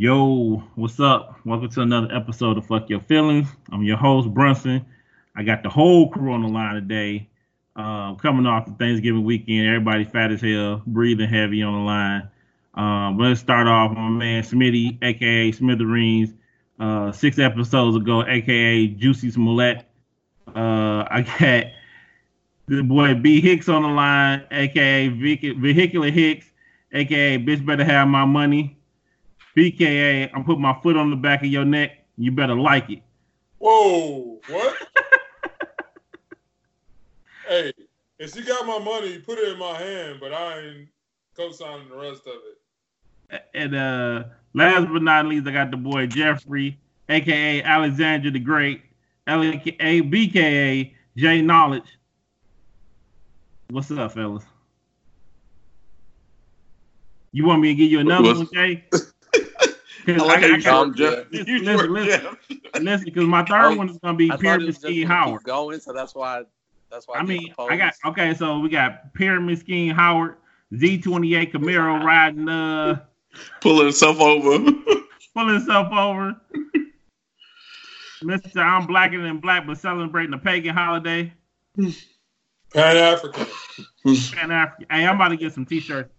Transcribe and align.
Yo, 0.00 0.62
what's 0.76 1.00
up? 1.00 1.40
Welcome 1.44 1.70
to 1.70 1.80
another 1.80 2.14
episode 2.14 2.56
of 2.56 2.64
Fuck 2.64 2.88
Your 2.88 3.00
Feelings. 3.00 3.48
I'm 3.72 3.82
your 3.82 3.96
host, 3.96 4.32
Brunson. 4.32 4.86
I 5.34 5.42
got 5.42 5.64
the 5.64 5.68
whole 5.68 6.08
crew 6.08 6.32
on 6.34 6.42
the 6.42 6.48
line 6.48 6.76
today. 6.76 7.28
Uh, 7.74 8.14
coming 8.14 8.46
off 8.46 8.66
the 8.66 8.70
Thanksgiving 8.74 9.24
weekend, 9.24 9.66
everybody 9.66 10.04
fat 10.04 10.30
as 10.30 10.40
hell, 10.40 10.82
breathing 10.86 11.28
heavy 11.28 11.64
on 11.64 11.72
the 11.72 11.80
line. 11.80 12.28
Um, 12.74 13.18
let's 13.18 13.40
start 13.40 13.66
off 13.66 13.90
with 13.90 13.98
my 13.98 14.08
man 14.08 14.44
Smitty, 14.44 15.02
aka 15.02 15.50
Smithereens. 15.50 16.32
Uh, 16.78 17.10
six 17.10 17.40
episodes 17.40 17.96
ago, 17.96 18.24
aka 18.24 18.86
Juicy 18.86 19.32
Smollett. 19.32 19.84
Uh, 20.46 21.08
I 21.10 21.22
got 21.22 21.72
the 22.68 22.82
boy 22.84 23.14
B 23.14 23.40
Hicks 23.40 23.68
on 23.68 23.82
the 23.82 23.88
line, 23.88 24.44
aka 24.52 25.08
Vehicular 25.08 26.10
Hicks, 26.10 26.46
aka 26.92 27.36
Bitch 27.38 27.66
Better 27.66 27.84
Have 27.84 28.06
My 28.06 28.26
Money. 28.26 28.77
BKA, 29.58 30.30
I'm 30.32 30.44
putting 30.44 30.62
my 30.62 30.78
foot 30.82 30.96
on 30.96 31.10
the 31.10 31.16
back 31.16 31.42
of 31.42 31.48
your 31.48 31.64
neck. 31.64 32.04
You 32.16 32.30
better 32.30 32.54
like 32.54 32.88
it. 32.90 33.02
Whoa, 33.58 34.38
what? 34.48 34.76
hey, 37.48 37.72
if 38.20 38.32
she 38.32 38.42
got 38.42 38.66
my 38.66 38.78
money, 38.78 39.18
put 39.18 39.38
it 39.38 39.52
in 39.52 39.58
my 39.58 39.76
hand, 39.76 40.18
but 40.20 40.32
I 40.32 40.60
ain't 40.60 40.88
co-signing 41.36 41.88
the 41.88 41.96
rest 41.96 42.22
of 42.28 42.34
it. 43.32 43.44
And 43.52 43.74
uh 43.74 44.24
last 44.54 44.86
but 44.92 45.02
not 45.02 45.26
least, 45.26 45.48
I 45.48 45.50
got 45.50 45.72
the 45.72 45.76
boy 45.76 46.06
Jeffrey, 46.06 46.78
aka 47.08 47.62
Alexander 47.62 48.30
the 48.30 48.38
Great, 48.38 48.82
aka 49.26 50.02
BKA 50.02 50.94
J 51.16 51.42
Knowledge. 51.42 51.98
What's 53.70 53.90
up, 53.90 54.12
fellas? 54.12 54.44
You 57.32 57.44
want 57.44 57.60
me 57.60 57.68
to 57.68 57.74
give 57.74 57.90
you 57.90 57.98
another 57.98 58.34
one, 58.34 58.48
Jay? 58.52 58.84
I 60.08 60.16
like 60.16 60.42
I, 60.42 60.54
I 60.54 60.58
got, 60.60 60.94
Jeff. 60.94 61.26
Listen, 61.30 61.64
listen, 61.64 61.92
listen, 61.92 62.38
listen, 62.80 63.04
because 63.04 63.26
my 63.26 63.44
third 63.44 63.76
one 63.76 63.90
is 63.90 63.98
gonna 63.98 64.16
be 64.16 64.30
Pyramid 64.30 64.74
Scheme 64.74 65.06
Howard. 65.06 65.42
Going, 65.42 65.80
so 65.80 65.92
that's 65.92 66.14
why. 66.14 66.44
That's 66.90 67.06
why. 67.06 67.16
I, 67.16 67.18
I 67.20 67.22
mean, 67.24 67.54
I 67.58 67.76
got 67.76 67.94
okay. 68.06 68.32
So 68.34 68.58
we 68.58 68.70
got 68.70 69.12
Pyramid 69.14 69.58
Scheme 69.58 69.94
Howard, 69.94 70.36
Z28 70.72 71.52
Camaro 71.52 72.02
riding, 72.04 72.48
uh, 72.48 73.00
pulling 73.60 73.86
himself 73.86 74.18
over, 74.20 74.72
pulling 75.34 75.54
himself 75.54 75.92
over. 75.92 76.36
Mister, 78.22 78.60
I'm 78.60 78.86
blacker 78.86 79.22
than 79.22 79.38
black, 79.38 79.66
but 79.66 79.78
celebrating 79.78 80.32
a 80.32 80.38
pagan 80.38 80.74
holiday. 80.74 81.32
Pan 81.76 82.96
African. 82.96 83.46
Pan 84.32 84.50
African. 84.50 84.86
Hey, 84.90 85.06
I'm 85.06 85.16
about 85.16 85.28
to 85.28 85.36
get 85.36 85.52
some 85.52 85.66
t-shirts. 85.66 86.12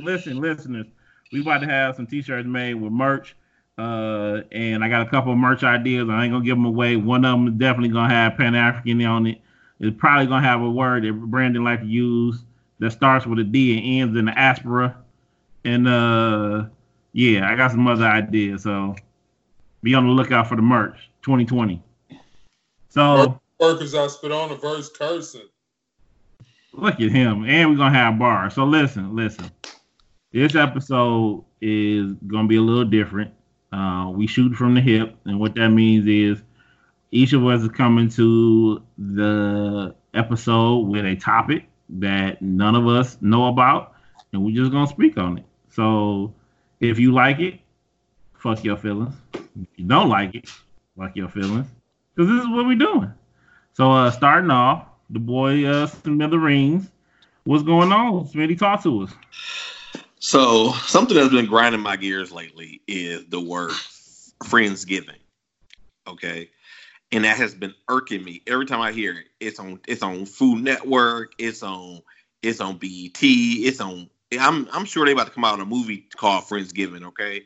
Listen, 0.00 0.40
listeners 0.40 0.86
we 1.32 1.40
about 1.40 1.58
to 1.58 1.66
have 1.66 1.96
some 1.96 2.06
t-shirts 2.06 2.46
made 2.46 2.74
with 2.74 2.92
merch. 2.92 3.36
Uh, 3.78 4.40
and 4.52 4.82
I 4.82 4.88
got 4.88 5.06
a 5.06 5.10
couple 5.10 5.32
of 5.32 5.38
merch 5.38 5.62
ideas. 5.62 6.08
I 6.08 6.24
ain't 6.24 6.32
gonna 6.32 6.44
give 6.44 6.56
them 6.56 6.64
away. 6.64 6.96
One 6.96 7.24
of 7.24 7.32
them 7.32 7.48
is 7.48 7.54
definitely 7.54 7.90
gonna 7.90 8.12
have 8.12 8.36
Pan 8.36 8.54
African 8.54 9.02
on 9.04 9.26
it. 9.26 9.40
It's 9.80 9.96
probably 9.98 10.26
gonna 10.26 10.46
have 10.46 10.62
a 10.62 10.70
word 10.70 11.04
that 11.04 11.12
Brandon 11.12 11.62
like 11.62 11.80
to 11.80 11.86
use 11.86 12.42
that 12.78 12.90
starts 12.92 13.26
with 13.26 13.38
a 13.38 13.44
D 13.44 13.76
and 13.76 14.02
ends 14.02 14.18
in 14.18 14.26
the 14.26 14.32
aspera. 14.32 14.96
And 15.64 15.86
uh, 15.86 16.66
yeah, 17.12 17.50
I 17.50 17.56
got 17.56 17.70
some 17.70 17.86
other 17.86 18.06
ideas. 18.06 18.62
So 18.62 18.94
be 19.82 19.94
on 19.94 20.06
the 20.06 20.12
lookout 20.12 20.48
for 20.48 20.56
the 20.56 20.62
merch 20.62 21.10
2020. 21.22 21.82
So 22.88 23.38
workers 23.60 23.94
I 23.94 24.06
spit 24.06 24.32
on 24.32 24.48
the 24.48 24.56
verse 24.56 24.88
cursing. 24.88 25.48
Look 26.72 27.00
at 27.00 27.10
him, 27.10 27.44
and 27.44 27.70
we're 27.70 27.76
gonna 27.76 27.96
have 27.96 28.18
bars. 28.18 28.54
So 28.54 28.64
listen, 28.64 29.14
listen. 29.14 29.50
This 30.32 30.56
episode 30.56 31.44
is 31.60 32.12
gonna 32.26 32.48
be 32.48 32.56
a 32.56 32.60
little 32.60 32.84
different. 32.84 33.32
Uh, 33.72 34.10
we 34.12 34.26
shoot 34.26 34.54
from 34.54 34.74
the 34.74 34.80
hip, 34.80 35.16
and 35.24 35.38
what 35.38 35.54
that 35.54 35.68
means 35.68 36.06
is 36.06 36.42
each 37.12 37.32
of 37.32 37.46
us 37.46 37.62
is 37.62 37.68
coming 37.68 38.08
to 38.10 38.82
the 38.98 39.94
episode 40.14 40.88
with 40.88 41.04
a 41.04 41.14
topic 41.14 41.68
that 41.88 42.42
none 42.42 42.74
of 42.74 42.88
us 42.88 43.16
know 43.20 43.46
about, 43.46 43.94
and 44.32 44.44
we're 44.44 44.54
just 44.54 44.72
gonna 44.72 44.88
speak 44.88 45.16
on 45.16 45.38
it. 45.38 45.44
So 45.70 46.34
if 46.80 46.98
you 46.98 47.12
like 47.12 47.38
it, 47.38 47.60
fuck 48.36 48.64
your 48.64 48.76
feelings. 48.76 49.14
If 49.34 49.68
you 49.76 49.84
don't 49.84 50.08
like 50.08 50.34
it, 50.34 50.48
fuck 50.98 51.14
your 51.14 51.28
feelings. 51.28 51.68
Because 52.14 52.30
this 52.30 52.42
is 52.42 52.48
what 52.48 52.66
we're 52.66 52.76
doing. 52.76 53.12
So 53.74 53.92
uh 53.92 54.10
starting 54.10 54.50
off, 54.50 54.86
the 55.08 55.20
boy 55.20 55.64
uh 55.66 55.86
Smithereens. 55.86 56.90
What's 57.44 57.62
going 57.62 57.92
on? 57.92 58.26
Smitty, 58.26 58.58
talk 58.58 58.82
to 58.82 59.04
us. 59.04 59.12
So 60.18 60.72
something 60.72 61.16
that's 61.16 61.32
been 61.32 61.46
grinding 61.46 61.80
my 61.80 61.96
gears 61.96 62.32
lately 62.32 62.80
is 62.86 63.26
the 63.26 63.40
word 63.40 63.72
friendsgiving. 64.44 65.18
Okay. 66.06 66.50
And 67.12 67.24
that 67.24 67.36
has 67.36 67.54
been 67.54 67.74
irking 67.88 68.24
me 68.24 68.42
every 68.46 68.66
time 68.66 68.80
I 68.80 68.92
hear 68.92 69.12
it. 69.12 69.26
It's 69.40 69.58
on 69.60 69.80
it's 69.86 70.02
on 70.02 70.26
Food 70.26 70.64
Network, 70.64 71.32
it's 71.38 71.62
on 71.62 72.00
it's 72.42 72.60
on 72.60 72.78
BET, 72.78 73.18
it's 73.22 73.80
on 73.80 74.08
I'm 74.38 74.68
I'm 74.72 74.84
sure 74.84 75.04
they 75.04 75.12
about 75.12 75.26
to 75.26 75.32
come 75.32 75.44
out 75.44 75.54
on 75.54 75.60
a 75.60 75.66
movie 75.66 76.06
called 76.16 76.44
Friendsgiving, 76.44 77.04
okay? 77.08 77.44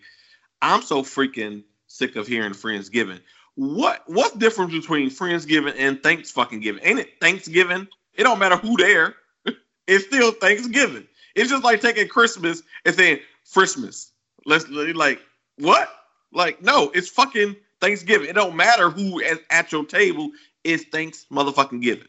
I'm 0.62 0.82
so 0.82 1.02
freaking 1.02 1.64
sick 1.86 2.16
of 2.16 2.26
hearing 2.26 2.52
Friendsgiving. 2.52 3.20
What 3.56 4.02
what's 4.06 4.36
difference 4.36 4.72
between 4.72 5.10
Friendsgiving 5.10 5.74
and 5.76 6.02
Thanks 6.02 6.30
fucking 6.30 6.60
giving? 6.60 6.82
Ain't 6.84 7.00
it 7.00 7.20
Thanksgiving? 7.20 7.88
It 8.14 8.22
don't 8.22 8.38
matter 8.38 8.56
who 8.56 8.76
there. 8.76 9.14
it's 9.86 10.06
still 10.06 10.32
Thanksgiving. 10.32 11.06
It's 11.34 11.50
just 11.50 11.64
like 11.64 11.80
taking 11.80 12.08
Christmas 12.08 12.62
and 12.84 12.94
saying 12.94 13.20
Christmas. 13.52 14.12
Let's 14.46 14.68
like 14.68 15.20
what? 15.58 15.88
Like 16.32 16.62
no, 16.62 16.90
it's 16.94 17.08
fucking 17.08 17.56
Thanksgiving. 17.80 18.28
It 18.28 18.34
don't 18.34 18.56
matter 18.56 18.90
who 18.90 19.22
at, 19.22 19.40
at 19.50 19.72
your 19.72 19.84
table 19.84 20.30
is 20.64 20.84
thanks 20.92 21.26
motherfucking 21.30 21.82
giving. 21.82 22.08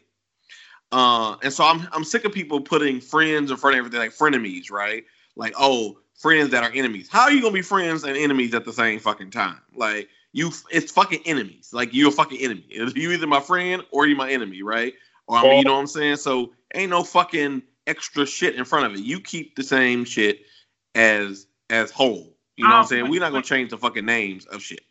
Uh, 0.90 1.36
and 1.42 1.52
so 1.52 1.64
I'm 1.64 1.88
I'm 1.92 2.04
sick 2.04 2.24
of 2.24 2.32
people 2.32 2.60
putting 2.60 3.00
friends 3.00 3.50
in 3.50 3.56
front 3.56 3.74
of 3.74 3.78
everything 3.78 4.00
like 4.00 4.10
frenemies, 4.10 4.70
right? 4.70 5.04
Like 5.36 5.54
oh, 5.58 5.98
friends 6.18 6.50
that 6.50 6.62
are 6.62 6.70
enemies. 6.72 7.08
How 7.10 7.22
are 7.22 7.32
you 7.32 7.40
gonna 7.40 7.54
be 7.54 7.62
friends 7.62 8.04
and 8.04 8.16
enemies 8.16 8.54
at 8.54 8.64
the 8.64 8.72
same 8.72 9.00
fucking 9.00 9.30
time? 9.30 9.58
Like 9.74 10.08
you, 10.32 10.50
it's 10.70 10.92
fucking 10.92 11.22
enemies. 11.24 11.70
Like 11.72 11.92
you're 11.92 12.10
a 12.10 12.12
fucking 12.12 12.38
enemy. 12.40 12.66
You 12.94 13.12
either 13.12 13.26
my 13.26 13.40
friend 13.40 13.82
or 13.90 14.06
you 14.06 14.16
my 14.16 14.30
enemy, 14.30 14.62
right? 14.62 14.94
Or 15.26 15.38
I 15.38 15.42
mean, 15.42 15.58
you 15.58 15.64
know 15.64 15.74
what 15.74 15.80
I'm 15.80 15.86
saying? 15.86 16.16
So 16.16 16.52
ain't 16.74 16.90
no 16.90 17.02
fucking 17.04 17.62
extra 17.86 18.26
shit 18.26 18.54
in 18.54 18.64
front 18.64 18.86
of 18.86 18.94
it. 18.94 19.00
You 19.00 19.20
keep 19.20 19.56
the 19.56 19.62
same 19.62 20.04
shit 20.04 20.40
as 20.94 21.46
as 21.70 21.90
whole. 21.90 22.36
You 22.56 22.64
know 22.64 22.70
what 22.70 22.76
I'm 22.76 22.84
oh, 22.84 22.86
saying? 22.86 23.10
We're 23.10 23.20
not 23.20 23.32
gonna 23.32 23.42
change 23.42 23.70
the 23.70 23.78
fucking 23.78 24.04
names 24.04 24.46
of 24.46 24.62
shit. 24.62 24.82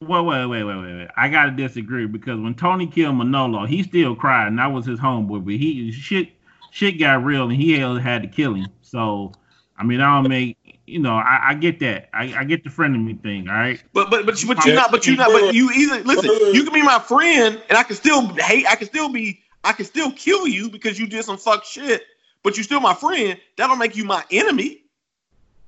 Wait, 0.00 0.24
wait, 0.24 0.46
wait, 0.46 0.64
wait, 0.64 0.76
wait, 0.76 0.94
wait. 0.96 1.08
I 1.16 1.28
gotta 1.28 1.50
disagree 1.50 2.06
because 2.06 2.40
when 2.40 2.54
Tony 2.54 2.86
killed 2.86 3.16
Manolo, 3.16 3.66
he 3.66 3.82
still 3.82 4.16
cried, 4.16 4.48
and 4.48 4.58
that 4.58 4.72
was 4.72 4.86
his 4.86 4.98
homeboy. 4.98 5.44
But 5.44 5.54
he 5.54 5.92
shit 5.92 6.30
shit 6.70 6.98
got 6.98 7.24
real, 7.24 7.44
and 7.44 7.52
he 7.52 7.78
had 7.78 8.22
to 8.22 8.28
kill 8.28 8.54
him. 8.54 8.68
So, 8.80 9.32
I 9.76 9.84
mean, 9.84 10.00
I 10.00 10.14
don't 10.14 10.28
make 10.28 10.56
you 10.90 10.98
know, 10.98 11.14
I, 11.14 11.50
I 11.50 11.54
get 11.54 11.78
that. 11.80 12.08
I, 12.12 12.34
I, 12.36 12.44
get 12.44 12.64
the 12.64 12.70
friend 12.70 12.96
of 12.96 13.00
me 13.00 13.14
thing. 13.14 13.48
All 13.48 13.54
right. 13.54 13.82
But 13.92 14.10
but 14.10 14.26
but, 14.26 14.42
but 14.46 14.64
you're 14.64 14.74
not. 14.74 14.90
But 14.90 15.06
you're 15.06 15.16
not. 15.16 15.30
But 15.30 15.54
you 15.54 15.70
either 15.70 16.02
listen. 16.02 16.30
You 16.52 16.64
can 16.64 16.72
be 16.72 16.82
my 16.82 16.98
friend, 16.98 17.62
and 17.68 17.78
I 17.78 17.84
can 17.84 17.96
still 17.96 18.26
hate. 18.34 18.66
I 18.66 18.74
can 18.74 18.88
still 18.88 19.08
be. 19.08 19.40
I 19.62 19.72
can 19.72 19.84
still 19.84 20.10
kill 20.12 20.48
you 20.48 20.70
because 20.70 20.98
you 20.98 21.06
did 21.06 21.24
some 21.24 21.36
fuck 21.36 21.64
shit 21.64 22.02
but 22.42 22.56
you're 22.56 22.64
still 22.64 22.80
my 22.80 22.94
friend. 22.94 23.38
That 23.56 23.66
don't 23.66 23.78
make 23.78 23.96
you 23.96 24.04
my 24.04 24.24
enemy. 24.30 24.84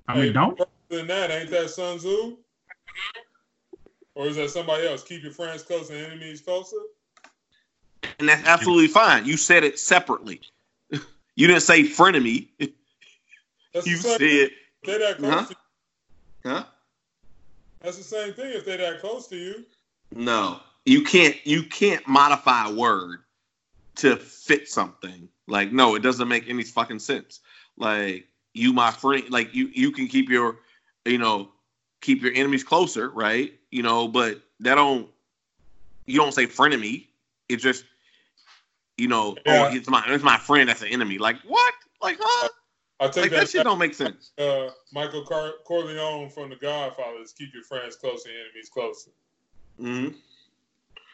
I 0.08 0.20
mean, 0.20 0.32
don't. 0.32 0.60
Than 0.88 1.06
that, 1.06 1.30
ain't 1.30 1.50
that 1.50 1.70
Sun 1.70 1.98
Tzu? 1.98 2.36
Or 4.14 4.26
is 4.26 4.36
that 4.36 4.50
somebody 4.50 4.86
else? 4.86 5.02
Keep 5.02 5.22
your 5.22 5.32
friends 5.32 5.62
close 5.62 5.88
and 5.90 5.98
enemies 5.98 6.40
closer. 6.40 6.76
And 8.18 8.28
that's 8.28 8.46
absolutely 8.46 8.88
fine. 8.88 9.24
You 9.24 9.36
said 9.36 9.64
it 9.64 9.78
separately. 9.78 10.40
You 11.34 11.46
didn't 11.46 11.62
say 11.62 11.84
frenemy. 11.84 12.48
That's 13.72 13.86
you 13.86 13.96
said 13.96 14.20
they 14.20 14.50
that 14.84 15.16
close 15.16 15.32
huh? 15.32 15.46
to 15.46 15.56
you. 16.44 16.50
Huh? 16.50 16.64
That's 17.80 17.96
the 17.96 18.04
same 18.04 18.34
thing 18.34 18.52
if 18.52 18.66
they're 18.66 18.76
that 18.76 19.00
close 19.00 19.28
to 19.28 19.36
you. 19.36 19.64
No, 20.14 20.60
you 20.84 21.04
can't. 21.04 21.34
You 21.46 21.62
can't 21.62 22.06
modify 22.06 22.68
a 22.68 22.74
word 22.74 23.20
to 23.96 24.16
fit 24.16 24.68
something. 24.68 25.26
Like, 25.48 25.72
no, 25.72 25.94
it 25.94 26.00
doesn't 26.02 26.28
make 26.28 26.48
any 26.48 26.62
fucking 26.62 27.00
sense. 27.00 27.40
Like, 27.76 28.26
you, 28.54 28.72
my 28.72 28.90
friend, 28.90 29.24
like 29.30 29.54
you, 29.54 29.70
you 29.74 29.90
can 29.90 30.06
keep 30.06 30.28
your, 30.28 30.58
you 31.04 31.18
know, 31.18 31.50
keep 32.00 32.22
your 32.22 32.32
enemies 32.34 32.64
closer, 32.64 33.10
right? 33.10 33.52
You 33.70 33.82
know, 33.82 34.08
but 34.08 34.40
that 34.60 34.76
don't, 34.76 35.08
you 36.06 36.18
don't 36.18 36.32
say 36.32 36.46
frenemy. 36.46 37.06
It's 37.48 37.62
just, 37.62 37.84
you 38.98 39.08
know, 39.08 39.36
oh, 39.46 39.52
yeah. 39.52 39.68
oh, 39.70 39.74
it's 39.74 39.88
my, 39.88 40.02
it's 40.06 40.24
my 40.24 40.36
friend 40.36 40.68
that's 40.68 40.82
an 40.82 40.88
enemy. 40.88 41.18
Like, 41.18 41.36
what? 41.46 41.74
Like, 42.00 42.18
huh? 42.20 42.48
I 43.00 43.08
take 43.08 43.22
like, 43.22 43.30
that, 43.30 43.36
that 43.40 43.48
shit 43.48 43.64
don't 43.64 43.78
make 43.78 43.94
sense. 43.94 44.30
Uh, 44.38 44.68
Michael 44.92 45.24
Car- 45.24 45.54
Corleone 45.66 46.28
from 46.28 46.50
The 46.50 46.56
Godfather 46.56 47.18
is 47.20 47.32
keep 47.32 47.52
your 47.52 47.64
friends 47.64 47.96
close 47.96 48.24
and 48.26 48.34
enemies 48.34 48.68
closer. 48.68 49.10
Mm-hmm. 49.80 50.16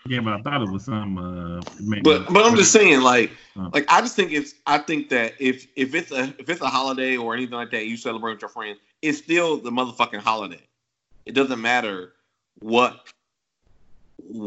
Yeah, 0.08 0.20
but 0.20 0.32
I 0.34 0.42
thought 0.42 0.62
it 0.62 0.70
was 0.70 0.84
some. 0.84 1.18
Uh, 1.18 1.62
but 2.02 2.32
but 2.32 2.44
I'm 2.44 2.56
just 2.56 2.72
saying, 2.72 3.02
like, 3.02 3.30
uh, 3.58 3.70
like 3.72 3.84
I 3.90 4.00
just 4.00 4.16
think 4.16 4.32
it's. 4.32 4.54
I 4.66 4.78
think 4.78 5.10
that 5.10 5.34
if 5.38 5.66
if 5.76 5.94
it's 5.94 6.10
a 6.10 6.34
if 6.38 6.48
it's 6.48 6.60
a 6.60 6.68
holiday 6.68 7.16
or 7.16 7.34
anything 7.34 7.54
like 7.54 7.70
that, 7.72 7.86
you 7.86 7.96
celebrate 7.96 8.32
with 8.34 8.42
your 8.42 8.48
friends, 8.48 8.78
it's 9.02 9.18
still 9.18 9.58
the 9.58 9.70
motherfucking 9.70 10.20
holiday. 10.20 10.60
It 11.26 11.32
doesn't 11.32 11.60
matter 11.60 12.14
what 12.60 13.08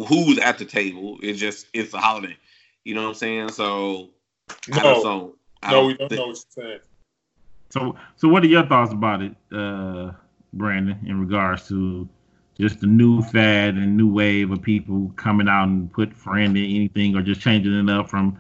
who's 0.08 0.40
at 0.40 0.58
the 0.58 0.66
table. 0.66 1.18
It's 1.22 1.40
just 1.40 1.68
it's 1.74 1.94
a 1.94 2.00
holiday. 2.00 2.38
You 2.84 2.96
know 2.96 3.04
what 3.04 3.10
I'm 3.10 3.16
saying? 3.16 3.50
So 3.50 4.10
I 4.74 4.82
No, 4.82 4.94
just 4.94 5.04
don't. 5.04 5.36
I 5.62 5.72
no, 5.72 5.86
we 5.86 5.94
don't 5.96 6.10
thi- 6.10 6.16
know 6.16 6.28
what 6.28 6.44
you're 6.58 6.66
saying. 6.66 6.80
So, 7.72 7.96
so 8.18 8.28
what 8.28 8.44
are 8.44 8.48
your 8.48 8.66
thoughts 8.66 8.92
about 8.92 9.22
it, 9.22 9.34
uh, 9.52 10.12
Brandon, 10.52 11.00
in 11.06 11.22
regards 11.22 11.68
to 11.70 12.08
just 12.62 12.80
the 12.80 12.88
new 12.88 13.22
fad 13.24 13.74
and 13.74 13.98
new 13.98 14.12
wave 14.12 14.52
of 14.52 14.62
people 14.62 15.12
coming 15.16 15.50
out 15.50 15.68
and 15.68 15.92
put 15.92 16.14
friend 16.14 16.56
in 16.56 16.64
anything 16.64 17.16
or 17.16 17.22
just 17.22 17.42
changing 17.42 17.74
it 17.74 17.90
up 17.90 18.10
from 18.10 18.40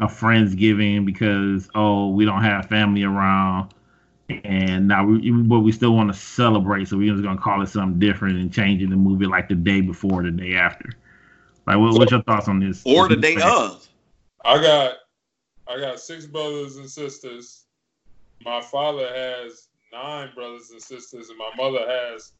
a 0.00 0.06
friendsgiving 0.06 1.04
because 1.06 1.68
oh 1.74 2.08
we 2.08 2.24
don't 2.24 2.42
have 2.42 2.66
family 2.66 3.04
around 3.04 3.72
and 4.44 4.88
now 4.88 5.04
we 5.04 5.30
but 5.30 5.60
we 5.60 5.70
still 5.70 5.94
want 5.94 6.12
to 6.12 6.18
celebrate 6.18 6.88
so 6.88 6.96
we're 6.96 7.12
just 7.12 7.22
gonna 7.22 7.40
call 7.40 7.62
it 7.62 7.68
something 7.68 7.98
different 7.98 8.38
and 8.38 8.52
change 8.52 8.82
it 8.82 8.90
and 8.90 9.00
move 9.00 9.22
it 9.22 9.28
like 9.28 9.48
the 9.48 9.54
day 9.54 9.80
before 9.80 10.22
the 10.22 10.30
day 10.30 10.54
after. 10.54 10.90
Like, 11.66 11.78
what, 11.78 11.94
what's 11.94 12.10
your 12.10 12.22
thoughts 12.22 12.48
on 12.48 12.58
this? 12.58 12.82
or 12.84 13.08
the 13.08 13.16
day 13.16 13.36
fad? 13.36 13.48
of. 13.48 13.88
I 14.44 14.60
got 14.60 14.94
I 15.68 15.78
got 15.78 16.00
six 16.00 16.26
brothers 16.26 16.76
and 16.76 16.90
sisters. 16.90 17.66
My 18.44 18.60
father 18.60 19.06
has 19.14 19.68
nine 19.92 20.30
brothers 20.34 20.70
and 20.70 20.80
sisters, 20.80 21.28
and 21.28 21.38
my 21.38 21.50
mother 21.56 21.86
has 21.86 22.32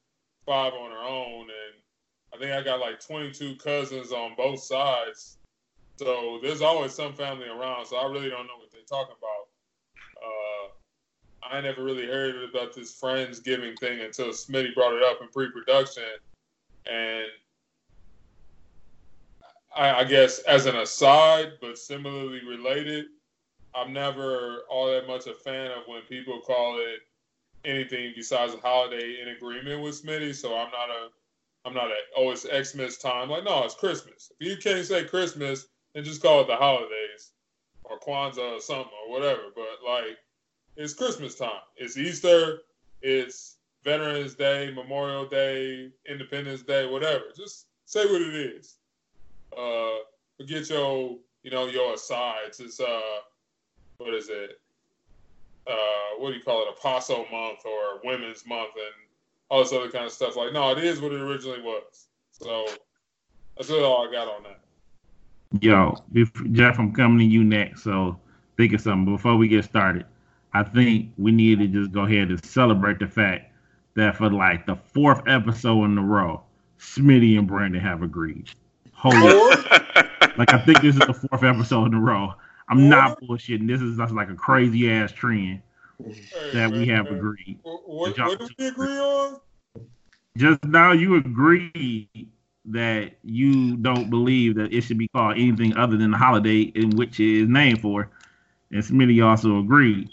five 0.46 0.72
on 0.72 0.90
her 0.90 1.02
own. 1.02 1.42
And 1.42 2.34
I 2.34 2.38
think 2.38 2.52
I 2.52 2.62
got 2.62 2.80
like 2.80 3.00
22 3.00 3.56
cousins 3.56 4.12
on 4.12 4.34
both 4.36 4.62
sides. 4.62 5.38
So 5.96 6.38
there's 6.42 6.62
always 6.62 6.94
some 6.94 7.12
family 7.12 7.48
around. 7.48 7.86
So 7.86 7.96
I 7.96 8.10
really 8.10 8.30
don't 8.30 8.46
know 8.46 8.56
what 8.58 8.70
they're 8.72 8.80
talking 8.88 9.16
about. 9.18 9.48
Uh, 10.16 10.50
I 11.42 11.60
never 11.60 11.82
really 11.82 12.06
heard 12.06 12.36
about 12.48 12.74
this 12.74 12.98
Friendsgiving 12.98 13.78
thing 13.78 14.00
until 14.00 14.28
Smitty 14.28 14.74
brought 14.74 14.94
it 14.94 15.02
up 15.02 15.20
in 15.20 15.28
pre-production, 15.28 16.04
and 16.86 17.26
I, 19.74 20.00
I 20.00 20.04
guess 20.04 20.40
as 20.40 20.66
an 20.66 20.76
aside, 20.76 21.52
but 21.60 21.78
similarly 21.78 22.40
related, 22.46 23.06
I'm 23.74 23.92
never 23.92 24.62
all 24.68 24.86
that 24.86 25.06
much 25.06 25.26
a 25.26 25.34
fan 25.34 25.70
of 25.70 25.84
when 25.86 26.02
people 26.02 26.40
call 26.40 26.78
it 26.78 27.00
anything 27.64 28.12
besides 28.16 28.54
a 28.54 28.58
holiday 28.58 29.16
in 29.22 29.28
agreement 29.28 29.82
with 29.82 30.02
Smitty. 30.02 30.34
So 30.34 30.54
I'm 30.56 30.70
not 30.70 30.90
a, 30.90 31.08
I'm 31.64 31.74
not 31.74 31.90
a, 31.90 31.96
oh, 32.16 32.30
it's 32.30 32.46
Xmas 32.46 32.98
time. 32.98 33.28
Like, 33.28 33.44
no, 33.44 33.64
it's 33.64 33.74
Christmas. 33.74 34.32
If 34.38 34.48
you 34.48 34.56
can't 34.56 34.86
say 34.86 35.04
Christmas, 35.04 35.66
then 35.94 36.04
just 36.04 36.22
call 36.22 36.40
it 36.40 36.46
the 36.46 36.56
holidays 36.56 37.32
or 37.84 37.98
Kwanzaa 37.98 38.56
or 38.56 38.60
something 38.60 38.92
or 39.06 39.12
whatever. 39.12 39.42
But 39.54 39.86
like, 39.86 40.18
it's 40.76 40.94
Christmas 40.94 41.34
time. 41.34 41.62
It's 41.76 41.96
Easter. 41.96 42.60
It's 43.02 43.56
Veterans 43.82 44.34
Day, 44.34 44.72
Memorial 44.74 45.26
Day, 45.26 45.90
Independence 46.08 46.62
Day, 46.62 46.86
whatever. 46.86 47.24
Just 47.36 47.66
say 47.86 48.04
what 48.06 48.20
it 48.20 48.34
is 48.34 48.76
uh 49.56 49.96
forget 50.36 50.68
your 50.70 51.16
you 51.42 51.50
know 51.50 51.66
your 51.66 51.94
asides 51.94 52.60
it's 52.60 52.80
uh 52.80 53.00
what 53.98 54.14
is 54.14 54.28
it 54.28 54.60
uh 55.66 56.18
what 56.18 56.30
do 56.30 56.36
you 56.36 56.42
call 56.42 56.62
it 56.62 56.68
apostle 56.68 57.26
month 57.30 57.60
or 57.64 58.00
women's 58.04 58.46
month 58.46 58.70
and 58.74 58.94
all 59.48 59.62
this 59.62 59.72
other 59.72 59.90
kind 59.90 60.06
of 60.06 60.12
stuff 60.12 60.36
like 60.36 60.52
no 60.52 60.70
it 60.70 60.78
is 60.78 61.00
what 61.00 61.12
it 61.12 61.20
originally 61.20 61.60
was 61.60 62.06
so 62.30 62.66
that's 63.56 63.68
really 63.70 63.82
all 63.82 64.08
i 64.08 64.12
got 64.12 64.28
on 64.28 64.42
that 64.42 64.60
Yo, 65.58 65.96
if, 66.14 66.30
Jeff, 66.52 66.78
I'm 66.78 66.92
coming 66.92 67.18
to 67.18 67.24
you 67.24 67.42
next. 67.42 67.82
So 67.82 68.18
think 68.56 68.72
of 68.72 68.80
something 68.80 69.12
before 69.16 69.36
we 69.36 69.48
get 69.48 69.64
started. 69.64 70.06
I 70.52 70.62
think 70.62 71.12
we 71.18 71.32
need 71.32 71.58
to 71.58 71.66
just 71.66 71.92
go 71.92 72.02
ahead 72.02 72.28
and 72.28 72.44
celebrate 72.44 73.00
the 73.00 73.08
fact 73.08 73.52
that 73.96 74.16
for 74.16 74.30
like 74.30 74.66
the 74.66 74.76
fourth 74.76 75.22
episode 75.26 75.86
in 75.86 75.98
a 75.98 76.02
row, 76.02 76.42
Smitty 76.78 77.36
and 77.36 77.48
Brandon 77.48 77.80
have 77.80 78.02
agreed. 78.02 78.48
Holy, 78.92 79.16
like 80.36 80.52
I 80.52 80.62
think 80.64 80.82
this 80.82 80.94
is 80.94 81.00
the 81.00 81.14
fourth 81.14 81.42
episode 81.42 81.86
in 81.86 81.94
a 81.94 82.00
row. 82.00 82.34
I'm 82.70 82.88
not 82.88 83.20
bullshitting. 83.20 83.66
This 83.66 83.82
is 83.82 83.96
just 83.96 84.14
like 84.14 84.30
a 84.30 84.34
crazy 84.34 84.90
ass 84.90 85.10
trend 85.10 85.60
hey, 86.04 86.50
that 86.52 86.70
we 86.70 86.86
have 86.86 87.10
agreed. 87.10 87.58
what, 87.62 87.88
what, 87.88 88.18
what 88.18 88.38
did 88.38 88.50
we 88.56 88.66
agree 88.68 88.98
on 88.98 89.40
Just 90.36 90.64
now, 90.64 90.92
you 90.92 91.16
agree 91.16 92.08
that 92.66 93.12
you 93.24 93.76
don't 93.76 94.08
believe 94.08 94.54
that 94.54 94.72
it 94.72 94.82
should 94.82 94.98
be 94.98 95.08
called 95.08 95.36
anything 95.36 95.76
other 95.76 95.96
than 95.96 96.12
the 96.12 96.16
holiday 96.16 96.60
in 96.60 96.90
which 96.90 97.18
it 97.18 97.42
is 97.42 97.48
named 97.48 97.80
for. 97.80 98.08
And 98.70 98.84
Smitty 98.84 99.24
also 99.24 99.58
agreed. 99.58 100.08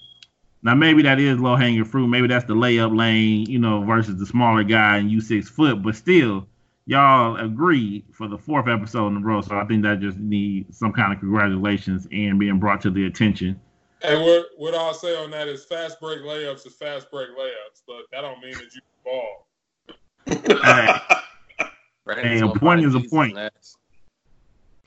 Now, 0.63 0.73
maybe 0.73 1.03
that 1.03 1.19
is 1.19 1.39
low 1.39 1.55
hanging 1.55 1.85
fruit. 1.85 2.07
Maybe 2.07 2.27
that's 2.27 2.45
the 2.45 2.55
layup 2.55 2.97
lane, 2.97 3.45
you 3.45 3.59
know, 3.59 3.83
versus 3.83 4.17
the 4.17 4.25
smaller 4.25 4.63
guy 4.63 4.97
and 4.97 5.11
you 5.11 5.21
six 5.21 5.47
foot. 5.47 5.83
But 5.83 5.95
still, 5.95 6.47
y'all 6.87 7.35
agreed 7.37 8.05
for 8.11 8.27
the 8.27 8.37
fourth 8.37 8.67
episode 8.67 9.07
in 9.09 9.17
a 9.17 9.19
row. 9.19 9.41
So 9.41 9.55
I 9.57 9.65
think 9.65 9.83
that 9.83 9.99
just 9.99 10.17
needs 10.17 10.77
some 10.79 10.91
kind 10.93 11.13
of 11.13 11.19
congratulations 11.19 12.07
and 12.11 12.39
being 12.39 12.57
brought 12.59 12.81
to 12.81 12.89
the 12.89 13.05
attention. 13.05 13.59
and 14.03 14.21
what 14.21 14.45
what 14.57 14.75
i'll 14.75 14.93
say 14.93 15.15
on 15.23 15.31
that 15.31 15.47
is 15.47 15.65
fast 15.65 15.99
break 15.99 16.19
layups 16.21 16.65
is 16.67 16.75
fast 16.75 17.09
break 17.09 17.29
layups 17.29 17.81
but 17.87 18.01
that 18.11 18.21
don't 18.21 18.39
mean 18.41 18.53
that 18.53 18.69
you 18.75 18.81
ball 19.03 19.47
Brandon's 22.05 22.41
Hey, 22.41 22.47
a 22.47 22.47
point 22.59 22.85
is 22.85 22.95
a 22.95 22.99
point. 23.01 23.37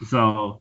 So, 0.08 0.61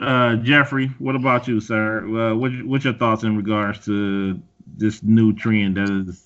uh, 0.00 0.36
Jeffrey, 0.36 0.88
what 0.98 1.14
about 1.14 1.46
you, 1.46 1.60
sir? 1.60 2.04
Uh, 2.32 2.34
what, 2.34 2.50
what's 2.64 2.84
your 2.84 2.94
thoughts 2.94 3.22
in 3.22 3.36
regards 3.36 3.84
to 3.84 4.40
this 4.76 5.02
new 5.02 5.32
trend 5.34 5.76
that 5.76 5.88
is 6.08 6.24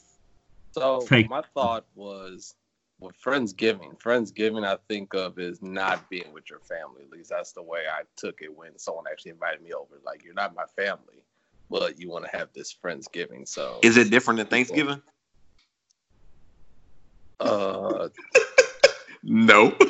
So 0.72 1.00
Take- 1.06 1.28
my 1.28 1.42
thought 1.54 1.84
was 1.94 2.54
with 3.00 3.14
Friendsgiving. 3.22 4.00
Friendsgiving 4.00 4.66
I 4.66 4.78
think 4.88 5.14
of 5.14 5.38
is 5.38 5.62
not 5.62 6.08
being 6.08 6.32
with 6.32 6.48
your 6.48 6.60
family. 6.60 7.02
At 7.02 7.10
least 7.10 7.30
that's 7.30 7.52
the 7.52 7.62
way 7.62 7.84
I 7.90 8.02
took 8.16 8.40
it 8.40 8.54
when 8.54 8.78
someone 8.78 9.04
actually 9.10 9.32
invited 9.32 9.62
me 9.62 9.72
over. 9.72 10.00
Like 10.04 10.24
you're 10.24 10.34
not 10.34 10.54
my 10.54 10.64
family, 10.76 11.22
but 11.70 11.98
you 11.98 12.08
want 12.08 12.24
to 12.24 12.36
have 12.36 12.48
this 12.54 12.74
Friendsgiving. 12.74 13.46
So 13.48 13.80
Is 13.82 13.96
it 13.96 14.10
different 14.10 14.38
than 14.38 14.46
Thanksgiving? 14.46 15.02
uh 17.40 18.08
No. 19.22 19.74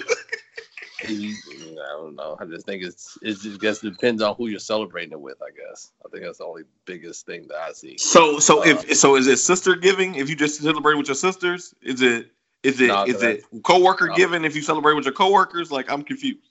I 1.06 1.96
don't 1.98 2.14
know. 2.14 2.36
I 2.40 2.44
just 2.46 2.64
think 2.64 2.82
it's 2.82 3.18
it 3.20 3.34
just 3.40 3.60
guess 3.60 3.80
depends 3.80 4.22
on 4.22 4.36
who 4.36 4.46
you're 4.46 4.58
celebrating 4.58 5.12
it 5.12 5.20
with, 5.20 5.36
I 5.42 5.50
guess. 5.50 5.92
I 6.04 6.08
think 6.08 6.24
that's 6.24 6.38
the 6.38 6.44
only 6.44 6.62
biggest 6.86 7.26
thing 7.26 7.46
that 7.48 7.58
I 7.58 7.72
see. 7.72 7.98
So 7.98 8.38
so 8.38 8.64
if 8.64 8.96
so 8.96 9.16
is 9.16 9.26
it 9.26 9.38
sister 9.38 9.74
giving 9.74 10.14
if 10.14 10.30
you 10.30 10.36
just 10.36 10.62
celebrate 10.62 10.96
with 10.96 11.08
your 11.08 11.14
sisters? 11.14 11.74
Is 11.82 12.00
it 12.00 12.30
is 12.64 12.80
it 12.80 12.88
No, 12.88 13.04
is 13.04 13.22
it 13.22 13.44
coworker 13.62 14.08
no. 14.08 14.14
giving 14.14 14.44
if 14.44 14.56
you 14.56 14.62
celebrate 14.62 14.94
with 14.94 15.04
your 15.04 15.14
coworkers? 15.14 15.70
Like 15.70 15.90
I'm 15.90 16.02
confused. 16.02 16.50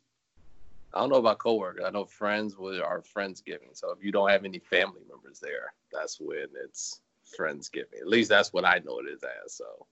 I 0.94 1.00
don't 1.00 1.10
know 1.10 1.16
about 1.16 1.40
coworkers. 1.40 1.84
I 1.86 1.90
know 1.90 2.06
friends 2.06 2.56
with 2.56 2.80
are 2.80 3.02
friendsgiving. 3.02 3.74
So 3.74 3.92
if 3.92 4.04
you 4.04 4.12
don't 4.12 4.30
have 4.30 4.46
any 4.46 4.60
family 4.60 5.02
members 5.10 5.40
there, 5.40 5.74
that's 5.92 6.20
when 6.22 6.48
it's 6.64 7.02
friends 7.36 7.70
giving. 7.70 8.00
At 8.00 8.08
least 8.08 8.30
that's 8.30 8.54
what 8.54 8.64
I 8.64 8.80
know 8.86 9.00
it 9.00 9.10
is 9.12 9.24
as. 9.24 9.54
So 9.54 9.88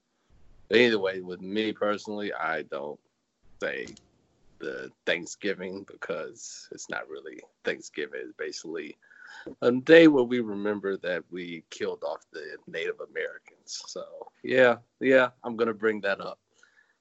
but 0.72 0.78
either 0.78 0.98
way, 0.98 1.20
with 1.20 1.42
me 1.42 1.72
personally, 1.72 2.32
I 2.32 2.62
don't 2.62 2.98
say 3.62 3.86
the 4.58 4.90
Thanksgiving 5.04 5.84
because 5.90 6.66
it's 6.72 6.88
not 6.88 7.10
really 7.10 7.40
Thanksgiving. 7.62 8.20
It's 8.24 8.32
basically 8.38 8.96
a 9.60 9.72
day 9.72 10.08
where 10.08 10.24
we 10.24 10.40
remember 10.40 10.96
that 10.98 11.24
we 11.30 11.64
killed 11.70 12.02
off 12.04 12.24
the 12.32 12.56
Native 12.66 13.00
Americans. 13.10 13.82
So 13.86 14.04
yeah, 14.42 14.76
yeah, 15.00 15.30
I'm 15.44 15.56
gonna 15.56 15.74
bring 15.74 16.00
that 16.02 16.20
up. 16.20 16.38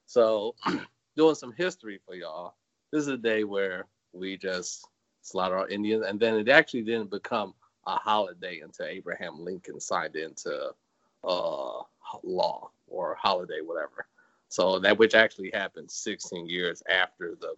So 0.06 0.56
doing 1.16 1.36
some 1.36 1.54
history 1.54 2.00
for 2.06 2.16
y'all. 2.16 2.56
This 2.92 3.02
is 3.02 3.08
a 3.08 3.18
day 3.18 3.44
where 3.44 3.86
we 4.14 4.38
just 4.38 4.88
slaughter 5.22 5.58
our 5.58 5.68
Indians, 5.68 6.06
and 6.06 6.20
then 6.20 6.36
it 6.36 6.50
actually 6.50 6.82
didn't 6.82 7.10
become 7.10 7.54
a 7.88 7.96
holiday 7.96 8.60
until 8.60 8.88
Abraham 8.88 9.40
Lincoln 9.40 9.80
signed 9.80 10.16
into 10.16 10.72
uh, 11.24 11.82
law 12.24 12.70
or 12.88 13.16
holiday, 13.20 13.62
whatever. 13.64 14.06
So 14.50 14.80
that 14.80 14.98
which 14.98 15.16
actually 15.16 15.52
happened 15.54 15.90
16 15.90 16.48
years 16.48 16.84
after 16.90 17.38
the 17.40 17.54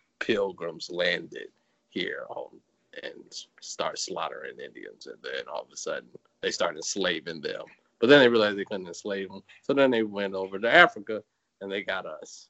pilgrims 0.20 0.88
landed 0.90 1.48
here 1.88 2.24
on, 2.28 2.60
and 3.02 3.32
start 3.60 3.98
slaughtering 3.98 4.58
Indians, 4.58 5.06
and 5.06 5.16
then 5.22 5.44
all 5.52 5.62
of 5.62 5.72
a 5.72 5.76
sudden 5.76 6.08
they 6.42 6.50
started 6.50 6.78
enslaving 6.78 7.40
them. 7.40 7.62
But 8.00 8.08
then 8.08 8.20
they 8.20 8.28
realized 8.28 8.58
they 8.58 8.64
couldn't 8.64 8.88
enslave 8.88 9.28
them, 9.28 9.42
so 9.62 9.72
then 9.72 9.90
they 9.90 10.02
went 10.02 10.34
over 10.34 10.58
to 10.58 10.72
Africa 10.72 11.22
and 11.60 11.70
they 11.70 11.82
got 11.82 12.06
us, 12.06 12.48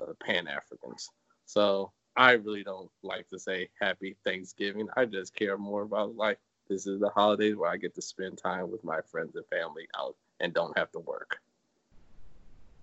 the 0.00 0.14
Pan 0.14 0.48
Africans. 0.48 1.10
So 1.46 1.92
I 2.16 2.32
really 2.32 2.64
don't 2.64 2.90
like 3.02 3.28
to 3.28 3.38
say 3.38 3.68
Happy 3.80 4.16
Thanksgiving. 4.24 4.88
I 4.96 5.04
just 5.04 5.34
care 5.34 5.56
more 5.56 5.82
about 5.82 6.16
like 6.16 6.38
this 6.68 6.86
is 6.86 7.00
the 7.00 7.08
holidays 7.10 7.56
where 7.56 7.70
I 7.70 7.76
get 7.76 7.94
to 7.94 8.02
spend 8.02 8.38
time 8.38 8.70
with 8.70 8.84
my 8.84 9.00
friends 9.00 9.36
and 9.36 9.46
family 9.46 9.88
out 9.96 10.16
and 10.40 10.52
don't 10.52 10.76
have 10.76 10.90
to 10.92 10.98
work. 10.98 11.38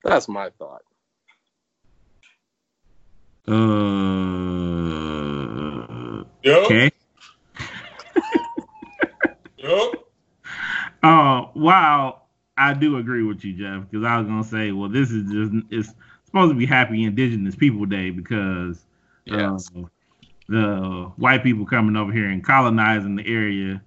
That's 0.04 0.28
my 0.28 0.50
thought. 0.52 0.84
uh 3.48 4.35
Yup. 6.46 6.66
okay. 6.66 6.92
Yup. 9.58 9.92
Uh, 11.04 11.46
wow. 11.56 12.22
I 12.58 12.74
do 12.74 12.98
agree 12.98 13.24
with 13.24 13.44
you, 13.44 13.54
Jeff, 13.54 13.90
because 13.90 14.06
I 14.06 14.18
was 14.18 14.28
gonna 14.28 14.44
say, 14.44 14.72
well, 14.72 14.90
this 14.90 15.12
is 15.12 15.30
just 15.32 15.52
it's 15.72 15.94
supposed 16.26 16.52
to 16.52 16.56
be 16.58 16.66
Happy 16.66 17.04
Indigenous 17.04 17.56
People 17.56 17.86
Day 17.86 18.12
because 18.12 18.86
Yes. 19.26 19.70
uh, 19.76 19.82
the 20.48 21.12
white 21.18 21.44
people 21.44 21.66
coming 21.66 21.96
over 21.96 22.12
here 22.14 22.30
and 22.30 22.44
colonizing 22.46 23.16
the 23.16 23.26
area. 23.28 23.82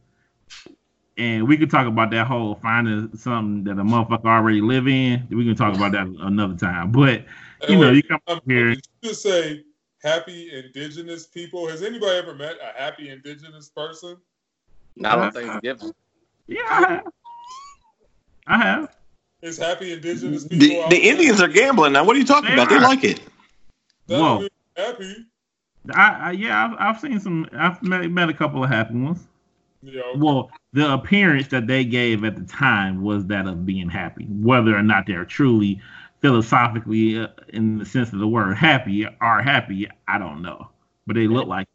And 1.16 1.48
we 1.48 1.56
could 1.56 1.70
talk 1.70 1.86
about 1.86 2.10
that 2.10 2.26
whole 2.26 2.56
finding 2.56 3.16
something 3.16 3.64
that 3.64 3.80
a 3.80 3.84
motherfucker 3.84 4.26
already 4.26 4.60
live 4.60 4.86
in. 4.88 5.26
We 5.30 5.44
can 5.44 5.54
talk 5.56 5.74
about 5.74 5.92
that 5.92 6.06
another 6.06 6.56
time. 6.56 6.92
But 6.92 7.24
you 7.68 7.78
know, 7.78 7.90
you 7.90 8.02
come 8.02 8.20
Um, 8.26 8.40
here. 8.46 8.70
You 8.70 8.76
just 9.02 9.22
say 9.22 9.64
happy 10.02 10.50
indigenous 10.52 11.26
people? 11.26 11.68
Has 11.68 11.82
anybody 11.82 12.18
ever 12.18 12.34
met 12.34 12.56
a 12.62 12.78
happy 12.78 13.10
indigenous 13.10 13.68
person? 13.68 14.16
Not 14.96 15.18
on 15.18 15.32
Thanksgiving. 15.32 15.92
Yeah, 16.46 17.02
I 18.46 18.58
have. 18.58 18.84
I. 18.84 18.88
Is 19.42 19.58
happy 19.58 19.92
indigenous 19.92 20.46
people? 20.46 20.88
The, 20.88 20.96
the? 20.96 21.08
Indians 21.08 21.40
are 21.40 21.48
gambling 21.48 21.92
now. 21.92 22.04
What 22.04 22.16
are 22.16 22.18
you 22.18 22.24
talking 22.24 22.48
They 22.48 22.54
about? 22.54 22.68
They 22.68 22.80
like 22.80 23.04
it. 23.04 23.20
That 24.08 24.20
Whoa. 24.20 24.48
happy. 24.76 25.26
I, 25.94 26.18
I 26.20 26.30
yeah, 26.32 26.64
I've, 26.64 26.76
I've 26.96 27.00
seen 27.00 27.20
some. 27.20 27.46
I've 27.52 27.80
met, 27.82 28.10
met 28.10 28.28
a 28.28 28.34
couple 28.34 28.64
of 28.64 28.70
happy 28.70 28.94
ones. 28.94 29.26
Yeah, 29.82 30.00
know, 30.00 30.12
Well, 30.16 30.50
the 30.72 30.92
appearance 30.92 31.48
that 31.48 31.68
they 31.68 31.84
gave 31.84 32.24
at 32.24 32.34
the 32.34 32.44
time 32.44 33.02
was 33.02 33.26
that 33.26 33.46
of 33.46 33.64
being 33.64 33.88
happy. 33.88 34.24
Whether 34.24 34.76
or 34.76 34.82
not 34.82 35.06
they're 35.06 35.24
truly 35.24 35.80
philosophically, 36.20 37.18
uh, 37.18 37.28
in 37.48 37.78
the 37.78 37.84
sense 37.84 38.12
of 38.12 38.18
the 38.18 38.28
word, 38.28 38.56
happy 38.56 39.06
are 39.20 39.42
happy, 39.42 39.88
I 40.06 40.18
don't 40.18 40.42
know. 40.42 40.68
But 41.06 41.16
they 41.16 41.26
look 41.26 41.46
like. 41.46 41.68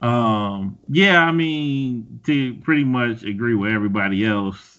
Um. 0.00 0.78
Yeah, 0.88 1.24
I 1.24 1.32
mean, 1.32 2.20
to 2.26 2.54
pretty 2.56 2.84
much 2.84 3.22
agree 3.22 3.54
with 3.54 3.72
everybody 3.72 4.24
else. 4.24 4.78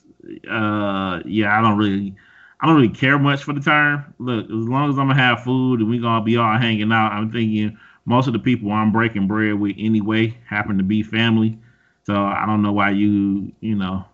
Uh. 0.50 1.22
Yeah, 1.26 1.58
I 1.58 1.62
don't 1.62 1.78
really. 1.78 2.16
I 2.62 2.68
don't 2.68 2.76
really 2.76 2.90
care 2.90 3.20
much 3.20 3.44
for 3.44 3.54
the 3.54 3.60
term. 3.60 4.14
Look, 4.18 4.46
as 4.46 4.52
long 4.52 4.90
as 4.90 4.98
I'm 4.98 5.08
gonna 5.08 5.16
have 5.16 5.44
food 5.44 5.82
and 5.82 5.90
we 5.90 6.00
gonna 6.00 6.24
be 6.24 6.38
all 6.38 6.58
hanging 6.58 6.92
out, 6.92 7.12
I'm 7.12 7.32
thinking 7.32 7.78
most 8.06 8.28
of 8.28 8.34
the 8.34 8.40
people 8.40 8.72
I'm 8.72 8.92
breaking 8.92 9.28
bread 9.28 9.56
with 9.56 9.76
anyway 9.78 10.38
happen 10.48 10.78
to 10.78 10.84
be 10.84 11.04
family. 11.04 11.60
So 12.06 12.16
I 12.16 12.46
don't 12.46 12.62
know 12.62 12.72
why 12.72 12.92
you, 12.92 13.52
you 13.60 13.76
know, 13.76 14.06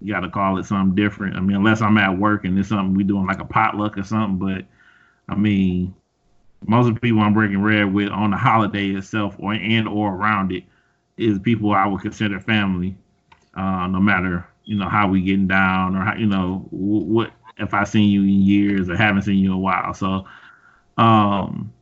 you 0.00 0.12
got 0.12 0.20
to 0.20 0.30
call 0.30 0.58
it 0.58 0.64
something 0.64 0.94
different. 0.94 1.36
I 1.36 1.40
mean, 1.40 1.56
unless 1.56 1.82
I'm 1.82 1.98
at 1.98 2.18
work 2.18 2.44
and 2.44 2.58
it's 2.58 2.68
something 2.68 2.94
we 2.94 3.04
doing 3.04 3.26
like 3.26 3.40
a 3.40 3.44
potluck 3.44 3.98
or 3.98 4.04
something. 4.04 4.38
But 4.38 4.64
I 5.28 5.36
mean, 5.36 5.94
most 6.66 6.88
of 6.88 6.94
the 6.94 7.00
people 7.00 7.20
I'm 7.20 7.34
breaking 7.34 7.60
bread 7.60 7.92
with 7.92 8.10
on 8.10 8.30
the 8.30 8.36
holiday 8.36 8.88
itself 8.90 9.36
or 9.38 9.54
and 9.54 9.88
or 9.88 10.14
around 10.14 10.52
it 10.52 10.64
is 11.16 11.38
people 11.38 11.72
I 11.72 11.86
would 11.86 12.02
consider 12.02 12.40
family. 12.40 12.96
Uh, 13.54 13.86
no 13.88 13.98
matter 14.00 14.46
you 14.64 14.76
know 14.76 14.88
how 14.88 15.08
we 15.08 15.22
getting 15.22 15.48
down 15.48 15.96
or 15.96 16.04
how 16.04 16.14
you 16.14 16.26
know 16.26 16.58
wh- 16.70 17.08
what 17.08 17.32
if 17.58 17.74
I 17.74 17.84
seen 17.84 18.10
you 18.10 18.22
in 18.22 18.42
years 18.42 18.88
or 18.88 18.96
haven't 18.96 19.22
seen 19.22 19.38
you 19.38 19.50
in 19.50 19.56
a 19.56 19.58
while. 19.58 19.92
So, 19.94 20.24
um, 20.96 21.72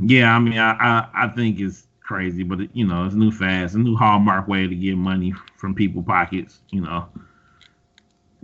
yeah, 0.00 0.34
I 0.34 0.38
mean, 0.38 0.58
I, 0.58 0.72
I, 0.72 1.08
I 1.24 1.28
think 1.28 1.60
it's 1.60 1.86
crazy, 2.00 2.42
but 2.42 2.74
you 2.74 2.86
know, 2.86 3.04
it's 3.04 3.14
new 3.14 3.30
fast, 3.30 3.74
a 3.74 3.78
new 3.78 3.96
hallmark 3.96 4.48
way 4.48 4.66
to 4.66 4.74
get 4.74 4.96
money 4.96 5.34
from 5.56 5.74
people 5.74 6.02
pockets. 6.02 6.60
You 6.70 6.82
know, 6.82 7.06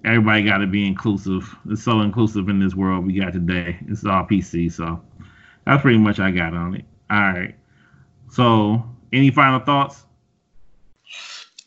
everybody 0.05 0.45
got 0.45 0.59
to 0.59 0.67
be 0.67 0.87
inclusive. 0.87 1.55
It's 1.69 1.83
so 1.83 2.01
inclusive 2.01 2.49
in 2.49 2.59
this 2.59 2.75
world 2.75 3.07
we 3.07 3.15
got 3.15 3.33
today. 3.33 3.79
It's 3.89 4.05
all 4.05 4.25
PC, 4.25 4.73
so 4.73 5.01
that's 5.65 5.83
pretty 5.83 5.99
much 5.99 6.19
I 6.19 6.31
got 6.31 6.55
on 6.55 6.77
it. 6.77 6.85
All 7.11 7.21
right. 7.21 7.55
So, 8.31 8.85
any 9.13 9.31
final 9.31 9.61
thoughts? 9.61 10.05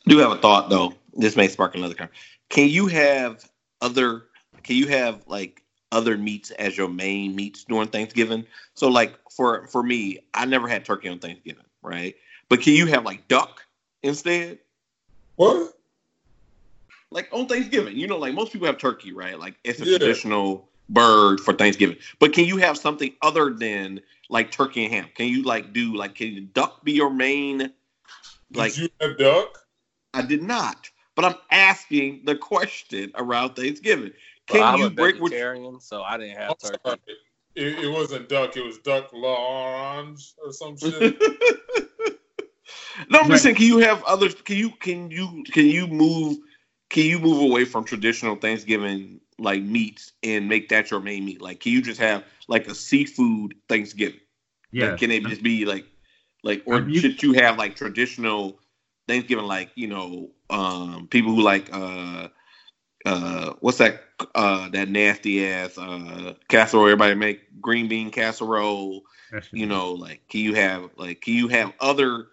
do 0.08 0.18
have 0.20 0.32
a 0.32 0.38
thought 0.38 0.70
though. 0.70 0.94
This 1.13 1.36
may 1.36 1.48
spark 1.48 1.75
another 1.75 1.94
conversation. 1.94 2.24
Can 2.50 2.70
you 2.70 2.88
have 2.88 3.44
other? 3.82 4.25
Can 4.63 4.75
you 4.75 4.88
have 4.88 5.22
like 5.27 5.62
other 5.92 6.18
meats 6.18 6.51
as 6.51 6.77
your 6.77 6.89
main 6.89 7.36
meats 7.36 7.63
during 7.63 7.88
Thanksgiving? 7.88 8.46
So 8.74 8.89
like 8.89 9.15
for 9.32 9.68
for 9.68 9.84
me, 9.84 10.20
I 10.34 10.46
never 10.46 10.68
had 10.68 10.86
turkey 10.86 11.10
on 11.10 11.20
Thanksgiving, 11.20 11.65
right? 11.82 12.15
But 12.50 12.62
can 12.62 12.74
you 12.74 12.88
have 12.88 13.06
like 13.06 13.27
duck 13.27 13.65
instead? 14.04 14.60
what? 15.36 15.74
Like 17.12 17.29
on 17.31 17.47
Thanksgiving, 17.47 17.95
you 17.95 18.07
know, 18.07 18.17
like 18.17 18.33
most 18.33 18.51
people 18.51 18.67
have 18.67 18.77
turkey, 18.77 19.13
right? 19.13 19.39
Like 19.39 19.55
it's 19.63 19.79
a 19.79 19.85
Yeah. 19.85 19.97
traditional 19.97 20.69
bird 20.89 21.39
for 21.39 21.53
Thanksgiving. 21.53 21.97
But 22.19 22.33
can 22.33 22.45
you 22.45 22.57
have 22.57 22.77
something 22.77 23.13
other 23.21 23.51
than 23.51 24.01
like 24.29 24.51
turkey 24.51 24.85
and 24.85 24.93
ham? 24.93 25.07
Can 25.15 25.27
you 25.27 25.43
like 25.43 25.71
do 25.74 25.95
like 25.95 26.15
can 26.15 26.27
you 26.33 26.41
duck 26.41 26.83
be 26.83 26.91
your 26.93 27.09
main? 27.09 27.57
Did 27.59 27.71
Like 28.53 28.77
you 28.77 28.89
have 29.01 29.17
duck? 29.17 29.59
I 30.13 30.21
did 30.21 30.43
not. 30.43 30.89
But 31.15 31.25
I'm 31.25 31.35
asking 31.51 32.24
the 32.25 32.35
question 32.35 33.12
around 33.15 33.55
Thanksgiving. 33.55 34.12
Well, 34.50 34.62
Can 34.62 34.74
I'm 34.74 34.79
you 34.79 34.85
a 34.88 34.89
break 34.89 35.19
with 35.19 35.31
vegetarian, 35.31 35.79
so 35.79 36.03
I 36.03 36.17
didn't 36.17 36.38
have 36.38 36.55
oh, 36.62 36.69
turkey. 36.69 37.01
It, 37.55 37.85
it 37.85 37.88
wasn't 37.91 38.27
duck. 38.27 38.57
It 38.57 38.63
was 38.65 38.79
duck 38.79 39.12
l'orange 39.13 40.33
or 40.43 40.51
some 40.51 40.75
shit. 40.77 41.15
No, 43.09 43.19
I'm 43.19 43.25
Right. 43.27 43.31
just 43.31 43.43
saying. 43.43 43.55
Can 43.55 43.65
you 43.65 43.79
have 43.79 44.03
others? 44.03 44.35
Can 44.35 44.57
you 44.57 44.71
can 44.71 45.09
you 45.09 45.43
can 45.51 45.67
you 45.67 45.88
move? 45.88 46.38
Can 46.89 47.06
you 47.06 47.20
move 47.20 47.42
away 47.42 47.65
from 47.65 47.84
traditional 47.84 48.36
Thanksgiving 48.36 49.22
like 49.38 49.62
meats 49.62 50.13
and 50.24 50.48
make 50.48 50.70
that 50.70 50.92
your 50.92 51.00
main 51.01 51.25
meat? 51.25 51.42
Like, 51.42 51.60
can 51.60 51.72
you 51.72 51.82
just 51.82 52.00
have 52.00 52.24
like 52.48 52.68
a 52.68 52.75
seafood 52.75 53.56
Thanksgiving? 53.68 54.20
Yeah. 54.72 54.92
Like, 54.92 54.98
can 55.00 55.12
it 55.12 55.24
just 55.24 55.44
be 55.44 55.65
like 55.65 55.86
like 56.44 56.63
or 56.65 56.77
Um, 56.77 56.89
you- 56.89 57.00
should 57.00 57.22
you 57.24 57.34
have 57.34 57.58
like 57.58 57.75
traditional 57.75 58.60
Thanksgiving 59.08 59.46
like 59.46 59.72
you 59.75 59.88
know 59.88 60.32
um 60.50 61.08
people 61.08 61.34
who 61.36 61.42
like 61.42 61.70
uh 61.74 62.30
uh 63.06 63.54
what's 63.60 63.77
that 63.80 64.01
uh 64.36 64.70
that 64.70 64.89
nasty 64.89 65.46
ass 65.48 65.77
uh 65.77 66.34
casserole 66.50 66.86
everybody 66.86 67.15
make 67.15 67.62
green 67.62 67.88
bean 67.88 68.10
casserole 68.12 69.04
you 69.51 69.65
know 69.65 69.94
like 69.94 70.22
can 70.30 70.42
you 70.42 70.54
have 70.56 70.89
like 70.98 71.22
can 71.22 71.34
you 71.34 71.48
have 71.48 71.74
other 71.80 72.27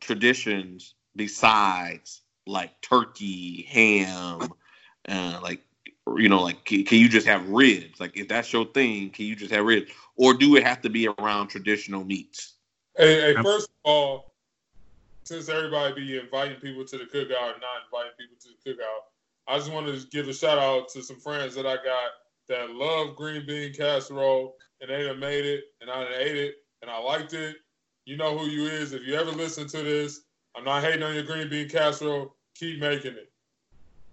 traditions 0.00 0.94
besides 1.14 2.22
like 2.46 2.80
turkey 2.80 3.62
ham 3.68 4.52
uh 5.08 5.38
like 5.42 5.62
you 6.16 6.28
know 6.28 6.42
like 6.42 6.64
can, 6.64 6.84
can 6.84 6.98
you 6.98 7.08
just 7.08 7.26
have 7.26 7.48
ribs 7.48 7.98
like 8.00 8.16
if 8.16 8.28
that's 8.28 8.52
your 8.52 8.64
thing 8.66 9.10
can 9.10 9.26
you 9.26 9.34
just 9.34 9.52
have 9.52 9.64
ribs 9.64 9.90
or 10.16 10.34
do 10.34 10.56
it 10.56 10.62
have 10.62 10.80
to 10.80 10.88
be 10.88 11.08
around 11.08 11.48
traditional 11.48 12.04
meats 12.04 12.56
Hey, 12.98 13.20
hey, 13.20 13.42
first 13.42 13.68
of 13.68 13.74
all, 13.84 14.32
since 15.24 15.50
everybody 15.50 15.92
be 15.94 16.18
inviting 16.18 16.58
people 16.60 16.82
to 16.86 16.96
the 16.96 17.04
cookout 17.04 17.52
and 17.52 17.60
not 17.60 17.84
inviting 17.84 18.12
people 18.18 18.36
to 18.40 18.48
the 18.48 18.70
cookout, 18.70 19.00
I 19.46 19.58
just 19.58 19.70
wanted 19.70 20.00
to 20.00 20.06
give 20.06 20.28
a 20.28 20.32
shout 20.32 20.58
out 20.58 20.88
to 20.90 21.02
some 21.02 21.20
friends 21.20 21.54
that 21.56 21.66
I 21.66 21.76
got 21.76 22.10
that 22.48 22.70
love 22.70 23.14
green 23.14 23.44
bean 23.44 23.74
casserole 23.74 24.54
and 24.80 24.88
they 24.88 25.04
done 25.04 25.20
made 25.20 25.44
it 25.44 25.64
and 25.82 25.90
I 25.90 26.04
done 26.04 26.12
ate 26.18 26.36
it 26.36 26.54
and 26.80 26.90
I 26.90 26.98
liked 26.98 27.34
it. 27.34 27.56
You 28.06 28.16
know 28.16 28.38
who 28.38 28.46
you 28.46 28.64
is. 28.66 28.94
If 28.94 29.02
you 29.02 29.14
ever 29.14 29.32
listen 29.32 29.68
to 29.68 29.82
this, 29.82 30.22
I'm 30.56 30.64
not 30.64 30.82
hating 30.82 31.02
on 31.02 31.14
your 31.14 31.24
green 31.24 31.50
bean 31.50 31.68
casserole. 31.68 32.34
Keep 32.58 32.80
making 32.80 33.12
it. 33.12 33.30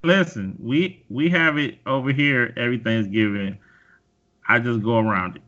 Listen, 0.04 0.58
we 0.60 1.04
we 1.10 1.30
have 1.30 1.58
it 1.58 1.78
over 1.86 2.12
here 2.12 2.54
every 2.58 2.78
Thanksgiving. 2.78 3.58
I 4.48 4.60
just 4.60 4.84
go 4.84 5.00
around 5.00 5.38
it. 5.38 5.44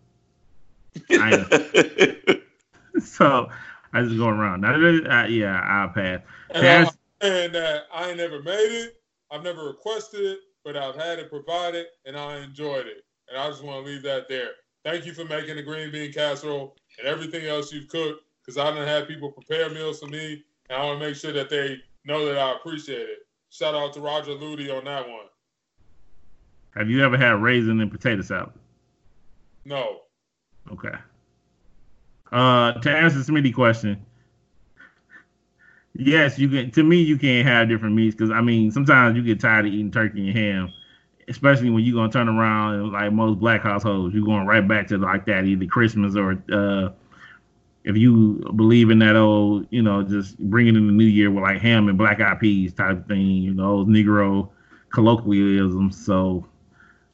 I- 1.11 2.41
So 3.01 3.49
I 3.91 4.03
just 4.03 4.15
go 4.17 4.29
around. 4.29 4.61
Now, 4.61 4.75
uh, 4.75 5.25
yeah, 5.27 5.59
I'll 5.59 5.89
pass. 5.89 6.21
And 6.51 6.61
Pass. 6.63 6.97
Saying 7.21 7.51
that 7.51 7.83
I 7.93 8.09
ain't 8.09 8.17
never 8.17 8.41
made 8.41 8.71
it. 8.71 9.01
I've 9.31 9.43
never 9.43 9.65
requested 9.65 10.21
it, 10.21 10.39
but 10.63 10.77
I've 10.77 10.95
had 10.95 11.19
it 11.19 11.29
provided 11.29 11.87
and 12.05 12.15
I 12.15 12.37
enjoyed 12.37 12.87
it. 12.87 13.03
And 13.27 13.37
I 13.37 13.49
just 13.49 13.63
want 13.63 13.85
to 13.85 13.91
leave 13.91 14.03
that 14.03 14.29
there. 14.29 14.51
Thank 14.85 15.05
you 15.05 15.13
for 15.13 15.25
making 15.25 15.55
the 15.57 15.63
green 15.63 15.91
bean 15.91 16.13
casserole 16.13 16.75
and 16.99 17.07
everything 17.07 17.47
else 17.47 17.73
you've 17.73 17.87
cooked 17.89 18.21
because 18.41 18.57
I 18.57 18.69
done 18.73 18.87
have 18.87 19.07
people 19.07 19.31
prepare 19.31 19.69
meals 19.69 19.99
for 19.99 20.07
me 20.07 20.43
and 20.69 20.77
I 20.77 20.85
want 20.85 21.01
to 21.01 21.05
make 21.07 21.15
sure 21.15 21.33
that 21.33 21.49
they 21.49 21.77
know 22.05 22.25
that 22.25 22.37
I 22.37 22.55
appreciate 22.55 23.01
it. 23.01 23.19
Shout 23.49 23.75
out 23.75 23.93
to 23.93 24.01
Roger 24.01 24.33
Ludi 24.33 24.69
on 24.69 24.85
that 24.85 25.07
one. 25.07 25.25
Have 26.75 26.89
you 26.89 27.03
ever 27.03 27.17
had 27.17 27.41
raisin 27.41 27.79
and 27.79 27.91
potato 27.91 28.21
salad? 28.21 28.51
No. 29.63 30.01
Okay. 30.71 30.93
Uh, 32.31 32.73
to 32.73 32.91
answer 32.91 33.19
the 33.19 33.31
Smitty 33.31 33.53
question, 33.53 34.03
yes, 35.93 36.37
you 36.37 36.49
can. 36.49 36.71
To 36.71 36.83
me, 36.83 36.97
you 36.97 37.17
can't 37.17 37.47
have 37.47 37.69
different 37.69 37.95
meats 37.95 38.15
because 38.15 38.31
I 38.31 38.41
mean, 38.41 38.71
sometimes 38.71 39.15
you 39.15 39.23
get 39.23 39.39
tired 39.39 39.65
of 39.65 39.73
eating 39.73 39.91
turkey 39.91 40.27
and 40.27 40.37
ham, 40.37 40.73
especially 41.27 41.69
when 41.69 41.83
you're 41.83 41.95
gonna 41.95 42.11
turn 42.11 42.27
around 42.27 42.75
and 42.75 42.91
like 42.91 43.13
most 43.13 43.39
black 43.39 43.61
households, 43.61 44.13
you're 44.13 44.25
going 44.25 44.45
right 44.45 44.67
back 44.67 44.87
to 44.87 44.97
like 44.97 45.25
that 45.27 45.45
either 45.45 45.65
Christmas 45.65 46.15
or 46.15 46.31
uh, 46.51 46.89
if 47.85 47.95
you 47.95 48.43
believe 48.55 48.89
in 48.89 48.99
that 48.99 49.15
old, 49.15 49.67
you 49.69 49.81
know, 49.81 50.03
just 50.03 50.37
bringing 50.39 50.75
in 50.75 50.87
the 50.87 50.93
new 50.93 51.05
year 51.05 51.31
with 51.31 51.43
like 51.43 51.61
ham 51.61 51.87
and 51.87 51.97
black 51.97 52.19
eyed 52.19 52.39
peas 52.39 52.73
type 52.73 53.07
thing, 53.07 53.21
you 53.21 53.53
know, 53.53 53.85
Negro 53.85 54.49
colloquialisms. 54.89 56.03
So 56.03 56.47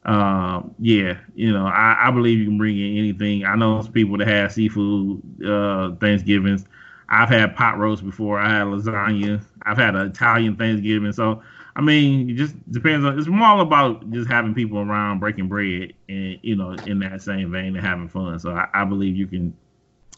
um, 0.04 0.74
yeah, 0.80 1.18
you 1.34 1.52
know, 1.52 1.66
I, 1.66 2.08
I 2.08 2.10
believe 2.10 2.38
you 2.38 2.46
can 2.46 2.58
bring 2.58 2.78
in 2.78 2.98
anything. 2.98 3.44
I 3.44 3.54
know 3.54 3.82
some 3.82 3.92
people 3.92 4.16
that 4.18 4.28
have 4.28 4.52
seafood 4.52 5.22
uh, 5.46 5.94
Thanksgivings. 5.96 6.64
I've 7.08 7.28
had 7.28 7.54
pot 7.54 7.78
roast 7.78 8.02
before. 8.02 8.38
I 8.38 8.48
had 8.48 8.66
lasagna. 8.66 9.44
I've 9.62 9.76
had 9.76 9.94
an 9.94 10.06
Italian 10.06 10.56
Thanksgiving. 10.56 11.12
So 11.12 11.42
I 11.76 11.80
mean, 11.80 12.30
it 12.30 12.34
just 12.34 12.54
depends 12.72 13.04
on. 13.04 13.18
It's 13.18 13.28
more 13.28 13.46
all 13.46 13.60
about 13.60 14.10
just 14.10 14.28
having 14.28 14.54
people 14.54 14.78
around 14.78 15.20
breaking 15.20 15.48
bread, 15.48 15.92
and 16.08 16.38
you 16.42 16.56
know, 16.56 16.72
in 16.84 16.98
that 17.00 17.22
same 17.22 17.52
vein, 17.52 17.76
and 17.76 17.86
having 17.86 18.08
fun. 18.08 18.38
So 18.38 18.50
I, 18.50 18.68
I 18.74 18.84
believe 18.84 19.16
you 19.16 19.26
can 19.26 19.56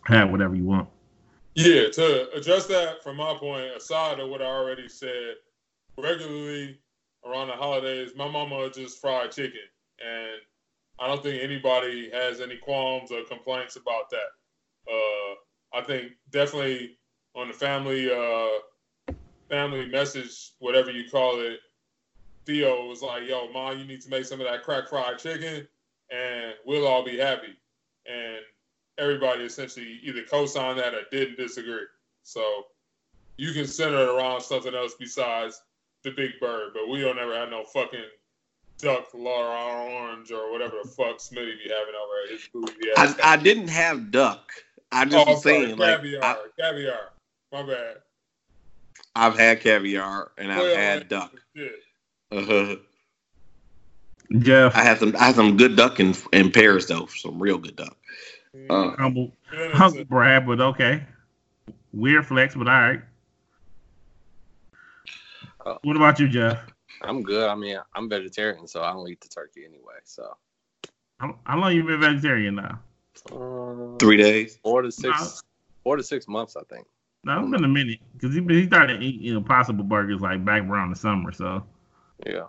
have 0.07 0.31
whatever 0.31 0.55
you 0.55 0.65
want. 0.65 0.89
Yeah, 1.55 1.89
to 1.89 2.31
address 2.33 2.67
that 2.67 3.03
from 3.03 3.17
my 3.17 3.35
point, 3.35 3.77
aside 3.77 4.19
of 4.19 4.29
what 4.29 4.43
I 4.43 4.47
already 4.47 4.89
said, 4.89 5.37
regularly 5.97 6.79
around 7.25 7.49
the 7.49 7.55
holidays, 7.55 8.11
my 8.17 8.29
mama 8.29 8.71
just 8.71 9.01
fried 9.01 9.31
chicken, 9.31 9.61
and 10.05 10.41
I 10.99 11.07
don't 11.07 11.23
think 11.23 11.43
anybody 11.43 12.11
has 12.13 12.41
any 12.41 12.57
qualms 12.57 13.13
or 13.13 13.23
complaints 13.25 13.77
about 13.77 14.11
that. 14.11 14.91
Uh, 14.91 15.79
I 15.79 15.83
think 15.83 16.13
definitely 16.31 16.99
on 17.35 17.49
the 17.49 17.55
family 17.55 18.11
uh, 18.13 19.13
family 19.49 19.87
message, 19.87 20.53
whatever 20.59 20.91
you 20.91 21.09
call 21.11 21.41
it, 21.41 21.61
Theo 22.47 22.87
was 22.87 23.03
like, 23.03 23.29
"Yo, 23.29 23.51
mom, 23.53 23.79
you 23.79 23.85
need 23.85 24.01
to 24.03 24.11
make 24.11 24.25
some 24.25 24.41
of 24.41 24.47
that 24.47 24.63
crack 24.63 24.89
fried 24.89 25.19
chicken, 25.19 25.67
and 26.11 26.55
we'll 26.67 26.87
all 26.87 27.05
be 27.05 27.17
happy." 27.17 27.57
And 28.97 29.05
everybody 29.05 29.45
essentially 29.45 30.01
either 30.03 30.23
co-signed 30.23 30.79
that 30.79 30.95
or 30.95 31.03
didn't 31.11 31.37
disagree. 31.37 31.87
So 32.23 32.65
you 33.37 33.53
can 33.53 33.67
center 33.67 33.99
it 33.99 34.09
around 34.09 34.41
something 34.41 34.75
else 34.75 34.95
besides 34.99 35.61
the 36.03 36.11
big 36.11 36.33
bird, 36.41 36.73
but 36.75 36.89
we 36.89 37.01
don't 37.01 37.19
ever 37.19 37.35
have 37.35 37.51
no 37.51 37.65
fucking 37.65 38.05
duck 38.79 39.09
Laura 39.15 39.85
orange 39.85 40.31
or 40.31 40.53
whatever 40.53 40.77
the 40.83 40.89
fuck 40.89 41.19
Smitty 41.19 41.57
be 41.63 41.71
having 41.71 41.95
over 41.95 42.25
at 42.25 42.31
his 42.31 42.43
food. 42.43 42.71
I, 42.97 43.33
I 43.33 43.37
didn't 43.37 43.69
have 43.69 44.11
duck. 44.11 44.51
I 44.93 45.05
just 45.05 45.27
oh, 45.27 45.33
was 45.33 45.43
saying, 45.43 45.77
like, 45.77 45.97
caviar, 45.97 46.23
I, 46.23 46.37
caviar. 46.59 47.11
My 47.53 47.63
bad. 47.63 47.97
I've 49.17 49.39
had 49.39 49.61
caviar 49.61 50.33
and 50.39 50.53
I've 50.53 50.59
Well, 50.59 50.77
had 50.77 51.09
duck. 51.09 51.33
Shit. 51.57 51.73
Uh-huh. 52.31 52.77
Jeff, 54.39 54.77
I 54.77 54.83
had 54.83 54.99
some. 54.99 55.15
I 55.17 55.27
had 55.27 55.35
some 55.35 55.57
good 55.57 55.77
duck 55.77 56.01
in 56.01 56.15
in 56.33 56.51
Paris 56.51 56.87
though. 56.87 57.07
Some 57.07 57.41
real 57.41 57.59
good 57.59 57.77
duck. 57.77 57.97
Uh, 58.71 58.95
humble, 58.97 59.33
Then 59.51 59.71
humble 59.73 59.99
it's- 60.01 60.09
brag, 60.09 60.47
but 60.47 60.61
okay. 60.61 61.05
Weird 61.93 62.27
flex, 62.27 62.55
but 62.55 62.69
all 62.69 62.81
right. 62.81 63.01
Oh. 65.67 65.79
What 65.83 65.97
about 65.97 66.19
you, 66.21 66.29
Jeff? 66.29 66.61
I'm 67.03 67.23
good. 67.23 67.49
I 67.49 67.55
mean, 67.55 67.79
I'm 67.95 68.09
vegetarian, 68.09 68.67
so 68.67 68.83
I 68.83 68.93
don't 68.93 69.09
eat 69.09 69.21
the 69.21 69.29
turkey 69.29 69.65
anyway. 69.65 69.95
So 70.05 70.37
How, 71.19 71.39
how 71.45 71.59
long 71.59 71.75
you 71.75 71.83
been 71.85 72.01
vegetarian 72.01 72.57
now? 72.57 72.81
uh, 73.33 73.97
Three 73.99 74.17
days. 74.17 74.59
four 74.63 74.83
to 74.83 74.91
six, 74.93 75.19
Nah. 75.21 75.27
four 75.83 75.97
to 75.97 76.03
six 76.03 76.29
months, 76.29 76.57
I 76.57 76.63
think. 76.73 76.87
No, 77.25 77.41
it's 77.41 77.51
been 77.51 77.65
a 77.65 77.69
minute 77.69 78.01
because 78.13 78.35
he, 78.35 78.43
he 78.43 78.67
started 78.67 79.03
eating 79.03 79.35
Impossible 79.37 79.85
burgers 79.85 80.21
like 80.21 80.45
back 80.45 80.63
around 80.63 80.91
the 80.91 80.97
summer. 80.97 81.33
So 81.33 81.65
Yeah. 82.27 82.47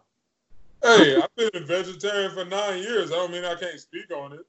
Hey, 0.84 1.16
I've 1.16 1.34
been 1.36 1.50
a 1.54 1.66
vegetarian 1.66 2.32
for 2.32 2.46
nine 2.46 2.80
years. 2.84 3.12
I 3.12 3.16
don't 3.16 3.32
mean 3.32 3.46
I 3.46 3.56
can't 3.56 3.80
speak 3.80 4.12
on 4.12 4.34
it. 4.34 4.46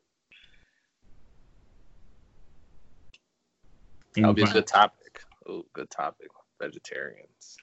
That'll 4.16 4.34
be 4.34 4.42
a 4.42 4.46
good 4.46 4.66
topic. 4.66 5.20
Oh, 5.48 5.64
good 5.72 5.88
topic. 5.90 6.28
Vegetarians. 6.60 7.56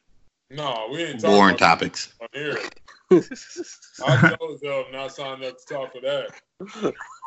No, 0.49 0.87
we 0.91 1.03
ain't 1.03 1.19
talking 1.19 1.35
Boring 1.35 1.55
about 1.55 1.79
topics. 1.79 2.13
that 2.21 2.29
on 2.35 2.43
here. 2.43 2.57
I 4.05 4.35
told 4.39 4.61
them 4.61 4.85
not 4.91 5.11
signed 5.11 5.43
up 5.43 5.57
to 5.57 5.65
talk 5.73 5.93
for 5.93 6.01
that. 6.01 6.31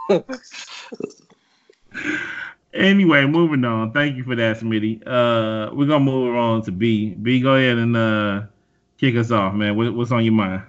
Anyway, 2.76 3.24
moving 3.24 3.64
on. 3.64 3.90
Thank 3.92 4.16
you 4.16 4.24
for 4.24 4.36
that, 4.36 4.58
Smitty. 4.58 5.00
Uh, 5.06 5.74
we're 5.74 5.86
gonna 5.86 6.04
move 6.04 6.36
on 6.36 6.62
to 6.64 6.72
B. 6.72 7.14
B, 7.14 7.40
go 7.40 7.54
ahead 7.54 7.78
and 7.78 7.96
uh, 7.96 8.42
kick 8.98 9.16
us 9.16 9.30
off, 9.30 9.54
man. 9.54 9.76
What, 9.76 9.94
what's 9.94 10.12
on 10.12 10.24
your 10.24 10.34
mind? 10.34 10.62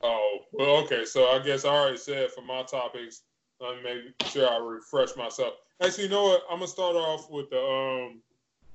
Oh, 0.00 0.38
well, 0.52 0.76
okay. 0.84 1.04
So 1.04 1.26
I 1.26 1.40
guess 1.40 1.64
I 1.64 1.70
already 1.70 1.98
said 1.98 2.30
for 2.30 2.42
my 2.42 2.62
topics. 2.62 3.22
Let 3.60 3.76
me 3.76 3.82
make 3.82 4.28
sure 4.28 4.48
I 4.48 4.56
refresh 4.58 5.16
myself. 5.16 5.54
Actually, 5.82 6.04
you 6.04 6.10
know 6.10 6.24
what? 6.24 6.42
I'm 6.50 6.56
gonna 6.58 6.68
start 6.68 6.96
off 6.96 7.30
with 7.30 7.50
the 7.50 7.60
um. 7.60 8.20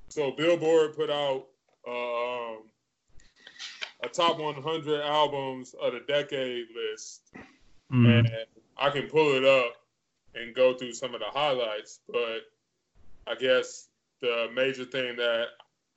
So 0.08 0.30
Billboard 0.30 0.94
put 0.94 1.10
out 1.10 1.46
um 1.88 2.62
a 4.02 4.08
top 4.08 4.38
100 4.38 5.00
albums 5.02 5.74
of 5.80 5.92
the 5.92 6.00
decade 6.06 6.66
list, 6.74 7.22
Mm. 7.92 8.18
and 8.18 8.30
I 8.76 8.90
can 8.90 9.08
pull 9.08 9.34
it 9.34 9.44
up 9.44 9.74
and 10.34 10.54
go 10.54 10.74
through 10.74 10.92
some 10.92 11.14
of 11.14 11.20
the 11.20 11.26
highlights. 11.26 12.00
But 12.08 12.42
I 13.26 13.34
guess 13.36 13.88
the 14.20 14.48
major 14.54 14.84
thing 14.84 15.16
that 15.16 15.46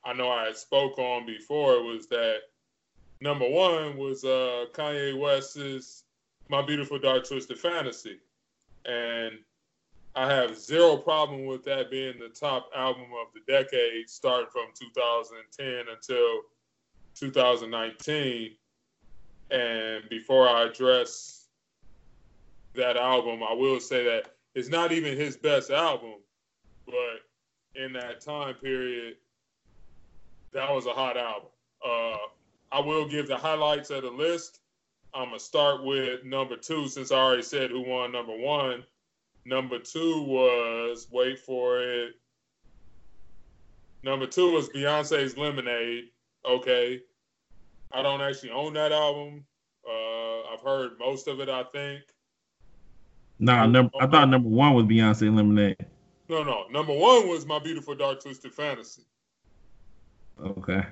I 0.04 0.14
know 0.14 0.30
I 0.30 0.46
had 0.46 0.58
spoke 0.58 0.98
on 0.98 1.26
before 1.26 1.84
was 1.84 2.08
that 2.08 2.42
number 3.22 3.48
one 3.50 3.98
was 3.98 4.24
uh, 4.24 4.66
Kanye 4.74 5.18
West's 5.20 6.04
"My 6.48 6.62
Beautiful 6.62 7.00
Dark 7.00 7.28
Twisted 7.28 7.60
Fantasy," 7.60 8.20
and 8.86 9.40
I 10.16 10.28
have 10.28 10.58
zero 10.58 10.98
problem 10.98 11.46
with 11.46 11.64
that 11.66 11.92
being 11.92 12.20
the 12.20 12.30
top 12.30 12.70
album 12.76 13.08
of 13.22 13.28
the 13.34 13.42
decade, 13.52 14.10
starting 14.10 14.50
from 14.52 14.66
2010 14.78 15.94
until 15.94 16.42
2019. 17.16 18.52
And 19.52 20.10
before 20.10 20.48
I 20.48 20.64
address 20.64 21.48
that 22.76 22.98
album, 22.98 23.42
I 23.44 23.54
will 23.54 23.80
say 23.80 24.04
that 24.06 24.34
it's 24.56 24.70
not 24.70 24.92
even 24.92 25.18
his 25.18 25.38
best 25.38 25.70
album, 25.70 26.16
but 26.86 27.22
in 27.76 27.94
that 27.94 28.22
time 28.22 28.56
period, 28.56 29.16
that 30.54 30.70
was 30.70 30.86
a 30.86 30.92
hot 30.92 31.18
album. 31.18 31.50
Uh, 31.86 32.18
I 32.72 32.80
will 32.80 33.08
give 33.08 33.28
the 33.28 33.38
highlights 33.38 33.90
of 33.90 34.04
the 34.04 34.12
list. 34.12 34.60
I'm 35.14 35.28
gonna 35.30 35.40
start 35.40 35.84
with 35.84 36.24
number 36.24 36.56
two 36.56 36.88
since 36.88 37.12
I 37.12 37.18
already 37.18 37.42
said 37.42 37.72
who 37.72 37.82
won 37.82 38.12
number 38.12 38.38
one. 38.38 38.84
Number 39.46 39.80
two 39.80 40.24
was 40.24 41.08
wait 41.12 41.40
for 41.40 41.82
it. 41.82 42.14
Number 44.04 44.28
two 44.28 44.52
was 44.52 44.70
Beyonce's 44.70 45.38
Lemonade. 45.38 46.06
Okay, 46.46 47.02
I 47.92 48.02
don't 48.02 48.22
actually 48.22 48.52
own 48.52 48.74
that 48.74 48.92
album. 48.92 49.46
Uh, 49.88 50.54
I've 50.54 50.62
heard 50.62 50.92
most 51.00 51.28
of 51.28 51.40
it. 51.40 51.50
I 51.50 51.64
think. 51.64 52.04
Nah, 53.40 53.66
number, 53.66 53.92
I 54.00 54.08
thought 54.08 54.30
number 54.30 54.50
one 54.50 54.74
was 54.74 54.86
Beyonce 54.86 55.34
Lemonade. 55.34 55.86
No, 56.28 56.44
no. 56.44 56.66
Number 56.70 56.94
one 56.94 57.28
was 57.28 57.46
My 57.46 57.58
Beautiful 57.58 57.96
Dark 57.96 58.22
Twisted 58.22 58.54
Fantasy. 58.54 59.04
Okay. 60.40 60.86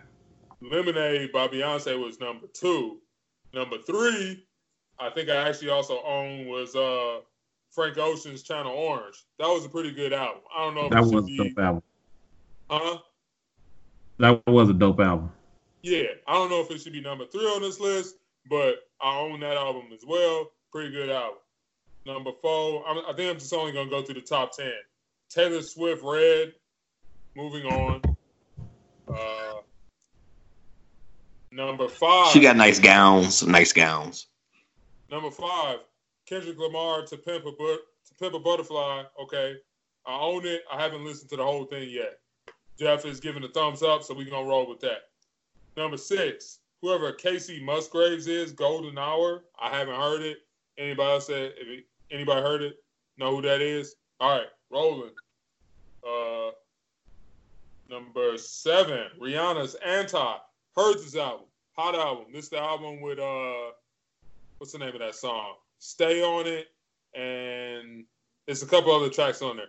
Lemonade 0.61 1.31
by 1.31 1.47
Beyonce 1.47 2.01
was 2.01 2.19
number 2.19 2.47
two. 2.47 2.99
Number 3.53 3.77
three, 3.79 4.45
I 4.99 5.09
think 5.09 5.29
I 5.29 5.35
actually 5.47 5.69
also 5.69 6.01
own 6.03 6.47
was 6.47 6.75
uh 6.75 7.21
Frank 7.71 7.97
Ocean's 7.97 8.43
Channel 8.43 8.71
Orange. 8.71 9.23
That 9.39 9.47
was 9.47 9.65
a 9.65 9.69
pretty 9.69 9.91
good 9.91 10.13
album. 10.13 10.41
I 10.55 10.63
don't 10.65 10.75
know 10.75 10.85
if 10.85 10.91
That 10.91 11.03
it 11.03 11.13
was 11.13 11.23
a 11.23 11.27
be, 11.27 11.37
dope 11.37 11.59
album. 11.59 11.83
huh? 12.69 12.97
That 14.19 14.41
was 14.47 14.69
a 14.69 14.73
dope 14.73 14.99
album. 14.99 15.31
Yeah, 15.83 16.03
I 16.27 16.33
don't 16.33 16.49
know 16.49 16.61
if 16.61 16.71
it 16.71 16.81
should 16.81 16.93
be 16.93 17.01
number 17.01 17.25
three 17.27 17.45
on 17.45 17.61
this 17.61 17.79
list, 17.79 18.15
but 18.49 18.89
I 19.01 19.17
own 19.19 19.39
that 19.41 19.57
album 19.57 19.85
as 19.93 20.03
well. 20.05 20.51
Pretty 20.71 20.91
good 20.91 21.09
album. 21.09 21.37
Number 22.05 22.31
four, 22.41 22.87
I'm, 22.87 22.97
I 22.99 23.13
think 23.13 23.29
I'm 23.31 23.37
just 23.39 23.53
only 23.53 23.73
gonna 23.73 23.89
go 23.89 24.01
through 24.01 24.15
the 24.15 24.21
top 24.21 24.55
ten. 24.55 24.71
Taylor 25.29 25.61
Swift, 25.61 26.01
Red. 26.03 26.53
Moving 27.35 27.65
on. 27.65 28.01
Uh, 29.07 29.61
number 31.57 31.87
five. 31.89 32.31
She 32.31 32.39
got 32.39 32.55
nice 32.55 32.79
gowns. 32.79 33.45
Nice 33.45 33.73
gowns. 33.73 34.27
Number 35.11 35.31
five, 35.31 35.79
Kendrick 36.25 36.57
Lamar 36.57 37.05
to 37.07 37.17
Pimp 37.17 37.45
a, 37.45 37.51
but- 37.51 37.81
to 38.07 38.13
Pimp 38.19 38.35
a 38.35 38.39
Butterfly. 38.39 39.03
Okay, 39.21 39.55
I 40.05 40.19
own 40.19 40.45
it. 40.45 40.63
I 40.71 40.81
haven't 40.81 41.03
listened 41.03 41.29
to 41.31 41.37
the 41.37 41.43
whole 41.43 41.65
thing 41.65 41.89
yet. 41.89 42.19
Jeff 42.79 43.05
is 43.05 43.19
giving 43.19 43.43
a 43.43 43.47
thumbs 43.49 43.81
up, 43.81 44.03
so 44.03 44.13
we're 44.13 44.29
gonna 44.29 44.47
roll 44.47 44.69
with 44.69 44.79
that. 44.81 45.09
Number 45.75 45.97
six, 45.97 46.59
whoever 46.81 47.11
Kacey 47.11 47.61
Musgraves 47.63 48.27
is, 48.27 48.51
Golden 48.51 48.97
Hour. 48.97 49.43
I 49.59 49.69
haven't 49.75 49.95
heard 49.95 50.21
it. 50.21 50.37
Anybody 50.77 51.09
else 51.09 51.27
said? 51.27 51.53
If 51.57 51.83
anybody 52.11 52.41
heard 52.41 52.61
it? 52.61 52.83
Know 53.17 53.35
who 53.35 53.41
that 53.41 53.61
is? 53.61 53.95
All 54.19 54.37
right, 54.37 54.47
rolling. 54.69 55.11
Uh, 56.07 56.51
number 57.89 58.37
seven, 58.37 59.07
Rihanna's 59.19 59.75
Anti. 59.75 60.37
Heard 60.77 60.97
this 60.99 61.15
album, 61.15 61.47
hot 61.75 61.95
album. 61.95 62.25
This 62.31 62.45
is 62.45 62.49
the 62.51 62.59
album 62.59 63.01
with 63.01 63.17
uh 63.17 63.71
what's 64.59 64.73
the 64.73 64.77
name 64.77 64.93
of 64.93 64.99
that 64.99 65.15
song? 65.15 65.55
Stay 65.79 66.21
on 66.21 66.45
it, 66.45 66.67
and 67.19 68.05
there's 68.45 68.61
a 68.61 68.67
couple 68.67 68.91
other 68.95 69.09
tracks 69.09 69.41
on 69.41 69.57
there. 69.57 69.65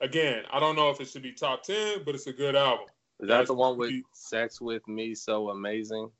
Again, 0.00 0.44
I 0.52 0.60
don't 0.60 0.76
know 0.76 0.90
if 0.90 1.00
it 1.00 1.08
should 1.08 1.22
be 1.24 1.32
top 1.32 1.64
ten, 1.64 2.02
but 2.04 2.14
it's 2.14 2.28
a 2.28 2.32
good 2.32 2.54
album. 2.54 2.86
Is 3.18 3.28
that 3.28 3.46
the 3.46 3.54
one 3.54 3.76
with 3.76 3.90
That's- 3.90 4.04
"Sex 4.12 4.60
with 4.60 4.86
Me 4.86 5.16
So 5.16 5.48
Amazing"? 5.50 6.12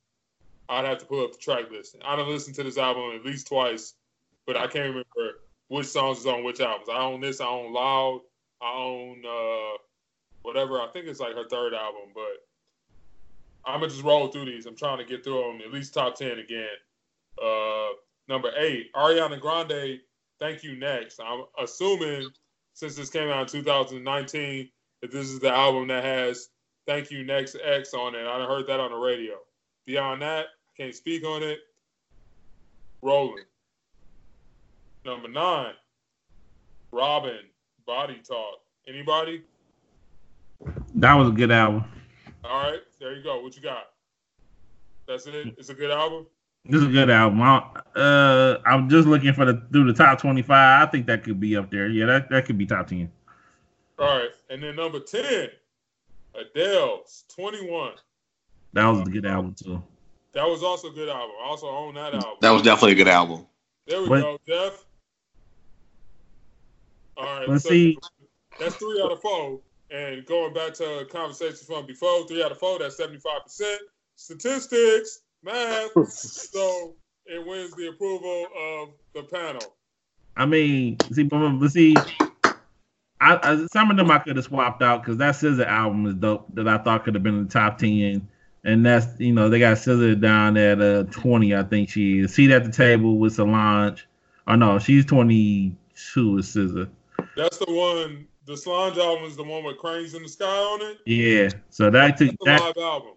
I'd 0.69 0.87
have 0.87 0.99
to 0.99 1.05
pull 1.07 1.25
up 1.25 1.33
the 1.33 1.39
track 1.39 1.71
list. 1.71 1.97
I 2.05 2.17
don't 2.17 2.29
listen 2.29 2.53
to 2.55 2.65
this 2.65 2.79
album 2.79 3.13
at 3.15 3.25
least 3.25 3.47
twice, 3.47 3.95
but 4.47 4.57
I 4.57 4.67
can't 4.67 4.89
remember 4.89 5.41
which 5.69 5.87
songs 5.87 6.19
is 6.19 6.27
on 6.27 6.43
which 6.43 6.61
albums. 6.61 6.89
I 6.89 6.99
own 6.99 7.21
this. 7.21 7.41
I 7.41 7.47
own 7.47 7.73
Loud. 7.73 8.23
I 8.61 8.73
own 8.73 9.23
uh, 9.25 9.79
whatever. 10.43 10.81
I 10.81 10.89
think 10.89 11.07
it's 11.07 11.21
like 11.21 11.35
her 11.37 11.49
third 11.49 11.75
album, 11.75 12.11
but 12.13 12.45
I'm 13.65 13.81
gonna 13.81 13.91
just 13.91 14.03
roll 14.03 14.29
through 14.29 14.47
these. 14.47 14.67
I'm 14.67 14.77
trying 14.77 14.99
to 14.99 15.05
get 15.05 15.23
through 15.25 15.43
them 15.43 15.61
at 15.65 15.73
least 15.73 15.95
top 15.95 16.17
ten 16.17 16.39
again. 16.39 16.67
Uh, 17.43 17.89
number 18.29 18.51
eight, 18.57 18.93
Ariana 18.95 19.41
Grande. 19.41 20.01
Thank 20.39 20.63
you. 20.63 20.77
Next, 20.77 21.21
I'm 21.21 21.45
assuming 21.59 22.29
since 22.75 22.97
this 22.97 23.11
came 23.11 23.29
out 23.29 23.55
in 23.55 23.61
2019 23.61 24.69
that 25.01 25.13
this 25.13 25.29
is 25.29 25.39
the 25.39 25.51
album 25.51 25.89
that 25.89 26.05
has 26.05 26.49
"Thank 26.87 27.11
You 27.11 27.25
Next 27.25 27.57
X" 27.63 27.95
on 27.95 28.15
it. 28.15 28.27
I 28.27 28.45
heard 28.45 28.67
that 28.67 28.81
on 28.81 28.91
the 28.91 28.97
radio. 28.97 29.35
Beyond 29.87 30.23
that, 30.23 30.47
I 30.47 30.83
can't 30.83 30.95
speak 30.95 31.25
on 31.25 31.43
it. 31.43 31.61
Rolling. 33.03 33.45
Number 35.05 35.29
nine, 35.29 35.75
Robyn, 36.93 37.41
Body 37.87 38.21
Talk. 38.27 38.61
Anybody? 38.87 39.43
That 40.95 41.15
was 41.15 41.29
a 41.29 41.33
good 41.33 41.51
album. 41.51 41.85
All 42.45 42.71
right, 42.71 42.81
there 43.01 43.15
you 43.15 43.23
go. 43.23 43.41
What 43.41 43.55
you 43.57 43.63
got? 43.63 43.91
That's 45.07 45.27
it. 45.27 45.55
It's 45.59 45.69
a 45.69 45.75
good 45.75 45.91
album. 45.91 46.27
This 46.65 46.81
is 46.81 46.89
a 46.89 46.91
good 46.91 47.11
album. 47.11 47.43
I, 47.43 47.59
uh, 47.97 48.61
I'm 48.67 48.89
just 48.89 49.07
looking 49.09 49.33
for 49.33 49.45
the 49.45 49.63
through 49.73 49.93
the 49.93 49.95
top 49.95 50.21
25. 50.21 50.51
I 50.89 50.91
think 50.91 51.07
that 51.07 51.25
could 51.25 51.41
be 51.41 51.57
up 51.57 51.71
there. 51.71 51.89
Yeah, 51.89 52.07
that, 52.07 52.31
that 52.31 52.47
could 52.47 52.57
be 52.59 52.67
top 52.67 52.87
10. 52.87 53.11
All 53.99 54.07
right, 54.19 54.31
and 54.51 54.63
then 54.63 54.77
number 54.77 55.01
10, 55.01 55.49
Adele's 56.35 57.25
21. 57.35 57.93
That 58.73 58.87
was 58.87 59.01
a 59.01 59.11
good 59.11 59.27
album 59.27 59.55
too. 59.55 59.83
That 60.33 60.45
was 60.49 60.63
also 60.63 60.89
a 60.89 60.93
good 60.93 61.09
album. 61.09 61.33
I 61.45 61.47
also 61.49 61.69
own 61.69 61.95
that 61.95 62.15
album. 62.15 62.31
That 62.41 62.51
was 62.51 62.63
definitely 62.63 62.93
a 62.93 62.97
good 62.97 63.09
album. 63.09 63.47
There 63.87 64.01
we 64.03 64.09
What- 64.09 64.21
go, 64.23 64.39
Jeff. 64.49 64.85
All 67.17 67.25
right, 67.25 67.49
Let's 67.49 67.65
so 67.65 67.71
see. 67.71 67.99
that's 68.59 68.77
three 68.77 69.01
out 69.05 69.13
of 69.13 69.21
four. 69.21 69.61
And 69.93 70.25
going 70.25 70.55
back 70.55 70.73
to 70.75 71.01
a 71.01 71.05
conversation 71.05 71.67
from 71.67 71.87
before, 71.87 72.27
three 72.27 72.43
out 72.43 72.51
of 72.51 72.59
four, 72.59 72.79
that's 72.79 72.99
75%. 72.99 73.77
Statistics, 74.17 75.21
math. 75.43 75.91
so 76.09 76.95
it 77.27 77.47
wins 77.47 77.75
the 77.75 77.89
approval 77.89 78.47
of 78.59 78.89
the 79.15 79.25
panel. 79.25 79.77
I 80.35 80.47
mean, 80.47 80.97
see, 81.13 81.25
but, 81.25 81.51
but 81.59 81.71
see, 81.71 81.95
I, 83.21 83.39
I 83.43 83.67
some 83.71 83.91
of 83.91 83.99
them 83.99 84.11
I 84.11 84.19
could 84.19 84.37
have 84.37 84.47
swapped 84.47 84.83
out 84.83 85.03
because 85.03 85.19
that 85.19 85.35
SZA 85.35 85.67
album 85.67 86.07
is 86.07 86.15
dope 86.15 86.47
that 86.55 86.67
I 86.67 86.79
thought 86.79 87.05
could 87.05 87.15
have 87.15 87.23
been 87.23 87.37
in 87.37 87.45
the 87.45 87.53
top 87.53 87.79
10. 87.79 88.27
And 88.65 88.87
that's 88.87 89.07
you 89.21 89.33
know 89.33 89.51
they 89.51 89.59
got 89.59 89.77
SZA 89.77 90.21
down 90.21 90.57
at 90.57 90.81
uh 90.81 91.05
20, 91.05 91.55
I 91.55 91.65
think 91.65 91.91
she 91.91 92.21
is. 92.21 92.33
Seat 92.35 92.51
at 92.51 92.65
the 92.65 92.73
table 92.73 93.19
with 93.19 93.35
Solange. 93.35 94.07
Oh 94.47 94.55
no, 94.55 94.79
she's 94.79 95.05
22 95.05 96.33
with 96.33 96.47
SZA. 96.47 96.89
That's 97.37 97.59
the 97.59 97.71
one, 97.71 98.27
the 98.47 98.57
Solange 98.57 98.99
album 98.99 99.25
is 99.25 99.37
the 99.37 99.43
one 99.45 99.65
with 99.65 99.79
Cranes 99.79 100.15
in 100.15 100.23
the 100.23 100.29
Sky 100.29 100.47
on 100.47 100.83
it. 100.83 100.99
Yeah, 101.07 101.49
so 101.71 101.91
that 101.91 102.17
took 102.17 102.29
It's 102.29 102.37
a 102.43 102.45
that 102.47 102.61
live 102.61 102.77
album. 102.79 103.13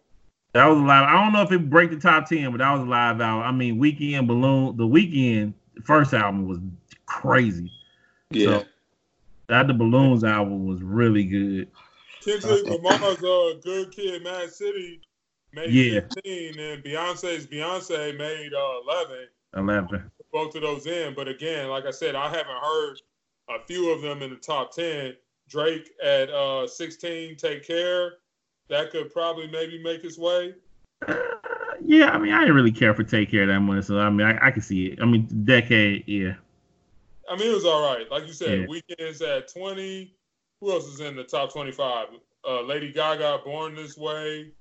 that 0.53 0.65
was 0.65 0.77
a 0.77 0.81
live. 0.81 1.03
I 1.03 1.13
don't 1.13 1.33
know 1.33 1.41
if 1.41 1.51
it 1.51 1.69
break 1.69 1.89
the 1.91 1.99
top 1.99 2.27
10, 2.29 2.51
but 2.51 2.57
that 2.59 2.71
was 2.73 2.81
a 2.81 2.85
live 2.85 3.19
album. 3.21 3.43
I 3.47 3.51
mean, 3.51 3.79
Weeknd 3.79 4.27
Balloon, 4.27 4.77
the 4.77 4.83
Weeknd 4.87 5.53
first 5.83 6.13
album 6.13 6.47
was 6.47 6.59
crazy. 7.05 7.71
Yeah. 8.31 8.45
So, 8.45 8.63
that 9.47 9.67
the 9.67 9.73
Balloons 9.73 10.23
album 10.23 10.65
was 10.65 10.81
really 10.81 11.23
good. 11.23 11.69
Kendrick 12.23 12.65
Lamar's 12.65 13.23
uh, 13.23 13.53
Good 13.63 13.91
Kid, 13.91 14.23
Mad 14.23 14.51
City 14.51 15.01
made 15.53 15.69
Yeah. 15.71 15.99
15, 16.01 16.59
and 16.59 16.83
Beyonce's 16.83 17.45
Beyonce 17.45 18.17
made 18.17 18.53
uh, 18.53 18.81
11. 18.83 19.27
11. 19.55 20.11
Both 20.33 20.55
of 20.55 20.63
those 20.63 20.85
in, 20.87 21.13
but 21.13 21.27
again, 21.27 21.69
like 21.69 21.85
I 21.85 21.91
said, 21.91 22.15
I 22.15 22.27
haven't 22.27 22.57
heard 22.61 22.99
a 23.49 23.59
few 23.67 23.91
of 23.91 24.01
them 24.01 24.21
in 24.21 24.29
the 24.31 24.35
top 24.37 24.73
10. 24.75 25.13
Drake 25.47 25.91
at 26.03 26.29
uh, 26.31 26.65
16, 26.67 27.35
Take 27.35 27.65
Care. 27.67 28.13
That 28.69 28.91
could 28.91 29.13
probably 29.13 29.47
maybe 29.47 29.81
make 29.83 30.01
his 30.01 30.17
way. 30.17 30.55
Uh, 31.07 31.15
yeah, 31.81 32.09
I 32.09 32.17
mean, 32.17 32.33
I 32.33 32.39
didn't 32.39 32.55
really 32.55 32.71
care 32.71 32.95
for 32.95 33.03
Take 33.03 33.29
Care 33.29 33.45
that 33.45 33.59
much, 33.59 33.85
so 33.85 33.99
I 33.99 34.09
mean, 34.09 34.25
I, 34.25 34.47
I 34.47 34.51
can 34.51 34.61
see 34.61 34.87
it. 34.87 34.99
I 35.01 35.05
mean, 35.05 35.27
Decade, 35.45 36.07
yeah. 36.07 36.33
I 37.29 37.35
mean, 37.37 37.51
it 37.51 37.53
was 37.53 37.65
all 37.65 37.81
right. 37.95 38.09
Like 38.09 38.25
you 38.27 38.33
said, 38.33 38.61
Yeah. 38.61 38.65
Weeknd's 38.67 39.21
at 39.21 39.51
20. 39.53 40.15
Who 40.61 40.71
else 40.71 40.85
is 40.85 40.99
in 40.99 41.15
the 41.15 41.23
top 41.23 41.51
25? 41.53 42.07
Uh, 42.47 42.61
Lady 42.61 42.91
Gaga, 42.91 43.39
Born 43.43 43.75
This 43.75 43.97
Way. 43.97 44.51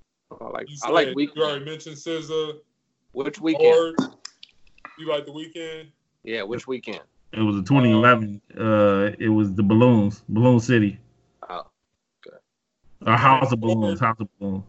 I 0.41 0.45
like 0.49 0.69
You 0.69 0.77
I 0.85 0.91
like 0.91 1.07
said- 1.09 1.15
week. 1.17 1.31
You 1.35 1.43
already 1.45 1.65
mentioned 1.65 1.97
SZA. 1.97 2.59
Which 3.13 3.41
weekend? 3.41 3.97
Or 4.01 4.09
you 4.99 5.09
like 5.09 5.25
the 5.25 5.33
weekend? 5.33 5.89
Yeah, 6.25 6.43
which 6.43 6.67
weekend? 6.67 7.01
It 7.37 7.41
was 7.43 7.57
a 7.57 7.63
2011. 7.63 8.41
Uh, 8.59 9.11
it 9.19 9.29
was 9.29 9.53
the 9.55 9.63
Balloons, 9.63 10.23
Balloon 10.29 10.61
City, 10.61 10.99
Oh, 11.49 11.65
or 13.07 13.17
House 13.17 13.53
of 13.53 13.61
Balloons, 13.61 13.99
House 14.01 14.17
of 14.21 14.29
Balloons, 14.39 14.65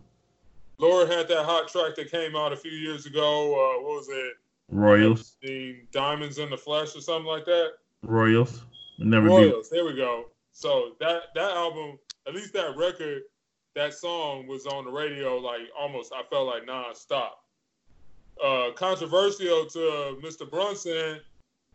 Lorde 0.79 1.09
had 1.11 1.27
that 1.27 1.45
hot 1.45 1.67
track 1.67 1.95
that 1.95 2.09
came 2.11 2.35
out 2.35 2.51
a 2.51 2.57
few 2.57 2.71
years 2.71 3.05
ago. 3.05 3.53
Uh, 3.53 3.83
what 3.83 3.95
was 3.97 4.09
it? 4.09 4.33
Royals, 4.71 5.37
The 5.41 5.83
Diamonds 5.91 6.39
in 6.39 6.49
the 6.49 6.57
Flesh 6.57 6.95
or 6.95 7.01
something 7.01 7.27
like 7.27 7.45
that. 7.45 7.73
Royals. 8.01 8.63
Never 8.97 9.27
be. 9.27 9.33
Royals. 9.33 9.69
There 9.69 9.85
we 9.85 9.95
go. 9.95 10.25
So 10.51 10.93
that 10.99 11.23
that 11.35 11.51
album, 11.51 11.99
at 12.27 12.33
least 12.33 12.53
that 12.53 12.75
record, 12.75 13.23
that 13.75 13.93
song 13.93 14.47
was 14.47 14.65
on 14.65 14.85
the 14.85 14.91
radio 14.91 15.37
like 15.37 15.61
almost. 15.77 16.11
I 16.13 16.23
felt 16.29 16.47
like 16.47 16.65
nonstop. 16.65 17.31
Uh, 18.43 18.71
controversial 18.75 19.65
to 19.67 20.17
Mr. 20.23 20.49
Brunson. 20.49 21.19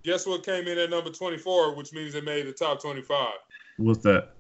Guess 0.03 0.27
what 0.27 0.45
came 0.45 0.67
in 0.67 0.79
at 0.79 0.91
number 0.91 1.11
24, 1.11 1.75
which 1.75 1.93
means 1.93 2.15
it 2.15 2.25
made 2.25 2.47
the 2.47 2.53
top 2.53 2.81
25. 2.81 3.29
What's 3.77 4.03
that? 4.05 4.31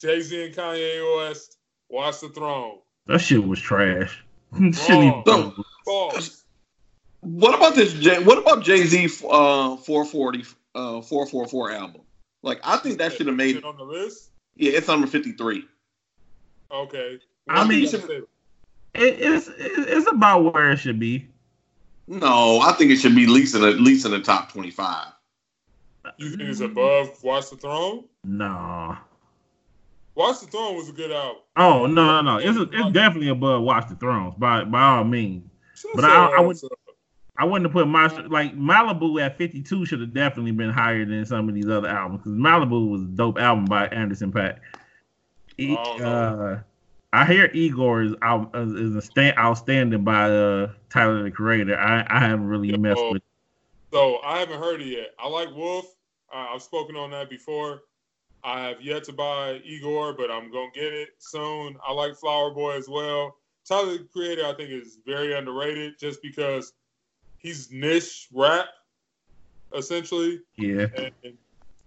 Jay 0.00 0.20
Z 0.20 0.46
and 0.46 0.54
Kanye 0.54 1.16
West, 1.16 1.58
Watch 1.88 2.20
the 2.20 2.28
Throne. 2.28 2.78
That 3.06 3.20
shit 3.20 3.44
was 3.44 3.60
trash. 3.60 4.22
Shouldn't 4.54 5.26
even- 5.26 5.52
False. 5.84 6.44
What 7.20 7.54
about 7.54 7.74
this? 7.74 7.92
Jay, 7.94 8.22
what 8.22 8.38
about 8.38 8.62
Jay 8.62 8.84
Z 8.84 9.04
uh 9.28 9.76
440 9.76 10.44
uh 10.74 11.00
444 11.02 11.70
album? 11.72 12.02
Like 12.42 12.60
I 12.64 12.76
think 12.78 12.98
that 12.98 13.12
should 13.12 13.26
have 13.26 13.36
made 13.36 13.56
it 13.56 13.64
on 13.64 13.76
the 13.76 13.82
list. 13.84 14.30
yeah, 14.56 14.72
it's 14.72 14.88
number 14.88 15.06
53. 15.06 15.64
Okay. 16.72 17.18
I 17.48 17.66
mean- 17.66 17.84
It, 17.84 18.22
it's 19.20 19.48
it's 19.58 20.10
about 20.10 20.52
where 20.52 20.70
it 20.72 20.78
should 20.78 20.98
be. 20.98 21.28
No, 22.06 22.58
I 22.60 22.72
think 22.72 22.90
it 22.90 22.96
should 22.96 23.14
be 23.14 23.24
at 23.24 23.30
least 23.30 23.54
in 23.54 23.60
the, 23.62 23.68
at 23.68 23.80
least 23.80 24.04
in 24.04 24.10
the 24.12 24.20
top 24.20 24.52
25. 24.52 25.06
you 26.18 26.30
think 26.30 26.42
it's 26.42 26.60
above 26.60 27.22
Watch 27.22 27.50
the 27.50 27.56
Throne? 27.56 28.04
Nah. 28.24 28.96
Watch 30.16 30.40
the 30.40 30.46
Throne 30.48 30.76
was 30.76 30.88
a 30.88 30.92
good 30.92 31.12
album. 31.12 31.42
Oh 31.56 31.86
no 31.86 32.04
no 32.04 32.20
no! 32.22 32.36
It's 32.38 32.58
it's 32.74 32.92
definitely 32.92 33.28
above 33.28 33.62
Watch 33.62 33.88
the 33.88 33.94
Thrones 33.94 34.34
by 34.36 34.64
by 34.64 34.82
all 34.82 35.04
means. 35.04 35.48
But 35.94 36.04
I- 36.04 36.36
I 36.36 36.40
would- 36.40 36.58
I 37.36 37.44
wouldn't 37.44 37.64
have 37.66 37.72
put 37.72 37.88
my 37.88 38.06
like 38.26 38.54
Malibu 38.54 39.22
at 39.22 39.38
52 39.38 39.86
should 39.86 40.00
have 40.00 40.12
definitely 40.12 40.52
been 40.52 40.68
higher 40.68 41.06
than 41.06 41.24
some 41.24 41.48
of 41.48 41.54
these 41.54 41.68
other 41.70 41.88
albums 41.88 42.18
because 42.22 42.36
Malibu 42.36 42.90
was 42.90 43.00
a 43.02 43.06
dope 43.06 43.38
album 43.38 43.64
by 43.64 43.86
Anderson 43.86 44.30
Paak. 44.30 44.58
Oh, 45.58 45.96
no. 45.98 46.04
uh, 46.04 46.58
I 47.12 47.26
hear 47.26 47.50
Igor 47.52 48.02
is 48.02 48.14
out 48.22 48.54
uh, 48.54 48.60
is 48.60 48.94
a 48.94 49.02
stand, 49.02 49.36
outstanding 49.36 50.04
by 50.04 50.30
uh, 50.30 50.70
Tyler 50.90 51.22
the 51.24 51.30
Creator. 51.30 51.76
I, 51.78 52.06
I 52.08 52.20
haven't 52.20 52.46
really 52.46 52.76
messed 52.76 53.02
with. 53.10 53.22
So 53.92 54.18
I 54.22 54.38
haven't 54.38 54.60
heard 54.60 54.80
it 54.80 54.86
yet. 54.86 55.08
I 55.18 55.28
like 55.28 55.54
Wolf. 55.54 55.86
Uh, 56.32 56.46
I've 56.54 56.62
spoken 56.62 56.94
on 56.94 57.10
that 57.10 57.28
before. 57.28 57.82
I 58.44 58.68
have 58.68 58.80
yet 58.80 59.04
to 59.04 59.12
buy 59.12 59.60
Igor, 59.64 60.14
but 60.14 60.30
I'm 60.30 60.52
gonna 60.52 60.70
get 60.72 60.92
it 60.92 61.10
soon. 61.18 61.76
I 61.86 61.92
like 61.92 62.16
Flower 62.16 62.52
Boy 62.52 62.76
as 62.76 62.88
well. 62.88 63.36
Tyler 63.66 63.98
the 63.98 64.06
Creator, 64.12 64.46
I 64.46 64.54
think, 64.54 64.70
is 64.70 64.98
very 65.04 65.34
underrated 65.34 65.98
just 65.98 66.22
because 66.22 66.72
he's 67.38 67.70
niche 67.72 68.28
rap, 68.32 68.66
essentially. 69.74 70.40
Yeah, 70.56 70.86
And, 70.96 71.36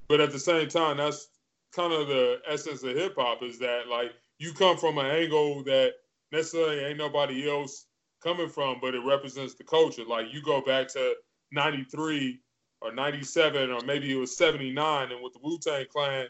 but 0.07 0.19
at 0.19 0.31
the 0.31 0.39
same 0.39 0.67
time, 0.67 0.97
that's 0.97 1.29
kind 1.71 1.93
of 1.93 2.07
the 2.07 2.39
essence 2.47 2.83
of 2.83 2.95
hip 2.95 3.15
hop 3.17 3.41
is 3.41 3.57
that 3.59 3.87
like 3.87 4.11
you 4.43 4.51
come 4.53 4.77
from 4.77 4.97
an 4.97 5.05
angle 5.05 5.63
that 5.63 5.93
necessarily 6.33 6.79
ain't 6.79 6.97
nobody 6.97 7.49
else 7.49 7.85
coming 8.21 8.49
from, 8.49 8.77
but 8.81 8.93
it 8.93 9.01
represents 9.05 9.53
the 9.53 9.63
culture. 9.63 10.03
Like 10.05 10.33
you 10.33 10.41
go 10.41 10.61
back 10.61 10.89
to 10.89 11.15
'93 11.53 12.39
or 12.81 12.93
'97 12.93 13.71
or 13.71 13.79
maybe 13.85 14.11
it 14.11 14.15
was 14.15 14.35
'79, 14.35 15.11
and 15.11 15.23
with 15.23 15.33
the 15.33 15.39
Wu 15.41 15.57
Tang 15.59 15.85
Clan, 15.89 16.27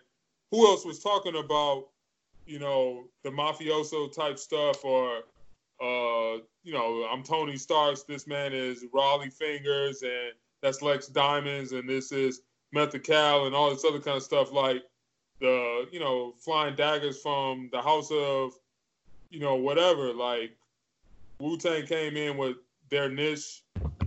who 0.51 0.67
else 0.67 0.85
was 0.85 0.99
talking 0.99 1.37
about 1.37 1.85
you 2.45 2.59
know 2.59 3.05
the 3.23 3.31
mafioso 3.31 4.13
type 4.13 4.37
stuff 4.37 4.85
or 4.85 5.23
uh, 5.81 6.37
you 6.63 6.71
know, 6.71 7.07
I'm 7.11 7.23
Tony 7.23 7.57
Starks. 7.57 8.03
This 8.03 8.27
man 8.27 8.53
is 8.53 8.85
Rollie 8.93 9.33
Fingaz, 9.35 10.03
and 10.03 10.33
that's 10.61 10.81
Lex 10.81 11.07
Diamonds, 11.07 11.71
and 11.71 11.89
this 11.89 12.11
is 12.11 12.41
Methical, 12.71 13.47
and 13.47 13.55
all 13.55 13.71
this 13.71 13.83
other 13.83 13.99
kind 13.99 14.17
of 14.17 14.23
stuff. 14.23 14.51
Like 14.51 14.83
the, 15.43 15.89
you 15.91 15.99
know, 15.99 16.33
flying 16.39 16.73
daggers 16.73 17.21
from 17.21 17.69
the 17.73 17.81
house 17.81 18.09
of, 18.11 18.53
you 19.29 19.41
know, 19.41 19.55
whatever. 19.55 20.13
Like 20.13 20.55
Wu 21.37 21.57
Tang 21.57 21.85
came 21.85 22.15
in 22.15 22.37
with 22.37 22.55
their 22.89 23.09
niche, 23.09 23.63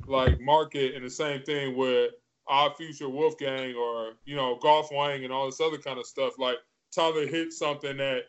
like 0.07 0.41
market, 0.41 0.95
and 0.95 1.05
the 1.05 1.11
same 1.11 1.43
thing 1.43 1.77
with 1.77 2.13
Odd 2.49 2.75
Future 2.79 3.11
Wolfgang 3.11 3.75
or 3.75 4.15
you 4.25 4.35
know 4.35 4.59
Golf 4.63 4.89
Wang 4.91 5.25
and 5.25 5.33
all 5.33 5.45
this 5.45 5.61
other 5.61 5.77
kind 5.77 5.99
of 5.99 6.07
stuff. 6.07 6.39
Like 6.39 6.57
Tyler 6.91 7.27
hit 7.27 7.53
something 7.53 7.99
that 7.99 8.23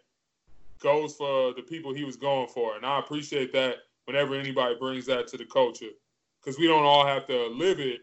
goes 0.80 1.16
for 1.16 1.54
the 1.54 1.62
people 1.62 1.94
he 1.94 2.04
was 2.04 2.18
going 2.18 2.50
for, 2.50 2.76
and 2.76 2.86
I 2.86 3.00
appreciate 3.00 3.54
that 3.54 3.76
whenever 4.04 4.36
anybody 4.36 4.76
brings 4.78 5.06
that 5.06 5.28
to 5.28 5.38
the 5.38 5.46
culture, 5.46 5.96
because 6.42 6.60
we 6.60 6.68
don't 6.68 6.84
all 6.84 7.08
have 7.08 7.26
to 7.28 7.48
live 7.48 7.80
it 7.80 8.02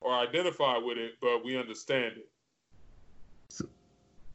or 0.00 0.14
identify 0.14 0.78
with 0.78 0.96
it, 0.96 1.16
but 1.20 1.44
we 1.44 1.58
understand 1.58 2.14
it. 2.16 2.28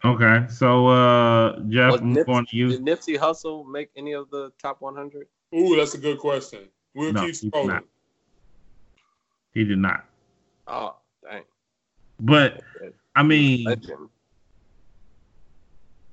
Okay, 0.06 0.46
so 0.50 0.88
uh, 0.88 1.60
Jeff, 1.68 1.92
Was 1.92 2.02
I'm 2.02 2.14
Nips- 2.14 2.26
going 2.26 2.46
to 2.46 2.56
you. 2.56 2.70
Did 2.70 2.86
Nipsey 2.86 3.18
Hussle 3.18 3.68
make 3.70 3.90
any 3.98 4.14
of 4.14 4.30
the 4.30 4.52
top 4.62 4.80
100? 4.82 5.28
Ooh, 5.56 5.76
that's 5.76 5.94
a 5.94 5.98
good 5.98 6.20
question. 6.20 6.70
We'll 6.96 7.12
No, 7.12 7.22
keep 7.22 7.36
he 7.36 7.50
did 7.50 7.54
scrolling. 7.54 7.68
not. 7.68 7.84
He 9.54 9.64
did 9.66 9.78
not. 9.80 10.06
Oh, 10.68 10.96
dang. 11.24 11.44
But 12.22 12.62
I 13.16 13.24
mean, 13.24 13.66
Legend. 13.66 14.10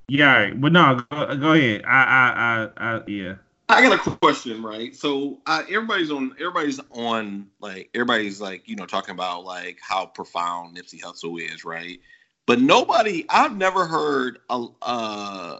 yeah, 0.09 0.33
all 0.35 0.41
right. 0.41 0.61
but 0.61 0.71
no, 0.73 1.01
go, 1.09 1.35
go 1.37 1.53
ahead. 1.53 1.83
I, 1.85 2.03
I, 2.03 2.69
I, 2.81 2.95
I, 2.95 3.01
yeah. 3.07 3.35
I 3.69 3.81
got 3.81 4.05
a 4.07 4.15
question, 4.17 4.63
right? 4.63 4.95
So 4.95 5.39
uh, 5.45 5.63
everybody's 5.69 6.09
on, 6.11 6.31
everybody's 6.39 6.79
on, 6.91 7.47
like 7.59 7.89
everybody's 7.93 8.39
like, 8.41 8.67
you 8.67 8.75
know, 8.75 8.85
talking 8.85 9.11
about 9.11 9.43
like 9.43 9.77
how 9.81 10.05
profound 10.05 10.75
Nipsey 10.77 11.01
Hussle 11.01 11.39
is, 11.41 11.63
right? 11.65 11.99
But 12.47 12.61
nobody, 12.61 13.25
I've 13.29 13.55
never 13.55 13.85
heard 13.85 14.39
a 14.49 14.65
uh, 14.81 15.59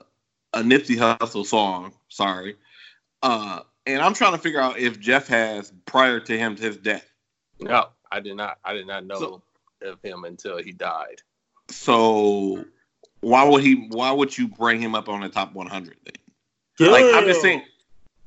a 0.53 0.61
Nipsey 0.61 0.95
Hussle 0.97 1.45
song. 1.45 1.93
Sorry, 2.07 2.55
uh, 3.21 3.59
and 3.85 4.01
I'm 4.01 4.13
trying 4.13 4.31
to 4.31 4.37
figure 4.37 4.61
out 4.61 4.79
if 4.79 4.99
Jeff 4.99 5.27
has 5.27 5.73
prior 5.85 6.19
to 6.21 6.37
him 6.37 6.55
to 6.55 6.63
his 6.63 6.77
death. 6.77 7.05
No, 7.59 7.89
I 8.09 8.21
did 8.21 8.37
not. 8.37 8.57
I 8.63 8.73
did 8.73 8.87
not 8.87 9.05
know 9.05 9.19
So- 9.19 9.43
of 9.83 9.99
him 10.01 10.23
until 10.23 10.57
he 10.57 10.71
died. 10.71 11.21
So 11.69 12.65
why 13.19 13.43
would 13.43 13.63
he? 13.63 13.87
Why 13.89 14.11
would 14.11 14.35
you 14.37 14.47
bring 14.47 14.81
him 14.81 14.95
up 14.95 15.09
on 15.09 15.21
the 15.21 15.29
top 15.29 15.53
100 15.53 15.97
then? 16.05 16.89
Like 16.91 17.03
I'm 17.13 17.25
just 17.25 17.41
saying. 17.41 17.63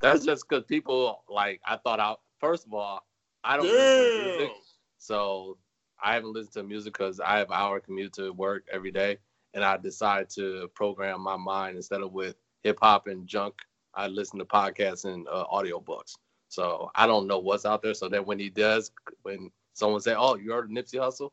That's 0.01 0.25
just 0.25 0.49
because 0.49 0.64
people 0.64 1.23
like 1.29 1.61
I 1.64 1.77
thought 1.77 1.99
I 1.99 2.14
first 2.38 2.66
of 2.66 2.75
all 2.75 3.05
I 3.42 3.57
don't 3.57 3.66
listen 3.66 4.25
music, 4.25 4.53
so 4.99 5.57
I 6.03 6.15
haven't 6.15 6.33
listened 6.33 6.55
to 6.55 6.63
music 6.63 6.95
because 6.95 7.21
I 7.21 7.39
have 7.39 7.49
an 7.49 7.57
hour 7.57 7.81
commute 7.81 8.13
to 8.15 8.33
work 8.33 8.65
every 8.73 8.91
day, 8.91 9.19
and 9.55 9.65
I 9.65 9.77
decide 9.77 10.31
to 10.31 10.69
program 10.75 11.21
my 11.21 11.37
mind 11.37 11.77
instead 11.77 12.03
of 12.03 12.13
with 12.13 12.37
hip 12.63 12.79
hop 12.81 13.07
and 13.07 13.27
junk. 13.27 13.55
I 13.95 14.07
listen 14.07 14.39
to 14.39 14.45
podcasts 14.45 15.05
and 15.05 15.27
uh, 15.29 15.47
audiobooks. 15.53 16.17
So 16.49 16.91
I 16.95 17.07
don't 17.07 17.27
know 17.27 17.39
what's 17.39 17.65
out 17.65 17.83
there. 17.83 17.95
So 17.95 18.09
that 18.09 18.27
when 18.27 18.39
he 18.39 18.51
does, 18.51 18.93
when 19.23 19.51
someone 19.73 20.01
say, 20.01 20.15
"Oh, 20.17 20.37
you 20.37 20.53
heard 20.53 20.67
of 20.67 20.71
Nipsey 20.71 20.99
Hussle?" 20.99 21.31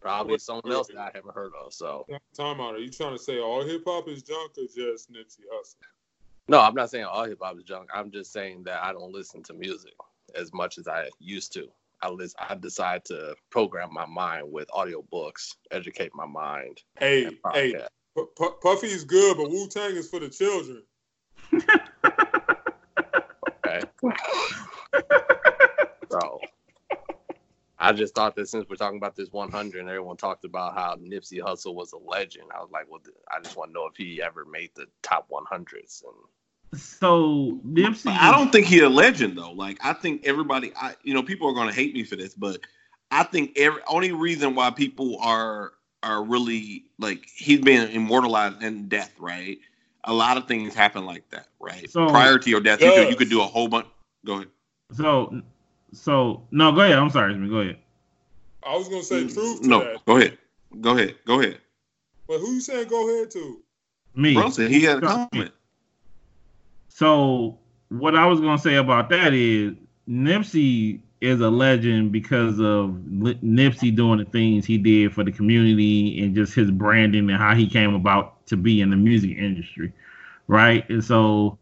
Probably 0.00 0.36
someone 0.38 0.70
else 0.70 0.88
that 0.88 0.98
I 0.98 1.10
haven't 1.14 1.34
heard 1.34 1.52
of. 1.58 1.72
So 1.72 2.06
Time 2.36 2.60
out. 2.60 2.74
Are 2.74 2.78
you 2.78 2.90
trying 2.90 3.16
to 3.16 3.22
say 3.22 3.40
all 3.40 3.64
hip 3.64 3.84
hop 3.86 4.06
is 4.08 4.22
junk 4.22 4.52
or 4.58 4.64
just 4.64 5.10
Nipsey 5.10 5.44
Hussle? 5.52 5.76
no, 6.48 6.60
I'm 6.60 6.74
not 6.74 6.90
saying 6.90 7.04
all 7.04 7.24
hip 7.24 7.38
hop 7.40 7.56
is 7.56 7.64
junk. 7.64 7.88
I'm 7.94 8.10
just 8.10 8.32
saying 8.32 8.64
that 8.64 8.82
I 8.82 8.92
don't 8.92 9.12
listen 9.12 9.42
to 9.44 9.54
music 9.54 9.94
as 10.34 10.52
much 10.52 10.76
as 10.76 10.88
I 10.88 11.08
used 11.18 11.52
to. 11.54 11.68
I 12.04 12.10
listen, 12.10 12.36
I 12.38 12.54
decide 12.54 13.04
to 13.06 13.34
program 13.50 13.92
my 13.92 14.04
mind 14.04 14.52
with 14.52 14.68
audiobooks, 14.68 15.54
educate 15.70 16.12
my 16.14 16.26
mind. 16.26 16.82
Hey, 16.98 17.30
hey, 17.52 17.74
Pu- 18.14 18.54
Puffy 18.62 18.88
is 18.88 19.04
good, 19.04 19.38
but 19.38 19.50
Wu 19.50 19.66
Tang 19.68 19.96
is 19.96 20.10
for 20.10 20.20
the 20.20 20.28
children. 20.28 20.82
Okay. 23.66 23.80
so 26.10 26.40
I 27.78 27.92
just 27.92 28.14
thought 28.14 28.36
that 28.36 28.48
since 28.48 28.66
we're 28.68 28.76
talking 28.76 28.98
about 28.98 29.16
this 29.16 29.32
100 29.32 29.80
and 29.80 29.88
everyone 29.88 30.18
talked 30.18 30.44
about 30.44 30.74
how 30.74 30.96
Nipsey 30.96 31.40
Hussle 31.40 31.74
was 31.74 31.92
a 31.92 31.98
legend, 31.98 32.48
I 32.54 32.60
was 32.60 32.70
like, 32.70 32.84
well, 32.90 33.00
I 33.30 33.40
just 33.42 33.56
want 33.56 33.70
to 33.70 33.74
know 33.74 33.86
if 33.86 33.96
he 33.96 34.20
ever 34.22 34.44
made 34.44 34.70
the 34.74 34.86
top 35.02 35.28
100s. 35.30 36.04
And 36.04 36.14
So 36.76 37.58
Nipsey, 37.66 38.10
I 38.10 38.30
don't 38.30 38.50
think 38.50 38.66
he's 38.66 38.82
a 38.82 38.88
legend 38.88 39.36
though. 39.36 39.52
Like 39.52 39.78
I 39.82 39.92
think 39.92 40.24
everybody, 40.26 40.72
I 40.76 40.94
you 41.02 41.14
know, 41.14 41.22
people 41.22 41.48
are 41.48 41.54
going 41.54 41.68
to 41.68 41.74
hate 41.74 41.94
me 41.94 42.04
for 42.04 42.16
this, 42.16 42.34
but 42.34 42.60
I 43.10 43.22
think 43.24 43.52
every 43.56 43.82
only 43.88 44.12
reason 44.12 44.54
why 44.54 44.70
people 44.70 45.18
are 45.20 45.72
are 46.02 46.22
really 46.22 46.84
like 46.98 47.26
he's 47.34 47.60
been 47.60 47.90
immortalized 47.90 48.62
in 48.62 48.88
death, 48.88 49.12
right? 49.18 49.58
A 50.04 50.12
lot 50.12 50.36
of 50.36 50.46
things 50.46 50.74
happen 50.74 51.06
like 51.06 51.28
that, 51.30 51.48
right? 51.60 51.88
So- 51.90 52.08
Prior 52.08 52.38
to 52.38 52.50
your 52.50 52.60
death, 52.60 52.80
you 52.82 52.92
could 52.92 53.08
you 53.10 53.16
could 53.16 53.30
do 53.30 53.40
a 53.40 53.46
whole 53.46 53.68
bunch. 53.68 53.86
Go 54.26 54.34
ahead. 54.34 54.48
So, 54.92 55.42
so 55.92 56.42
no, 56.50 56.72
go 56.72 56.80
ahead. 56.82 56.98
I'm 56.98 57.10
sorry, 57.10 57.32
Jimmy. 57.32 57.48
Go 57.48 57.60
ahead. 57.60 57.78
I 58.66 58.76
was 58.76 58.88
gonna 58.88 59.02
say 59.02 59.26
truth 59.28 59.62
to 59.62 59.68
no, 59.68 59.80
that, 59.80 60.04
go 60.06 60.16
ahead. 60.16 60.38
Go 60.80 60.96
ahead. 60.96 61.16
Go 61.26 61.40
ahead. 61.40 61.58
but 62.26 62.38
who 62.38 62.52
you 62.52 62.60
saying 62.60 62.88
go 62.88 63.08
ahead 63.08 63.30
to? 63.32 63.60
Me. 64.16 64.34
Brunson, 64.34 64.70
he 64.70 64.82
had 64.82 65.02
a 65.02 65.06
comment. 65.06 65.52
So 66.94 67.58
what 67.88 68.14
I 68.14 68.24
was 68.26 68.40
gonna 68.40 68.56
say 68.56 68.76
about 68.76 69.08
that 69.08 69.34
is 69.34 69.74
Nipsey 70.08 71.00
is 71.20 71.40
a 71.40 71.50
legend 71.50 72.12
because 72.12 72.60
of 72.60 72.90
Nipsey 73.10 73.94
doing 73.94 74.20
the 74.20 74.24
things 74.26 74.64
he 74.64 74.78
did 74.78 75.12
for 75.12 75.24
the 75.24 75.32
community 75.32 76.22
and 76.22 76.36
just 76.36 76.54
his 76.54 76.70
branding 76.70 77.28
and 77.28 77.38
how 77.38 77.56
he 77.56 77.68
came 77.68 77.94
about 77.94 78.46
to 78.46 78.56
be 78.56 78.80
in 78.80 78.90
the 78.90 78.96
music 78.96 79.36
industry, 79.36 79.92
right? 80.46 80.88
And 80.88 81.02
so, 81.02 81.58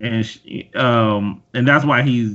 and 0.00 0.28
um, 0.74 1.42
and 1.54 1.66
that's 1.66 1.86
why 1.86 2.02
he's 2.02 2.34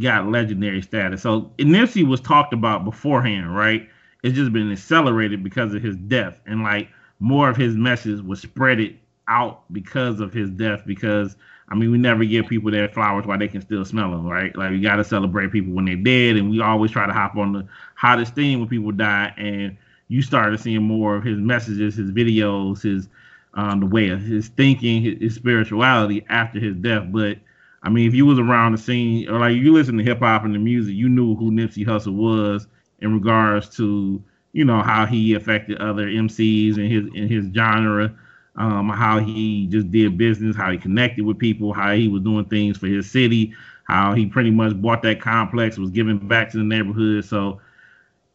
got 0.00 0.30
legendary 0.30 0.80
status. 0.80 1.20
So 1.20 1.52
Nipsey 1.58 2.08
was 2.08 2.22
talked 2.22 2.54
about 2.54 2.86
beforehand, 2.86 3.54
right? 3.54 3.86
It's 4.22 4.34
just 4.34 4.54
been 4.54 4.72
accelerated 4.72 5.44
because 5.44 5.74
of 5.74 5.82
his 5.82 5.96
death, 5.96 6.40
and 6.46 6.62
like 6.62 6.88
more 7.20 7.50
of 7.50 7.58
his 7.58 7.76
message 7.76 8.22
was 8.22 8.40
spread 8.40 8.80
it 8.80 8.96
out 9.28 9.70
because 9.70 10.20
of 10.20 10.32
his 10.32 10.48
death 10.48 10.80
because 10.86 11.36
I 11.68 11.74
mean, 11.74 11.90
we 11.90 11.98
never 11.98 12.24
give 12.24 12.46
people 12.46 12.70
their 12.70 12.88
flowers 12.88 13.26
while 13.26 13.38
they 13.38 13.48
can 13.48 13.62
still 13.62 13.84
smell 13.84 14.10
them, 14.10 14.26
right? 14.26 14.54
Like 14.56 14.70
we 14.70 14.80
got 14.80 14.96
to 14.96 15.04
celebrate 15.04 15.50
people 15.52 15.72
when 15.72 15.86
they're 15.86 15.96
dead, 15.96 16.36
and 16.36 16.50
we 16.50 16.60
always 16.60 16.90
try 16.90 17.06
to 17.06 17.12
hop 17.12 17.36
on 17.36 17.52
the 17.52 17.66
hottest 17.94 18.34
thing 18.34 18.58
when 18.58 18.68
people 18.68 18.92
die. 18.92 19.32
And 19.36 19.76
you 20.08 20.22
started 20.22 20.60
seeing 20.60 20.82
more 20.82 21.16
of 21.16 21.24
his 21.24 21.38
messages, 21.38 21.96
his 21.96 22.10
videos, 22.10 22.82
his 22.82 23.08
um, 23.54 23.80
the 23.80 23.86
way 23.86 24.08
of 24.08 24.20
his 24.20 24.48
thinking, 24.48 25.02
his, 25.02 25.18
his 25.20 25.34
spirituality 25.34 26.24
after 26.28 26.58
his 26.58 26.74
death. 26.76 27.04
But 27.10 27.38
I 27.82 27.88
mean, 27.88 28.08
if 28.08 28.14
you 28.14 28.26
was 28.26 28.38
around 28.38 28.72
the 28.72 28.78
scene 28.78 29.28
or 29.28 29.38
like 29.38 29.56
you 29.56 29.72
listen 29.72 29.96
to 29.96 30.04
hip 30.04 30.18
hop 30.18 30.44
and 30.44 30.54
the 30.54 30.58
music, 30.58 30.94
you 30.94 31.08
knew 31.08 31.34
who 31.36 31.50
Nipsey 31.50 31.86
Hussle 31.86 32.14
was 32.14 32.66
in 33.00 33.14
regards 33.14 33.68
to 33.76 34.22
you 34.52 34.64
know 34.64 34.82
how 34.82 35.06
he 35.06 35.34
affected 35.34 35.78
other 35.78 36.06
MCs 36.06 36.78
in 36.78 36.90
his 36.90 37.06
in 37.14 37.28
his 37.28 37.46
genre 37.54 38.14
um, 38.56 38.88
how 38.88 39.18
he 39.18 39.66
just 39.66 39.90
did 39.90 40.16
business, 40.16 40.56
how 40.56 40.70
he 40.70 40.78
connected 40.78 41.24
with 41.24 41.38
people, 41.38 41.72
how 41.72 41.94
he 41.94 42.08
was 42.08 42.22
doing 42.22 42.44
things 42.46 42.76
for 42.78 42.86
his 42.86 43.10
city, 43.10 43.54
how 43.84 44.14
he 44.14 44.26
pretty 44.26 44.50
much 44.50 44.80
bought 44.80 45.02
that 45.02 45.20
complex, 45.20 45.78
was 45.78 45.90
giving 45.90 46.18
back 46.18 46.50
to 46.50 46.58
the 46.58 46.64
neighborhood. 46.64 47.24
So 47.24 47.60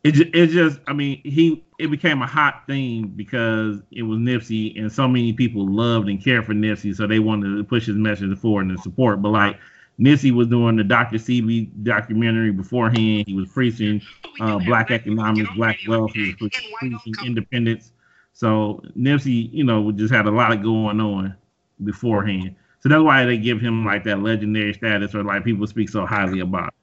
it 0.04 0.14
ju- 0.14 0.30
it 0.34 0.48
just, 0.48 0.80
I 0.88 0.94
mean, 0.94 1.22
he 1.24 1.64
it 1.78 1.88
became 1.88 2.22
a 2.22 2.28
hot 2.28 2.64
thing 2.68 3.08
because 3.08 3.82
it 3.92 4.04
was 4.04 4.20
Nipsey, 4.20 4.80
and 4.80 4.92
so 4.92 5.08
many 5.08 5.34
people 5.34 5.68
loved 5.70 6.08
and 6.10 6.24
cared 6.24 6.46
for 6.46 6.54
Nipsey, 6.54 6.96
so 6.96 7.08
they 7.08 7.20
wanted 7.20 7.58
to 7.58 7.64
push 7.64 7.86
his 7.86 7.98
message 7.98 8.38
forward 8.40 8.68
and 8.68 8.80
support. 8.80 9.22
But 9.22 9.30
like 9.30 9.58
Nipsey 10.00 10.32
was 10.34 10.48
doing 10.48 10.78
the 10.78 10.84
Dr. 10.84 11.18
Sebi 11.18 11.70
documentary 11.84 12.52
beforehand, 12.52 13.26
he 13.28 13.34
was 13.34 13.50
preaching 13.50 14.02
uh, 14.40 14.60
black 14.60 14.92
economics, 14.92 15.50
black 15.52 15.80
wealth, 15.86 16.14
he 16.14 16.24
was 16.24 16.36
preaching 16.80 17.18
independence. 17.22 17.92
So 18.34 18.82
Nipsey, 18.98 19.52
you 19.52 19.64
know, 19.64 19.92
just 19.92 20.14
had 20.14 20.26
a 20.26 20.32
lot 20.32 20.52
of 20.52 20.64
going 20.64 21.00
on 21.00 21.36
beforehand. 21.84 22.56
So 22.82 22.90
that's 22.90 23.04
why 23.04 23.26
they 23.26 23.38
give 23.38 23.60
him 23.60 23.86
like 23.86 24.04
that 24.06 24.22
legendary 24.22 24.74
status 24.74 25.14
or 25.14 25.24
like 25.24 25.44
people 25.44 25.68
speak 25.68 25.90
so 25.90 26.06
highly 26.06 26.40
about. 26.40 26.70
It. 26.70 26.74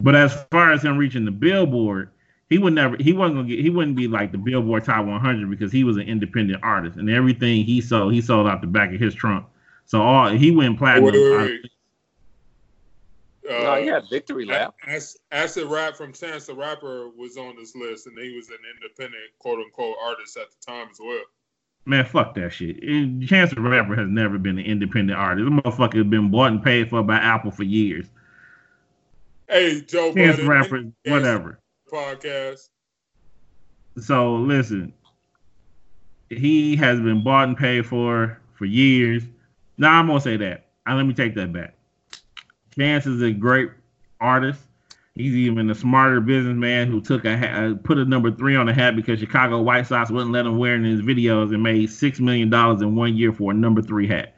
But 0.00 0.14
as 0.14 0.44
far 0.50 0.72
as 0.72 0.82
him 0.82 0.98
reaching 0.98 1.24
the 1.24 1.30
billboard, 1.30 2.10
he 2.48 2.58
would 2.58 2.74
never 2.74 2.96
he 3.00 3.12
wasn't 3.12 3.38
gonna 3.38 3.48
get 3.48 3.60
he 3.60 3.70
wouldn't 3.70 3.96
be 3.96 4.08
like 4.08 4.30
the 4.30 4.38
billboard 4.38 4.84
top 4.84 5.06
100 5.06 5.48
because 5.48 5.72
he 5.72 5.84
was 5.84 5.96
an 5.96 6.02
independent 6.02 6.62
artist 6.62 6.98
and 6.98 7.08
everything 7.08 7.64
he 7.64 7.80
sold 7.80 8.12
he 8.12 8.20
sold 8.20 8.46
out 8.46 8.60
the 8.60 8.66
back 8.66 8.92
of 8.92 9.00
his 9.00 9.14
trunk. 9.14 9.46
So 9.86 10.02
all 10.02 10.28
he 10.30 10.50
went 10.50 10.78
platinum. 10.78 11.12
Wait, 11.12 11.14
wait, 11.14 11.60
wait. 11.62 11.70
No, 13.60 13.72
Uh, 13.72 13.76
he 13.80 13.86
had 13.86 14.04
Victory 14.10 14.44
Lap. 14.44 14.74
Ac- 14.86 15.18
Acid 15.30 15.66
Rap 15.66 15.96
from 15.96 16.12
Chance 16.12 16.46
the 16.46 16.54
Rapper 16.54 17.08
was 17.16 17.36
on 17.36 17.56
this 17.56 17.74
list, 17.76 18.06
and 18.06 18.18
he 18.18 18.34
was 18.34 18.48
an 18.50 18.58
independent 18.76 19.22
quote 19.38 19.58
unquote 19.58 19.96
artist 20.02 20.36
at 20.36 20.46
the 20.50 20.56
time 20.72 20.88
as 20.90 20.98
well. 21.00 21.22
Man, 21.84 22.04
fuck 22.04 22.34
that 22.36 22.52
shit. 22.52 22.80
Chance 23.28 23.54
the 23.54 23.60
Rapper 23.60 23.96
has 23.96 24.08
never 24.08 24.38
been 24.38 24.58
an 24.58 24.64
independent 24.64 25.18
artist. 25.18 25.44
The 25.44 25.50
motherfucker 25.50 25.96
has 25.96 26.06
been 26.06 26.30
bought 26.30 26.52
and 26.52 26.62
paid 26.62 26.88
for 26.90 27.02
by 27.02 27.16
Apple 27.16 27.50
for 27.50 27.64
years. 27.64 28.06
Hey, 29.48 29.80
Joe 29.82 30.14
Chance 30.14 30.36
the 30.38 30.46
Rapper, 30.46 30.82
whatever. 31.06 31.58
podcast. 31.92 32.68
So 33.98 34.36
listen, 34.36 34.92
he 36.30 36.76
has 36.76 37.00
been 37.00 37.22
bought 37.22 37.48
and 37.48 37.56
paid 37.56 37.84
for 37.84 38.38
for 38.54 38.64
years. 38.64 39.24
Now 39.76 39.98
I'm 39.98 40.06
gonna 40.06 40.20
say 40.20 40.36
that. 40.38 40.66
Uh, 40.88 40.94
let 40.94 41.04
me 41.04 41.14
take 41.14 41.34
that 41.34 41.52
back. 41.52 41.74
Chance 42.78 43.06
is 43.06 43.22
a 43.22 43.32
great 43.32 43.70
artist. 44.20 44.60
He's 45.14 45.34
even 45.34 45.68
a 45.68 45.74
smarter 45.74 46.20
businessman 46.20 46.90
who 46.90 47.02
took 47.02 47.26
a 47.26 47.32
uh, 47.32 47.74
put 47.74 47.98
a 47.98 48.04
number 48.04 48.30
three 48.30 48.56
on 48.56 48.68
a 48.68 48.72
hat 48.72 48.96
because 48.96 49.20
Chicago 49.20 49.60
White 49.60 49.86
Sox 49.86 50.10
wouldn't 50.10 50.32
let 50.32 50.46
him 50.46 50.56
wear 50.56 50.74
it 50.74 50.78
in 50.78 50.84
his 50.84 51.02
videos 51.02 51.52
and 51.52 51.62
made 51.62 51.90
six 51.90 52.18
million 52.18 52.48
dollars 52.48 52.80
in 52.80 52.96
one 52.96 53.14
year 53.14 53.30
for 53.30 53.50
a 53.50 53.54
number 53.54 53.82
three 53.82 54.06
hat. 54.06 54.34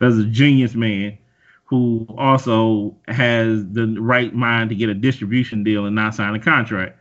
That's 0.00 0.16
a 0.16 0.24
genius 0.24 0.74
man 0.74 1.16
who 1.64 2.06
also 2.16 2.94
has 3.08 3.66
the 3.72 3.96
right 3.98 4.34
mind 4.34 4.68
to 4.70 4.76
get 4.76 4.90
a 4.90 4.94
distribution 4.94 5.64
deal 5.64 5.86
and 5.86 5.94
not 5.94 6.14
sign 6.14 6.34
a 6.34 6.40
contract. 6.40 6.98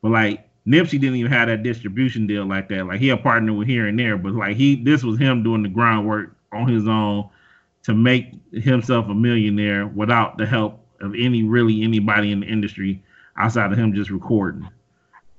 But 0.00 0.12
like 0.12 0.48
Nipsey 0.66 0.98
didn't 1.00 1.16
even 1.16 1.32
have 1.32 1.48
that 1.48 1.62
distribution 1.62 2.26
deal 2.26 2.46
like 2.46 2.68
that. 2.70 2.86
Like 2.86 3.00
he 3.00 3.10
a 3.10 3.16
partner 3.16 3.52
with 3.52 3.68
here 3.68 3.88
and 3.88 3.98
there, 3.98 4.16
but 4.16 4.32
like 4.32 4.56
he 4.56 4.82
this 4.82 5.04
was 5.04 5.18
him 5.18 5.42
doing 5.42 5.62
the 5.62 5.68
groundwork 5.68 6.34
on 6.50 6.66
his 6.66 6.88
own 6.88 7.28
to 7.84 7.94
make 7.94 8.32
himself 8.52 9.08
a 9.08 9.14
millionaire 9.14 9.86
without 9.86 10.36
the 10.36 10.46
help 10.46 10.84
of 11.00 11.14
any 11.14 11.42
really 11.42 11.82
anybody 11.82 12.32
in 12.32 12.40
the 12.40 12.46
industry 12.46 13.02
outside 13.36 13.72
of 13.72 13.78
him 13.78 13.94
just 13.94 14.10
recording. 14.10 14.68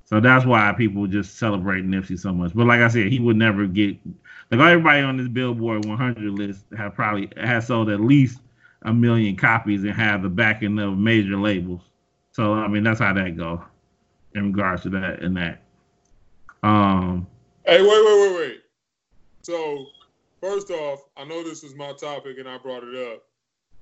So 0.05 0.19
that's 0.19 0.45
why 0.45 0.73
people 0.77 1.07
just 1.07 1.37
celebrate 1.37 1.85
Nipsey 1.85 2.19
so 2.19 2.33
much. 2.33 2.53
But 2.53 2.67
like 2.67 2.81
I 2.81 2.89
said, 2.89 3.07
he 3.07 3.19
would 3.19 3.37
never 3.37 3.65
get 3.65 3.97
like 4.51 4.59
everybody 4.59 5.01
on 5.01 5.15
this 5.15 5.29
Billboard 5.29 5.85
100 5.85 6.31
list 6.33 6.65
have 6.77 6.93
probably 6.93 7.29
has 7.37 7.67
sold 7.67 7.89
at 7.89 8.01
least 8.01 8.39
a 8.81 8.93
million 8.93 9.37
copies 9.37 9.83
and 9.83 9.93
have 9.93 10.21
the 10.23 10.29
backing 10.29 10.77
of 10.79 10.97
major 10.97 11.37
labels. 11.37 11.81
So 12.33 12.53
I 12.53 12.67
mean 12.67 12.83
that's 12.83 12.99
how 12.99 13.13
that 13.13 13.37
go 13.37 13.63
in 14.35 14.47
regards 14.47 14.83
to 14.83 14.89
that 14.89 15.21
and 15.21 15.37
that. 15.37 15.61
Um 16.63 17.27
Hey, 17.65 17.81
wait, 17.81 17.89
wait, 17.89 18.21
wait, 18.21 18.35
wait. 18.35 18.61
So 19.43 19.85
first 20.41 20.69
off, 20.69 21.01
I 21.15 21.23
know 21.23 21.43
this 21.43 21.63
is 21.63 21.75
my 21.75 21.93
topic 21.93 22.37
and 22.39 22.49
I 22.49 22.57
brought 22.57 22.83
it 22.83 22.95
up, 23.13 23.23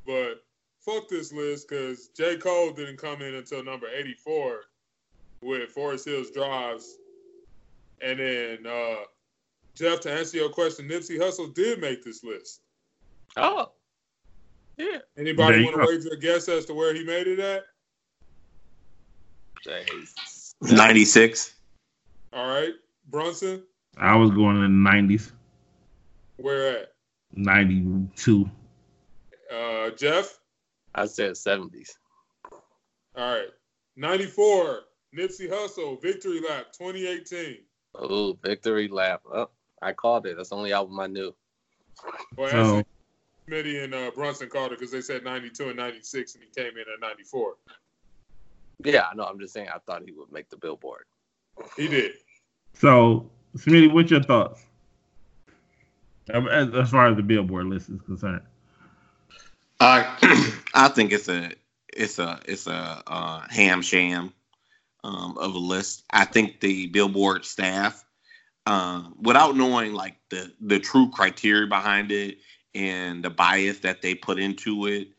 but 0.05 0.43
fuck 0.79 1.07
this 1.09 1.33
list 1.33 1.69
because 1.69 2.09
J. 2.09 2.37
Cole 2.37 2.71
didn't 2.71 2.97
come 2.97 3.21
in 3.21 3.35
until 3.35 3.63
number 3.63 3.87
84 3.87 4.61
with 5.41 5.69
Forest 5.69 6.05
Hills 6.05 6.31
Drives. 6.31 6.97
And 8.01 8.19
then 8.19 8.67
uh 8.67 9.03
Jeff, 9.75 10.01
to 10.01 10.11
answer 10.11 10.37
your 10.37 10.49
question, 10.49 10.89
Nipsey 10.89 11.17
Hussle 11.17 11.53
did 11.53 11.79
make 11.79 12.03
this 12.03 12.23
list. 12.23 12.61
Oh, 13.37 13.71
yeah. 14.77 14.97
Anybody 15.17 15.63
want 15.63 15.75
to 15.75 15.85
go. 15.85 15.87
wager 15.87 16.09
a 16.13 16.17
guess 16.17 16.49
as 16.49 16.65
to 16.65 16.73
where 16.73 16.93
he 16.93 17.03
made 17.05 17.27
it 17.27 17.39
at? 17.39 17.63
96. 20.61 21.53
All 22.33 22.47
right, 22.47 22.73
Brunson, 23.09 23.63
I 23.97 24.15
was 24.15 24.31
going 24.31 24.57
in 24.57 24.61
the 24.61 24.67
nineties, 24.67 25.31
where 26.41 26.79
at? 26.79 26.93
ninety 27.33 27.85
two. 28.15 28.49
Uh, 29.53 29.89
Jeff, 29.91 30.39
I 30.95 31.05
said 31.05 31.37
seventies. 31.37 31.97
all 33.15 33.33
right, 33.33 33.47
94. 33.95 34.81
Nipsey 35.17 35.49
Hussle, 35.49 35.99
Victory 36.01 36.39
Lap, 36.47 36.67
2018. 36.77 37.57
Oh, 37.95 38.37
victory 38.43 38.87
lap. 38.87 39.21
Oh, 39.33 39.49
I 39.81 39.91
called 39.93 40.27
it. 40.27 40.37
That's 40.37 40.49
the 40.49 40.55
only 40.55 40.71
album 40.71 40.99
I 40.99 41.07
knew. 41.07 41.33
Well, 42.37 42.49
So 42.49 42.83
Smitty 43.49 43.83
and 43.83 43.95
uh, 43.95 44.11
Brunson 44.13 44.49
called 44.49 44.71
it 44.71 44.77
because 44.77 44.91
they 44.91 45.01
said 45.01 45.23
92 45.23 45.69
and 45.69 45.77
96, 45.77 46.35
and 46.35 46.43
he 46.43 46.49
came 46.61 46.73
in 46.73 46.81
at 46.81 46.99
94. 47.01 47.55
Yeah, 48.83 49.05
I 49.11 49.15
know. 49.15 49.23
I'm 49.23 49.39
just 49.39 49.51
saying. 49.53 49.69
I 49.73 49.79
thought 49.79 50.03
he 50.05 50.11
would 50.11 50.31
make 50.31 50.47
the 50.49 50.57
Billboard. 50.57 51.05
He 51.75 51.87
did. 51.87 52.11
so 52.75 53.27
Smitty, 53.57 53.91
what's 53.91 54.11
your 54.11 54.21
thoughts? 54.21 54.63
As, 56.29 56.89
far 56.89 57.07
as 57.07 57.15
the 57.15 57.23
Billboard 57.23 57.67
list 57.67 57.89
is 57.89 58.01
concerned. 58.01 58.41
I 59.79 60.53
I 60.73 60.89
think 60.89 61.11
it's 61.11 61.27
a 61.27 61.51
it's 61.95 62.19
a 62.19 62.39
it's 62.45 62.67
a 62.67 63.03
uh, 63.07 63.41
ham 63.49 63.81
sham 63.81 64.33
um, 65.03 65.37
of 65.37 65.55
a 65.55 65.59
list. 65.59 66.03
I 66.11 66.25
think 66.25 66.59
the 66.59 66.87
Billboard 66.87 67.45
staff, 67.45 68.05
um, 68.65 69.15
without 69.21 69.55
knowing 69.55 69.93
like 69.93 70.15
the 70.29 70.51
the 70.61 70.79
true 70.79 71.09
criteria 71.09 71.67
behind 71.67 72.11
it 72.11 72.37
and 72.75 73.23
the 73.23 73.29
bias 73.29 73.79
that 73.79 74.01
they 74.01 74.13
put 74.13 74.39
into 74.39 74.85
it, 74.85 75.09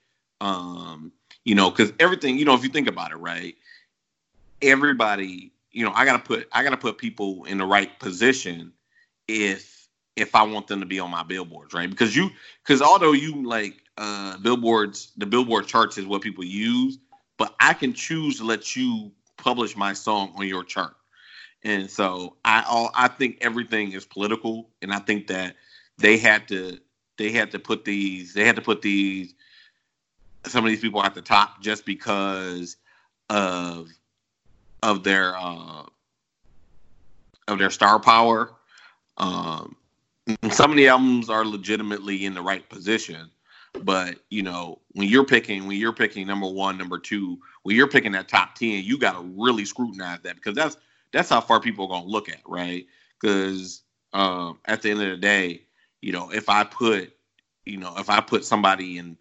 um, 0.40 1.12
you 1.44 1.54
know, 1.54 1.70
because 1.70 1.92
everything, 1.98 2.38
you 2.38 2.44
know, 2.44 2.54
if 2.54 2.62
you 2.62 2.68
think 2.68 2.88
about 2.88 3.10
it, 3.10 3.16
right, 3.16 3.56
everybody, 4.62 5.52
you 5.72 5.84
know, 5.84 5.92
I 5.94 6.04
gotta 6.04 6.22
put 6.22 6.48
I 6.52 6.62
gotta 6.62 6.76
put 6.76 6.98
people 6.98 7.44
in 7.44 7.58
the 7.58 7.66
right 7.66 7.98
position 7.98 8.72
if 9.26 9.79
if 10.16 10.34
I 10.34 10.42
want 10.42 10.66
them 10.66 10.80
to 10.80 10.86
be 10.86 11.00
on 11.00 11.10
my 11.10 11.22
billboards, 11.22 11.72
right? 11.74 11.88
Because 11.88 12.14
you 12.14 12.30
because 12.62 12.82
although 12.82 13.12
you 13.12 13.46
like 13.46 13.80
uh 14.00 14.38
billboards 14.38 15.12
the 15.18 15.26
billboard 15.26 15.66
charts 15.66 15.98
is 15.98 16.06
what 16.06 16.22
people 16.22 16.42
use 16.42 16.98
but 17.36 17.54
i 17.60 17.74
can 17.74 17.92
choose 17.92 18.38
to 18.38 18.44
let 18.44 18.74
you 18.74 19.12
publish 19.36 19.76
my 19.76 19.92
song 19.92 20.32
on 20.36 20.46
your 20.46 20.64
chart 20.64 20.96
and 21.64 21.90
so 21.90 22.36
i 22.44 22.64
all 22.68 22.90
i 22.94 23.06
think 23.06 23.36
everything 23.42 23.92
is 23.92 24.06
political 24.06 24.70
and 24.80 24.92
i 24.92 24.98
think 24.98 25.26
that 25.26 25.54
they 25.98 26.16
had 26.16 26.48
to 26.48 26.78
they 27.18 27.30
had 27.30 27.50
to 27.50 27.58
put 27.58 27.84
these 27.84 28.32
they 28.32 28.44
had 28.44 28.56
to 28.56 28.62
put 28.62 28.80
these 28.80 29.34
some 30.46 30.64
of 30.64 30.70
these 30.70 30.80
people 30.80 31.02
at 31.02 31.14
the 31.14 31.22
top 31.22 31.60
just 31.60 31.84
because 31.84 32.76
of 33.28 33.88
of 34.82 35.04
their 35.04 35.36
uh 35.36 35.84
of 37.48 37.58
their 37.58 37.70
star 37.70 37.98
power 38.00 38.52
um 39.18 39.76
some 40.50 40.70
of 40.70 40.76
the 40.76 40.88
albums 40.88 41.28
are 41.28 41.44
legitimately 41.44 42.24
in 42.24 42.34
the 42.34 42.42
right 42.42 42.68
position 42.68 43.30
but 43.72 44.18
you 44.30 44.42
know, 44.42 44.80
when 44.92 45.08
you're 45.08 45.24
picking, 45.24 45.66
when 45.66 45.78
you're 45.78 45.92
picking 45.92 46.26
number 46.26 46.48
one, 46.48 46.76
number 46.76 46.98
two, 46.98 47.38
when 47.62 47.76
you're 47.76 47.88
picking 47.88 48.12
that 48.12 48.28
top 48.28 48.54
ten, 48.54 48.84
you 48.84 48.98
got 48.98 49.12
to 49.12 49.22
really 49.36 49.64
scrutinize 49.64 50.20
that 50.22 50.36
because 50.36 50.54
that's 50.54 50.76
that's 51.12 51.28
how 51.28 51.40
far 51.40 51.60
people 51.60 51.86
are 51.86 51.88
gonna 51.88 52.06
look 52.06 52.28
at, 52.28 52.40
right? 52.46 52.86
Because 53.20 53.82
um, 54.12 54.58
at 54.64 54.82
the 54.82 54.90
end 54.90 55.02
of 55.02 55.10
the 55.10 55.16
day, 55.16 55.62
you 56.00 56.12
know, 56.12 56.30
if 56.30 56.48
I 56.48 56.64
put, 56.64 57.12
you 57.64 57.76
know, 57.76 57.94
if 57.98 58.10
I 58.10 58.20
put 58.20 58.44
somebody 58.44 58.98
in 58.98 59.16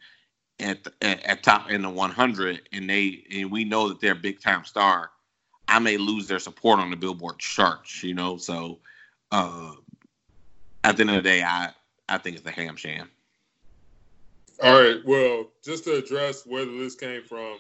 at 0.60 0.88
at, 1.02 1.24
at 1.26 1.44
top 1.44 1.70
in 1.70 1.84
the 1.84 1.90
100 1.90 2.62
and 2.74 2.90
they 2.90 3.24
and 3.32 3.52
we 3.52 3.64
know 3.64 3.90
that 3.90 4.02
they're 4.02 4.14
a 4.14 4.16
big 4.16 4.42
time 4.42 4.66
star, 4.66 5.12
I 5.68 5.80
may 5.80 5.98
lose 5.98 6.28
their 6.28 6.40
support 6.40 6.80
on 6.80 6.90
the 6.90 6.98
Billboard 6.98 7.38
charts, 7.38 8.04
you 8.04 8.16
know. 8.16 8.38
So 8.38 8.80
uh, 9.32 9.74
at 10.84 10.98
the 10.98 11.02
end 11.02 11.10
of 11.12 11.15
the 11.18 11.30
day, 11.30 11.44
I 11.44 11.72
I 12.08 12.18
think 12.18 12.38
it's 12.38 12.46
a 12.46 12.52
ham 12.52 12.76
sham. 12.76 13.10
All 14.62 14.82
right. 14.82 14.98
Well, 15.06 15.48
just 15.63 15.86
to 15.86 15.96
address 15.96 16.46
where 16.46 16.65
the 16.65 16.72
list 16.72 17.00
came 17.00 17.24
from, 17.24 17.58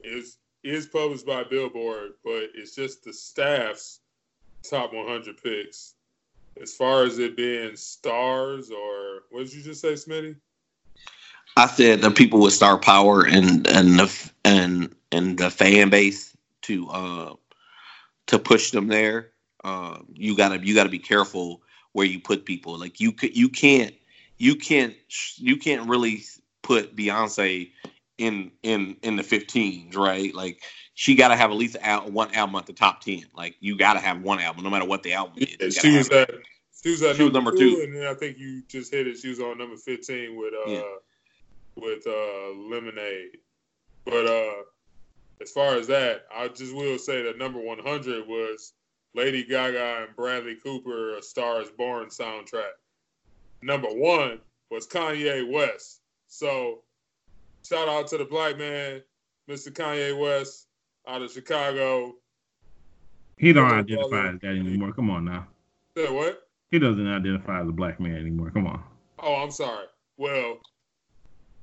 is 0.00 0.38
is 0.62 0.86
published 0.86 1.26
by 1.26 1.44
Billboard, 1.44 2.12
but 2.24 2.50
it's 2.54 2.74
just 2.74 3.04
the 3.04 3.12
staff's 3.12 4.00
top 4.68 4.92
100 4.92 5.42
picks. 5.42 5.94
As 6.60 6.74
far 6.74 7.04
as 7.04 7.18
it 7.18 7.36
being 7.36 7.76
stars 7.76 8.70
or 8.70 9.22
what 9.30 9.44
did 9.44 9.54
you 9.54 9.62
just 9.62 9.80
say, 9.80 9.92
Smitty? 9.92 10.36
I 11.56 11.66
said 11.68 12.00
the 12.00 12.10
people 12.10 12.40
with 12.40 12.52
star 12.52 12.78
power 12.78 13.24
and 13.24 13.66
and 13.66 13.98
the 13.98 14.30
and 14.44 14.94
and 15.12 15.38
the 15.38 15.50
fan 15.50 15.90
base 15.90 16.36
to 16.62 16.88
uh 16.88 17.34
to 18.26 18.38
push 18.38 18.70
them 18.70 18.88
there. 18.88 19.30
Uh, 19.62 19.98
you 20.12 20.36
gotta 20.36 20.64
you 20.64 20.74
gotta 20.74 20.90
be 20.90 20.98
careful 20.98 21.62
where 21.96 22.04
you 22.06 22.20
put 22.20 22.44
people. 22.44 22.78
Like 22.78 23.00
you 23.00 23.10
could 23.10 23.34
you 23.34 23.48
can't 23.48 23.94
you 24.36 24.54
can't 24.56 24.94
you 25.36 25.56
can't 25.56 25.88
really 25.88 26.22
put 26.60 26.94
Beyonce 26.94 27.70
in 28.18 28.50
in 28.62 28.98
in 29.02 29.16
the 29.16 29.22
15s, 29.22 29.96
right? 29.96 30.34
Like 30.34 30.62
she 30.92 31.14
got 31.14 31.28
to 31.28 31.36
have 31.36 31.50
at 31.50 31.56
least 31.56 31.76
al- 31.80 32.10
one 32.10 32.34
album 32.34 32.54
at 32.56 32.66
the 32.66 32.74
top 32.74 33.00
10. 33.00 33.24
Like 33.34 33.56
you 33.60 33.78
got 33.78 33.94
to 33.94 34.00
have 34.00 34.20
one 34.20 34.40
album, 34.40 34.62
no 34.62 34.68
matter 34.68 34.84
what 34.84 35.04
the 35.04 35.14
album 35.14 35.36
is. 35.38 35.56
Yeah, 35.58 35.80
she 35.80 35.96
was 35.96 36.10
at 36.10 36.30
she 36.82 36.90
was 36.90 37.02
at 37.02 37.16
She 37.16 37.22
was 37.22 37.32
number, 37.32 37.50
number 37.50 37.50
two, 37.52 37.76
two. 37.76 37.80
and 37.84 37.96
then 37.96 38.06
I 38.06 38.12
think 38.12 38.36
you 38.38 38.62
just 38.68 38.92
hit 38.92 39.06
it. 39.06 39.16
She 39.16 39.30
was 39.30 39.40
on 39.40 39.56
number 39.56 39.76
15 39.78 40.36
with 40.36 40.52
uh 40.52 40.70
Yeah. 40.70 40.82
with 41.76 42.06
uh 42.06 42.50
Lemonade. 42.74 43.38
But 44.04 44.26
uh 44.26 44.62
as 45.40 45.50
far 45.50 45.76
as 45.76 45.86
that, 45.86 46.26
I 46.34 46.48
just 46.48 46.74
will 46.74 46.98
say 46.98 47.22
that 47.22 47.38
number 47.38 47.58
100 47.58 48.28
was 48.28 48.74
Lady 49.16 49.42
Gaga 49.42 50.04
and 50.04 50.14
Bradley 50.14 50.56
Cooper, 50.56 51.16
A 51.16 51.22
Star 51.22 51.62
Is 51.62 51.70
Born 51.70 52.08
soundtrack. 52.08 52.74
Number 53.62 53.88
one 53.88 54.40
was 54.70 54.86
Kanye 54.86 55.50
West. 55.50 56.02
So 56.28 56.82
shout 57.66 57.88
out 57.88 58.08
to 58.08 58.18
the 58.18 58.26
black 58.26 58.58
man, 58.58 59.02
Mr. 59.48 59.70
Kanye 59.72 60.16
West, 60.18 60.66
out 61.08 61.22
of 61.22 61.32
Chicago. 61.32 62.16
He 63.38 63.54
don't 63.54 63.72
identify 63.72 64.28
as 64.34 64.40
that 64.40 64.48
anymore. 64.48 64.92
Come 64.92 65.08
on 65.08 65.24
now. 65.24 65.46
Said 65.96 66.10
what? 66.10 66.48
He 66.70 66.78
doesn't 66.78 67.06
identify 67.06 67.62
as 67.62 67.68
a 67.68 67.72
black 67.72 67.98
man 67.98 68.16
anymore. 68.16 68.50
Come 68.50 68.66
on. 68.66 68.82
Oh, 69.18 69.36
I'm 69.36 69.50
sorry. 69.50 69.86
Well, 70.18 70.58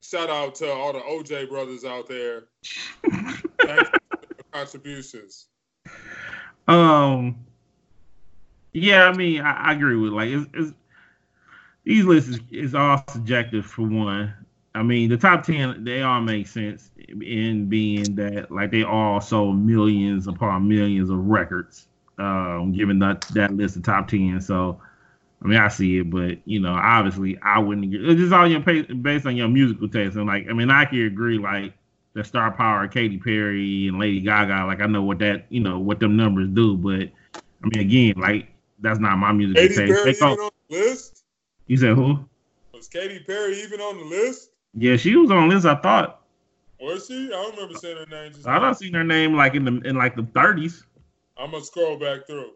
shout 0.02 0.32
out 0.32 0.56
to 0.56 0.72
all 0.72 0.92
the 0.92 1.02
OJ 1.02 1.50
brothers 1.50 1.86
out 1.86 2.08
there. 2.08 2.46
Thank 3.12 3.42
you 3.42 3.50
for 3.60 3.68
your 3.68 4.46
contributions. 4.52 5.48
Um. 6.68 7.38
Yeah, 8.74 9.06
I 9.06 9.16
mean, 9.16 9.42
I, 9.42 9.70
I 9.70 9.74
agree 9.74 9.96
with 9.96 10.14
like 10.14 10.30
it's, 10.30 10.48
it's 10.54 10.74
these 11.84 12.06
lists 12.06 12.30
is, 12.30 12.40
is 12.52 12.76
all 12.76 13.04
subjective 13.10 13.66
for 13.66 13.84
one. 13.84 14.34
I 14.76 14.82
mean, 14.82 15.10
the 15.10 15.18
top 15.18 15.44
ten 15.44 15.84
they 15.84 16.02
all 16.02 16.22
make 16.22 16.48
sense 16.48 16.90
in 16.98 17.70
being 17.70 18.16
that 18.16 18.50
like 18.50 18.72
they 18.72 18.84
all 18.84 19.22
sold 19.22 19.60
millions 19.60 20.28
upon 20.28 20.68
millions 20.68 21.10
of 21.10 21.20
records. 21.20 21.88
Um, 22.18 22.74
given 22.74 23.00
that 23.00 23.22
that 23.34 23.54
list 23.54 23.76
of 23.76 23.84
top 23.84 24.08
ten, 24.08 24.42
so 24.42 24.82
I 25.44 25.48
mean, 25.48 25.60
I 25.60 25.68
see 25.68 26.00
it, 26.00 26.10
but 26.10 26.40
you 26.46 26.60
know, 26.60 26.74
obviously, 26.74 27.38
I 27.44 27.60
wouldn't. 27.60 27.94
It's 27.94 28.20
just 28.20 28.34
all 28.34 28.48
your 28.48 28.62
based 28.62 29.26
on 29.26 29.36
your 29.36 29.50
musical 29.50 29.90
taste, 29.90 30.16
and 30.16 30.26
like, 30.26 30.48
I 30.50 30.54
mean, 30.54 30.72
I 30.72 30.86
can 30.86 31.06
agree 31.06 31.38
like 31.38 31.74
the 32.14 32.24
star 32.24 32.52
power 32.52 32.84
of 32.84 32.92
Katy 32.92 33.18
Perry 33.18 33.88
and 33.88 34.00
Lady 34.00 34.20
Gaga. 34.22 34.66
Like, 34.66 34.82
I 34.82 34.86
know 34.86 35.04
what 35.04 35.20
that, 35.20 35.46
you 35.50 35.60
know, 35.60 35.80
what 35.80 36.00
them 36.00 36.16
numbers 36.16 36.50
do, 36.50 36.78
but 36.78 37.10
I 37.64 37.68
mean, 37.72 37.80
again, 37.80 38.14
like, 38.18 38.50
that's 38.80 39.00
not 39.00 39.18
my 39.18 39.32
music. 39.32 39.58
Katy 39.58 39.76
taste. 39.76 39.92
Perry 39.92 40.12
even 40.12 40.28
on 40.28 40.38
the 40.70 40.76
list? 40.76 41.24
you 41.68 41.78
said 41.78 41.96
who? 41.96 42.20
Was 42.74 42.88
Katy 42.88 43.20
Perry 43.20 43.60
even 43.62 43.80
on 43.82 43.98
the 43.98 44.04
list? 44.04 44.50
Yeah, 44.76 44.98
she 44.98 45.16
was 45.16 45.32
on 45.32 45.48
the 45.48 45.56
list. 45.56 45.66
I 45.66 45.76
thought. 45.76 46.22
Was 46.80 47.08
she? 47.08 47.28
I 47.28 47.30
don't 47.30 47.56
remember 47.56 47.76
seeing 47.76 47.98
her 47.98 48.06
name. 48.06 48.34
Just 48.34 48.48
I 48.48 48.60
don't 48.60 48.76
seen 48.76 48.94
her 48.94 49.04
name 49.04 49.36
like 49.36 49.56
in 49.56 49.64
the 49.64 49.80
in 49.88 49.96
like 49.96 50.16
the 50.16 50.24
30s. 50.24 50.84
I'm 51.38 51.52
gonna 51.52 51.64
scroll 51.64 51.98
back 51.98 52.28
through. 52.28 52.52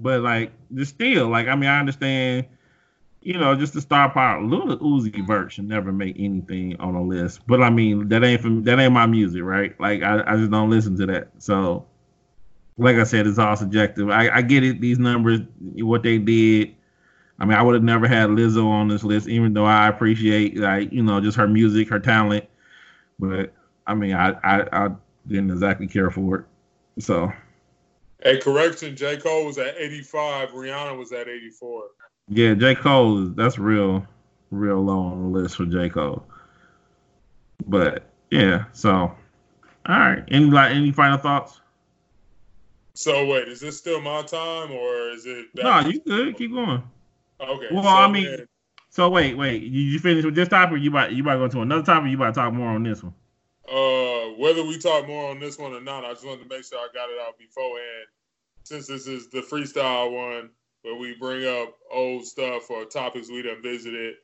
But 0.00 0.22
like, 0.22 0.52
just 0.74 0.94
still, 0.94 1.28
like, 1.28 1.46
I 1.46 1.54
mean, 1.54 1.70
I 1.70 1.78
understand, 1.78 2.46
you 3.22 3.38
know, 3.38 3.54
just 3.54 3.74
the 3.74 3.80
star 3.80 4.10
power. 4.10 4.42
Little 4.42 4.78
Uzi 4.78 5.26
Vert 5.26 5.52
should 5.52 5.68
never 5.68 5.92
make 5.92 6.16
anything 6.18 6.78
on 6.80 6.94
a 6.94 7.02
list. 7.02 7.40
But 7.46 7.62
I 7.62 7.70
mean, 7.70 8.08
that 8.08 8.24
ain't 8.24 8.40
from 8.40 8.62
that 8.64 8.78
ain't 8.78 8.92
my 8.92 9.06
music, 9.06 9.42
right? 9.42 9.78
Like, 9.80 10.02
I, 10.02 10.22
I 10.26 10.36
just 10.36 10.50
don't 10.50 10.70
listen 10.70 10.96
to 10.98 11.06
that. 11.06 11.28
So, 11.38 11.86
like 12.76 12.96
I 12.96 13.04
said, 13.04 13.26
it's 13.26 13.38
all 13.38 13.56
subjective. 13.56 14.10
I, 14.10 14.28
I 14.30 14.42
get 14.42 14.62
it. 14.62 14.80
These 14.80 14.98
numbers, 14.98 15.40
what 15.76 16.02
they 16.02 16.18
did. 16.18 16.74
I 17.40 17.44
mean, 17.44 17.56
I 17.56 17.62
would 17.62 17.74
have 17.74 17.84
never 17.84 18.08
had 18.08 18.30
Lizzo 18.30 18.66
on 18.66 18.88
this 18.88 19.04
list, 19.04 19.28
even 19.28 19.52
though 19.52 19.64
I 19.64 19.88
appreciate, 19.88 20.56
like, 20.56 20.92
you 20.92 21.04
know, 21.04 21.20
just 21.20 21.36
her 21.36 21.46
music, 21.46 21.88
her 21.88 22.00
talent. 22.00 22.44
But 23.18 23.52
I 23.86 23.94
mean, 23.94 24.14
I 24.14 24.30
I, 24.42 24.86
I 24.86 24.90
didn't 25.26 25.50
exactly 25.50 25.86
care 25.86 26.10
for 26.10 26.36
it. 26.38 27.02
So. 27.02 27.32
A 28.24 28.36
correction. 28.38 28.96
J 28.96 29.16
Cole 29.16 29.46
was 29.46 29.58
at 29.58 29.76
85. 29.78 30.48
Rihanna 30.50 30.98
was 30.98 31.12
at 31.12 31.28
84. 31.28 31.84
Yeah, 32.28 32.54
J. 32.54 32.74
Cole 32.74 33.22
is 33.24 33.34
that's 33.34 33.58
real, 33.58 34.06
real 34.50 34.82
low 34.82 34.98
on 34.98 35.32
the 35.32 35.38
list 35.38 35.56
for 35.56 35.64
J. 35.66 35.88
Cole. 35.88 36.24
But 37.66 38.04
yeah, 38.30 38.64
so 38.72 38.90
all 38.92 39.16
right. 39.86 40.24
Any 40.28 40.46
like 40.46 40.74
any 40.74 40.92
final 40.92 41.18
thoughts? 41.18 41.60
So 42.94 43.26
wait, 43.26 43.48
is 43.48 43.60
this 43.60 43.78
still 43.78 44.00
my 44.00 44.22
time 44.22 44.72
or 44.72 45.10
is 45.10 45.24
it? 45.26 45.46
No, 45.54 45.80
you 45.80 46.00
good. 46.00 46.36
Keep 46.36 46.52
going. 46.52 46.82
Okay. 47.40 47.66
Well, 47.72 47.82
so 47.84 47.88
I 47.88 48.08
mean- 48.10 48.24
then- 48.24 48.48
So 48.90 49.08
wait, 49.08 49.36
wait. 49.36 49.62
You, 49.62 49.80
you 49.82 49.98
finish 49.98 50.24
with 50.24 50.34
this 50.34 50.48
topic? 50.48 50.80
You 50.82 50.90
about 50.90 51.12
you 51.12 51.22
about 51.22 51.34
to 51.34 51.38
go 51.38 51.48
to 51.48 51.60
another 51.62 51.82
topic? 51.84 52.10
You 52.10 52.16
about 52.16 52.34
to 52.34 52.40
talk 52.40 52.52
more 52.52 52.68
on 52.68 52.82
this 52.82 53.02
one? 53.02 53.14
Uh, 53.70 54.32
whether 54.38 54.64
we 54.64 54.78
talk 54.78 55.06
more 55.06 55.30
on 55.30 55.38
this 55.38 55.58
one 55.58 55.72
or 55.72 55.80
not, 55.80 56.04
I 56.04 56.12
just 56.12 56.26
wanted 56.26 56.42
to 56.48 56.48
make 56.48 56.64
sure 56.64 56.78
I 56.78 56.88
got 56.94 57.08
it 57.10 57.18
out 57.26 57.38
beforehand. 57.38 58.06
Since 58.64 58.86
this 58.86 59.06
is 59.06 59.28
the 59.28 59.40
freestyle 59.40 60.10
one 60.12 60.50
where 60.82 60.96
we 60.96 61.14
bring 61.14 61.46
up 61.46 61.74
old 61.92 62.24
stuff 62.24 62.70
or 62.70 62.84
topics 62.84 63.30
we 63.30 63.42
done 63.42 63.62
visited, 63.62 64.14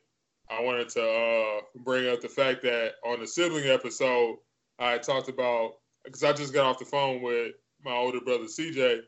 I 0.50 0.60
wanted 0.62 0.88
to 0.90 1.02
uh, 1.02 1.60
bring 1.84 2.08
up 2.08 2.20
the 2.20 2.28
fact 2.28 2.62
that 2.62 2.92
on 3.04 3.20
the 3.20 3.26
sibling 3.26 3.66
episode, 3.66 4.36
I 4.78 4.98
talked 4.98 5.28
about 5.28 5.74
because 6.04 6.22
I 6.22 6.32
just 6.32 6.52
got 6.52 6.66
off 6.66 6.78
the 6.78 6.84
phone 6.84 7.22
with 7.22 7.52
my 7.84 7.92
older 7.92 8.20
brother 8.20 8.44
CJ, 8.44 9.00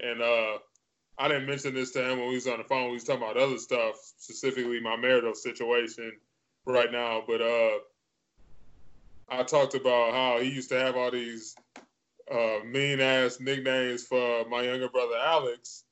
and 0.00 0.20
uh, 0.22 0.58
I 1.18 1.28
didn't 1.28 1.46
mention 1.46 1.74
this 1.74 1.92
to 1.92 2.02
him 2.02 2.18
when 2.18 2.28
we 2.28 2.34
was 2.34 2.46
on 2.46 2.58
the 2.58 2.64
phone. 2.64 2.88
We 2.88 2.94
was 2.94 3.04
talking 3.04 3.22
about 3.22 3.36
other 3.36 3.58
stuff, 3.58 3.96
specifically 4.18 4.80
my 4.80 4.96
marital 4.96 5.34
situation 5.34 6.12
right 6.66 6.92
now, 6.92 7.22
but 7.26 7.40
uh. 7.40 7.78
I 9.30 9.42
talked 9.42 9.74
about 9.74 10.14
how 10.14 10.40
he 10.40 10.48
used 10.48 10.70
to 10.70 10.80
have 10.80 10.96
all 10.96 11.10
these 11.10 11.54
uh, 12.30 12.58
mean 12.64 13.00
ass 13.00 13.38
nicknames 13.40 14.04
for 14.04 14.48
my 14.48 14.62
younger 14.62 14.88
brother 14.88 15.16
Alex, 15.22 15.84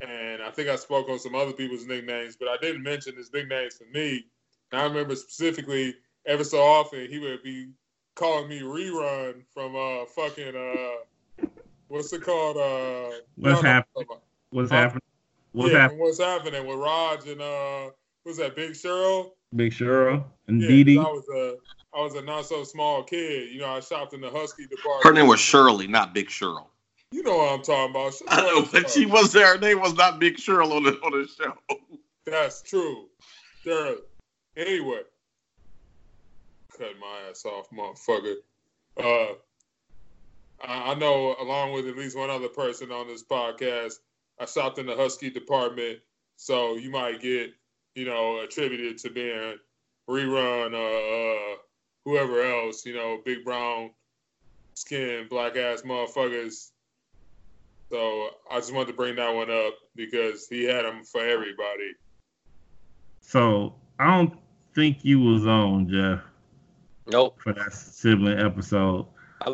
and 0.00 0.42
I 0.42 0.50
think 0.50 0.68
I 0.68 0.76
spoke 0.76 1.08
on 1.08 1.18
some 1.18 1.34
other 1.34 1.52
people's 1.52 1.86
nicknames, 1.86 2.36
but 2.36 2.48
I 2.48 2.56
didn't 2.56 2.82
mention 2.82 3.16
his 3.16 3.32
nicknames 3.32 3.76
for 3.76 3.84
me. 3.92 4.24
And 4.72 4.80
I 4.80 4.84
remember 4.84 5.14
specifically, 5.16 5.94
ever 6.26 6.44
so 6.44 6.58
often, 6.62 7.08
he 7.08 7.18
would 7.18 7.42
be 7.42 7.70
calling 8.16 8.48
me 8.48 8.60
rerun 8.60 9.42
from 9.52 9.74
uh 9.76 10.04
fucking 10.06 10.54
uh 10.56 10.96
what's 11.88 12.12
it 12.12 12.22
called 12.22 12.56
uh 12.56 13.16
What's 13.36 13.60
happening? 13.60 13.84
what 13.92 14.00
I'm 14.00 14.06
talking 14.06 14.06
about. 14.10 14.22
What's 14.50 14.70
Huh? 14.70 14.76
happening? 14.76 15.00
What's 15.52 15.72
yeah, 15.72 15.78
happening? 15.78 16.00
what's 16.00 16.20
happening 16.20 16.66
with 16.66 16.78
Raj 16.78 17.26
and 17.26 17.40
uh 17.40 17.90
what's 18.24 18.38
that 18.38 18.56
Big 18.56 18.72
Cheryl? 18.72 19.30
Big 19.54 19.72
Cheryl 19.72 20.24
and 20.48 20.60
Yeah, 20.62 20.68
Dee 20.68 20.84
Dee. 20.84 20.96
'cause 20.96 21.06
I 21.06 21.10
was 21.10 21.28
a 21.28 21.56
I 21.96 22.02
was 22.02 22.14
a 22.14 22.22
not 22.22 22.46
so 22.46 22.62
small 22.64 23.02
kid. 23.02 23.50
You 23.52 23.60
know, 23.60 23.68
I 23.70 23.80
shopped 23.80 24.14
in 24.14 24.20
the 24.20 24.30
Husky 24.30 24.66
department. 24.66 25.04
Her 25.06 25.12
name 25.12 25.26
was 25.26 25.40
Shirley, 25.40 25.88
not 25.88 26.14
Big 26.14 26.28
Cheryl. 26.28 26.66
You 27.12 27.22
know 27.24 27.38
what 27.38 27.52
I'm 27.52 27.62
talking 27.62 27.90
about. 27.90 28.14
Shut 28.14 28.28
I 28.30 28.42
know, 28.42 28.66
but 28.70 28.90
she 28.90 29.06
was 29.06 29.32
there. 29.32 29.54
Her 29.54 29.58
name 29.58 29.80
was 29.80 29.94
not 29.94 30.20
Big 30.20 30.36
Cheryl 30.36 30.72
on 30.76 30.84
the 30.84 30.92
on 31.02 31.12
the 31.12 31.28
show. 31.28 31.56
That's 32.24 32.62
true. 32.62 33.06
There. 33.64 33.96
Anyway, 34.56 35.00
cut 36.76 36.92
my 37.00 37.28
ass 37.28 37.44
off, 37.44 37.68
motherfucker. 37.70 38.36
Uh, 38.96 39.34
I, 40.62 40.92
I 40.92 40.94
know, 40.94 41.36
along 41.40 41.72
with 41.72 41.88
at 41.88 41.96
least 41.96 42.16
one 42.16 42.30
other 42.30 42.48
person 42.48 42.90
on 42.90 43.08
this 43.08 43.22
podcast, 43.22 43.94
I 44.38 44.46
shopped 44.46 44.78
in 44.78 44.86
the 44.86 44.96
Husky 44.96 45.30
department, 45.30 46.00
so 46.36 46.76
you 46.76 46.90
might 46.90 47.20
get, 47.20 47.52
you 47.94 48.04
know, 48.06 48.40
attributed 48.40 48.98
to 48.98 49.10
being 49.10 49.56
rerun, 50.08 50.74
uh, 50.74 51.54
uh, 51.54 51.56
whoever 52.04 52.42
else, 52.42 52.84
you 52.84 52.94
know, 52.94 53.20
big 53.24 53.44
brown 53.44 53.90
skin, 54.74 55.26
black 55.28 55.56
ass 55.56 55.82
motherfuckers. 55.82 56.69
So 57.90 58.30
I 58.50 58.56
just 58.56 58.72
wanted 58.72 58.88
to 58.88 58.92
bring 58.92 59.16
that 59.16 59.34
one 59.34 59.50
up 59.50 59.74
because 59.96 60.46
he 60.48 60.64
had 60.64 60.84
them 60.84 61.02
for 61.04 61.20
everybody. 61.20 61.92
So 63.20 63.74
I 63.98 64.16
don't 64.16 64.38
think 64.74 64.98
you 65.04 65.20
was 65.20 65.46
on 65.46 65.88
Jeff 65.88 66.20
Nope. 67.10 67.40
for 67.40 67.52
that 67.52 67.72
sibling 67.72 68.38
episode. 68.38 69.06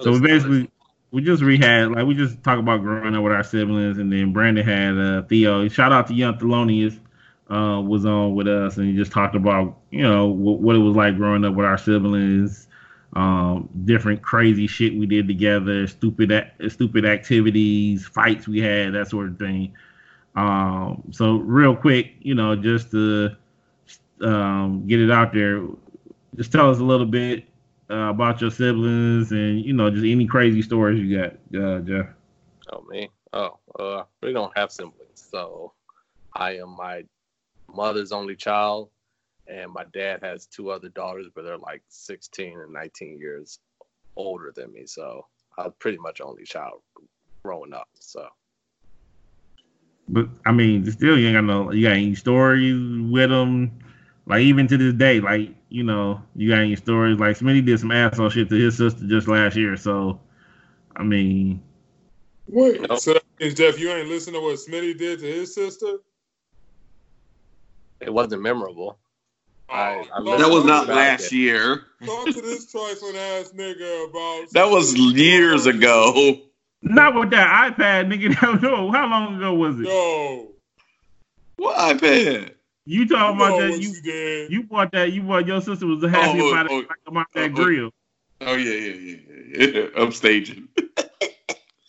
So 0.03 0.13
we 0.13 0.21
basically 0.21 0.71
we 1.13 1.23
just 1.23 1.43
rehad 1.43 1.95
like 1.95 2.05
we 2.07 2.15
just 2.15 2.43
talk 2.43 2.59
about 2.59 2.83
growing 2.83 3.15
up 3.15 3.23
with 3.23 3.33
our 3.33 3.45
siblings, 3.45 3.99
and 3.99 4.13
then 4.13 4.33
Brandon 4.33 4.67
had 4.67 4.99
uh, 4.99 5.23
Theo. 5.23 5.67
Shout 5.69 5.93
out 5.93 6.09
to 6.09 6.15
Young 6.15 6.35
Thelonious 6.35 6.99
uh, 7.49 7.81
was 7.81 8.05
on 8.05 8.35
with 8.35 8.49
us, 8.49 8.77
and 8.77 8.87
he 8.87 8.97
just 8.97 9.13
talked 9.13 9.35
about 9.35 9.79
you 9.91 10.03
know 10.03 10.27
what, 10.27 10.61
what 10.61 10.77
it 10.77 10.81
was 10.81 10.97
like 10.97 11.17
growing 11.17 11.45
up 11.45 11.55
with 11.55 11.65
our 11.65 11.79
siblings, 11.79 12.69
um, 13.17 13.71
different 13.87 14.21
crazy 14.21 14.67
shit 14.67 14.95
we 14.95 15.07
did 15.07 15.27
together, 15.27 15.87
stupid 15.87 16.31
stupid 16.69 17.07
activities, 17.07 18.07
fights 18.07 18.47
we 18.47 18.61
had, 18.61 18.93
that 18.93 19.09
sort 19.09 19.29
of 19.29 19.39
thing. 19.39 19.73
Um, 20.35 21.03
so 21.13 21.37
real 21.37 21.75
quick, 21.75 22.13
you 22.21 22.35
know, 22.35 22.55
just 22.55 22.91
to 22.91 23.35
um, 24.21 24.87
get 24.87 25.01
it 25.01 25.11
out 25.11 25.33
there, 25.33 25.67
just 26.37 26.53
tell 26.53 26.71
us 26.71 26.79
a 26.79 26.85
little 26.85 27.07
bit 27.07 27.45
uh, 27.91 28.11
about 28.11 28.43
your 28.43 28.51
siblings 28.51 29.33
and 29.33 29.65
you 29.65 29.73
know 29.73 29.89
just 29.89 30.05
any 30.05 30.27
crazy 30.27 30.61
stories 30.61 31.01
you 31.01 31.17
got, 31.17 31.33
uh, 31.59 31.79
Jeff. 31.81 32.09
Oh 32.71 32.85
me? 32.87 33.09
Oh, 33.33 33.59
uh, 33.79 34.03
we 34.23 34.35
don't 34.35 34.53
have 34.59 34.71
siblings, 34.71 34.95
so 35.15 35.73
I 36.35 36.59
am 36.59 36.77
my 36.77 37.05
mother's 37.75 38.13
only 38.13 38.37
child, 38.37 38.91
and 39.49 39.73
my 39.73 39.85
dad 39.95 40.21
has 40.23 40.47
two 40.47 40.71
other 40.71 40.89
daughters, 40.91 41.29
but 41.35 41.45
they're 41.45 41.59
like 41.59 41.83
16 41.89 42.61
and 42.61 42.73
19 42.73 43.19
years 43.19 43.61
older 44.17 44.53
than 44.57 44.73
me. 44.73 44.87
So 44.87 45.27
I 45.59 45.65
was 45.65 45.75
pretty 45.79 45.99
much 45.99 46.21
only 46.21 46.45
child 46.45 46.81
growing 47.45 47.75
up. 47.75 47.89
So 47.95 48.27
But 50.09 50.29
I 50.47 50.53
mean, 50.53 50.91
still, 50.91 51.19
you 51.19 51.29
ain't 51.29 51.37
got 51.37 51.45
no. 51.45 51.73
You 51.73 51.85
got 51.87 51.95
any 51.97 52.15
stories 52.15 52.77
with 53.11 53.31
them? 53.31 53.79
Like 54.27 54.43
even 54.43 54.69
to 54.69 54.77
this 54.77 54.95
day, 54.95 55.21
like 55.21 55.51
you 55.69 55.85
know, 55.85 56.23
you 56.35 56.51
got 56.51 56.61
any 56.61 56.77
stories? 56.77 57.19
Like 57.19 57.39
Smitty 57.39 57.65
did 57.65 57.81
some 57.81 57.93
asshole 57.93 58.31
shit 58.31 58.49
to 58.51 58.57
his 58.57 58.77
sister 58.77 59.07
just 59.07 59.29
last 59.29 59.57
year. 59.57 59.77
So, 59.77 60.21
I 60.97 61.03
mean, 61.05 61.63
Wait, 62.49 62.89
Nope. 62.89 63.01
so 63.01 63.15
that 63.15 63.25
means 63.41 63.55
Jeff, 63.55 63.79
you 63.79 63.91
ain't 63.91 64.09
listen 64.09 64.35
to 64.35 64.41
what 64.41 64.57
Smitty 64.57 64.99
did 64.99 65.21
to 65.21 65.27
his 65.27 65.55
sister? 65.55 65.99
it 68.01 68.13
wasn't 68.13 68.43
memorable. 68.43 68.99
I- 69.69 70.05
I 70.15 70.39
That 70.39 70.51
was 70.51 70.65
not 70.65 70.89
last 70.89 71.33
it. 71.33 71.37
year. 71.37 71.85
Talk 72.05 72.27
to 72.27 72.41
this 72.41 72.71
trifling 72.71 73.17
ass 73.17 73.53
nigga 73.57 74.09
about. 74.11 74.51
That 74.53 74.71
was 74.71 74.95
years 74.97 75.67
ago. 75.67 76.41
not 76.83 77.15
with 77.19 77.31
that 77.31 77.75
iPad, 77.77 78.07
nigga. 78.13 78.61
No, 78.63 78.91
how 78.93 79.07
long 79.09 79.37
ago 79.37 79.55
was 79.55 79.81
it? 79.81 79.87
Yo, 79.87 80.49
What 81.57 81.77
iPad? 81.77 82.53
You 82.89 83.01
you 83.01 83.09
talking 83.09 83.39
know 83.39 83.45
about 83.47 83.59
that? 83.61 83.81
you, 83.81 83.89
You 83.89 84.01
did. 84.03 84.53
you 84.53 84.63
bought 84.63 84.93
that? 84.93 85.13
You 85.13 85.23
bought 85.23 85.47
your 85.47 85.61
sister 85.61 85.87
was 85.87 86.03
happy 86.05 86.41
Oh, 86.41 86.45
oh 86.47 86.53
about 86.53 86.71
oh, 86.71 86.79
it, 86.79 86.89
like 86.89 86.99
about 87.07 87.27
that 87.35 87.41
oh, 87.41 87.45
oh, 87.45 87.49
grill. 87.65 87.91
Oh 88.43 88.55
yeah, 88.55 88.71
yeah, 88.73 88.95
yeah, 88.95 89.17
yeah. 89.57 89.67
yeah. 89.81 89.87
I'm 89.97 90.13
staging. 90.13 90.69
that 90.77 91.11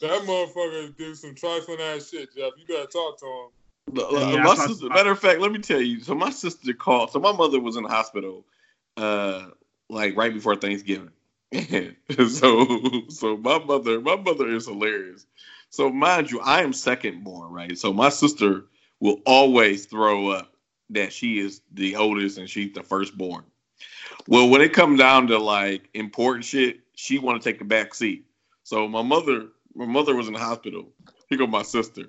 motherfucker 0.02 0.98
did 0.98 1.16
some 1.18 1.36
trifling 1.36 1.80
ass 1.82 2.10
shit, 2.10 2.34
Jeff. 2.36 2.54
You 2.58 2.66
better 2.68 2.88
talk 2.88 3.20
to 3.20 3.26
him. 3.26 3.50
Yeah, 3.94 4.44
my 4.44 4.56
sister, 4.56 4.90
matter 4.90 5.12
of 5.12 5.20
fact, 5.20 5.40
let 5.40 5.52
me 5.52 5.60
tell 5.60 5.82
you. 5.82 6.02
So 6.02 6.14
my 6.14 6.30
sister 6.30 6.74
called. 6.74 7.12
So 7.12 7.20
my 7.20 7.32
mother 7.32 7.60
was 7.60 7.78
in 7.78 7.84
the 7.84 7.90
hospital, 7.90 8.46
uh, 8.98 9.48
like 9.90 10.16
right 10.18 10.34
before 10.34 10.56
Thanksgiving. 10.56 11.12
so, 12.30 13.06
so 13.10 13.38
my 13.38 13.60
mother, 13.60 14.02
my 14.02 14.16
mother 14.16 14.50
is 14.50 14.68
hilarious. 14.68 15.26
So 15.70 15.90
mind 15.90 16.32
you, 16.32 16.40
I 16.42 16.62
am 16.64 16.74
second 16.74 17.24
born, 17.24 17.52
right? 17.52 17.78
So 17.78 17.94
my 17.94 18.10
sister 18.10 18.66
will 19.00 19.22
always 19.26 19.86
throw 19.86 20.30
up 20.30 20.54
that 20.90 21.14
she 21.14 21.40
is 21.40 21.62
the 21.74 21.96
oldest 21.96 22.38
and 22.38 22.50
she's 22.50 22.74
the 22.74 22.84
firstborn. 22.84 23.44
Well, 24.28 24.50
when 24.50 24.62
it 24.62 24.74
comes 24.74 25.00
down 25.00 25.28
to 25.28 25.38
like 25.38 25.90
important 25.94 26.46
shit, 26.46 26.80
she 26.96 27.20
want 27.20 27.42
to 27.42 27.50
take 27.50 27.60
the 27.60 27.66
back 27.66 27.94
seat. 27.94 28.26
So 28.64 28.88
my 28.88 29.02
mother, 29.02 29.48
my 29.76 29.86
mother 29.86 30.16
was 30.16 30.28
in 30.28 30.34
the 30.34 30.40
hospital. 30.40 30.90
Here 31.30 31.38
go 31.38 31.48
my 31.48 31.62
sister. 31.62 32.04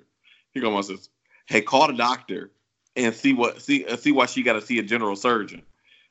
Here 0.51 0.63
go 0.63 0.71
my 0.71 0.81
sister. 0.81 1.09
Hey, 1.49 1.61
call 1.61 1.87
the 1.87 1.93
doctor 1.93 2.51
and 2.95 3.13
see 3.13 3.33
what 3.33 3.61
see 3.61 3.83
uh, 3.85 3.97
see 3.97 4.11
why 4.11 4.27
she 4.27 4.43
got 4.43 4.53
to 4.53 4.61
see 4.61 4.77
a 4.77 4.83
general 4.83 5.15
surgeon. 5.15 5.63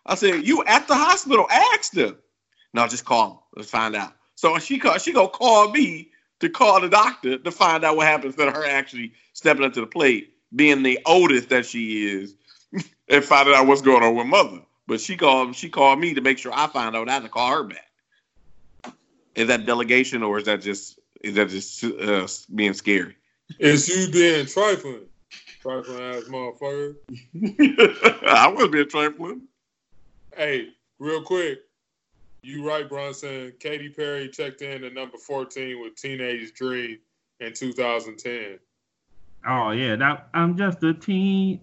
I 0.05 0.17
said, 0.17 0.47
you 0.47 0.65
at 0.65 0.89
the 0.89 0.95
hospital? 0.95 1.47
Asked 1.49 1.95
her. 1.97 2.17
No, 2.75 2.89
just 2.89 3.05
call 3.05 3.31
him. 3.31 3.39
Let's 3.55 3.71
find 3.71 3.95
out. 3.95 4.15
So 4.35 4.59
she 4.59 4.79
call, 4.79 4.99
she 4.99 5.13
go 5.13 5.29
call 5.29 5.71
me 5.71 6.11
to 6.41 6.49
call 6.49 6.81
the 6.81 6.89
doctor 6.89 7.39
to 7.39 7.51
find 7.53 7.85
out 7.85 7.97
what 7.97 8.07
happens 8.07 8.35
to 8.37 8.51
her 8.51 8.67
actually 8.67 9.13
stepping 9.33 9.65
up 9.65 9.75
to 9.75 9.81
the 9.81 9.87
plate, 9.87 10.35
being 10.55 10.83
the 10.83 10.99
oldest 11.07 11.51
that 11.51 11.67
she 11.67 12.07
is, 12.07 12.35
and 13.09 13.25
finding 13.25 13.55
out 13.55 13.67
what's 13.67 13.83
going 13.83 14.03
on 14.03 14.17
with 14.17 14.27
mother. 14.27 14.61
But 14.89 15.01
she 15.01 15.17
called 15.17 15.55
she 15.55 15.69
called 15.69 16.01
me 16.01 16.15
to 16.15 16.21
make 16.21 16.39
sure 16.39 16.53
I 16.53 16.67
find 16.67 16.97
out 16.97 17.09
how 17.09 17.21
to 17.21 17.29
call 17.29 17.53
her 17.53 17.63
back. 17.63 17.91
Is 19.37 19.47
that 19.49 19.67
delegation 19.67 20.25
or 20.25 20.39
is 20.39 20.47
that 20.47 20.63
just 20.63 20.99
is 21.21 21.35
that 21.35 21.49
just 21.49 21.85
uh, 21.85 22.27
being 22.53 22.75
scary? 22.75 23.17
Is 23.59 23.89
you 23.89 24.11
being 24.11 24.47
trifling. 24.47 25.08
Trifling 25.69 26.01
ass 26.01 26.23
motherfucker. 26.31 26.97
I 28.27 28.49
was 28.49 28.73
a 28.73 28.85
trifling. 28.87 29.43
Hey, 30.35 30.69
real 30.99 31.23
quick. 31.23 31.59
You 32.41 32.67
right, 32.67 32.89
Brunson. 32.89 33.53
Katy 33.61 33.91
Perry 33.91 34.31
checked 34.31 34.63
in 34.63 34.83
at 34.85 34.95
number 34.95 35.19
14 35.19 35.83
with 35.83 35.95
Teenage 35.97 36.55
Dream 36.55 36.97
in 37.41 37.53
2010. 37.53 38.59
Oh 39.47 39.73
yeah, 39.73 39.95
that 39.97 40.31
I'm 40.33 40.57
just 40.57 40.83
a 40.85 40.95
teenage 40.95 41.61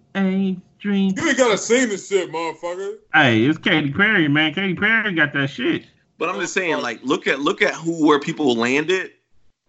dream. 0.77 1.13
You 1.17 1.27
ain't 1.27 1.37
gotta 1.37 1.57
sing 1.57 1.89
this 1.89 2.07
shit, 2.07 2.31
motherfucker. 2.31 2.97
Hey, 3.11 3.43
it's 3.43 3.57
Katy 3.57 3.91
Perry, 3.91 4.27
man. 4.27 4.53
Katy 4.53 4.75
Perry 4.75 5.13
got 5.13 5.33
that 5.33 5.49
shit. 5.49 5.87
But 6.19 6.29
I'm 6.29 6.39
just 6.39 6.53
saying, 6.53 6.79
like, 6.83 7.03
look 7.03 7.25
at 7.25 7.39
look 7.39 7.63
at 7.63 7.73
who 7.73 8.05
where 8.05 8.19
people 8.19 8.55
landed 8.55 9.13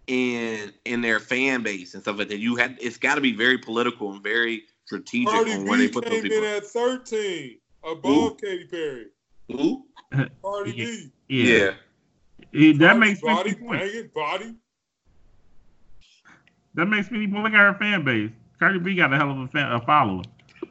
in 0.07 0.71
in 0.85 1.01
their 1.01 1.19
fan 1.19 1.63
base 1.63 1.93
and 1.93 2.01
stuff 2.03 2.17
like 2.17 2.29
that. 2.29 2.37
You 2.39 2.55
had 2.55 2.77
it's 2.81 2.97
got 2.97 3.15
to 3.15 3.21
be 3.21 3.33
very 3.33 3.57
political 3.57 4.11
and 4.13 4.23
very 4.23 4.63
strategic 4.85 5.27
Cardi 5.33 5.53
on 5.53 5.65
where 5.65 5.77
they 5.77 5.87
B 5.87 5.93
put 5.93 6.05
those 6.05 6.21
came 6.21 6.31
in 6.31 6.43
at 6.45 6.65
13, 6.65 7.57
above 7.83 8.03
Who? 8.03 8.35
Katy 8.35 8.65
Perry. 8.67 9.05
Who? 9.51 9.85
Cardi 10.41 10.71
Yeah. 10.71 10.85
B. 10.85 11.11
Yeah, 11.29 11.71
It- 12.53 12.79
that 12.79 12.93
Cardi 12.93 12.99
makes 12.99 13.21
body, 13.21 13.49
me 13.51 13.55
point. 13.57 13.79
banging 13.81 14.09
body. 14.15 14.55
That 16.75 16.85
makes 16.85 17.09
me 17.11 17.27
look 17.27 17.53
at 17.53 17.53
her 17.53 17.73
fan 17.79 18.03
base. 18.05 18.31
Cardi 18.59 18.79
B 18.79 18.95
got 18.95 19.11
a 19.13 19.17
hell 19.17 19.31
of 19.31 19.39
a, 19.39 19.47
fan, 19.47 19.71
a 19.71 19.81
following. 19.81 20.25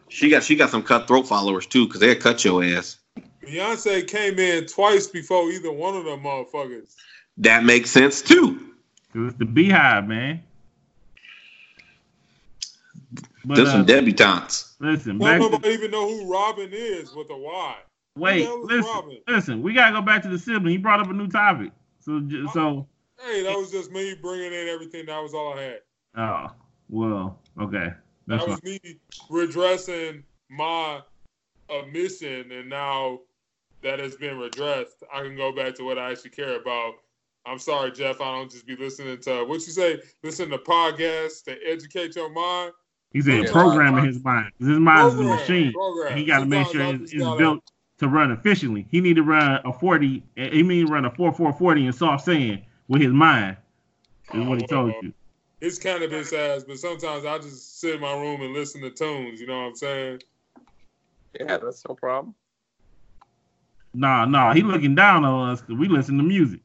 She 0.08 0.28
got 0.30 0.42
she 0.44 0.54
got 0.56 0.70
some 0.70 0.82
cutthroat 0.82 1.26
followers 1.28 1.66
too, 1.66 1.86
because 1.86 2.00
they'll 2.00 2.14
cut 2.18 2.44
your 2.44 2.62
ass. 2.64 2.98
Beyonce 3.44 4.06
came 4.06 4.38
in 4.38 4.66
twice 4.66 5.06
before 5.08 5.50
either 5.50 5.70
one 5.72 5.96
of 5.96 6.04
them 6.04 6.20
motherfuckers. 6.20 6.94
That 7.38 7.64
makes 7.64 7.90
sense 7.90 8.22
too. 8.22 8.72
'Cause 9.16 9.28
it's 9.28 9.38
the 9.38 9.46
BeyHive, 9.46 10.06
man. 10.06 10.42
But, 13.46 13.54
There's 13.54 13.68
uh, 13.68 13.72
some 13.72 13.86
debutantes. 13.86 14.74
listen, 14.78 15.18
Don't 15.18 15.20
back 15.20 15.40
to, 15.40 15.50
nobody 15.50 15.72
even 15.72 15.90
know 15.90 16.06
who 16.06 16.30
Robyn 16.30 16.68
is 16.72 17.14
with 17.14 17.30
a 17.30 17.36
Y. 17.36 17.76
wait, 18.18 18.46
listen, 18.64 18.84
Robyn? 18.84 19.18
listen. 19.26 19.62
We 19.62 19.72
gotta 19.72 19.92
go 19.94 20.02
back 20.02 20.22
to 20.24 20.28
the 20.28 20.38
sibling. 20.38 20.72
He 20.72 20.76
brought 20.76 21.00
up 21.00 21.08
a 21.08 21.14
new 21.14 21.28
topic. 21.28 21.72
So, 22.00 22.20
j- 22.20 22.46
so, 22.52 22.86
Hey, 23.18 23.42
that 23.44 23.56
was 23.56 23.70
just 23.70 23.90
me 23.90 24.14
bringing 24.20 24.52
in 24.52 24.68
everything. 24.68 25.06
That 25.06 25.22
was 25.22 25.32
all 25.32 25.54
I 25.54 25.62
had. 25.62 25.80
oh, 26.16 26.52
well, 26.90 27.38
okay, 27.58 27.94
that's 28.26 28.44
that 28.44 28.46
fine. 28.46 28.48
was 28.50 28.62
me 28.62 28.98
redressing 29.30 30.24
my 30.50 31.00
omission, 31.70 32.52
and 32.52 32.68
now 32.68 33.20
that 33.82 33.98
has 33.98 34.14
been 34.16 34.36
redressed, 34.38 35.02
I 35.10 35.22
can 35.22 35.36
go 35.36 35.52
back 35.52 35.74
to 35.76 35.84
what 35.84 35.98
I 35.98 36.10
actually 36.10 36.30
care 36.30 36.60
about. 36.60 36.96
I'm 37.46 37.58
sorry, 37.58 37.92
Jeff. 37.92 38.20
I 38.20 38.32
don't 38.32 38.50
just 38.50 38.66
be 38.66 38.74
listening 38.76 39.18
to 39.20 39.44
what 39.44 39.54
you 39.66 39.72
say. 39.72 40.00
Listen 40.22 40.50
to 40.50 40.58
podcasts 40.58 41.44
to 41.44 41.56
educate 41.64 42.16
your 42.16 42.28
mind. 42.30 42.72
He's 43.12 43.28
in 43.28 43.44
Yeah. 43.44 43.52
programming 43.52 44.04
his 44.04 44.22
mind. 44.22 44.50
His 44.58 44.68
mind 44.68 45.08
is 45.14 45.20
a 45.20 45.22
machine. 45.22 45.72
program. 45.72 46.16
He 46.18 46.24
got 46.24 46.40
to 46.40 46.46
make 46.46 46.66
sure 46.68 46.82
I 46.82 46.90
it's, 46.90 47.12
it's 47.12 47.22
gotta- 47.22 47.38
built 47.38 47.70
to 47.98 48.08
run 48.08 48.30
efficiently. 48.32 48.86
He 48.90 49.00
need 49.00 49.14
to 49.16 49.22
run 49.22 49.60
a 49.64 49.72
40. 49.72 50.22
eh, 50.36 50.50
He 50.50 50.62
need 50.62 50.86
to 50.88 50.92
run 50.92 51.04
a 51.04 51.10
4 51.10 51.32
4 51.32 51.52
40 51.52 51.86
in 51.86 51.92
soft 51.92 52.24
sand 52.24 52.62
with 52.88 53.00
his 53.00 53.12
mind. 53.12 53.56
Is 54.34 54.44
what 54.46 54.60
he 54.60 54.66
told 54.66 54.92
you. 55.02 55.12
It's 55.60 55.78
cannabis 55.78 56.32
ass, 56.32 56.64
but 56.64 56.78
sometimes 56.78 57.24
I 57.24 57.38
just 57.38 57.80
sit 57.80 57.94
in 57.94 58.00
my 58.00 58.12
room 58.12 58.42
and 58.42 58.52
listen 58.52 58.82
to 58.82 58.90
tunes. 58.90 59.40
You 59.40 59.46
know 59.46 59.60
what 59.60 59.66
I'm 59.68 59.76
saying? 59.76 60.22
Yeah, 61.38 61.56
that's 61.58 61.86
no 61.88 61.94
problem. 61.94 62.34
Nah, 63.94 64.26
nah. 64.26 64.52
He 64.52 64.62
looking 64.62 64.94
down 64.94 65.24
on 65.24 65.50
us 65.50 65.60
because 65.62 65.76
we 65.78 65.88
listen 65.88 66.18
to 66.18 66.22
music. 66.24 66.60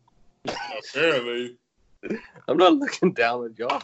Apparently, 0.45 1.57
I'm 2.47 2.57
not 2.57 2.73
looking 2.75 3.13
down 3.13 3.45
at 3.45 3.57
y'all. 3.57 3.81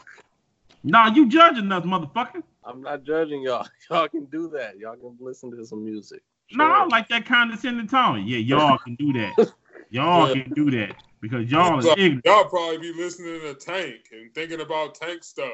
Nah, 0.83 1.13
you 1.13 1.27
judging 1.27 1.71
us, 1.71 1.83
motherfucker. 1.83 2.43
I'm 2.63 2.81
not 2.81 3.03
judging 3.03 3.41
y'all. 3.41 3.67
Y'all 3.89 4.07
can 4.09 4.25
do 4.25 4.49
that. 4.49 4.77
Y'all 4.77 4.95
can 4.97 5.15
listen 5.19 5.51
to 5.51 5.65
some 5.65 5.85
music. 5.85 6.21
Nah, 6.51 6.83
I 6.83 6.85
like 6.85 7.07
that 7.09 7.25
condescending 7.25 7.87
tone. 7.87 8.25
Yeah, 8.27 8.39
y'all 8.39 8.77
can 8.77 8.95
do 8.95 9.13
that. 9.13 9.51
Y'all 9.89 10.33
can 10.33 10.51
do 10.53 10.69
that 10.71 10.95
because 11.21 11.49
y'all 11.49 11.79
is 11.79 11.85
So, 11.85 11.93
ignorant. 11.93 12.25
y'all 12.25 12.43
probably 12.45 12.77
be 12.77 12.93
listening 12.93 13.39
to 13.39 13.53
Tank 13.53 14.09
and 14.11 14.33
thinking 14.33 14.59
about 14.59 14.95
Tank 14.95 15.23
stuff. 15.23 15.53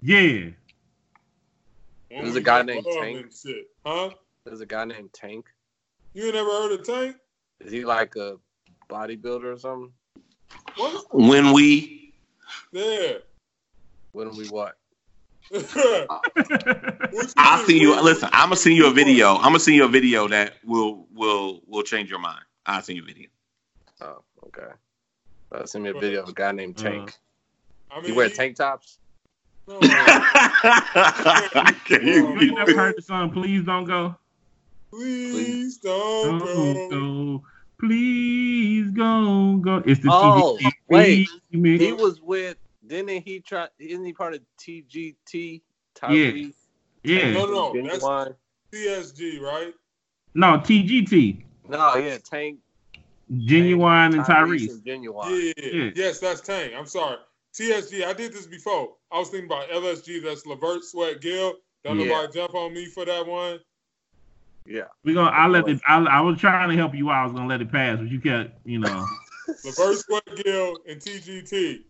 Yeah. 0.00 0.48
When 2.08 2.22
There's 2.22 2.36
a 2.36 2.40
guy 2.40 2.62
named 2.62 2.86
Tank. 2.98 3.30
Shit. 3.30 3.66
Huh? 3.84 4.10
There's 4.46 4.62
a 4.62 4.66
guy 4.66 4.86
named 4.86 5.12
Tank. 5.12 5.46
You 6.14 6.24
ain't 6.24 6.34
never 6.34 6.48
heard 6.48 6.72
of 6.72 6.86
Tank? 6.86 7.16
Is 7.60 7.72
he 7.72 7.84
like 7.84 8.16
a 8.16 8.36
bodybuilder 8.92 9.54
or 9.54 9.58
something? 9.58 9.92
What? 10.76 11.04
When 11.14 11.52
we 11.52 12.12
Yeah. 12.72 13.18
When 14.12 14.34
we 14.36 14.46
what? 14.48 14.76
What 15.50 15.66
I'll 17.36 17.58
mean, 17.58 17.66
see 17.66 17.80
you. 17.80 18.00
Listen, 18.00 18.28
I'm 18.32 18.46
gonna 18.48 18.56
send 18.56 18.76
you 18.76 18.86
a 18.86 18.90
video. 18.92 19.36
I'm 19.36 19.42
gonna 19.44 19.58
send 19.60 19.76
you 19.76 19.84
a 19.84 19.88
video 19.88 20.28
that 20.28 20.54
will 20.64 21.06
will 21.14 21.60
will 21.66 21.82
change 21.82 22.10
your 22.10 22.18
mind. 22.20 22.44
I'll 22.66 22.82
send 22.82 22.96
you 22.98 23.02
a 23.02 23.06
video. 23.06 23.28
Oh, 24.00 24.22
okay. 24.46 24.68
Uh, 25.50 25.66
send 25.66 25.84
me 25.84 25.90
a 25.90 25.94
video 25.94 26.22
of 26.22 26.28
a 26.28 26.32
guy 26.32 26.52
named 26.52 26.76
Tank. 26.76 27.14
I 27.90 27.98
mean, 28.00 28.08
You 28.08 28.14
wear 28.14 28.28
tank 28.30 28.56
tops? 28.56 28.98
no, 29.68 29.78
Can 31.84 32.06
you 32.06 32.40
you- 32.40 32.54
never 32.54 32.74
heard 32.74 32.96
the 32.96 33.02
song 33.02 33.30
Please 33.30 33.64
Don't 33.64 33.84
Go? 33.84 34.14
Please 34.90 35.78
don't 35.78 36.38
Don't 36.38 36.90
go. 36.90 37.38
go. 37.40 37.44
Please 37.82 38.90
go 38.92 39.56
go. 39.56 39.82
It's 39.84 40.00
the 40.00 40.08
Oh, 40.10 40.56
TGT 40.60 40.72
wait. 40.88 41.28
remix. 41.52 41.80
He 41.80 41.92
was 41.92 42.20
with. 42.20 42.56
Didn't 42.86 43.22
he 43.24 43.40
try? 43.40 43.66
Isn't 43.80 44.04
he 44.04 44.12
part 44.12 44.34
of 44.34 44.40
TGT? 44.60 45.62
Yeah. 46.00 46.08
Tyrese, 46.08 46.54
Yeah. 47.02 47.32
No, 47.32 47.46
no, 47.46 47.72
Ginuwine? 47.72 47.84
that's- 47.90 48.34
CSG, 48.72 49.40
right? 49.40 49.74
No, 50.34 50.58
TGT. 50.58 51.42
No, 51.68 51.96
yeah, 51.96 52.18
Tank. 52.18 52.60
Ginuwine 53.32 54.14
and 54.14 54.22
Tyrese. 54.24 54.70
and 54.70 54.84
Ginuwine. 54.84 55.52
Yeah. 55.56 55.64
Yeah. 55.84 55.90
Yes, 55.94 56.20
that's 56.20 56.40
Tank. 56.40 56.72
I'm 56.76 56.86
sorry. 56.86 57.16
TSG, 57.52 58.04
I 58.04 58.12
did 58.12 58.32
this 58.32 58.46
before. 58.46 58.94
I 59.10 59.18
was 59.18 59.28
thinking 59.28 59.46
about 59.46 59.68
LSG, 59.70 60.20
that's 60.22 60.46
Levert 60.46 60.84
Sweat 60.84 61.20
Gill. 61.20 61.54
Don't 61.84 61.98
Yeah. 61.98 62.06
nobody 62.06 62.32
jump 62.32 62.54
on 62.54 62.72
me 62.72 62.86
for 62.86 63.04
that 63.04 63.26
one. 63.26 63.58
Yeah. 64.66 64.84
We 65.04 65.14
gonna. 65.14 65.30
I 65.30 65.46
let 65.48 65.68
it. 65.68 65.80
I, 65.88 65.98
I 66.04 66.20
was 66.20 66.38
trying 66.38 66.70
to 66.70 66.76
help 66.76 66.94
you 66.94 67.10
out. 67.10 67.22
I 67.22 67.24
was 67.24 67.32
gonna 67.32 67.48
let 67.48 67.60
it 67.60 67.70
pass, 67.72 67.98
but 67.98 68.08
you 68.10 68.20
kept. 68.20 68.64
You 68.66 68.78
know. 68.80 69.06
Levert 69.64 69.98
Sweat 69.98 70.22
Gill 70.44 70.76
and 70.88 71.00
TGT. 71.00 71.80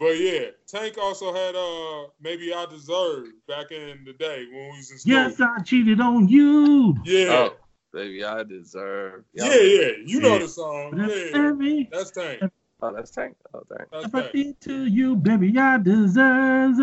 But 0.00 0.18
yeah, 0.18 0.46
Tank 0.66 0.96
also 1.00 1.34
had 1.34 1.54
uh 1.54 2.08
maybe 2.22 2.54
I 2.54 2.64
deserve 2.66 3.26
back 3.46 3.70
in 3.72 4.04
the 4.06 4.14
day 4.14 4.46
when 4.50 4.70
we 4.70 4.76
was 4.78 4.90
in 4.90 4.98
school. 4.98 5.12
yes, 5.12 5.38
I 5.40 5.60
cheated 5.62 6.00
on 6.00 6.28
you. 6.28 6.96
Yeah. 7.04 7.26
Oh, 7.50 7.56
baby, 7.92 8.24
I 8.24 8.42
deserve. 8.44 9.24
yeah, 9.34 9.52
yeah. 9.52 9.90
You 10.06 10.20
know 10.20 10.32
Yeah. 10.34 10.38
the 10.38 10.48
song. 10.48 10.92
But 10.92 11.10
Yeah. 11.10 11.82
That's 11.92 12.10
Tank. 12.10 12.42
Oh, 12.80 12.92
that's 12.94 13.10
Tank. 13.10 13.36
Oh, 13.52 13.62
dang. 13.68 13.86
That's 13.92 14.06
if 14.06 14.14
I 14.14 14.20
Tank. 14.22 14.32
did 14.32 14.60
to 14.62 14.86
you, 14.86 15.14
baby, 15.16 15.56
I 15.58 15.76
deserve. 15.76 16.80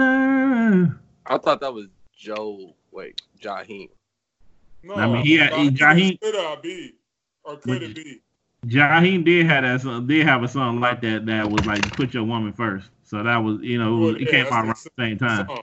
I 1.26 1.38
thought 1.40 1.60
that 1.62 1.74
was 1.74 1.88
Joe. 2.16 2.76
Wait, 2.92 3.22
Jaheim. 3.42 3.90
No, 4.84 4.96
I 4.96 5.08
mean, 5.08 5.26
he 5.26 5.36
had- 5.38 5.54
he- 5.54 5.70
Jaheim- 5.72 6.22
Could 6.22 6.36
I 6.36 6.56
be? 6.62 6.96
Or 7.44 7.58
could 7.58 7.84
it 7.84 7.96
be? 7.96 8.22
Jaheim 8.66 9.24
did 9.24 9.46
have 9.46 9.64
that 9.64 9.82
song, 9.82 10.06
did 10.08 10.26
have 10.26 10.44
a 10.44 10.48
song 10.48 10.80
like 10.82 11.02
that 11.02 11.26
that 11.26 11.50
was 11.50 11.66
like 11.66 11.82
put 11.96 12.14
your 12.14 12.24
woman 12.26 12.52
first. 12.54 12.90
So 13.04 13.24
that 13.24 13.38
was 13.38 13.60
you 13.62 13.78
know 13.80 13.96
it, 13.96 14.00
was, 14.00 14.14
Well, 14.14 14.16
it 14.16 14.22
yeah, 14.22 14.32
came 14.32 14.46
out 14.46 14.50
the 14.50 14.68
around 14.68 14.76
the 14.98 15.04
same 15.04 15.18
time. 15.18 15.48
Song. 15.48 15.62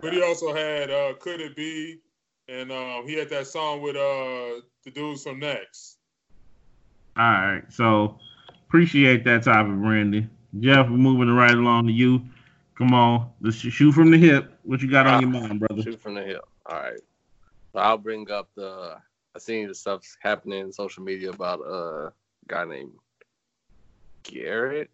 But 0.00 0.12
he 0.12 0.22
also 0.22 0.52
had 0.54 0.90
uh 0.90 1.14
Could 1.20 1.40
It 1.40 1.56
Be? 1.56 1.98
And 2.48 2.72
um, 2.72 3.06
he 3.06 3.14
had 3.14 3.28
that 3.30 3.46
song 3.46 3.82
with 3.82 3.94
uh 3.96 4.60
the 4.84 4.90
dudes 4.92 5.22
from 5.22 5.38
Next. 5.38 5.98
All 7.16 7.24
right, 7.24 7.62
so 7.70 8.18
appreciate 8.66 9.24
that 9.24 9.42
topic, 9.44 9.72
Randy. 9.76 10.26
Jeff, 10.60 10.88
we're 10.88 10.96
moving 10.96 11.30
right 11.30 11.50
along 11.52 11.86
to 11.86 11.92
you. 11.92 12.22
Come 12.76 12.94
on, 12.94 13.30
let's 13.40 13.56
shoot 13.56 13.92
from 13.92 14.10
the 14.10 14.18
hip. 14.18 14.52
What 14.62 14.80
you 14.82 14.90
got 14.90 15.06
on 15.06 15.20
your 15.20 15.30
mind, 15.30 15.60
brother? 15.60 15.82
Shoot 15.82 16.00
from 16.00 16.14
the 16.14 16.22
hip. 16.22 16.42
All 16.66 16.80
right. 16.80 17.00
So 17.72 17.80
I'll 17.80 17.98
bring 17.98 18.30
up 18.30 18.48
the. 18.56 18.96
I 19.34 19.38
seen 19.38 19.68
the 19.68 19.74
stuff 19.74 20.02
happening 20.20 20.60
in 20.60 20.72
social 20.72 21.04
media 21.04 21.30
about 21.30 21.60
a 21.60 22.12
guy 22.48 22.64
named 22.64 22.92
Garrett 24.24 24.90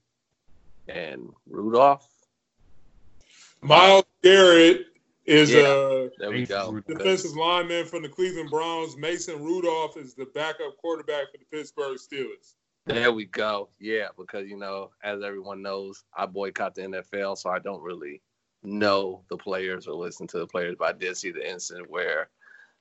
and 0.89 1.31
Rudolph. 1.49 2.07
Myles 3.63 4.05
Garrett 4.23 4.87
is 5.25 5.51
Yeah. 5.53 5.61
a 5.61 6.11
There 6.19 6.31
we 6.31 6.45
go. 6.47 6.81
Defensive 6.87 7.33
lineman 7.37 7.87
from 7.87 8.03
the 8.03 8.09
Cleveland 8.09 8.51
Browns. 8.51 8.97
Mason 8.97 9.43
Rudolph 9.43 9.97
is 9.97 10.15
the 10.15 10.27
backup 10.27 10.77
quarterback 10.77 11.31
for 11.33 11.39
the 11.39 11.47
Pittsburgh 11.47 11.97
Steelers. 11.97 12.55
There 12.87 13.13
we 13.13 13.25
go. 13.25 13.71
Yeah, 13.79 14.09
because 14.19 14.47
you 14.49 14.59
know, 14.59 14.91
as 15.03 15.23
everyone 15.23 15.63
knows, 15.63 16.05
I 16.15 16.27
boycott 16.27 16.75
the 16.75 16.83
NFL, 16.83 17.39
so 17.39 17.49
I 17.49 17.59
don't 17.59 17.83
really 17.83 18.21
know 18.63 19.25
the 19.31 19.39
players 19.39 19.87
or 19.87 19.95
listen 19.95 20.27
to 20.27 20.39
the 20.39 20.47
players. 20.47 20.77
But 20.79 20.95
I 20.95 20.99
did 20.99 21.17
see 21.17 21.31
the 21.31 21.49
incident 21.49 21.89
where 21.89 22.29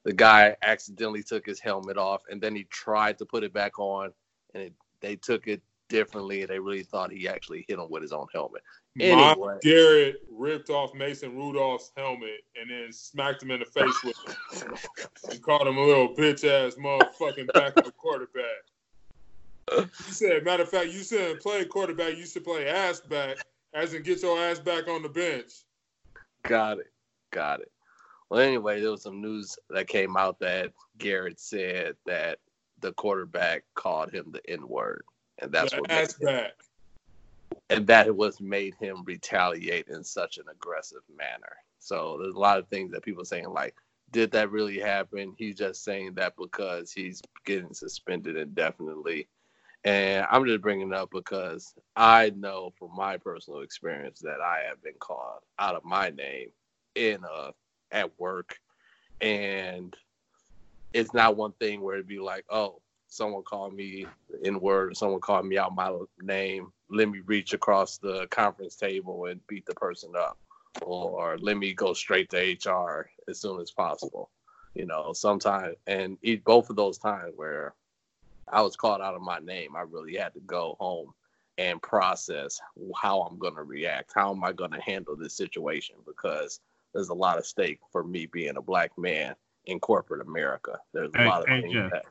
the 0.03 0.13
guy 0.13 0.55
accidentally 0.61 1.23
took 1.23 1.45
his 1.45 1.59
helmet 1.59 1.97
off, 1.97 2.23
and 2.29 2.41
then 2.41 2.55
he 2.55 2.65
tried 2.65 3.17
to 3.19 3.25
put 3.25 3.43
it 3.43 3.53
back 3.53 3.79
on, 3.79 4.11
and 4.53 4.63
it, 4.63 4.73
they 5.01 5.15
took 5.15 5.47
it 5.47 5.61
differently, 5.89 6.41
and 6.41 6.49
they 6.49 6.59
really 6.59 6.83
thought 6.83 7.11
he 7.11 7.27
actually 7.27 7.65
hit 7.67 7.79
him 7.79 7.89
with 7.89 8.01
his 8.01 8.11
own 8.11 8.27
helmet. 8.33 8.61
Anyway. 8.99 9.15
Myles 9.15 9.59
Garrett 9.63 10.21
ripped 10.29 10.69
off 10.69 10.93
Mason 10.93 11.35
Rudolph's 11.35 11.91
helmet 11.97 12.41
and 12.59 12.69
then 12.69 12.91
smacked 12.91 13.41
him 13.41 13.49
in 13.49 13.59
the 13.59 13.65
face 13.65 14.03
with 14.03 14.15
it 14.27 15.31
and 15.31 15.41
called 15.41 15.67
him 15.67 15.77
a 15.77 15.83
little 15.83 16.13
bitch 16.15 16.43
ass 16.43 16.75
motherfucking 16.75 17.51
backup 17.53 17.95
quarterback. 17.97 18.43
You 19.71 19.89
said, 20.11 20.43
matter 20.43 20.63
of 20.63 20.69
fact, 20.69 20.91
you 20.91 21.03
shouldn't 21.03 21.41
play 21.41 21.65
quarterback. 21.65 22.17
You 22.17 22.25
should 22.27 22.43
play 22.43 22.67
ass 22.67 22.99
back, 22.99 23.37
as 23.73 23.95
in 23.95 24.03
get 24.03 24.21
your 24.21 24.39
ass 24.39 24.59
back 24.59 24.87
on 24.87 25.01
the 25.01 25.09
bench. 25.09 25.51
Got 26.43 26.79
it. 26.79 26.91
Got 27.31 27.61
it. 27.61 27.71
Well, 28.29 28.41
anyway, 28.41 28.81
there 28.81 28.91
was 28.91 29.03
some 29.03 29.21
news 29.21 29.57
that 29.69 29.87
came 29.87 30.17
out 30.17 30.39
that 30.39 30.71
Garrett 30.97 31.39
said 31.39 31.95
that 32.05 32.39
the 32.79 32.93
quarterback 32.93 33.63
called 33.75 34.11
him 34.11 34.31
the 34.31 34.41
N 34.49 34.67
word, 34.67 35.03
and 35.39 35.51
that's 35.51 35.73
The 35.73 35.77
what 35.77 35.89
ass 35.89 36.19
made 36.19 36.19
him, 36.19 36.29
and 37.69 37.87
that 37.87 38.15
was 38.15 38.41
made 38.41 38.75
him 38.75 39.03
retaliate 39.05 39.87
in 39.87 40.03
such 40.03 40.37
an 40.37 40.45
aggressive 40.51 41.03
manner. 41.15 41.57
So 41.79 42.17
there's 42.21 42.35
a 42.35 42.39
lot 42.39 42.59
of 42.59 42.67
things 42.67 42.91
that 42.91 43.03
people 43.03 43.21
are 43.21 43.25
saying 43.25 43.49
like, 43.49 43.75
did 44.11 44.31
that 44.31 44.51
really 44.51 44.79
happen? 44.79 45.33
He's 45.37 45.55
just 45.55 45.83
saying 45.83 46.13
that 46.15 46.35
because 46.37 46.91
he's 46.91 47.21
getting 47.45 47.73
suspended 47.73 48.37
indefinitely. 48.37 49.27
And 49.83 50.25
I'm 50.29 50.45
just 50.45 50.61
bringing 50.61 50.89
it 50.89 50.93
up 50.93 51.09
because 51.11 51.73
I 51.95 52.31
know 52.35 52.71
from 52.77 52.95
my 52.95 53.17
personal 53.17 53.61
experience 53.61 54.19
that 54.21 54.39
I 54.41 54.61
have 54.69 54.81
been 54.81 54.95
called 54.99 55.41
out 55.59 55.75
of 55.75 55.83
my 55.83 56.09
name 56.09 56.49
in 56.95 57.19
uh 57.25 57.51
at 57.93 58.19
work, 58.19 58.59
and 59.21 59.95
it's 60.93 61.13
not 61.13 61.37
one 61.37 61.53
thing 61.53 61.81
where 61.81 61.95
it'd 61.95 62.07
be 62.07 62.19
like, 62.19 62.45
oh, 62.49 62.81
someone 63.07 63.43
called 63.43 63.73
me 63.73 64.05
in 64.43 64.59
word, 64.59 64.97
someone 64.97 65.21
called 65.21 65.45
me 65.45 65.57
out 65.57 65.75
my 65.75 65.95
name. 66.21 66.73
Let 66.89 67.09
me 67.09 67.21
reach 67.25 67.53
across 67.53 67.97
the 67.97 68.27
conference 68.27 68.75
table 68.75 69.25
and 69.25 69.45
beat 69.47 69.65
the 69.65 69.75
person 69.75 70.13
up, 70.17 70.37
or 70.81 71.37
let 71.39 71.57
me 71.57 71.73
go 71.73 71.93
straight 71.93 72.29
to 72.31 72.37
HR 72.37 73.09
as 73.29 73.39
soon 73.39 73.61
as 73.61 73.71
possible. 73.71 74.29
You 74.73 74.85
know, 74.85 75.13
sometimes, 75.13 75.75
and 75.85 76.17
eat 76.23 76.43
both 76.43 76.69
of 76.69 76.75
those 76.75 76.97
times 76.97 77.33
where 77.35 77.75
I 78.47 78.61
was 78.61 78.75
called 78.75 79.01
out 79.01 79.15
of 79.15 79.21
my 79.21 79.39
name, 79.39 79.75
I 79.75 79.81
really 79.81 80.15
had 80.15 80.33
to 80.33 80.39
go 80.41 80.75
home 80.79 81.13
and 81.59 81.81
process 81.81 82.59
how 82.95 83.21
I'm 83.21 83.37
going 83.37 83.55
to 83.55 83.63
react. 83.63 84.11
How 84.15 84.31
am 84.31 84.43
I 84.43 84.51
going 84.51 84.71
to 84.71 84.81
handle 84.81 85.15
this 85.15 85.35
situation? 85.35 85.95
Because 86.05 86.59
there's 86.93 87.09
a 87.09 87.13
lot 87.13 87.37
of 87.37 87.45
stake 87.45 87.79
for 87.91 88.03
me 88.03 88.25
being 88.27 88.57
a 88.57 88.61
black 88.61 88.91
man 88.97 89.35
in 89.65 89.79
corporate 89.79 90.25
America. 90.25 90.77
There's 90.93 91.13
a 91.15 91.17
Hey, 91.17 91.23
lot 91.23 91.43
of 91.43 91.47
hey, 91.47 91.61
things 91.61 91.73
Jeff. 91.73 91.91
that. 91.91 92.05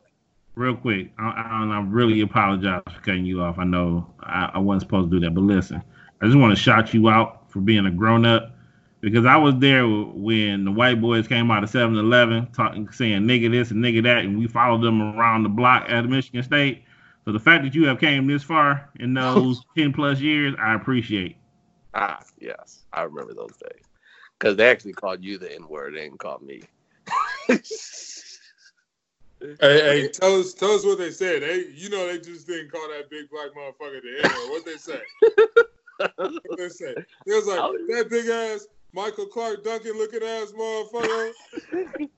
Real 0.54 0.76
quick, 0.76 1.12
I, 1.18 1.28
I, 1.30 1.76
I 1.76 1.80
really 1.82 2.20
apologize 2.20 2.82
for 2.92 3.00
cutting 3.00 3.24
you 3.24 3.40
off. 3.42 3.58
I 3.58 3.64
know 3.64 4.06
I, 4.20 4.50
I 4.54 4.58
wasn't 4.58 4.82
supposed 4.82 5.10
to 5.10 5.18
do 5.20 5.24
that, 5.26 5.34
but 5.34 5.42
listen, 5.42 5.82
I 6.20 6.26
just 6.26 6.38
want 6.38 6.54
to 6.56 6.62
shout 6.62 6.92
you 6.92 7.08
out 7.08 7.50
for 7.50 7.60
being 7.60 7.86
a 7.86 7.90
grown 7.90 8.26
up 8.26 8.54
because 9.00 9.24
I 9.24 9.36
was 9.36 9.54
there 9.58 9.86
when 9.88 10.64
the 10.64 10.70
white 10.70 11.00
boys 11.00 11.26
came 11.26 11.50
out 11.50 11.64
of 11.64 11.70
7 11.70 11.96
Eleven 11.96 12.48
talking, 12.52 12.90
saying 12.92 13.22
nigga 13.22 13.50
this 13.50 13.70
and 13.70 13.82
nigga 13.82 14.02
that, 14.04 14.24
and 14.24 14.38
we 14.38 14.46
followed 14.46 14.82
them 14.82 15.00
around 15.18 15.42
the 15.44 15.48
block 15.48 15.86
at 15.88 16.04
Michigan 16.06 16.42
State. 16.42 16.84
So 17.24 17.32
the 17.32 17.40
fact 17.40 17.64
that 17.64 17.74
you 17.74 17.86
have 17.86 17.98
came 18.00 18.26
this 18.26 18.42
far 18.42 18.90
in 19.00 19.14
those 19.14 19.64
10 19.76 19.92
plus 19.94 20.20
years, 20.20 20.54
I 20.58 20.74
appreciate. 20.74 21.36
Ah, 21.94 22.22
yes, 22.38 22.84
I 22.92 23.02
remember 23.02 23.34
those 23.34 23.56
days. 23.56 23.84
Because 24.42 24.56
they 24.56 24.68
actually 24.68 24.92
called 24.92 25.22
you 25.22 25.38
the 25.38 25.54
N 25.54 25.68
word, 25.68 25.94
they 25.94 26.00
didn't 26.00 26.18
call 26.18 26.40
me. 26.40 26.62
Hey, 29.60 29.80
hey, 29.80 30.08
tell 30.08 30.38
us, 30.38 30.54
tell 30.54 30.70
us 30.70 30.84
what 30.84 30.98
they 30.98 31.10
said. 31.10 31.42
They, 31.42 31.64
you 31.74 31.90
know, 31.90 32.06
they 32.06 32.20
just 32.20 32.46
didn't 32.46 32.70
call 32.70 32.88
that 32.90 33.10
big 33.10 33.28
black 33.28 33.48
motherfucker 33.58 34.00
the 34.00 34.18
N 34.18 34.30
word. 34.30 34.50
What 34.50 34.64
they 34.64 34.76
say? 34.76 35.00
What 36.46 36.58
they 36.58 36.68
say? 36.68 36.94
They 37.26 37.34
was 37.34 37.48
like 37.48 37.58
that 37.88 38.06
big 38.08 38.28
ass 38.28 38.68
Michael 38.92 39.26
Clarke 39.26 39.64
Duncan 39.64 39.98
looking 39.98 40.22
ass 40.22 40.52
motherfucker. 40.56 41.32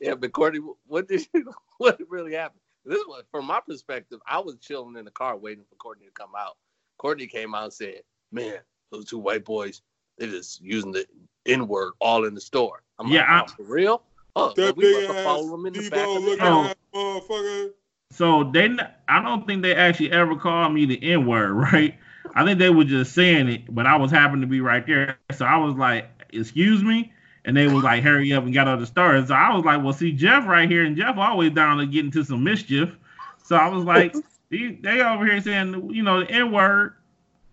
yeah, 0.00 0.14
but 0.14 0.32
Courtney, 0.32 0.60
what 0.86 1.08
did 1.08 1.26
you, 1.32 1.50
what 1.78 1.98
really 2.06 2.34
happened? 2.34 2.60
This 2.84 3.02
was 3.08 3.24
from 3.30 3.46
my 3.46 3.60
perspective. 3.66 4.20
I 4.26 4.38
was 4.38 4.58
chilling 4.60 4.98
in 4.98 5.06
the 5.06 5.10
car 5.10 5.38
waiting 5.38 5.64
for 5.70 5.76
Courtney 5.76 6.04
to 6.04 6.12
come 6.12 6.32
out. 6.38 6.58
Courtney 6.98 7.26
came 7.26 7.54
out 7.54 7.64
and 7.64 7.72
said, 7.72 8.02
"Man, 8.30 8.58
those 8.90 9.06
two 9.06 9.18
white 9.18 9.46
boys, 9.46 9.80
they 10.18 10.26
just 10.26 10.60
using 10.60 10.92
the 10.92 11.06
N 11.46 11.66
word 11.68 11.92
all 12.00 12.24
in 12.24 12.34
the 12.34 12.40
store." 12.40 12.82
I'm 12.98 13.08
Yeah, 13.08 13.20
like, 13.20 13.28
I- 13.28 13.40
oh, 13.42 13.46
for 13.56 13.62
real? 13.64 14.02
Oh, 14.34 14.52
That 14.56 14.76
we 14.76 14.84
big 14.84 14.94
must 14.94 15.06
have 15.08 15.16
ass 15.16 15.24
followed 15.24 15.52
them 15.52 15.66
in 15.66 15.72
the 15.74 15.90
back 15.90 16.08
of 16.08 16.14
the 16.24 16.30
looking 16.30 16.72
motherfucker. 16.94 17.70
So 18.10 18.44
they, 18.44 18.76
I 19.08 19.22
don't 19.22 19.46
think 19.46 19.62
they 19.62 19.74
actually 19.74 20.12
ever 20.12 20.36
called 20.36 20.72
me 20.74 20.84
the 20.86 21.02
N 21.02 21.26
word, 21.26 21.52
right? 21.72 21.94
I 22.34 22.44
think 22.44 22.58
they 22.58 22.70
were 22.70 22.84
just 22.84 23.14
saying 23.14 23.48
it, 23.48 23.74
but 23.74 23.86
I 23.86 23.96
was 23.96 24.10
happened 24.10 24.42
to 24.42 24.46
be 24.48 24.60
right 24.60 24.86
there, 24.86 25.18
so 25.32 25.44
I 25.44 25.56
was 25.56 25.74
like, 25.76 26.08
"Excuse 26.32 26.82
me," 26.82 27.12
and 27.44 27.56
they 27.56 27.66
was 27.66 27.82
like, 27.84 28.02
"Hurry 28.02 28.32
up 28.32 28.44
and 28.44 28.52
get 28.52 28.68
out 28.68 28.74
of 28.74 28.80
the 28.80 28.86
store." 28.86 29.24
So 29.26 29.34
I 29.34 29.54
was 29.54 29.64
like, 29.64 29.82
"Well, 29.82 29.92
see 29.92 30.12
Jeff 30.12 30.46
right 30.46 30.70
here, 30.70 30.84
and 30.84 30.96
Jeff 30.96 31.16
always 31.18 31.50
down 31.52 31.78
to 31.78 31.86
get 31.86 32.04
into 32.04 32.24
some 32.24 32.42
mischief." 32.44 32.96
So 33.42 33.56
I 33.56 33.68
was 33.68 33.84
like, 33.84 34.14
"They 34.50 34.78
they 34.80 35.00
over 35.02 35.26
here 35.26 35.40
saying, 35.42 35.90
you 35.92 36.02
know, 36.02 36.20
the 36.20 36.30
N 36.30 36.52
word." 36.52 36.94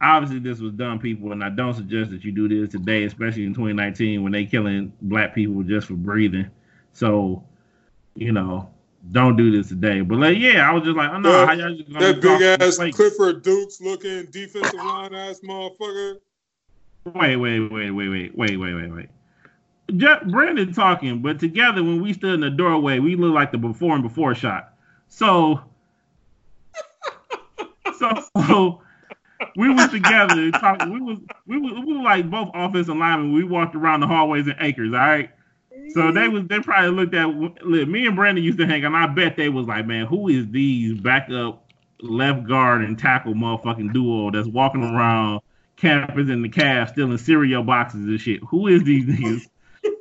Obviously, 0.02 0.39
this 0.39 0.60
was 0.60 0.72
dumb 0.74 0.97
people, 1.00 1.34
and 1.34 1.43
I 1.43 1.50
don't 1.50 1.74
suggest 1.74 2.12
that 2.12 2.24
you 2.24 2.32
do 2.32 2.47
this 2.47 2.72
today, 2.72 3.04
especially 3.04 3.43
in 3.43 3.54
2019 3.54 4.24
when 4.24 4.32
they 4.32 4.45
killing 4.45 4.93
black 5.02 5.36
people 5.36 5.62
just 5.64 5.88
for 5.88 5.95
breathing. 5.95 6.50
So, 6.93 7.43
you 8.16 8.32
know, 8.32 8.70
don't 9.12 9.36
do 9.36 9.52
this 9.52 9.68
today. 9.68 10.02
But 10.02 10.20
like, 10.20 10.38
yeah, 10.38 10.70
I 10.70 10.74
was 10.74 10.84
just 10.84 10.95
like, 10.95 11.12
oh 11.12 11.20
no, 11.20 11.32
That- 11.32 11.47
how 11.47 11.54
y'all 11.54 11.76
just 11.76 11.91
gonna 11.91 12.14
That 12.14 12.22
big 12.22 12.62
ass 12.62 12.95
Clifford 12.95 13.41
Dukes 13.43 13.82
looking 13.82 14.26
defensive 14.28 14.74
line 14.80 15.14
ass 15.14 15.41
motherfucker. 15.41 16.20
Wait, 17.16 17.36
wait, 17.38 17.60
wait, 17.60 17.91
wait, 17.91 18.10
wait, 18.10 18.38
wait, 18.38 18.58
wait, 18.58 18.74
wait, 18.74 18.91
wait. 18.91 19.10
Jeff, 19.97 20.24
Brandon 20.26 20.72
talking, 20.74 21.22
but 21.22 21.39
together 21.39 21.84
when 21.84 22.02
we 22.02 22.14
stood 22.14 22.36
in 22.36 22.41
the 22.41 22.50
doorway, 22.50 23.00
we 23.00 23.16
looked 23.16 23.34
like 23.34 23.52
the 23.52 23.58
before 23.58 23.95
and 23.95 24.04
before 24.04 24.36
shot. 24.36 24.74
So, 25.08 25.62
so, 27.97 28.24
so 28.38 28.82
we 29.56 29.70
was 29.74 29.90
together 29.90 30.52
talking. 30.52 30.92
We 30.92 31.02
was 31.02 31.20
we 31.48 31.58
was 31.58 31.86
we 31.86 31.98
were 31.98 32.04
like 32.04 32.30
both 32.30 32.52
offensive 32.54 32.96
linemen. 32.96 33.34
We 33.34 33.44
walked 33.44 33.76
around 33.76 34.02
the 34.02 34.08
hallways 34.08 34.48
in 34.48 34.56
acres. 34.60 34.94
All 34.94 35.00
right. 35.00 35.30
So 35.90 36.12
they 36.12 36.22
mm-hmm. 36.22 36.34
was 36.34 36.44
they 36.48 36.60
probably 36.60 36.92
looked 36.92 37.16
at 37.16 37.28
look, 37.28 37.88
me 37.88 38.06
and 38.06 38.16
Brandon 38.16 38.44
used 38.44 38.60
to 38.60 38.68
hang, 38.68 38.86
and 38.86 38.96
I 38.96 39.08
bet 39.08 39.38
they 39.38 39.50
was 39.50 39.66
like, 39.66 39.88
man, 39.88 40.06
who 40.06 40.28
is 40.28 40.48
these 40.50 41.00
backup 41.00 41.66
left 42.02 42.48
guard 42.48 42.84
and 42.84 42.98
tackle 42.98 43.34
motherfucking 43.34 43.94
duo 43.94 44.32
that's 44.32 44.48
walking 44.48 44.84
around 44.84 45.42
campus 45.78 46.30
in 46.30 46.42
the 46.42 46.50
cab 46.50 46.90
stealing 46.90 47.18
cereal 47.18 47.64
boxes 47.64 48.02
and 48.02 48.20
shit? 48.20 48.42
Who 48.50 48.68
is 48.68 48.84
these 48.84 49.06
niggas 49.06 49.48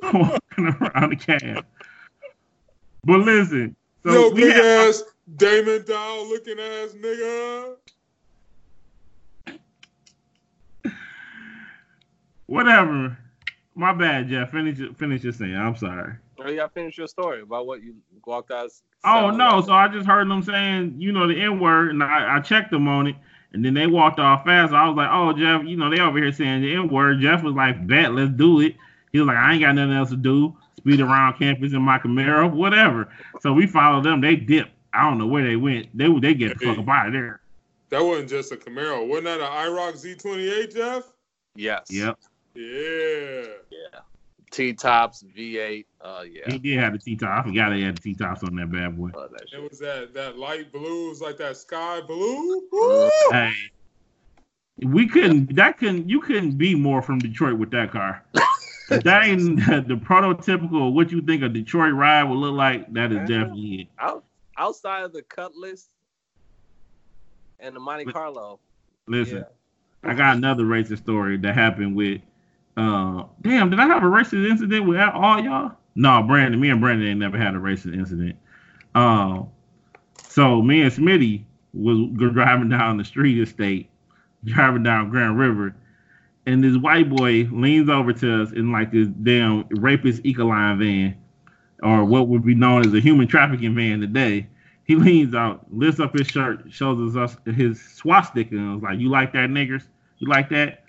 walking 0.13 0.67
around 0.67 1.11
the 1.11 1.15
cab? 1.15 1.65
But 3.03 3.19
listen, 3.19 3.75
so 4.03 4.11
Yo, 4.11 4.29
we 4.29 4.43
big 4.43 4.53
had, 4.53 4.65
ass 4.65 5.03
Damon 5.37 5.83
Dow 5.87 6.25
looking 6.29 6.59
ass 6.59 6.93
nigga. 6.93 7.75
Whatever. 12.49 13.17
My 13.75 13.93
bad, 13.93 14.27
Jeff. 14.27 14.51
Finish 14.51 14.79
finish 14.97 15.23
your 15.23 15.33
saying. 15.33 15.55
I'm 15.55 15.75
sorry. 15.75 16.15
Oh, 16.39 16.49
yeah, 16.49 16.67
finish 16.67 16.97
your 16.97 17.07
story 17.07 17.41
about 17.41 17.67
what 17.67 17.81
you 17.83 17.95
walked 18.25 18.51
out. 18.51 18.71
Oh 19.03 19.29
no! 19.29 19.61
So 19.61 19.71
I 19.71 19.87
just 19.87 20.05
heard 20.05 20.29
them 20.29 20.43
saying, 20.43 20.95
you 20.97 21.11
know, 21.11 21.27
the 21.27 21.39
N 21.39 21.59
word, 21.59 21.91
and 21.91 22.03
I, 22.03 22.37
I 22.37 22.39
checked 22.41 22.71
them 22.71 22.87
on 22.87 23.07
it, 23.07 23.15
and 23.53 23.63
then 23.63 23.73
they 23.73 23.87
walked 23.87 24.19
off 24.19 24.43
fast. 24.45 24.73
I 24.73 24.87
was 24.87 24.97
like, 24.97 25.09
oh 25.11 25.31
Jeff, 25.33 25.63
you 25.65 25.77
know, 25.77 25.89
they 25.89 26.01
over 26.01 26.17
here 26.17 26.31
saying 26.31 26.61
the 26.61 26.75
N 26.75 26.89
word. 26.89 27.21
Jeff 27.21 27.43
was 27.43 27.53
like, 27.53 27.87
bet, 27.87 28.13
let's 28.13 28.31
do 28.31 28.59
it. 28.59 28.75
He 29.11 29.19
was 29.19 29.27
like, 29.27 29.37
I 29.37 29.53
ain't 29.53 29.61
got 29.61 29.75
nothing 29.75 29.95
else 29.95 30.09
to 30.09 30.17
do. 30.17 30.55
Speed 30.77 31.01
around 31.01 31.37
campus 31.37 31.73
in 31.73 31.81
my 31.81 31.97
Camaro, 31.97 32.51
whatever. 32.51 33.09
So 33.41 33.53
we 33.53 33.67
followed 33.67 34.03
them. 34.03 34.21
They 34.21 34.35
dipped. 34.35 34.71
I 34.93 35.03
don't 35.03 35.17
know 35.17 35.27
where 35.27 35.43
they 35.43 35.55
went. 35.55 35.97
They 35.97 36.07
they 36.19 36.33
get 36.33 36.57
the 36.57 36.65
fuck 36.65 36.79
up 36.79 36.87
out 36.89 37.07
of 37.07 37.13
there. 37.13 37.41
That 37.89 38.03
wasn't 38.03 38.29
just 38.29 38.51
a 38.51 38.55
Camaro. 38.55 39.07
Wasn't 39.07 39.25
that 39.25 39.39
an 39.39 39.47
IROC 39.47 40.17
Z28, 40.17 40.73
Jeff? 40.73 41.03
Yes. 41.55 41.87
Yep. 41.89 42.19
Yeah. 42.55 43.45
Yeah. 43.71 43.99
T 44.51 44.73
tops 44.73 45.23
V8. 45.37 45.85
Uh, 46.01 46.23
yeah. 46.29 46.51
He 46.51 46.57
did 46.57 46.79
have 46.79 46.93
the 46.93 46.99
T 46.99 47.15
top. 47.15 47.45
I 47.45 47.47
forgot 47.47 47.73
he 47.75 47.83
had 47.83 47.97
the 47.97 48.01
T 48.01 48.15
tops 48.15 48.43
on 48.43 48.55
that 48.55 48.71
bad 48.71 48.97
boy. 48.97 49.09
That 49.13 49.45
It 49.53 49.69
was 49.69 49.79
that 49.79 50.13
that 50.15 50.37
light 50.37 50.71
blue, 50.71 51.07
it 51.07 51.09
was 51.09 51.21
like 51.21 51.37
that 51.37 51.55
sky 51.57 52.01
blue. 52.01 52.63
Woo! 52.71 53.09
Hey, 53.31 53.51
we 54.81 55.07
couldn't. 55.07 55.55
That 55.55 55.77
couldn't. 55.77 56.09
You 56.09 56.19
couldn't 56.21 56.57
be 56.57 56.73
more 56.73 57.01
from 57.03 57.19
Detroit 57.19 57.59
with 57.59 57.69
that 57.71 57.91
car. 57.91 58.23
If 58.89 59.03
that 59.03 59.25
ain't 59.25 59.57
the 59.87 59.95
prototypical 60.03 60.93
what 60.93 61.11
you 61.11 61.21
think 61.21 61.43
a 61.43 61.49
Detroit 61.49 61.93
ride 61.93 62.23
would 62.23 62.37
look 62.39 62.55
like. 62.55 62.91
That 62.93 63.11
is 63.11 63.17
Yeah. 63.17 63.25
definitely 63.39 63.81
it. 63.81 63.87
Out, 63.99 64.23
outside 64.57 65.03
of 65.03 65.13
the 65.13 65.21
Cutlass 65.21 65.89
and 67.59 67.75
the 67.75 67.79
Monte 67.79 68.05
Carlo. 68.05 68.59
Listen, 69.07 69.37
Yeah. 70.03 70.09
I 70.09 70.15
got 70.15 70.37
another 70.37 70.65
racing 70.65 70.97
story 70.97 71.37
that 71.37 71.53
happened 71.53 71.95
with. 71.95 72.21
Uh, 72.79 73.25
damn, 73.41 73.69
did 73.69 73.77
I 73.77 73.87
have 73.87 74.03
a 74.03 74.05
racist 74.05 74.49
incident 74.49 74.87
with 74.87 74.97
all 74.97 75.43
y'all? 75.43 75.73
No, 75.95 76.23
Brandon. 76.23 76.61
Me 76.61 76.69
and 76.69 76.79
Brandon 76.79 77.09
ain't 77.09 77.19
never 77.19 77.37
had 77.37 77.53
a 77.53 77.57
racist 77.57 77.93
incident. 77.93 78.37
Um, 78.95 79.49
so 80.29 80.61
me 80.61 80.81
and 80.83 80.91
Smitty 80.91 81.43
was 81.73 82.09
driving 82.31 82.69
down 82.69 82.95
the 82.95 83.03
street 83.03 83.37
estate, 83.37 83.89
driving 84.45 84.83
down 84.83 85.09
Grand 85.09 85.37
River, 85.37 85.75
and 86.45 86.63
this 86.63 86.77
white 86.77 87.09
boy 87.09 87.49
leans 87.51 87.89
over 87.89 88.13
to 88.13 88.43
us 88.43 88.53
in 88.53 88.71
like 88.71 88.93
this 88.93 89.09
damn 89.09 89.67
rapist 89.71 90.23
Econoline 90.23 90.79
van, 90.79 91.17
or 91.83 92.05
what 92.05 92.29
would 92.29 92.45
be 92.45 92.55
known 92.55 92.87
as 92.87 92.93
a 92.93 93.01
human 93.01 93.27
trafficking 93.27 93.75
van 93.75 93.99
today. 93.99 94.47
He 94.85 94.95
leans 94.95 95.35
out, 95.35 95.65
lifts 95.69 95.99
up 95.99 96.17
his 96.17 96.27
shirt, 96.27 96.63
shows 96.71 97.13
us 97.17 97.35
his 97.45 97.81
swastika, 97.81 98.55
and 98.55 98.75
was 98.75 98.83
like, 98.83 98.99
"You 98.99 99.09
like 99.09 99.33
that, 99.33 99.49
niggers? 99.49 99.83
You 100.19 100.29
like 100.29 100.47
that?" 100.51 100.85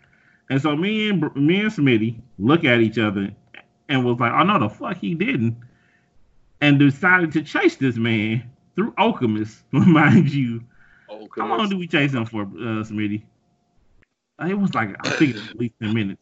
And 0.50 0.60
so 0.60 0.76
me 0.76 1.08
and 1.08 1.22
me 1.36 1.60
and 1.60 1.70
Smitty 1.70 2.20
look 2.38 2.64
at 2.64 2.80
each 2.80 2.98
other 2.98 3.30
and 3.88 4.04
was 4.04 4.18
like, 4.18 4.32
"Oh 4.32 4.42
no, 4.42 4.58
the 4.58 4.68
fuck 4.68 4.96
he 4.98 5.14
didn't," 5.14 5.56
and 6.60 6.78
decided 6.78 7.32
to 7.32 7.42
chase 7.42 7.76
this 7.76 7.96
man 7.96 8.50
through 8.74 8.92
Okemos, 8.92 9.62
mind 9.70 10.30
you. 10.30 10.62
Oh, 11.08 11.28
How 11.36 11.46
long 11.46 11.68
did 11.68 11.78
we 11.78 11.86
chase 11.86 12.12
him 12.12 12.26
for, 12.26 12.42
uh, 12.42 12.82
Smitty? 12.84 13.22
Uh, 14.42 14.46
It 14.46 14.58
was 14.58 14.74
like 14.74 14.94
I 15.06 15.10
think 15.10 15.30
it 15.30 15.36
was 15.36 15.48
at 15.50 15.56
least 15.58 15.74
ten 15.80 15.94
minutes. 15.94 16.20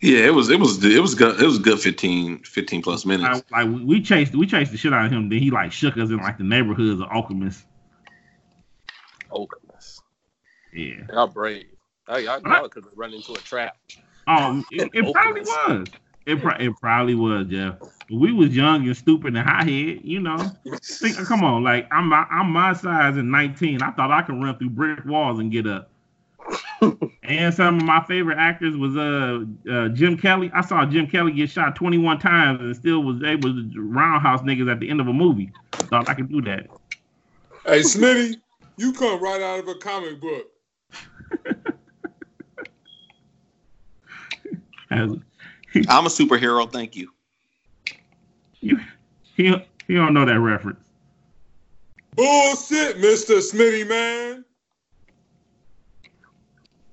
Yeah, 0.00 0.26
it 0.26 0.34
was 0.34 0.50
it 0.50 0.58
was 0.58 0.82
it 0.84 1.00
was 1.00 1.14
good 1.14 1.40
it 1.40 1.46
was 1.46 1.58
good 1.58 1.78
15, 1.78 2.40
15 2.42 2.82
plus 2.82 3.06
minutes. 3.06 3.44
Like, 3.52 3.66
like 3.66 3.80
we 3.84 4.02
chased 4.02 4.34
we 4.34 4.46
chased 4.46 4.72
the 4.72 4.78
shit 4.78 4.92
out 4.92 5.06
of 5.06 5.12
him. 5.12 5.28
Then 5.28 5.38
he 5.38 5.50
like 5.50 5.70
shook 5.72 5.96
us 5.96 6.08
in 6.10 6.16
like 6.16 6.38
the 6.38 6.44
neighborhoods 6.44 7.00
of 7.00 7.08
Okemos. 7.08 7.64
Goodness. 9.30 10.00
Yeah. 10.72 11.06
Y'all 11.12 11.28
brave. 11.28 11.66
Oh, 12.10 12.16
y'all, 12.16 12.40
y'all 12.42 12.68
could 12.68 12.82
have 12.84 12.92
run 12.96 13.14
into 13.14 13.32
a 13.32 13.36
trap. 13.36 13.76
Um, 14.26 14.66
it, 14.72 14.90
it 14.94 15.12
probably 15.12 15.42
was. 15.42 15.88
It, 16.26 16.42
pro- 16.42 16.56
it 16.56 16.72
probably 16.80 17.14
was, 17.14 17.46
Jeff. 17.46 17.76
We 18.10 18.32
was 18.32 18.54
young 18.54 18.84
and 18.86 18.96
stupid 18.96 19.36
and 19.36 19.48
high 19.48 19.62
head, 19.62 20.00
you 20.02 20.18
know. 20.18 20.50
Think, 20.82 21.16
come 21.28 21.44
on, 21.44 21.62
like 21.62 21.86
I'm 21.92 22.08
my, 22.08 22.26
I'm 22.28 22.50
my 22.50 22.72
size 22.72 23.16
and 23.16 23.30
19. 23.30 23.80
I 23.80 23.92
thought 23.92 24.10
I 24.10 24.22
could 24.22 24.42
run 24.42 24.58
through 24.58 24.70
brick 24.70 25.04
walls 25.04 25.38
and 25.38 25.52
get 25.52 25.68
up. 25.68 25.92
and 27.22 27.54
some 27.54 27.78
of 27.78 27.84
my 27.84 28.02
favorite 28.08 28.38
actors 28.38 28.76
was 28.76 28.96
uh, 28.96 29.44
uh 29.70 29.88
Jim 29.90 30.16
Kelly. 30.16 30.50
I 30.52 30.62
saw 30.62 30.84
Jim 30.84 31.06
Kelly 31.06 31.30
get 31.30 31.48
shot 31.48 31.76
21 31.76 32.18
times 32.18 32.60
and 32.60 32.74
still 32.74 33.04
was 33.04 33.22
able 33.22 33.50
to 33.50 33.70
roundhouse 33.76 34.40
niggas 34.42 34.70
at 34.70 34.80
the 34.80 34.90
end 34.90 35.00
of 35.00 35.06
a 35.06 35.12
movie. 35.12 35.52
Thought 35.90 36.08
I 36.08 36.14
could 36.14 36.28
do 36.28 36.42
that. 36.42 36.66
Hey, 37.64 37.80
Smitty, 37.80 38.36
you 38.78 38.92
come 38.94 39.22
right 39.22 39.40
out 39.40 39.60
of 39.60 39.68
a 39.68 39.76
comic 39.76 40.20
book. 40.20 40.46
As, 44.52 44.79
I'm 44.90 45.22
a 46.06 46.08
superhero, 46.08 46.70
thank 46.70 46.96
you. 46.96 47.12
you, 48.60 48.78
he, 49.36 49.54
he 49.86 49.94
don't 49.94 50.12
know 50.14 50.24
that 50.24 50.38
reference. 50.40 50.80
Bullshit, 52.16 52.96
Mr. 52.98 53.38
Smitty, 53.40 53.88
man. 53.88 54.44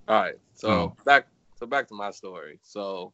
All 0.07 0.21
right. 0.21 0.35
So 0.53 0.69
Oh. 0.69 0.95
back 1.05 1.27
so 1.55 1.65
back 1.65 1.87
to 1.89 1.95
my 1.95 2.11
story. 2.11 2.59
So 2.61 3.13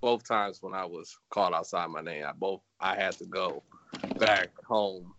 both 0.00 0.26
times 0.26 0.58
when 0.62 0.74
I 0.74 0.84
was 0.84 1.18
called 1.30 1.54
outside 1.54 1.88
my 1.88 2.02
name, 2.02 2.24
I 2.24 2.32
both 2.32 2.60
I 2.78 2.94
had 2.94 3.16
to 3.18 3.26
go 3.26 3.64
back 4.18 4.50
home, 4.64 5.12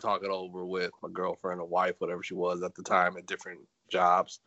talk 0.00 0.22
it 0.22 0.30
over 0.30 0.64
with 0.64 0.92
my 1.02 1.08
girlfriend 1.12 1.60
or 1.60 1.66
wife, 1.66 1.96
whatever 1.98 2.22
she 2.22 2.34
was 2.34 2.62
at 2.62 2.74
the 2.74 2.82
time 2.82 3.16
at 3.16 3.26
different 3.26 3.60
jobs. 3.90 4.40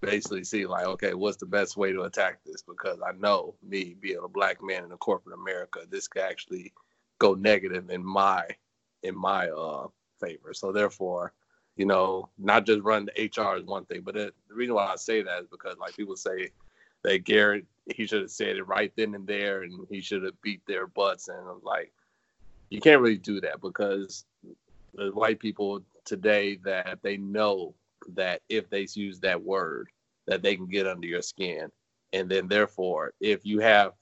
Basically 0.00 0.44
see 0.44 0.66
like, 0.66 0.86
okay, 0.86 1.14
what's 1.14 1.36
the 1.36 1.46
best 1.46 1.76
way 1.76 1.92
to 1.92 2.02
attack 2.02 2.40
this? 2.44 2.62
Because 2.62 2.98
I 3.06 3.12
know 3.12 3.54
me 3.62 3.96
being 3.98 4.20
a 4.22 4.28
black 4.28 4.62
man 4.62 4.84
in 4.84 4.92
a 4.92 4.96
corporate 4.96 5.38
America, 5.38 5.80
this 5.88 6.08
could 6.08 6.22
actually 6.22 6.72
go 7.18 7.34
negative 7.34 7.90
in 7.90 8.04
my 8.04 8.46
in 9.02 9.16
my 9.16 9.48
uh 9.48 9.88
favor. 10.20 10.52
So 10.52 10.72
therefore, 10.72 11.32
you 11.76 11.86
know, 11.86 12.28
not 12.38 12.66
just 12.66 12.82
run 12.82 13.06
the 13.06 13.24
HR 13.24 13.56
is 13.56 13.64
one 13.64 13.84
thing, 13.86 14.02
but 14.02 14.16
it, 14.16 14.34
the 14.48 14.54
reason 14.54 14.74
why 14.74 14.86
I 14.86 14.96
say 14.96 15.22
that 15.22 15.42
is 15.42 15.48
because 15.50 15.76
like 15.78 15.96
people 15.96 16.16
say 16.16 16.50
that 17.02 17.24
Garrett 17.24 17.66
he 17.94 18.06
should 18.06 18.22
have 18.22 18.30
said 18.30 18.56
it 18.56 18.66
right 18.66 18.92
then 18.96 19.14
and 19.14 19.26
there, 19.26 19.62
and 19.62 19.86
he 19.90 20.00
should 20.00 20.22
have 20.22 20.40
beat 20.40 20.62
their 20.66 20.86
butts, 20.86 21.28
and 21.28 21.38
I'm 21.38 21.60
like, 21.62 21.92
you 22.70 22.80
can't 22.80 23.00
really 23.00 23.18
do 23.18 23.40
that 23.42 23.60
because 23.60 24.24
the 24.94 25.10
white 25.10 25.38
people 25.38 25.82
today 26.04 26.56
that 26.64 26.98
they 27.02 27.16
know 27.16 27.74
that 28.14 28.42
if 28.48 28.68
they 28.70 28.86
use 28.94 29.20
that 29.20 29.42
word, 29.42 29.88
that 30.26 30.42
they 30.42 30.56
can 30.56 30.66
get 30.66 30.86
under 30.86 31.06
your 31.06 31.22
skin, 31.22 31.70
and 32.12 32.30
then 32.30 32.48
therefore, 32.48 33.12
if 33.20 33.44
you 33.44 33.60
have 33.60 33.92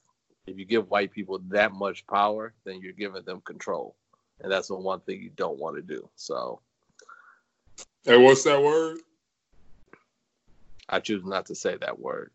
if 0.46 0.58
you 0.58 0.64
give 0.64 0.90
white 0.90 1.12
people 1.12 1.40
that 1.48 1.72
much 1.72 2.06
power, 2.06 2.52
then 2.64 2.80
you're 2.80 2.92
giving 2.92 3.22
them 3.24 3.40
control, 3.44 3.96
and 4.40 4.50
that's 4.50 4.68
the 4.68 4.76
one 4.76 5.00
thing 5.00 5.22
you 5.22 5.30
don't 5.36 5.58
want 5.58 5.76
to 5.76 5.82
do. 5.82 6.08
So. 6.16 6.60
Hey, 8.04 8.16
what's 8.16 8.42
that 8.44 8.60
word? 8.60 8.98
I 10.88 10.98
choose 10.98 11.24
not 11.24 11.46
to 11.46 11.54
say 11.54 11.76
that 11.76 11.98
word. 11.98 12.32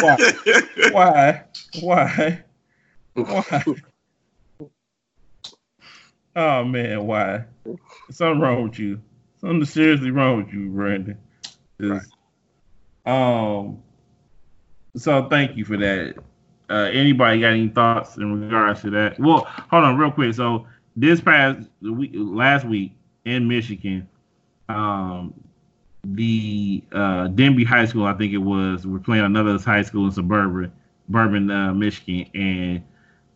Why? 0.00 0.16
Why? 0.92 1.44
Why? 1.80 2.44
Oh 6.36 6.64
man, 6.64 7.06
why? 7.06 7.44
Something 8.10 8.40
wrong 8.40 8.62
with 8.64 8.78
you. 8.78 9.00
Something 9.40 9.64
seriously 9.64 10.10
wrong 10.10 10.38
with 10.44 10.52
you, 10.52 10.68
Brandon. 10.70 11.18
Just- 11.80 12.14
Um. 13.04 13.82
So 14.96 15.28
thank 15.28 15.56
you 15.56 15.64
for 15.64 15.76
that. 15.78 16.16
Uh, 16.68 16.88
anybody 16.92 17.40
got 17.40 17.52
any 17.52 17.68
thoughts 17.68 18.16
in 18.16 18.40
regards 18.42 18.82
to 18.82 18.90
that? 18.90 19.18
Well, 19.18 19.44
hold 19.70 19.84
on, 19.84 19.96
real 19.98 20.12
quick. 20.12 20.34
So 20.34 20.66
this 20.96 21.20
past 21.20 21.68
week, 21.80 22.12
last 22.14 22.64
week 22.64 22.92
in 23.24 23.48
Michigan, 23.48 24.08
um, 24.68 25.34
the 26.04 26.82
uh, 26.92 27.28
Denby 27.28 27.64
High 27.64 27.86
School, 27.86 28.04
I 28.06 28.14
think 28.14 28.32
it 28.32 28.38
was, 28.38 28.86
we're 28.86 28.98
playing 29.00 29.24
another 29.24 29.58
high 29.58 29.82
school 29.82 30.06
in 30.06 30.12
suburban, 30.12 30.72
suburban 31.06 31.50
uh, 31.50 31.74
Michigan, 31.74 32.26
and 32.34 32.82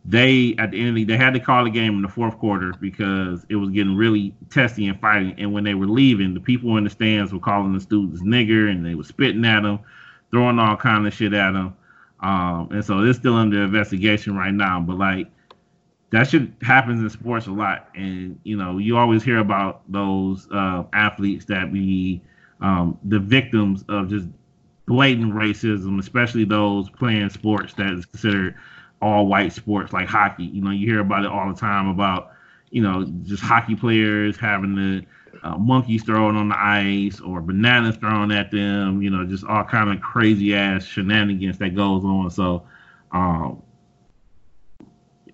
they 0.04 0.54
at 0.58 0.70
the 0.70 0.80
end 0.80 0.90
of 0.90 0.94
the, 0.96 1.04
they 1.04 1.16
had 1.16 1.32
to 1.34 1.40
call 1.40 1.64
the 1.64 1.70
game 1.70 1.94
in 1.94 2.02
the 2.02 2.08
fourth 2.08 2.38
quarter 2.38 2.74
because 2.78 3.46
it 3.48 3.56
was 3.56 3.70
getting 3.70 3.96
really 3.96 4.34
testy 4.50 4.86
and 4.86 5.00
fighting. 5.00 5.34
And 5.38 5.52
when 5.52 5.64
they 5.64 5.74
were 5.74 5.86
leaving, 5.86 6.34
the 6.34 6.40
people 6.40 6.76
in 6.76 6.84
the 6.84 6.90
stands 6.90 7.32
were 7.32 7.40
calling 7.40 7.72
the 7.72 7.80
students 7.80 8.22
nigger, 8.22 8.70
and 8.70 8.84
they 8.84 8.94
were 8.94 9.04
spitting 9.04 9.44
at 9.46 9.62
them, 9.62 9.80
throwing 10.30 10.58
all 10.58 10.76
kind 10.76 11.06
of 11.06 11.14
shit 11.14 11.32
at 11.32 11.52
them. 11.52 11.74
Um, 12.20 12.68
and 12.70 12.84
so 12.84 13.00
it's 13.00 13.18
still 13.18 13.34
under 13.34 13.64
investigation 13.64 14.36
right 14.36 14.52
now. 14.52 14.80
But 14.80 14.98
like 14.98 15.28
that 16.10 16.28
shit 16.28 16.50
happens 16.60 17.00
in 17.00 17.08
sports 17.08 17.46
a 17.46 17.52
lot, 17.52 17.88
and 17.94 18.38
you 18.44 18.56
know 18.56 18.76
you 18.76 18.98
always 18.98 19.22
hear 19.22 19.38
about 19.38 19.82
those 19.90 20.46
uh, 20.52 20.84
athletes 20.92 21.46
that 21.46 21.72
be 21.72 22.20
um, 22.60 22.98
the 23.04 23.18
victims 23.18 23.84
of 23.88 24.10
just 24.10 24.28
blatant 24.86 25.32
racism, 25.32 25.98
especially 25.98 26.44
those 26.44 26.90
playing 26.90 27.30
sports 27.30 27.72
that 27.74 27.90
is 27.92 28.04
considered 28.04 28.54
all 29.00 29.26
white 29.26 29.52
sports 29.52 29.92
like 29.92 30.08
hockey. 30.08 30.44
You 30.44 30.62
know, 30.62 30.70
you 30.70 30.86
hear 30.86 31.00
about 31.00 31.24
it 31.24 31.30
all 31.30 31.52
the 31.52 31.58
time 31.58 31.88
about, 31.88 32.32
you 32.70 32.82
know, 32.82 33.04
just 33.22 33.42
hockey 33.42 33.74
players 33.74 34.36
having 34.36 34.74
the 34.74 35.06
uh, 35.42 35.58
monkeys 35.58 36.02
thrown 36.02 36.36
on 36.36 36.48
the 36.48 36.58
ice 36.58 37.20
or 37.20 37.40
bananas 37.40 37.96
thrown 37.96 38.30
at 38.32 38.50
them, 38.50 39.02
you 39.02 39.10
know, 39.10 39.24
just 39.26 39.44
all 39.44 39.64
kind 39.64 39.90
of 39.90 40.00
crazy 40.00 40.54
ass 40.54 40.84
shenanigans 40.84 41.58
that 41.58 41.74
goes 41.74 42.04
on. 42.04 42.30
So, 42.30 42.64
um, 43.12 43.62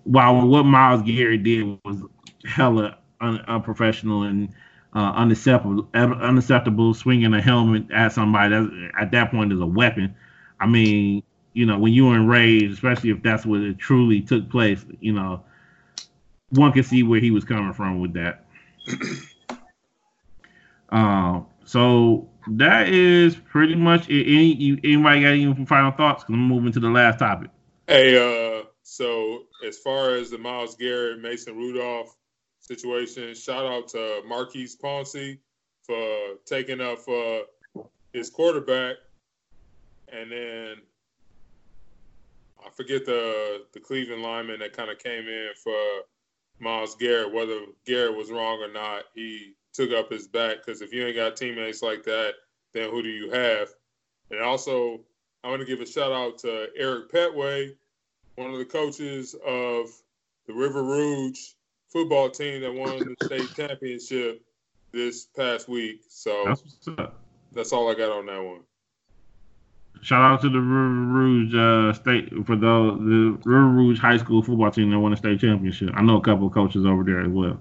while 0.03 0.45
what 0.47 0.63
Myles 0.63 1.01
Garrett 1.03 1.43
did 1.43 1.79
was 1.85 2.01
hella 2.45 2.97
un- 3.21 3.43
unprofessional 3.47 4.23
and 4.23 4.49
uh, 4.93 5.13
unacceptable, 5.15 5.87
unacceptable, 5.93 6.93
swinging 6.93 7.33
a 7.33 7.41
helmet 7.41 7.89
at 7.91 8.11
somebody 8.11 8.49
that 8.49 8.91
at 8.99 9.11
that 9.11 9.31
point 9.31 9.53
is 9.53 9.59
a 9.59 9.65
weapon. 9.65 10.15
I 10.59 10.67
mean, 10.67 11.23
you 11.53 11.65
know, 11.65 11.77
when 11.77 11.93
you're 11.93 12.15
enraged, 12.15 12.73
especially 12.73 13.09
if 13.09 13.21
that's 13.21 13.45
what 13.45 13.61
it 13.61 13.77
truly 13.77 14.21
took 14.21 14.49
place, 14.49 14.85
you 14.99 15.13
know, 15.13 15.43
one 16.49 16.71
can 16.71 16.83
see 16.83 17.03
where 17.03 17.19
he 17.19 17.31
was 17.31 17.43
coming 17.43 17.73
from 17.73 17.99
with 17.99 18.13
that. 18.13 18.45
Um, 20.91 21.47
So 21.63 22.27
that 22.47 22.89
is 22.89 23.35
pretty 23.35 23.75
much 23.75 24.09
it. 24.09 24.23
Any 24.23 24.53
you, 24.55 24.77
anybody 24.83 25.21
got 25.21 25.27
any 25.29 25.65
final 25.65 25.91
thoughts? 25.91 26.23
Cause 26.25 26.33
I'm 26.33 26.47
moving 26.47 26.73
to 26.73 26.81
the 26.81 26.89
last 26.89 27.19
topic. 27.19 27.49
Hey, 27.87 28.17
uh, 28.17 28.65
so 28.83 29.43
as 29.65 29.77
far 29.77 30.15
as 30.15 30.31
the 30.31 30.37
Myles 30.37 30.75
Garrett, 30.75 31.21
Mason 31.21 31.55
Rudolph 31.55 32.15
situation, 32.59 33.33
shout 33.35 33.65
out 33.65 33.87
to 33.89 34.21
Maurkice 34.27 34.75
Pouncey 34.75 35.37
for 35.83 36.35
taking 36.45 36.81
up 36.81 36.99
uh, 37.07 37.83
his 38.11 38.29
quarterback, 38.29 38.97
and 40.11 40.29
then 40.29 40.75
I 42.65 42.69
forget 42.69 43.05
the 43.05 43.65
the 43.73 43.79
Cleveland 43.79 44.21
lineman 44.21 44.59
that 44.59 44.75
kind 44.75 44.89
of 44.89 44.99
came 44.99 45.27
in 45.27 45.49
for 45.63 45.73
Myles 46.59 46.95
Garrett. 46.95 47.33
Whether 47.33 47.59
Garrett 47.85 48.15
was 48.15 48.31
wrong 48.31 48.61
or 48.61 48.71
not, 48.71 49.03
he 49.15 49.53
took 49.73 49.91
up 49.91 50.11
his 50.11 50.27
back 50.27 50.57
because 50.57 50.81
if 50.81 50.93
you 50.93 51.05
ain't 51.05 51.15
got 51.15 51.35
teammates 51.35 51.81
like 51.81 52.03
that, 52.03 52.33
then 52.73 52.89
who 52.89 53.01
do 53.01 53.09
you 53.09 53.29
have? 53.31 53.69
And 54.29 54.41
also, 54.41 55.01
I 55.43 55.49
want 55.49 55.61
to 55.61 55.65
give 55.65 55.81
a 55.81 55.85
shout 55.85 56.11
out 56.11 56.37
to 56.39 56.67
Eric 56.77 57.11
Petway, 57.11 57.75
one 58.35 58.51
of 58.51 58.57
the 58.59 58.65
coaches 58.65 59.35
of 59.45 59.89
the 60.47 60.53
River 60.53 60.83
Rouge 60.83 61.39
football 61.91 62.29
team 62.29 62.61
that 62.61 62.73
won 62.73 62.99
the 62.99 63.15
state 63.25 63.53
championship 63.55 64.41
this 64.93 65.25
past 65.25 65.67
week. 65.67 66.01
So 66.09 66.45
That's 66.45 66.89
that's 67.53 67.73
all 67.73 67.91
I 67.91 67.95
got 67.95 68.11
on 68.11 68.25
that 68.27 68.41
one. 68.41 68.61
Shout 70.01 70.21
out 70.21 70.41
to 70.41 70.49
the 70.49 70.59
River 70.59 70.89
Rouge 70.89 71.53
uh, 71.53 71.93
state 71.93 72.29
for 72.45 72.55
the 72.55 72.97
the 72.97 73.39
River 73.43 73.67
Rouge 73.67 73.99
high 73.99 74.17
school 74.17 74.41
football 74.41 74.71
team 74.71 74.89
that 74.89 74.99
won 74.99 75.11
the 75.11 75.17
state 75.17 75.39
championship. 75.39 75.91
I 75.93 76.01
know 76.01 76.17
a 76.17 76.21
couple 76.21 76.47
of 76.47 76.53
coaches 76.53 76.85
over 76.85 77.03
there 77.03 77.21
as 77.21 77.29
well. 77.29 77.59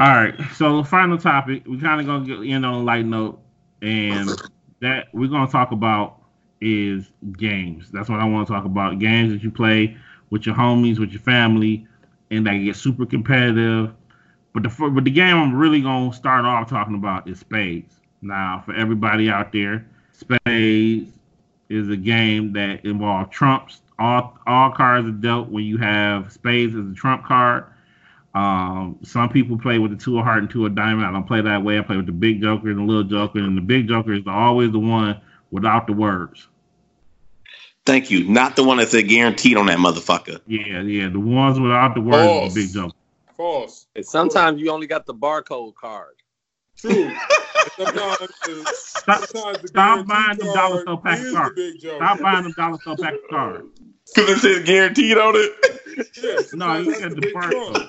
All 0.00 0.08
right, 0.08 0.34
so 0.54 0.82
final 0.82 1.16
topic. 1.16 1.62
We 1.66 1.78
kind 1.78 2.00
of 2.00 2.06
gonna 2.06 2.26
get 2.26 2.40
in 2.40 2.64
on 2.64 2.74
a 2.74 2.82
light 2.82 3.06
note, 3.06 3.40
and 3.80 4.28
that 4.80 5.06
we're 5.12 5.28
gonna 5.28 5.50
talk 5.50 5.70
about 5.70 6.20
is 6.60 7.10
games. 7.38 7.90
That's 7.92 8.08
what 8.08 8.20
I 8.20 8.24
want 8.24 8.48
to 8.48 8.52
talk 8.52 8.64
about. 8.64 8.98
Games 8.98 9.32
that 9.32 9.42
you 9.42 9.50
play 9.50 9.96
with 10.30 10.46
your 10.46 10.54
homies, 10.54 10.98
with 10.98 11.10
your 11.10 11.20
family, 11.20 11.86
and 12.30 12.46
that 12.46 12.56
get 12.56 12.76
super 12.76 13.06
competitive. 13.06 13.92
But 14.52 14.64
the 14.64 14.90
but 14.90 15.04
the 15.04 15.10
game 15.10 15.36
I'm 15.36 15.54
really 15.54 15.80
gonna 15.80 16.12
start 16.12 16.44
off 16.44 16.68
talking 16.68 16.94
about 16.94 17.28
is 17.28 17.40
spades. 17.40 18.00
Now, 18.22 18.62
for 18.64 18.74
everybody 18.74 19.28
out 19.28 19.52
there, 19.52 19.86
spades 20.18 21.10
is 21.68 21.88
a 21.88 21.96
game 21.96 22.52
that 22.54 22.84
involves 22.84 23.30
trumps. 23.30 23.80
All 23.98 24.38
all 24.46 24.70
cards 24.72 25.06
are 25.08 25.12
dealt 25.12 25.48
when 25.48 25.64
you 25.64 25.78
have 25.78 26.32
spades 26.32 26.74
as 26.74 26.90
a 26.90 26.94
trump 26.94 27.24
card. 27.24 27.64
Um, 28.34 28.98
some 29.02 29.30
people 29.30 29.58
play 29.58 29.78
with 29.78 29.92
the 29.92 29.96
two 29.96 30.18
of 30.18 30.24
heart 30.24 30.40
and 30.40 30.50
two 30.50 30.66
of 30.66 30.74
diamond. 30.74 31.06
I 31.06 31.12
don't 31.12 31.26
play 31.26 31.40
that 31.40 31.62
way. 31.64 31.78
I 31.78 31.82
play 31.82 31.96
with 31.96 32.04
the 32.04 32.12
big 32.12 32.42
joker 32.42 32.68
and 32.68 32.78
the 32.78 32.82
little 32.82 33.04
joker, 33.04 33.38
and 33.38 33.56
the 33.56 33.62
big 33.62 33.88
joker 33.88 34.12
is 34.12 34.24
always 34.26 34.72
the 34.72 34.78
one 34.78 35.18
without 35.50 35.86
the 35.86 35.94
words. 35.94 36.46
Thank 37.86 38.10
you. 38.10 38.24
Not 38.24 38.56
the 38.56 38.64
one 38.64 38.76
that's 38.76 38.90
said 38.90 39.08
guaranteed 39.08 39.56
on 39.56 39.66
that 39.66 39.78
motherfucker. 39.78 40.40
Yeah, 40.46 40.82
yeah, 40.82 41.08
the 41.08 41.20
ones 41.20 41.58
without 41.58 41.94
the 41.94 42.00
words 42.00 42.26
False. 42.26 42.48
is 42.48 42.54
the 42.54 42.60
big 42.60 42.74
joker. 42.74 42.96
False. 43.36 43.86
And 43.94 44.04
sometimes 44.04 44.60
you 44.60 44.70
only 44.70 44.86
got 44.86 45.06
the 45.06 45.14
barcode 45.14 45.74
card. 45.76 46.16
True. 46.76 47.10
sometimes 47.76 48.18
the, 48.44 48.74
sometimes 49.04 49.58
the 49.62 49.68
stop 49.68 50.06
buying 50.06 50.38
the 50.38 50.44
dollar 50.54 50.82
store 50.82 51.00
pack 51.00 51.18
is 51.20 51.32
card. 51.32 51.56
the 51.56 51.72
big 51.72 51.80
joke. 51.80 51.96
Stop 51.96 52.20
buying 52.20 52.42
them 52.44 52.52
dollar 52.56 52.78
store 52.80 52.96
pack 52.96 53.14
of 53.14 53.20
cards. 53.30 53.66
Because 54.14 54.30
it 54.30 54.38
says 54.40 54.64
guaranteed 54.64 55.18
on 55.18 55.34
it. 55.36 55.52
Yeah, 56.22 56.40
No, 56.56 56.76
you 56.78 56.84
that's 56.86 56.98
said 57.00 57.12
the 57.12 57.20
the 57.22 57.26
barcode. 57.28 57.88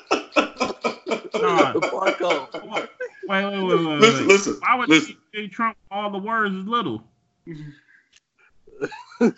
No, 1.41 1.73
the 1.73 1.87
barcode. 1.87 2.63
wait, 2.63 2.89
wait, 3.27 3.43
wait, 3.43 3.63
wait, 3.63 3.85
wait. 3.85 3.99
Listen, 3.99 4.27
listen, 4.27 4.53
Why 4.61 4.75
would 4.75 4.89
listen. 4.89 5.17
they 5.33 5.47
trump 5.47 5.77
all 5.91 6.09
the 6.11 6.17
words 6.17 6.55
is 6.55 6.65
little? 6.65 7.03
Like 9.19 9.33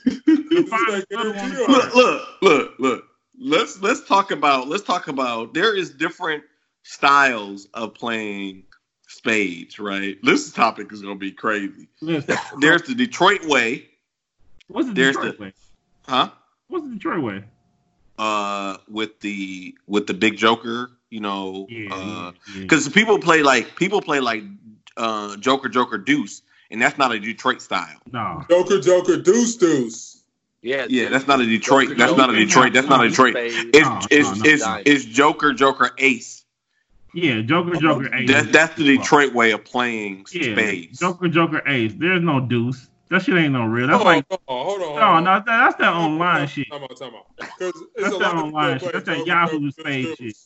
little 1.09 1.33
guaranteed 1.33 1.59
one. 1.59 1.71
look, 1.71 1.95
look, 1.95 2.27
look, 2.41 2.71
look. 2.79 3.03
Let's 3.41 3.81
let's 3.81 4.05
talk 4.07 4.31
about 4.31 4.67
let's 4.67 4.83
talk 4.83 5.07
about 5.07 5.53
there 5.53 5.75
is 5.75 5.91
different 5.91 6.43
styles 6.83 7.67
of 7.73 7.93
playing 7.93 8.63
spades, 9.09 9.79
right? 9.79 10.17
This 10.23 10.51
topic 10.51 10.91
is 10.93 11.01
gonna 11.01 11.15
be 11.15 11.31
crazy. 11.31 11.87
There's 12.01 12.83
the 12.83 12.93
Detroit 12.95 13.43
way, 13.45 13.87
what's 14.67 14.87
the 14.87 14.93
there's 14.93 15.15
Detroit 15.15 15.37
the- 15.37 15.43
way? 15.43 15.53
huh? 16.07 16.29
What's 16.67 16.85
the 16.87 16.93
Detroit 16.93 17.23
way? 17.23 17.43
Uh, 18.17 18.77
with 18.89 19.19
the 19.21 19.75
with 19.87 20.05
the 20.07 20.13
big 20.13 20.37
Joker, 20.37 20.91
you 21.09 21.21
know, 21.21 21.65
Yeah, 21.69 21.93
uh, 21.93 21.97
yeah, 21.97 22.31
yeah. 22.53 22.61
because 22.61 22.87
people 22.89 23.17
play 23.19 23.41
like 23.43 23.75
people 23.75 24.01
play 24.01 24.19
like 24.19 24.43
uh 24.97 25.35
Joker, 25.37 25.69
Joker, 25.69 25.97
Deuce, 25.97 26.41
and 26.69 26.81
that's 26.81 26.97
not 26.97 27.11
a 27.13 27.19
Detroit 27.19 27.61
style. 27.61 27.97
no. 28.11 28.43
Joker, 28.49 28.79
Joker, 28.79 29.17
Deuce, 29.17 29.55
Deuce. 29.55 30.15
Yeah, 30.61 30.85
Yeah, 30.89 31.07
that's 31.07 31.25
not 31.25 31.39
a 31.39 31.45
Detroit. 31.45 31.85
Joker, 31.87 31.95
That's 31.97 32.17
not 32.17 32.29
a 32.29 32.35
Detroit. 32.35 32.73
That's 32.73 32.87
not 32.89 33.05
a 33.05 33.07
Detroit. 33.09 33.33
It's 33.37 33.79
No, 33.87 34.01
it's 34.11 34.27
no, 34.29 34.35
no. 34.35 34.41
it's 34.43 34.65
it's 34.85 35.05
Joker, 35.05 35.53
Joker, 35.53 35.91
Ace. 35.97 36.38
Yeah, 37.13 37.41
Joker, 37.41 37.75
Joker, 37.77 38.13
Ace. 38.13 38.29
That, 38.29 38.51
that's 38.51 38.75
the 38.75 38.83
Detroit 38.97 39.33
way 39.33 39.51
of 39.51 39.63
playing 39.63 40.25
yeah, 40.31 40.53
spades. 40.53 40.99
Joker, 40.99 41.27
Joker, 41.27 41.61
Ace. 41.67 41.93
There's 41.95 42.21
no 42.21 42.39
deuce. 42.39 42.87
That 43.09 43.23
shit 43.23 43.35
ain't 43.35 43.53
no 43.53 43.65
real. 43.65 43.87
That's 43.87 43.97
hold 44.03 44.05
like 44.05 44.25
on, 44.29 44.37
hold 44.47 44.81
on, 44.81 44.87
hold 44.87 44.99
no, 44.99 45.01
on. 45.01 45.23
no, 45.23 45.31
that, 45.33 45.45
that's 45.47 45.75
that 45.77 45.93
online 45.93 46.47
shit. 46.47 46.69
Time 46.69 46.83
out, 46.83 46.95
time 46.97 47.13
out. 47.15 47.25
It's 47.59 47.79
That's 47.97 48.15
a 48.15 48.19
that 48.19 48.35
online 48.35 48.79
shit. 48.79 48.93
That's 48.93 49.05
that 49.05 49.25
Yahoo 49.25 49.59
Joker, 49.71 49.71
spade 49.81 50.17
shit. 50.17 50.37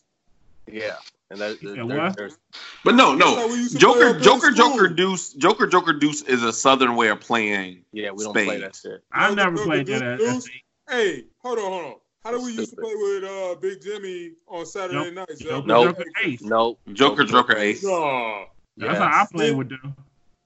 Yeah, 0.72 0.95
and 1.30 1.41
that, 1.41 1.61
You 1.61 1.76
there- 1.76 2.11
said 2.11 2.20
what? 2.22 2.38
But 2.86 2.95
no, 2.95 3.14
no. 3.14 3.47
we 3.47 3.55
used 3.55 3.78
to 3.78 3.86
play 3.86 3.99
Joker, 4.14 4.20
Joker. 4.20 4.51
Joker, 4.51 4.88
Deuce, 4.88 5.34
Joker, 5.34 5.68
Joker, 5.68 5.91
Deuce 5.93 6.22
is 6.22 6.43
a 6.43 6.53
southern 6.53 6.95
way 6.95 7.09
of 7.09 7.20
playing. 7.20 7.84
yeah, 7.91 8.11
we 8.11 8.24
don't 8.24 8.34
play 8.34 8.59
that 8.61 8.76
Spades. 8.78 8.80
shit. 8.95 9.03
I 9.11 9.24
Joker, 9.30 9.36
never 9.36 9.64
played 9.66 9.86
that. 9.88 9.99
Deuce, 9.99 10.01
At, 10.01 10.18
Deuce. 10.20 10.49
Hey, 10.89 11.26
hold 11.39 11.59
on, 11.59 11.66
hold 11.66 11.86
on. 11.86 11.95
How 12.24 12.32
do 12.32 12.42
we 12.42 12.52
used 12.54 12.70
to 12.72 12.76
play 12.78 12.94
with 12.96 13.24
uh, 13.24 13.56
Big 13.56 13.82
Jimmy 13.82 14.32
on 14.48 14.66
Saturday 14.66 14.98
Joker, 15.00 15.12
nights? 15.12 15.40
Joker, 15.40 15.68
Nope. 15.68 15.86
Joker, 15.98 16.06
Ace. 16.24 16.42
Nope. 16.42 16.80
Joker, 16.94 17.24
Joker, 17.26 17.58
Ace. 17.58 17.84
No. 17.84 18.46
That's 18.78 18.98
how 18.98 19.06
I 19.06 19.26
played 19.32 19.56
with 19.58 19.70
them. 19.70 19.96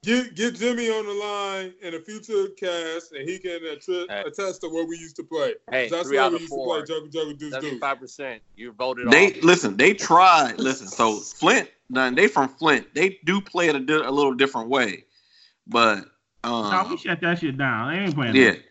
Get 0.04 0.36
get 0.36 0.56
Jimmy 0.56 0.90
on 0.90 1.06
the 1.06 1.14
line 1.14 1.74
in 1.82 1.94
a 1.96 2.00
future 2.00 2.48
cast, 2.58 3.12
and 3.14 3.28
he 3.28 3.40
can 3.40 3.60
attri- 3.62 4.06
Hey. 4.10 4.24
attest 4.26 4.62
to 4.62 4.70
what 4.70 4.88
we 4.88 4.98
used 4.98 5.16
to 5.18 5.24
play. 5.24 5.54
Hey, 5.70 5.90
That's 5.90 6.08
three 6.08 6.18
why 6.18 6.24
out 6.24 6.32
we 6.32 6.36
of 6.38 6.42
used 6.42 6.54
four. 6.54 6.78
to 6.80 6.86
play 6.86 6.96
Joker, 6.96 7.08
Joker, 7.10 7.34
Deuce, 7.34 7.40
Deuce. 7.40 7.52
Seventy-five 7.64 8.00
percent. 8.00 8.42
You 8.56 8.72
voted 8.74 9.10
They 9.12 9.34
off. 9.34 9.44
listen. 9.44 9.76
They 9.76 9.94
tried. 9.94 10.60
Listen. 10.60 10.88
So 10.88 11.18
Flint, 11.20 11.70
none. 11.90 12.16
They 12.16 12.28
from 12.28 12.48
Flint. 12.50 12.94
They 12.94 13.20
do 13.26 13.42
play 13.42 13.70
it 13.70 13.76
a, 13.76 13.80
di- 13.80 13.94
a 14.06 14.12
little 14.12 14.34
different 14.34 14.70
way, 14.70 15.04
but 15.68 16.06
No, 16.44 16.86
we 16.88 16.92
um, 16.94 16.98
shut 16.98 17.20
that 17.22 17.40
shit 17.40 17.58
down. 17.58 17.92
They 17.94 18.00
ain't 18.00 18.16
playing. 18.16 18.36
yeah, 18.36 18.52
that. 18.52 18.62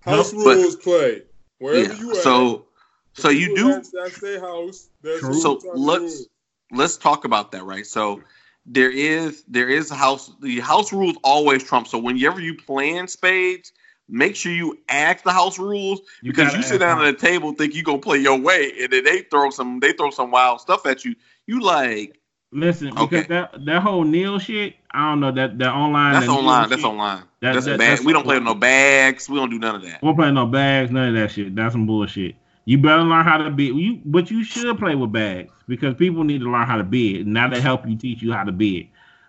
House 0.00 0.32
But- 0.32 0.38
rules 0.56 0.76
play 0.76 1.22
wherever 1.62 1.92
yeah. 1.94 2.00
you 2.00 2.10
at. 2.10 2.16
So, 2.18 2.66
so 3.14 3.28
you 3.30 3.54
do. 3.56 3.68
That's, 3.68 3.90
that's 3.90 4.20
their 4.20 4.40
house. 4.40 4.88
That's 5.02 5.20
So 5.20 5.54
we 5.54 5.60
try 5.60 5.72
to 5.72 5.78
let's- 5.78 6.20
do. 6.20 6.26
let's 6.72 6.96
talk 6.96 7.24
about 7.24 7.52
that, 7.52 7.64
right? 7.64 7.86
So 7.86 8.20
there 8.66 8.90
is 8.90 9.44
there 9.48 9.68
is 9.68 9.90
a 9.90 9.94
house 9.94 10.30
the 10.40 10.60
house 10.60 10.92
rules 10.92 11.16
always 11.24 11.62
trump. 11.64 11.88
So 11.88 11.98
whenever 11.98 12.40
you 12.40 12.54
plan 12.56 13.08
spades, 13.08 13.72
make 14.08 14.36
sure 14.36 14.52
you 14.52 14.78
ask 14.88 15.24
the 15.24 15.32
house 15.32 15.58
rules 15.58 16.00
You 16.22 16.32
because 16.32 16.54
you 16.54 16.62
sit 16.62 16.78
down 16.78 16.98
how- 16.98 17.04
at 17.04 17.14
a 17.14 17.18
table 17.18 17.52
think 17.52 17.74
you 17.74 17.82
gonna 17.82 17.98
play 17.98 18.18
your 18.18 18.38
way, 18.38 18.72
and 18.80 18.92
then 18.92 19.04
they 19.04 19.22
throw 19.22 19.50
some 19.50 19.80
they 19.80 19.92
throw 19.92 20.10
some 20.10 20.30
wild 20.30 20.60
stuff 20.60 20.86
at 20.86 21.04
you. 21.04 21.14
You 21.46 21.60
like 21.60 22.18
Listen, 22.54 22.88
because 22.90 23.02
Okay. 23.04 23.22
that 23.28 23.64
that 23.64 23.82
whole 23.82 24.04
Neil 24.04 24.38
shit, 24.38 24.76
I 24.90 25.08
don't 25.10 25.20
know 25.20 25.32
that 25.32 25.58
that 25.58 25.72
online. 25.72 26.12
that's 26.12 26.26
that 26.26 26.32
Neil 26.32 26.40
online. 26.40 26.68
That's 26.68 26.82
shit, 26.82 26.90
online. 26.90 27.16
That- 27.40 27.54
that's 27.54 27.64
that- 27.66 27.78
bad. 27.78 27.80
that's- 27.80 28.04
we 28.04 28.12
don't 28.12 28.24
play 28.24 28.36
with 28.36 28.44
no 28.44 28.54
bags. 28.54 29.28
We 29.28 29.36
don't 29.38 29.48
do 29.50 29.58
none 29.58 29.74
of 29.76 29.82
that. 29.82 30.02
We 30.02 30.08
don't 30.08 30.16
play 30.16 30.30
no 30.30 30.46
bags, 30.46 30.90
none 30.90 31.08
of 31.08 31.14
that 31.14 31.30
shit. 31.30 31.54
That's 31.56 31.72
some 31.72 31.86
bullshit. 31.86 32.36
You 32.66 32.78
better 32.78 33.02
learn 33.02 33.24
how 33.24 33.38
to 33.38 33.50
bid. 33.50 33.74
You, 33.74 34.00
but 34.04 34.30
you 34.30 34.44
should 34.44 34.78
play 34.78 34.94
with 34.94 35.10
bags 35.12 35.50
because 35.66 35.94
people 35.94 36.22
need 36.24 36.42
to 36.42 36.50
learn 36.50 36.66
how 36.66 36.76
to 36.76 36.84
bid. 36.84 37.26
Now 37.26 37.48
they 37.48 37.60
help 37.60 37.88
you 37.88 37.96
teach 37.96 38.22
you 38.22 38.32
how 38.32 38.44
to 38.44 38.52
bid. 38.52 38.86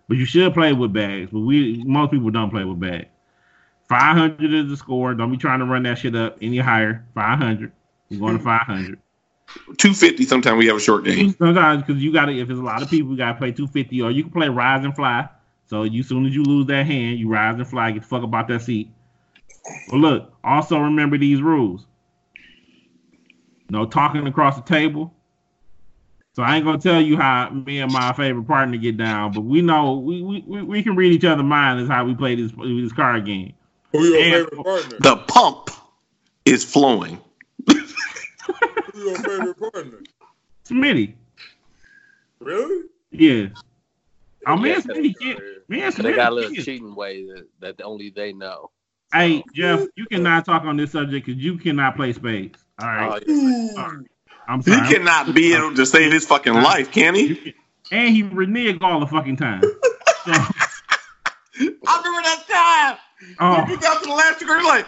But 0.09 0.17
you 0.17 0.25
should 0.25 0.53
play 0.53 0.73
with 0.73 0.91
bags. 0.93 1.29
But 1.31 1.39
we 1.39 1.81
most 1.85 2.11
people 2.11 2.29
don't 2.29 2.49
play 2.49 2.65
with 2.65 2.79
bags. 2.79 3.05
Five 3.87 4.17
hundred 4.17 4.53
is 4.53 4.69
the 4.69 4.77
score. 4.77 5.13
Don't 5.13 5.31
be 5.31 5.37
trying 5.37 5.59
to 5.59 5.65
run 5.65 5.83
that 5.83 5.97
shit 5.97 6.15
up 6.15 6.37
any 6.41 6.57
higher. 6.57 7.05
Five 7.15 7.39
hundred. 7.39 7.71
You're 8.09 8.19
going 8.19 8.37
to 8.37 8.43
five 8.43 8.61
hundred. 8.67 8.99
Two 9.77 9.93
fifty. 9.93 10.25
Sometimes 10.25 10.57
we 10.57 10.67
have 10.67 10.77
a 10.77 10.79
short 10.79 11.03
game. 11.05 11.35
Sometimes 11.37 11.83
because 11.83 12.01
you 12.01 12.11
got 12.13 12.25
to, 12.25 12.37
if 12.39 12.49
it's 12.49 12.59
a 12.59 12.63
lot 12.63 12.81
of 12.81 12.89
people, 12.89 13.11
you 13.11 13.17
got 13.17 13.33
to 13.33 13.37
play 13.37 13.51
250, 13.51 14.01
or 14.01 14.11
you 14.11 14.23
can 14.23 14.31
play 14.31 14.49
rise 14.49 14.83
and 14.83 14.95
fly. 14.95 15.27
So 15.65 15.83
you, 15.83 16.03
soon 16.03 16.25
as 16.25 16.35
you 16.35 16.43
lose 16.43 16.67
that 16.67 16.85
hand, 16.85 17.19
you 17.19 17.29
rise 17.29 17.55
and 17.55 17.67
fly, 17.67 17.91
get 17.91 18.01
the 18.03 18.07
fuck 18.07 18.23
about 18.23 18.47
that 18.49 18.61
seat. 18.61 18.89
But 19.89 19.97
look, 19.97 20.33
also 20.43 20.77
remember 20.79 21.17
these 21.17 21.41
rules. 21.41 21.85
No 23.69 23.85
talking 23.85 24.27
across 24.27 24.55
the 24.55 24.61
table. 24.63 25.13
So 26.35 26.41
I 26.43 26.55
ain't 26.55 26.65
gonna 26.65 26.79
tell 26.79 26.99
you 27.01 27.15
how 27.17 27.49
me 27.51 27.79
and 27.79 27.91
my 27.91 28.11
favorite 28.13 28.47
partner 28.47 28.77
get 28.77 28.97
down, 28.97 29.31
but 29.33 29.41
we 29.41 29.61
know 29.61 29.93
we 29.99 30.21
we, 30.21 30.43
we, 30.47 30.61
we 30.63 30.83
can 30.83 30.95
read 30.95 31.13
each 31.13 31.23
other's 31.25 31.43
mind 31.45 31.79
is 31.79 31.87
how 31.87 32.03
we 32.05 32.15
play 32.15 32.35
this 32.35 32.51
this 32.57 32.91
card 32.91 33.25
game. 33.25 33.53
Who 33.91 34.03
your 34.03 34.17
And- 34.19 34.33
favorite 34.49 34.63
partner? 34.63 34.97
The 34.99 35.17
pump 35.27 35.69
is 36.45 36.63
flowing. 36.63 37.19
Who 38.93 38.99
your 39.01 39.17
favorite 39.17 39.57
partner? 39.57 39.99
Smitty, 40.65 41.13
Really? 42.39 42.83
yeah. 43.11 43.47
Oh, 44.45 44.57
man, 44.57 44.71
Yeah, 44.71 44.79
Smith, 44.79 44.95
'cause 44.95 45.15
yeah. 45.21 45.33
Man, 45.69 45.91
They 45.97 46.13
got 46.13 46.31
a 46.31 46.35
little 46.35 46.49
Smith, 46.51 46.65
cheating 46.65 46.95
way 46.95 47.25
that, 47.25 47.47
that 47.59 47.81
only 47.81 48.09
they 48.09 48.33
know. 48.33 48.71
Hey, 49.13 49.39
oh, 49.39 49.43
Jeff, 49.53 49.87
you 49.95 50.05
cannot 50.07 50.45
talk 50.45 50.63
on 50.63 50.75
this 50.77 50.91
subject 50.91 51.25
because 51.25 51.41
you 51.41 51.57
cannot 51.57 51.95
play 51.95 52.13
spades. 52.13 52.59
All 52.79 52.87
right. 52.87 53.23
Oh, 53.27 53.73
All 53.77 53.83
right. 53.83 54.07
I'm 54.47 54.61
He 54.63 54.71
cannot 54.71 55.33
be 55.33 55.53
able 55.53 55.73
to 55.75 55.85
save 55.85 56.11
his 56.11 56.25
fucking 56.25 56.53
life, 56.53 56.91
can 56.91 57.15
he? 57.15 57.53
And 57.91 58.13
he 58.13 58.23
reneged 58.23 58.81
all 58.81 58.99
the 58.99 59.07
fucking 59.07 59.37
time. 59.37 59.63
So, 60.25 60.31
I 60.31 60.45
remember 61.59 62.21
that 62.23 62.45
time. 62.47 62.97
oh, 63.41 63.65
You 63.69 63.77
got 63.77 64.01
to 64.01 64.07
the 64.07 64.15
last 64.15 64.39
degree, 64.39 64.63
like 64.63 64.85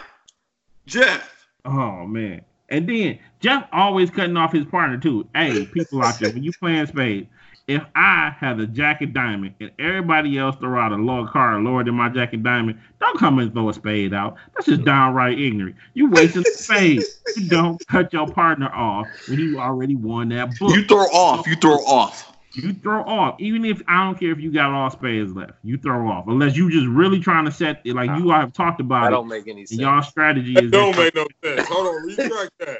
Jeff. 0.86 1.46
oh 1.66 2.06
man. 2.06 2.40
And 2.70 2.88
then 2.88 3.18
Jeff 3.46 3.68
always 3.72 4.10
cutting 4.10 4.36
off 4.36 4.52
his 4.52 4.64
partner 4.64 4.98
too. 4.98 5.24
Hey, 5.32 5.66
people 5.66 6.02
out 6.02 6.18
there, 6.18 6.30
when 6.30 6.42
you 6.42 6.52
playing 6.52 6.84
spades, 6.86 7.28
if 7.68 7.80
I 7.94 8.34
have 8.40 8.58
a 8.58 8.66
jacket 8.66 9.12
diamond 9.12 9.54
and 9.60 9.70
everybody 9.78 10.36
else 10.36 10.56
throw 10.56 10.76
out 10.80 10.90
a 10.90 10.96
lower 10.96 11.28
card 11.28 11.62
lower 11.62 11.84
than 11.84 11.94
my 11.94 12.08
jacket 12.08 12.42
diamond, 12.42 12.80
don't 12.98 13.16
come 13.20 13.38
and 13.38 13.52
throw 13.52 13.68
a 13.68 13.72
spade 13.72 14.12
out. 14.12 14.34
That's 14.54 14.66
just 14.66 14.84
downright 14.84 15.38
ignorant. 15.38 15.76
You 15.94 16.10
wasting 16.10 16.42
the 16.42 16.50
spade. 16.50 17.04
You 17.36 17.48
don't 17.48 17.86
cut 17.86 18.12
your 18.12 18.26
partner 18.26 18.68
off 18.74 19.06
when 19.28 19.38
you 19.38 19.60
already 19.60 19.94
won 19.94 20.30
that 20.30 20.58
book. 20.58 20.74
You 20.74 20.82
throw 20.84 21.04
off. 21.04 21.46
You 21.46 21.54
throw 21.54 21.76
off. 21.84 22.32
You 22.54 22.72
throw 22.72 23.02
off, 23.02 23.36
even 23.38 23.64
if 23.64 23.80
I 23.86 24.02
don't 24.06 24.18
care 24.18 24.32
if 24.32 24.40
you 24.40 24.50
got 24.50 24.72
all 24.72 24.90
spades 24.90 25.32
left, 25.32 25.52
you 25.62 25.76
throw 25.76 26.08
off. 26.08 26.26
Unless 26.26 26.56
you 26.56 26.68
just 26.68 26.86
really 26.88 27.20
trying 27.20 27.44
to 27.44 27.52
set 27.52 27.82
it, 27.84 27.94
like 27.94 28.10
you 28.18 28.32
all 28.32 28.40
have 28.40 28.54
talked 28.54 28.78
that 28.78 28.84
about 28.84 29.08
it. 29.08 29.10
don't 29.10 29.28
make 29.28 29.46
any 29.46 29.66
sense. 29.66 29.80
y'all 29.80 30.02
strategy 30.02 30.54
That 30.54 30.64
is 30.64 30.70
don't 30.72 30.96
that- 30.96 31.14
make 31.14 31.14
no 31.14 31.26
sense. 31.44 31.68
Hold 31.68 31.86
on, 31.86 32.06
retract 32.06 32.50
that. 32.58 32.78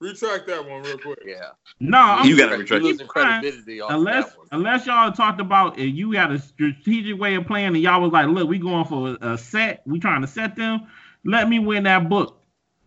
Retract 0.00 0.46
that 0.46 0.68
one 0.68 0.82
real 0.82 0.98
quick. 0.98 1.18
Yeah, 1.26 1.50
no. 1.80 1.98
I'm 1.98 2.28
You 2.28 2.36
gotta 2.36 2.50
You're 2.52 2.58
retract. 2.60 2.84
losing 2.84 3.06
credibility 3.08 3.80
off 3.80 3.90
unless 3.92 4.26
that 4.30 4.38
one. 4.38 4.46
unless 4.52 4.86
y'all 4.86 5.10
talked 5.10 5.40
about 5.40 5.76
and 5.78 5.96
you 5.96 6.12
had 6.12 6.30
a 6.30 6.38
strategic 6.38 7.18
way 7.20 7.34
of 7.34 7.46
playing 7.46 7.68
and 7.68 7.78
y'all 7.78 8.00
was 8.00 8.12
like, 8.12 8.26
look, 8.28 8.48
we 8.48 8.58
going 8.58 8.84
for 8.84 9.16
a, 9.20 9.32
a 9.32 9.38
set, 9.38 9.82
we 9.86 9.98
trying 9.98 10.20
to 10.20 10.28
set 10.28 10.54
them. 10.54 10.86
Let 11.24 11.48
me 11.48 11.58
win 11.58 11.82
that 11.84 12.08
book. 12.08 12.40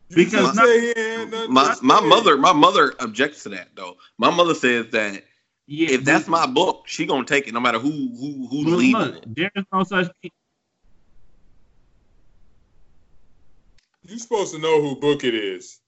Because 0.10 0.56
just 0.56 0.56
say 0.56 0.94
he 0.94 1.48
My 1.48 1.76
my 1.82 2.00
mother 2.02 2.38
my 2.38 2.54
mother 2.54 2.94
objects 3.00 3.44
to 3.44 3.50
that 3.50 3.70
though. 3.76 3.98
My 4.18 4.30
mother 4.30 4.54
says 4.56 4.88
that 4.92 5.24
Yeah, 5.68 5.90
if 5.92 6.06
that's 6.06 6.30
my 6.30 6.46
book, 6.46 6.84
she 6.86 7.06
gonna 7.06 7.26
take 7.26 7.48
it 7.48 7.54
no 7.54 7.60
matter 7.60 7.80
who 7.80 7.92
who 7.92 8.48
who's 8.48 8.66
but 8.66 8.72
leading. 8.72 9.02
look, 9.02 9.24
there's 9.28 9.52
no 9.74 9.84
such 9.84 10.08
thing. 10.22 10.32
You 14.04 14.18
supposed 14.18 14.54
to 14.54 14.60
know 14.60 14.82
who 14.82 14.96
book 14.96 15.26
it 15.26 15.36
is. 15.36 15.81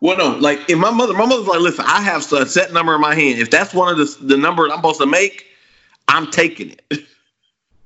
Well, 0.00 0.16
no, 0.16 0.38
like 0.38 0.60
if 0.70 0.78
my 0.78 0.90
mother, 0.90 1.12
my 1.12 1.26
mother's 1.26 1.46
like, 1.46 1.60
listen, 1.60 1.84
I 1.86 2.00
have 2.00 2.30
a 2.32 2.46
set 2.46 2.72
number 2.72 2.94
in 2.94 3.00
my 3.00 3.14
hand. 3.14 3.38
If 3.38 3.50
that's 3.50 3.74
one 3.74 3.90
of 3.92 3.98
the 3.98 4.24
the 4.26 4.36
numbers 4.36 4.70
I'm 4.72 4.78
supposed 4.78 5.00
to 5.00 5.06
make, 5.06 5.46
I'm 6.08 6.30
taking 6.30 6.70
it. 6.70 7.04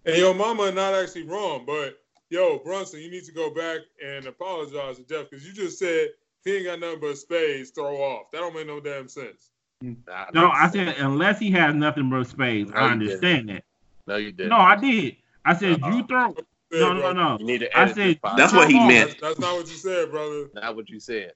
And 0.07 0.19
your 0.19 0.35
mama 0.35 0.71
not 0.71 0.93
actually 0.93 1.23
wrong, 1.23 1.65
but 1.67 1.99
yo, 2.29 2.59
Brunson, 2.59 3.01
you 3.01 3.11
need 3.11 3.25
to 3.25 3.33
go 3.33 3.49
back 3.49 3.79
and 4.05 4.27
apologize 4.27 4.99
to 4.99 5.03
Jeff 5.05 5.31
because 5.31 5.47
you 5.47 5.55
just 5.55 5.79
said 5.79 6.09
he 6.45 6.57
ain't 6.57 6.67
got 6.67 6.79
nothing 6.79 7.01
but 7.01 7.17
spades, 7.17 7.71
throw 7.71 7.97
off. 7.97 8.31
That 8.31 8.41
don't 8.41 8.55
make 8.55 8.67
no 8.67 8.81
damn 8.81 9.09
sense. 9.09 9.49
Nah, 9.81 10.27
No, 10.35 10.51
I 10.51 10.69
said 10.69 10.97
unless 10.99 11.39
he 11.39 11.51
has 11.53 11.75
nothing 11.75 12.11
but 12.11 12.27
spades. 12.27 12.71
No, 12.71 12.77
I 12.77 12.85
you 12.89 12.93
understand 12.93 13.49
that. 13.49 13.65
no, 14.07 14.17
you 14.17 14.31
did. 14.31 14.51
No, 14.51 14.57
I 14.57 14.77
did. 14.77 15.17
I 15.43 15.55
said 15.57 15.83
Uh-uh. 15.83 15.97
you 15.97 16.07
throw. 16.07 16.37
No, 16.71 16.93
no, 16.93 17.13
no. 17.15 17.39
You 17.41 17.47
need 17.47 17.59
to 17.61 17.79
I 17.79 17.87
said- 17.87 17.97
this. 17.97 18.17
That's 18.37 18.53
what 18.53 18.71
he 18.71 18.79
meant. 18.79 19.09
That's, 19.13 19.21
that's 19.23 19.39
not 19.39 19.57
what 19.57 19.69
you 19.69 19.77
said, 19.77 20.11
brother. 20.11 20.51
Not 20.53 20.77
what 20.77 20.91
you 20.91 21.01
said. 21.01 21.33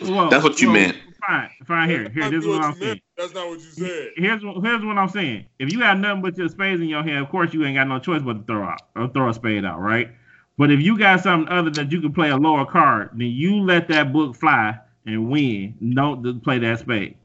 Well, 0.00 0.28
That's 0.28 0.44
what 0.44 0.60
you 0.60 0.68
well, 0.68 0.80
meant. 0.80 0.96
Fine, 1.26 1.50
fine. 1.66 1.88
Here, 1.88 2.08
here. 2.10 2.30
This 2.30 2.44
is 2.44 2.46
what 2.46 2.62
I'm 2.62 2.74
you 2.74 2.80
saying. 2.80 3.00
That's 3.16 3.34
not 3.34 3.48
what 3.48 3.58
you 3.58 3.64
said. 3.64 4.10
Here's 4.16 4.44
what 4.44 4.62
here's 4.62 4.84
what 4.84 4.98
I'm 4.98 5.08
saying. 5.08 5.46
If 5.58 5.72
you 5.72 5.78
got 5.78 5.98
nothing 5.98 6.22
but 6.22 6.36
your 6.36 6.48
spades 6.48 6.80
in 6.80 6.88
your 6.88 7.02
hand, 7.02 7.24
of 7.24 7.30
course 7.30 7.52
you 7.52 7.64
ain't 7.64 7.76
got 7.76 7.88
no 7.88 7.98
choice 7.98 8.22
but 8.22 8.34
to 8.34 8.44
throw 8.44 8.64
out 8.64 8.82
or 8.94 9.08
throw 9.08 9.28
a 9.28 9.34
spade 9.34 9.64
out, 9.64 9.80
right? 9.80 10.10
But 10.58 10.70
if 10.70 10.80
you 10.80 10.98
got 10.98 11.20
something 11.20 11.52
other 11.52 11.70
that 11.70 11.90
you 11.90 12.00
can 12.00 12.12
play 12.12 12.30
a 12.30 12.36
lower 12.36 12.64
card, 12.64 13.10
then 13.12 13.28
you 13.28 13.60
let 13.60 13.88
that 13.88 14.12
book 14.12 14.36
fly 14.36 14.78
and 15.06 15.30
win. 15.30 15.76
Don't 15.94 16.42
play 16.42 16.58
that 16.58 16.80
spade. 16.80 17.16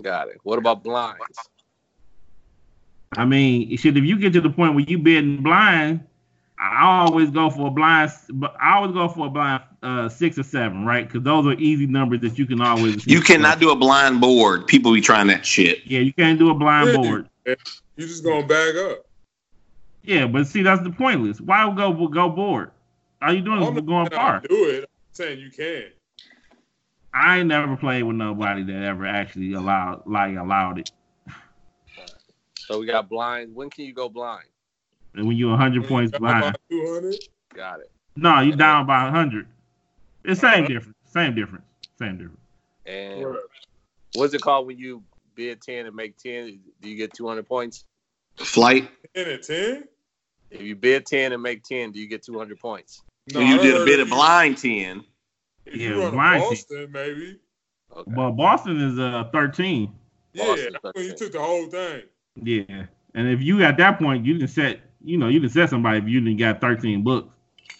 Got 0.00 0.28
it. 0.28 0.38
What 0.42 0.58
about 0.58 0.82
blinds? 0.82 1.20
I 3.16 3.24
mean, 3.24 3.76
shit. 3.76 3.96
If 3.96 4.04
you 4.04 4.18
get 4.18 4.32
to 4.34 4.40
the 4.40 4.50
point 4.50 4.74
where 4.74 4.84
you 4.84 4.98
bidding 4.98 5.42
blind, 5.42 6.06
I 6.58 7.00
always 7.04 7.30
go 7.30 7.50
for 7.50 7.68
a 7.68 7.70
blind. 7.70 8.12
But 8.30 8.54
I 8.60 8.76
always 8.76 8.92
go 8.92 9.08
for 9.08 9.26
a 9.26 9.30
blind 9.30 9.64
uh, 9.82 10.08
six 10.08 10.38
or 10.38 10.42
seven, 10.42 10.84
right? 10.84 11.06
Because 11.06 11.22
those 11.22 11.46
are 11.46 11.54
easy 11.54 11.86
numbers 11.86 12.20
that 12.20 12.38
you 12.38 12.46
can 12.46 12.60
always. 12.60 13.06
You 13.06 13.20
cannot 13.20 13.60
do 13.60 13.70
a 13.70 13.76
blind 13.76 14.20
board. 14.20 14.66
People 14.66 14.92
be 14.92 15.00
trying 15.00 15.26
that 15.28 15.44
shit. 15.44 15.80
Yeah, 15.84 16.00
you 16.00 16.12
can't 16.12 16.38
do 16.38 16.50
a 16.50 16.54
blind 16.54 16.88
Really? 16.88 16.98
board. 16.98 17.28
You 17.44 18.06
just 18.06 18.24
gonna 18.24 18.46
bag 18.46 18.76
up. 18.76 19.06
Yeah, 20.02 20.26
but 20.26 20.46
see, 20.46 20.62
that's 20.62 20.82
the 20.82 20.90
pointless. 20.90 21.40
Why 21.40 21.64
would 21.64 21.76
go 21.76 22.08
go 22.08 22.28
board? 22.28 22.70
All 23.20 23.32
you 23.32 23.40
doing 23.40 23.62
I'm 23.62 23.76
is 23.76 23.82
going 23.84 24.08
saying 24.10 24.20
far. 24.20 24.40
Do 24.40 24.68
it. 24.68 24.82
I'm 24.82 24.86
saying 25.12 25.38
you 25.38 25.50
can. 25.50 25.84
I 27.14 27.38
ain't 27.38 27.48
never 27.48 27.76
played 27.76 28.02
with 28.04 28.16
nobody 28.16 28.64
that 28.64 28.82
ever 28.82 29.06
actually 29.06 29.52
allowed 29.52 30.02
like 30.06 30.36
allowed 30.36 30.78
it. 30.78 30.90
So 32.56 32.78
we 32.80 32.86
got 32.86 33.08
blind. 33.08 33.54
When 33.54 33.68
can 33.68 33.84
you 33.84 33.92
go 33.92 34.08
blind? 34.08 34.46
And 35.14 35.26
when 35.26 35.36
you're 35.36 35.56
hundred 35.56 35.86
points 35.86 36.16
blind? 36.16 36.56
Two 36.70 36.94
hundred. 36.94 37.16
Got 37.54 37.80
it. 37.80 37.90
no, 38.16 38.40
you're 38.40 38.56
down 38.56 38.86
by 38.86 39.10
hundred. 39.10 39.46
It's 40.24 40.40
same 40.40 40.66
difference. 40.66 40.96
Same 41.06 41.34
difference. 41.34 41.64
Same 41.98 42.18
difference. 42.18 42.40
And 42.86 43.36
what's 44.14 44.34
it 44.34 44.40
called 44.40 44.66
when 44.66 44.78
you 44.78 45.02
bid 45.34 45.60
ten 45.60 45.86
and 45.86 45.94
make 45.94 46.16
ten? 46.16 46.60
Do 46.80 46.88
you 46.88 46.96
get 46.96 47.12
two 47.14 47.26
hundred 47.26 47.46
points? 47.46 47.84
Flight. 48.36 48.90
Ten 49.14 49.28
and 49.28 49.42
ten. 49.42 49.84
If 50.50 50.62
you 50.62 50.76
bid 50.76 51.06
ten 51.06 51.32
and 51.32 51.42
make 51.42 51.62
ten, 51.64 51.92
do 51.92 52.00
you 52.00 52.08
get 52.08 52.22
two 52.22 52.38
hundred 52.38 52.58
points? 52.60 53.02
when 53.32 53.46
you 53.46 53.58
did 53.58 53.74
a 53.74 53.78
heard 53.78 53.86
bit 53.86 54.00
of 54.00 54.08
blind 54.08 54.58
ten. 54.58 55.04
If 55.64 55.76
Yeah, 55.76 55.88
you 55.90 56.02
run 56.02 56.12
blind 56.12 56.42
a 56.42 56.74
ten. 56.74 56.92
Maybe. 56.92 57.38
Okay. 57.96 58.10
But 58.10 58.32
Boston 58.32 58.80
is 58.80 58.98
uh 58.98 59.28
thirteen. 59.32 59.94
Yeah, 60.32 60.54
when 60.92 61.04
you 61.04 61.14
took 61.14 61.32
the 61.32 61.40
whole 61.40 61.66
thing. 61.66 62.02
Yeah, 62.36 62.86
and 63.14 63.28
if 63.28 63.42
you 63.42 63.62
at 63.62 63.76
that 63.76 63.98
point, 63.98 64.24
you 64.24 64.38
can 64.38 64.48
set. 64.48 64.80
You 65.04 65.18
know, 65.18 65.28
you 65.28 65.40
can 65.40 65.50
set 65.50 65.68
somebody 65.68 65.98
if 65.98 66.08
you 66.08 66.20
didn't 66.20 66.38
got 66.38 66.60
thirteen 66.60 67.02
books. 67.02 67.34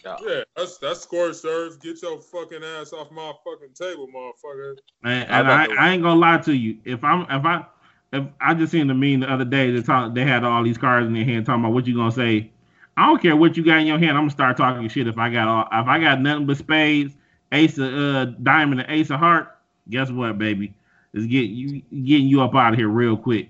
Yeah, 0.05 0.43
that's 0.55 0.77
that's 0.77 1.01
score 1.01 1.33
serves. 1.33 1.77
Get 1.77 2.01
your 2.01 2.19
fucking 2.19 2.63
ass 2.63 2.93
off 2.93 3.11
my 3.11 3.31
fucking 3.43 3.73
table, 3.73 4.07
motherfucker. 4.07 4.77
And, 5.03 5.31
I 5.31 5.39
and 5.39 5.51
I, 5.51 5.67
I 5.75 5.93
ain't 5.93 6.03
gonna 6.03 6.19
lie 6.19 6.37
to 6.39 6.53
you. 6.53 6.77
If 6.85 7.03
I'm 7.03 7.21
if 7.21 7.45
I 7.45 7.65
if 8.11 8.25
I 8.39 8.53
just 8.53 8.71
seen 8.71 8.87
the 8.87 8.93
meme 8.93 9.21
the 9.21 9.31
other 9.31 9.45
day, 9.45 9.71
they 9.71 9.81
talk 9.81 10.13
they 10.13 10.25
had 10.25 10.43
all 10.43 10.63
these 10.63 10.77
cards 10.77 11.07
in 11.07 11.13
their 11.13 11.25
hand 11.25 11.45
talking 11.45 11.63
about 11.63 11.73
what 11.73 11.87
you 11.87 11.95
gonna 11.95 12.11
say. 12.11 12.51
I 12.95 13.07
don't 13.07 13.21
care 13.21 13.35
what 13.35 13.57
you 13.57 13.65
got 13.65 13.79
in 13.79 13.87
your 13.87 13.97
hand. 13.97 14.11
I'm 14.11 14.23
gonna 14.23 14.31
start 14.31 14.57
talking 14.57 14.87
shit 14.89 15.07
if 15.07 15.17
I 15.17 15.29
got 15.29 15.47
all 15.47 15.67
if 15.71 15.87
I 15.87 15.99
got 15.99 16.21
nothing 16.21 16.45
but 16.45 16.57
spades, 16.57 17.15
ace 17.51 17.77
of 17.77 17.93
uh, 17.93 18.25
diamond, 18.25 18.81
and 18.81 18.91
ace 18.91 19.09
of 19.09 19.19
heart. 19.19 19.57
Guess 19.89 20.11
what, 20.11 20.37
baby? 20.37 20.73
It's 21.13 21.25
getting 21.25 21.51
you 21.51 21.81
getting 22.03 22.27
you 22.27 22.41
up 22.41 22.55
out 22.55 22.73
of 22.73 22.79
here 22.79 22.87
real 22.87 23.17
quick. 23.17 23.49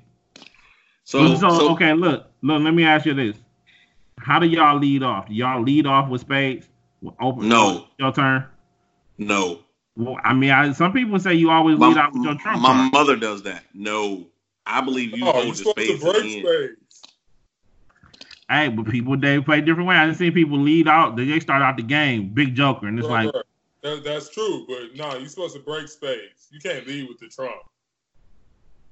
So, 1.06 1.36
so, 1.36 1.50
so 1.50 1.72
okay, 1.72 1.94
look, 1.94 2.28
look. 2.42 2.62
Let 2.64 2.74
me 2.74 2.86
ask 2.86 3.06
you 3.06 3.14
this: 3.14 3.36
How 4.24 4.40
do 4.40 4.48
y'all 4.48 4.80
lead 4.80 5.04
off? 5.04 5.28
Do 5.28 5.34
y'all 5.34 5.62
lead 5.62 5.86
off 5.86 6.10
with 6.10 6.22
spades? 6.22 6.68
Open. 7.22 7.50
No. 7.50 7.88
Your 8.00 8.14
turn. 8.14 8.46
no. 9.18 9.60
Well, 9.96 10.18
I 10.24 10.34
mean, 10.34 10.50
I, 10.50 10.72
some 10.72 10.92
people 10.92 11.20
say 11.20 11.36
you 11.36 11.52
always 11.52 11.78
My, 11.78 11.90
lead 11.90 11.98
off 11.98 12.14
with 12.14 12.24
your 12.24 12.36
trump 12.36 12.62
my 12.62 12.70
card. 12.74 12.92
mother 12.94 13.16
does 13.16 13.44
that. 13.44 13.64
No. 13.76 14.26
I 14.66 14.82
believe 14.82 15.16
you 15.16 15.28
oh, 15.28 15.32
hold 15.34 15.46
you're 15.46 15.52
the 15.54 15.58
supposed 15.58 15.78
to 15.78 15.84
spades 15.84 16.04
break 16.04 16.16
in 16.16 16.24
the 16.24 16.38
end. 16.38 16.48
spades. 16.48 17.02
Hey, 18.50 18.70
but 18.70 18.86
people 18.90 19.18
they 19.18 19.40
play 19.42 19.62
different 19.62 19.88
way. 19.88 19.96
I 19.96 20.06
didn't 20.06 20.18
see 20.18 20.32
people 20.32 20.58
lead 20.58 20.88
out. 20.88 21.16
They 21.16 21.40
start 21.40 21.62
out 21.62 21.78
the 21.78 21.84
game 21.84 22.30
big 22.34 22.56
joker, 22.56 22.88
and 22.88 22.98
it's 22.98 23.08
Right, 23.08 23.26
like 23.26 23.36
right. 23.36 23.44
That, 23.84 24.04
that's 24.04 24.30
true, 24.30 24.66
but 24.68 24.96
no, 24.96 25.18
you're 25.18 25.28
supposed 25.28 25.56
to 25.56 25.62
break 25.62 25.88
spades. 25.90 26.48
You 26.52 26.60
can't 26.60 26.88
lead 26.88 27.08
with 27.10 27.20
the 27.20 27.28
trump. 27.28 27.56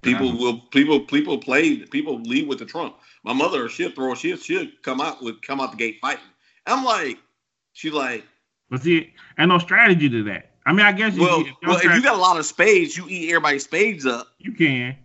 People 0.02 0.36
will 0.36 0.60
people 0.72 0.99
people 1.02 1.38
play 1.38 1.78
people 1.78 2.22
lead 2.22 2.47
with 2.47 2.60
the 2.60 2.66
trump. 2.66 2.95
My 3.24 3.34
mother 3.34 3.70
she'll 3.70 3.91
throw 3.91 4.16
she'll 4.16 4.38
she'll 4.38 4.68
come 4.82 4.99
out 4.99 5.22
with 5.22 5.41
come 5.41 5.62
out 5.62 5.72
the 5.72 5.78
gate 5.78 5.99
fighting. 6.02 6.24
I'm 6.66 6.84
like 6.84 7.20
she's 7.74 7.93
like 7.93 8.24
but 8.72 8.82
see, 8.82 9.14
ain't 9.38 9.49
no 9.49 9.60
strategy 9.60 10.10
to 10.10 10.24
that. 10.24 10.52
I 10.66 10.74
mean, 10.74 10.86
I 10.86 10.91
guess 10.91 11.16
you, 11.16 11.22
well 11.22 11.41
if 11.41 11.47
your 11.47 11.56
well 11.64 11.78
if 11.78 11.84
you 11.84 12.02
got 12.02 12.16
a 12.16 12.22
lot 12.22 12.38
of 12.38 12.45
spades 12.45 12.97
you 12.97 13.06
eat 13.10 13.30
everybody's 13.30 13.64
spades 13.64 14.06
up. 14.06 14.30
you 14.39 14.54
can. 14.54 14.95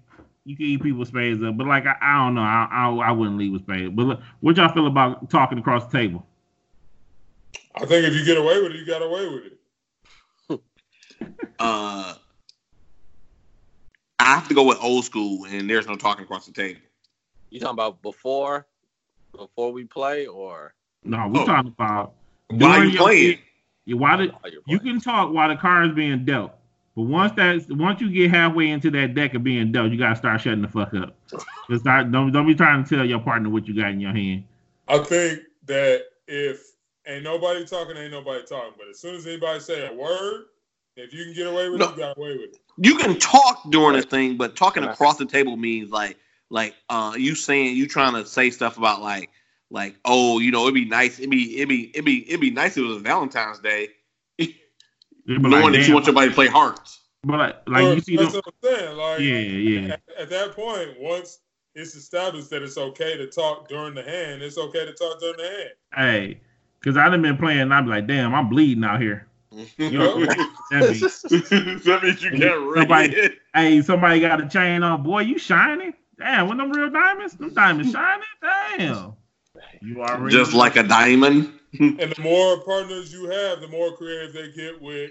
You 0.45 0.57
can 0.57 0.67
eat 0.67 0.83
people's 0.83 1.09
spades 1.09 1.43
up, 1.43 1.57
but 1.57 1.67
like 1.67 1.85
I, 1.87 1.97
I 2.01 2.25
don't 2.25 2.35
know, 2.35 2.43
I, 2.43 2.69
I 2.71 3.09
I 3.09 3.11
wouldn't 3.11 3.37
leave 3.37 3.53
with 3.53 3.63
spades. 3.63 3.93
But 3.95 4.03
look, 4.05 4.21
what 4.41 4.57
y'all 4.57 4.73
feel 4.73 4.87
about 4.87 5.29
talking 5.29 5.59
across 5.59 5.85
the 5.87 5.99
table? 5.99 6.25
I 7.75 7.81
think 7.81 8.07
if 8.07 8.15
you 8.15 8.25
get 8.25 8.39
away 8.39 8.63
with 8.63 8.73
it, 8.73 8.77
you 8.77 8.87
got 8.87 9.03
away 9.03 9.29
with 9.29 9.45
it. 9.45 9.53
Uh, 11.59 12.15
I 14.19 14.35
have 14.35 14.49
to 14.49 14.55
go 14.55 14.65
with 14.65 14.79
old 14.83 15.05
school 15.05 15.45
and 15.47 15.69
there's 15.69 15.87
no 15.87 15.97
talking 15.97 16.25
across 16.25 16.47
the 16.47 16.53
table. 16.53 16.81
You 17.51 17.61
talking 17.61 17.75
about 17.75 18.03
before, 18.03 18.67
before 19.37 19.73
we 19.73 19.85
play, 19.85 20.27
or 20.27 20.75
No, 21.05 21.29
we're 21.29 21.43
Oh. 21.43 21.47
talking 21.47 21.69
about 21.71 22.15
Why 22.51 22.79
you 22.83 22.91
your- 22.91 23.03
playing? 23.03 23.39
you- 23.85 23.97
Why 23.97 24.17
did 24.17 24.33
while 24.33 24.41
you're 24.51 24.63
you 24.67 24.79
playing? 24.81 24.95
can 24.95 25.01
talk 25.01 25.33
while 25.33 25.49
the 25.49 25.57
card 25.57 25.91
is 25.91 25.95
being 25.95 26.25
dealt? 26.25 26.53
But 26.97 27.03
once 27.03 27.33
that 27.33 27.69
once 27.71 28.01
you 28.01 28.11
get 28.11 28.31
halfway 28.31 28.71
into 28.71 28.91
that 28.93 29.15
deck 29.15 29.35
of 29.35 29.45
being 29.45 29.71
dealt, 29.71 29.93
you 29.93 29.99
gotta 29.99 30.17
start 30.17 30.41
shutting 30.41 30.63
the 30.63 30.69
fuck 30.69 30.93
up. 30.95 31.15
Just 31.71 31.83
start, 31.83 32.11
don't 32.11 32.33
don't 32.33 32.47
be 32.47 32.55
trying 32.55 32.83
to 32.85 32.97
tell 32.97 33.05
your 33.05 33.21
partner 33.21 33.51
what 33.51 33.69
you 33.69 33.75
got 33.75 33.91
in 33.93 34.01
your 34.01 34.13
hand. 34.13 34.45
I 34.89 34.99
think 34.99 35.43
that 35.67 36.05
if 36.27 36.73
ain't 37.07 37.23
nobody 37.23 37.65
talking, 37.67 37.97
ain't 37.97 38.11
nobody 38.13 38.43
talking. 38.47 38.73
But 38.79 38.89
as 38.89 38.99
soon 38.99 39.15
as 39.15 39.27
anybody 39.27 39.61
say 39.61 39.87
a 39.87 39.93
word, 39.93 40.47
if 40.97 41.13
you 41.13 41.25
can 41.25 41.35
get 41.35 41.47
away 41.47 41.69
with 41.69 41.81
No. 41.81 41.87
it, 41.89 41.91
you 41.93 41.97
got 41.99 42.17
away 42.17 42.33
with 42.33 42.51
it. 42.55 42.59
You 42.79 42.97
can 42.97 43.19
talk 43.19 43.63
during 43.71 43.99
a 43.99 44.03
thing, 44.03 44.37
but 44.37 44.57
talking 44.57 44.83
Right. 44.85 44.93
across 44.93 45.17
the 45.17 45.27
table 45.27 45.57
means 45.57 45.91
like 45.91 46.17
like 46.51 46.75
uh 46.89 47.15
you 47.17 47.35
saying 47.35 47.77
you 47.77 47.87
trying 47.89 48.13
to 48.15 48.25
say 48.27 48.51
stuff 48.51 48.79
about 48.79 49.03
like 49.03 49.31
like 49.71 49.97
oh 50.05 50.39
you 50.39 50.51
know 50.53 50.63
it'd 50.63 50.75
be 50.75 50.85
nice 50.85 51.19
it'd 51.19 51.31
be 51.31 51.57
it'd 51.57 51.69
be 51.69 51.91
it'd 51.91 52.05
be 52.05 52.27
it'd 52.29 52.41
be 52.41 52.51
nice 52.53 52.77
if 52.77 52.85
it 52.85 52.87
was 52.87 53.03
Valentine's 53.03 53.59
Day 53.59 53.89
It'd 54.39 54.49
be 55.27 55.39
knowing 55.39 55.53
like, 55.65 55.73
that 55.73 55.79
damn. 55.79 55.89
you 55.89 55.95
want 55.95 56.07
somebody 56.07 56.29
to 56.29 56.35
play 56.35 56.47
hearts. 56.47 57.01
But 57.25 57.39
like, 57.39 57.57
like 57.69 57.85
Or- 57.85 57.95
you 57.95 58.01
see 58.01 58.17
that's 58.17 58.33
them, 58.33 58.43
what 58.45 58.55
I'm 58.73 58.79
saying. 58.79 58.97
Like, 58.97 59.21
yeah, 59.21 59.39
yeah. 59.39 59.93
At, 59.95 60.03
at 60.21 60.31
that 60.31 60.53
point, 60.55 60.91
once 61.01 61.41
it's 61.75 61.97
established 61.97 62.51
that 62.51 62.63
it's 62.63 62.79
okay 62.79 63.17
to 63.17 63.27
talk 63.27 63.69
during 63.69 63.95
the 63.95 64.03
hand, 64.05 64.43
it's 64.43 64.57
okay 64.57 64.85
to 64.87 64.93
talk 64.93 65.19
during 65.19 65.37
the 65.37 65.43
hand. 65.49 65.71
Hey, 65.95 66.41
because 66.79 66.97
I 66.97 67.09
done 67.09 67.23
been 67.23 67.37
playing, 67.37 67.59
and 67.59 67.75
I'm 67.75 67.87
like, 67.89 68.07
damn, 68.07 68.33
I'm 68.35 68.49
bleeding 68.49 68.85
out 68.85 69.01
here. 69.01 69.27
You 69.51 69.91
know, 69.99 70.25
that 70.27 70.39
means, 70.73 71.01
that 71.85 72.01
means 72.03 72.23
you 72.23 72.31
can't 72.31 72.61
read 72.61 72.81
Somebody- 72.83 73.15
it. 73.15 73.39
hey, 73.55 73.83
somebody 73.83 74.21
got 74.21 74.41
a 74.43 74.49
chain 74.49 74.83
on, 74.83 75.03
boy, 75.03 75.21
you 75.21 75.39
shining. 75.39 75.95
Damn, 76.19 76.49
when 76.49 76.57
them 76.59 76.71
real 76.73 76.91
diamonds, 76.91 77.35
them 77.35 77.53
diamonds 77.55 77.93
shining. 77.93 78.25
Damn, 78.43 79.15
you 79.83 80.03
already 80.03 80.35
Just 80.35 80.55
like 80.55 80.77
a 80.77 80.83
diamond. 80.83 81.53
And 81.79 81.99
the 81.99 82.23
more 82.23 82.61
partners 82.61 83.13
you 83.13 83.29
have, 83.29 83.61
the 83.61 83.69
more 83.69 83.95
creative 83.97 84.33
they 84.33 84.51
get 84.53 84.81
with 84.81 85.11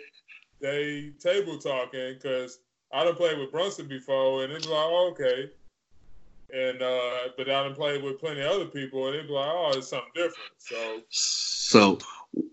they 0.61 1.11
table 1.19 1.59
talking. 1.59 2.15
Because 2.15 2.57
I 2.91 3.03
done 3.03 3.13
played 3.15 3.37
with 3.37 3.51
Brunson 3.51 3.87
before, 3.87 4.43
and 4.43 4.51
it's 4.51 4.65
like, 4.65 4.73
oh, 4.79 5.09
okay. 5.11 5.51
And 6.51 6.81
uh, 6.81 7.29
but 7.37 7.47
I 7.49 7.63
done 7.63 7.75
played 7.75 8.01
with 8.03 8.19
plenty 8.19 8.41
of 8.41 8.51
other 8.51 8.65
people, 8.65 9.05
and 9.07 9.15
it's 9.15 9.29
like, 9.29 9.47
oh, 9.47 9.73
it's 9.75 9.89
something 9.89 10.09
different. 10.15 10.49
So 10.57 11.01
So, 11.09 11.97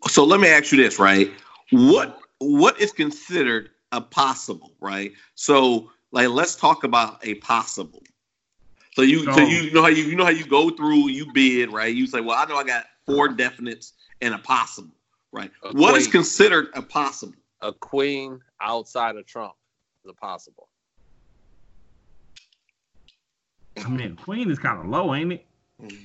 so 0.09 0.25
let 0.25 0.41
me 0.41 0.49
ask 0.49 0.73
you 0.73 0.79
this, 0.83 0.99
right? 0.99 1.31
What 1.73 2.19
what 2.39 2.81
is 2.81 2.93
considered 2.93 3.71
a 3.93 4.01
possible, 4.01 4.73
right? 4.81 5.13
So, 5.35 5.91
like, 6.13 6.29
let's 6.29 6.55
talk 6.55 6.85
about 6.85 7.25
a 7.25 7.35
possible. 7.37 8.03
So 8.95 9.03
you 9.03 9.25
so 9.25 9.33
So- 9.33 9.41
you 9.47 9.71
know 9.73 9.83
how 9.83 9.89
you 9.89 10.05
you 10.05 10.17
know 10.17 10.25
how 10.25 10.31
you 10.31 10.45
go 10.47 10.71
through 10.71 11.09
you 11.09 11.33
bid, 11.33 11.73
right? 11.73 11.95
You 11.95 12.07
say, 12.07 12.21
well, 12.21 12.39
I 12.39 12.45
know 12.45 12.57
I 12.57 12.65
got 12.65 12.85
four 13.07 13.29
definites 13.29 13.93
and 14.21 14.35
a 14.35 14.39
possible, 14.39 14.95
right? 15.33 15.51
A 15.65 15.73
What 15.73 15.97
is 15.97 16.05
queen. 16.07 16.13
considered 16.13 16.69
a 16.75 16.83
possible? 16.83 17.35
A 17.63 17.73
queen 17.73 18.41
outside 18.61 19.17
of 19.17 19.27
Trump 19.27 19.55
is 20.05 20.11
a 20.11 20.15
possible. 20.15 20.69
I 23.83 23.89
mean, 23.89 24.17
Queen 24.17 24.51
is 24.51 24.59
kind 24.59 24.79
of 24.79 24.87
low, 24.87 25.15
ain't 25.15 25.33
it? 25.33 25.47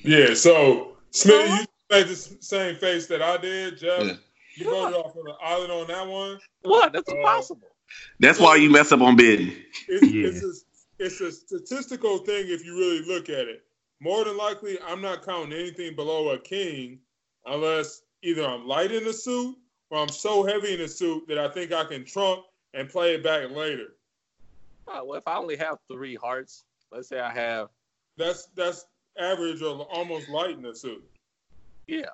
yeah, 0.04 0.34
so 0.34 0.98
Smith, 1.12 1.50
you 1.50 1.66
made 1.92 2.08
the 2.08 2.16
same 2.16 2.76
face 2.78 3.08
that 3.08 3.22
I 3.22 3.38
did, 3.38 3.78
Jeff. 3.78 4.06
Yeah. 4.06 4.14
You 4.58 4.66
voted 4.66 4.98
off 4.98 5.16
on 5.16 5.24
the 5.26 5.36
island 5.42 5.72
on 5.72 5.88
that 5.88 6.08
one. 6.08 6.40
What? 6.64 6.94
That's 6.94 7.10
Uh, 7.12 7.16
impossible. 7.16 7.68
That's 8.20 8.40
why 8.40 8.56
you 8.56 8.70
mess 8.72 8.92
up 8.92 9.02
on 9.02 9.16
bidding. 9.16 9.54
It's, 9.88 10.12
Yeah. 10.12 10.28
it's, 10.28 10.44
a, 10.44 10.52
it's 11.06 11.22
a 11.22 11.32
statistical 11.32 12.18
thing 12.20 12.46
if 12.48 12.66
you 12.66 12.76
really 12.78 13.06
look 13.06 13.30
at 13.30 13.48
it. 13.48 13.64
More 14.00 14.26
than 14.26 14.36
likely, 14.38 14.78
I'm 14.82 15.02
not 15.02 15.24
counting 15.26 15.54
anything 15.58 15.96
below 15.96 16.30
a 16.30 16.40
king 16.40 17.00
unless 17.46 18.02
either 18.24 18.44
I'm 18.46 18.68
light 18.68 18.92
in 18.92 19.04
the 19.04 19.14
suit 19.14 19.56
or 19.90 20.00
I'm 20.00 20.10
so 20.10 20.44
heavy 20.46 20.74
in 20.74 20.80
the 20.80 20.88
suit 20.88 21.28
that 21.28 21.38
I 21.38 21.48
think 21.50 21.72
I 21.72 21.84
can 21.86 22.04
trump 22.04 22.44
and 22.74 22.90
play 22.90 23.14
it 23.16 23.24
back 23.24 23.50
later. 23.52 23.96
Oh, 24.88 25.04
well, 25.06 25.18
if 25.18 25.28
I 25.28 25.36
only 25.38 25.56
have 25.58 25.78
three 25.92 26.16
hearts, 26.16 26.64
let's 26.92 27.08
say 27.10 27.20
I 27.20 27.32
have, 27.32 27.70
That's 28.18 28.48
that's 28.56 28.86
average 29.20 29.62
or 29.62 29.82
almost 29.92 30.30
light 30.30 30.52
in 30.52 30.62
the 30.62 30.76
suit. 30.76 31.04
yeah. 31.88 32.06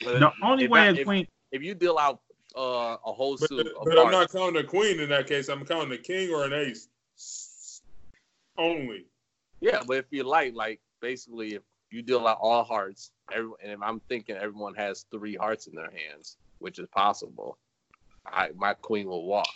The 0.00 0.30
only 0.42 0.64
if 0.64 0.70
way 0.70 0.80
I- 0.80 0.86
a 0.88 0.94
if, 0.94 1.04
Queen, 1.06 1.26
if 1.52 1.62
you 1.62 1.74
deal 1.74 1.98
out 1.98 2.20
uh, 2.56 2.96
a 3.06 3.12
whole 3.12 3.36
suit 3.36 3.66
of 3.66 3.84
but 3.84 3.98
I'm 3.98 4.10
not 4.10 4.30
counting 4.32 4.62
a 4.62 4.64
queen 4.64 5.00
in 5.00 5.08
that 5.10 5.26
case. 5.26 5.48
I'm 5.48 5.64
counting 5.64 5.92
a 5.92 5.98
king 5.98 6.32
or 6.32 6.44
an 6.44 6.52
ace 6.52 6.88
only. 8.58 9.06
yeah, 9.60 9.82
but 9.86 9.98
if 9.98 10.06
you 10.10 10.24
like, 10.24 10.54
like 10.54 10.80
basically, 11.00 11.54
if 11.54 11.62
you 11.90 12.02
deal 12.02 12.26
out 12.26 12.38
all 12.40 12.64
hearts, 12.64 13.10
every, 13.32 13.52
and 13.62 13.72
if 13.72 13.78
I'm 13.82 14.00
thinking 14.08 14.36
everyone 14.36 14.74
has 14.74 15.06
three 15.10 15.36
hearts 15.36 15.66
in 15.66 15.74
their 15.74 15.90
hands, 15.90 16.36
which 16.58 16.78
is 16.78 16.88
possible, 16.88 17.58
I 18.26 18.50
my 18.56 18.74
queen 18.74 19.06
will 19.06 19.24
walk. 19.24 19.48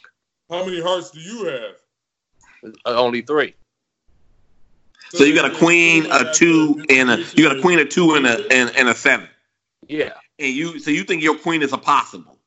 How 0.51 0.65
many 0.65 0.81
hearts 0.81 1.11
do 1.11 1.21
you 1.21 1.45
have? 1.45 2.73
Uh, 2.85 3.01
only 3.01 3.23
three. 3.23 3.55
So 5.11 5.25
you 5.25 5.35
got 5.35 5.53
a 5.53 5.57
queen, 5.57 6.07
a 6.11 6.33
two, 6.33 6.85
and 6.89 7.11
a 7.11 7.19
you 7.35 7.45
got 7.45 7.57
a 7.57 7.61
queen, 7.61 7.79
a 7.79 7.85
two, 7.85 8.15
and 8.15 8.27
a 8.27 8.53
and, 8.53 8.75
and 8.77 8.89
a 8.89 8.95
seven. 8.95 9.29
Yeah, 9.89 10.15
And 10.39 10.53
you 10.53 10.79
so 10.79 10.91
you 10.91 11.05
think 11.05 11.23
your 11.23 11.39
queen 11.39 11.63
is 11.63 11.73
a 11.73 11.79
possible? 11.79 12.39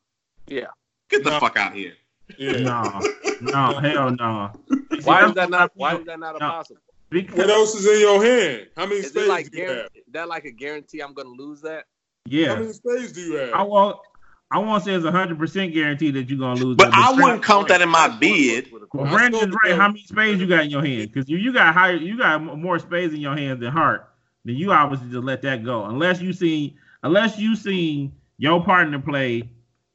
yeah. 0.48 0.68
Get 1.10 1.24
the 1.24 1.32
No. 1.32 1.40
fuck 1.40 1.58
out 1.58 1.74
here. 1.74 1.94
Yeah. 2.38 2.52
no, 2.60 3.02
no, 3.42 3.80
hell 3.80 4.12
no. 4.12 4.52
Why 5.04 5.26
is 5.26 5.34
that 5.34 5.50
not? 5.50 5.72
Why 5.74 5.96
is 5.96 6.06
that 6.06 6.20
not 6.20 6.36
a 6.36 6.40
no. 6.40 6.50
possible? 6.50 6.82
What 7.12 7.50
else 7.50 7.74
is 7.74 7.88
in 7.88 8.00
your 8.02 8.24
hand? 8.24 8.68
How 8.78 8.86
many 8.86 8.98
Is 8.98 9.08
spades 9.10 9.28
like 9.28 9.50
do 9.50 9.58
you 9.58 9.68
have? 9.68 9.88
is 9.96 10.04
that 10.12 10.28
like 10.30 10.46
a 10.46 10.52
guarantee 10.52 11.00
I'm 11.00 11.14
gonna 11.16 11.30
lose 11.30 11.62
that? 11.62 11.86
Yeah. 12.26 12.50
How 12.50 12.56
many 12.62 12.74
spades 12.74 13.14
do 13.14 13.22
you 13.22 13.36
have? 13.38 13.54
I 13.54 13.64
won't. 13.64 13.98
I 14.52 14.60
won't 14.60 14.84
say 14.84 14.94
it's 14.94 15.06
a 15.06 15.12
hundred 15.12 15.40
percent 15.40 15.74
guarantee 15.74 16.12
that 16.12 16.30
you're 16.30 16.38
gonna 16.38 16.60
lose. 16.64 16.76
But 16.76 16.92
that, 16.92 17.12
I 17.18 17.20
wouldn't 17.20 17.44
count 17.44 17.68
that 17.70 17.82
in 17.82 17.90
my 17.90 18.08
bid. 18.20 18.72
Well, 18.94 19.10
Brandon's 19.10 19.56
right. 19.64 19.76
How 19.76 19.88
many 19.88 20.04
spades 20.04 20.40
you 20.40 20.46
got 20.48 20.66
in 20.66 20.70
your 20.70 20.84
hand? 20.86 21.12
Because 21.12 21.28
you, 21.28 21.38
you 21.38 21.52
got 21.52 21.74
higher, 21.74 21.96
you 21.96 22.18
got 22.18 22.40
more 22.40 22.78
spades 22.78 23.14
in 23.16 23.20
your 23.20 23.36
hands 23.36 23.60
than 23.62 23.72
heart. 23.72 24.08
Then 24.46 24.56
you 24.56 24.72
obviously 24.72 25.10
just 25.10 25.24
let 25.24 25.42
that 25.42 25.64
go. 25.64 25.86
Unless 25.86 26.22
you 26.22 26.34
see, 26.34 26.76
unless 27.04 27.38
you 27.40 27.56
seen 27.56 28.14
your 28.38 28.64
partner 28.64 29.00
play 29.00 29.50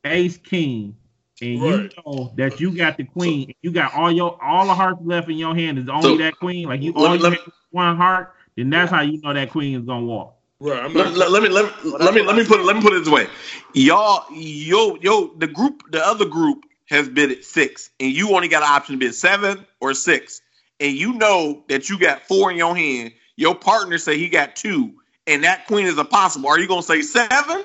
Ace 0.04 0.36
King, 0.36 0.96
and 1.42 1.62
Right. 1.62 1.72
you 1.82 1.90
know 2.06 2.32
that 2.36 2.60
you 2.60 2.70
got 2.70 2.96
the 2.96 3.04
queen, 3.04 3.52
you 3.62 3.70
got 3.72 3.94
all 3.94 4.10
your 4.12 4.38
all 4.42 4.66
the 4.66 4.74
hearts 4.74 5.00
left 5.04 5.28
in 5.28 5.36
your 5.36 5.54
hand 5.54 5.78
is 5.78 5.88
only 5.88 6.02
So- 6.02 6.16
that 6.18 6.38
queen. 6.38 6.68
Like 6.68 6.82
you 6.82 6.92
only 6.94 7.18
me- 7.18 7.36
have 7.36 7.38
one 7.70 7.96
heart. 7.96 8.34
Then 8.56 8.70
that's 8.70 8.90
how 8.90 9.00
you 9.00 9.20
know 9.20 9.32
that 9.34 9.50
queen 9.50 9.80
is 9.80 9.84
gonna 9.86 10.06
walk. 10.06 10.36
Right. 10.60 10.82
Let, 10.94 10.94
not. 11.08 11.16
let- 11.16 11.30
let 11.32 11.42
me 11.42 11.48
let 11.48 11.64
me 11.84 11.90
let 11.98 12.14
me 12.14 12.22
let 12.22 12.36
me 12.36 12.44
put 12.44 12.60
it 12.60 12.64
let 12.64 12.76
me 12.76 12.82
put 12.82 12.92
it 12.92 13.00
this 13.00 13.08
way. 13.08 13.26
Y'all, 13.72 14.24
yo 14.32 14.96
yo, 15.00 15.34
the 15.38 15.48
group, 15.48 15.82
the 15.90 16.04
other 16.06 16.24
group 16.24 16.64
has 16.86 17.08
bid 17.08 17.32
at 17.32 17.44
six, 17.44 17.90
and 17.98 18.12
you 18.12 18.34
only 18.34 18.46
got 18.48 18.62
an 18.62 18.68
option 18.70 18.94
to 18.94 18.98
bid 18.98 19.14
seven 19.14 19.66
or 19.80 19.94
six, 19.94 20.40
and 20.78 20.94
you 20.94 21.14
know 21.14 21.64
that 21.68 21.88
you 21.88 21.98
got 21.98 22.22
four 22.22 22.50
in 22.50 22.56
your 22.56 22.76
hand. 22.76 23.12
Your 23.36 23.54
partner 23.56 23.98
say 23.98 24.16
he 24.16 24.28
got 24.28 24.54
two, 24.54 24.92
and 25.26 25.44
that 25.44 25.66
queen 25.66 25.86
is 25.86 25.98
a 25.98 26.04
possible. 26.04 26.48
Are 26.48 26.58
you 26.58 26.68
gonna 26.68 26.82
say 26.82 27.02
seven, 27.02 27.64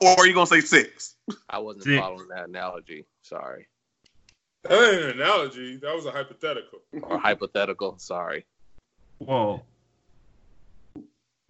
or 0.00 0.08
are 0.18 0.26
you 0.26 0.34
gonna 0.34 0.46
say 0.46 0.60
six? 0.60 1.16
I 1.48 1.58
wasn't 1.58 1.84
Six. 1.84 1.98
following 1.98 2.28
that 2.28 2.48
analogy. 2.48 3.04
Sorry, 3.22 3.66
That 4.64 4.72
ain't 4.72 5.04
an 5.04 5.10
analogy. 5.20 5.76
That 5.76 5.94
was 5.94 6.06
a 6.06 6.10
hypothetical. 6.10 6.80
or 7.02 7.18
hypothetical. 7.18 7.98
Sorry. 7.98 8.44
Whoa, 9.18 9.62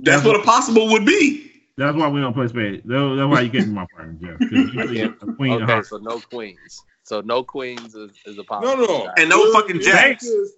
That's 0.01 0.25
what 0.25 0.37
a 0.37 0.43
possible 0.43 0.89
would 0.93 1.07
be. 1.07 1.51
that's 1.77 1.97
why 1.97 2.09
we 2.09 2.21
don't 2.21 2.35
play 2.35 2.49
spades. 2.49 2.83
That- 2.85 3.15
That's 3.17 3.31
why 3.31 3.41
you 3.43 3.49
get 3.49 3.69
my 3.69 3.87
partner, 3.95 4.15
Jeff. 4.21 4.39
'cause 4.39 4.51
you 4.53 4.89
see 4.89 5.01
a 5.03 5.11
queen 5.35 5.63
Okay, 5.63 5.83
so 5.83 5.99
no 5.99 6.19
queens. 6.21 6.85
So 7.05 7.21
no 7.23 7.43
queens 7.43 7.95
is, 7.95 8.11
is 8.27 8.35
a 8.35 8.39
No, 8.39 8.43
possible. 8.45 8.87
no. 8.87 9.13
And 9.17 9.31
no 9.31 9.53
fucking 9.53 9.79
there 9.79 9.93
jacks. 9.93 10.25
is- 10.25 10.53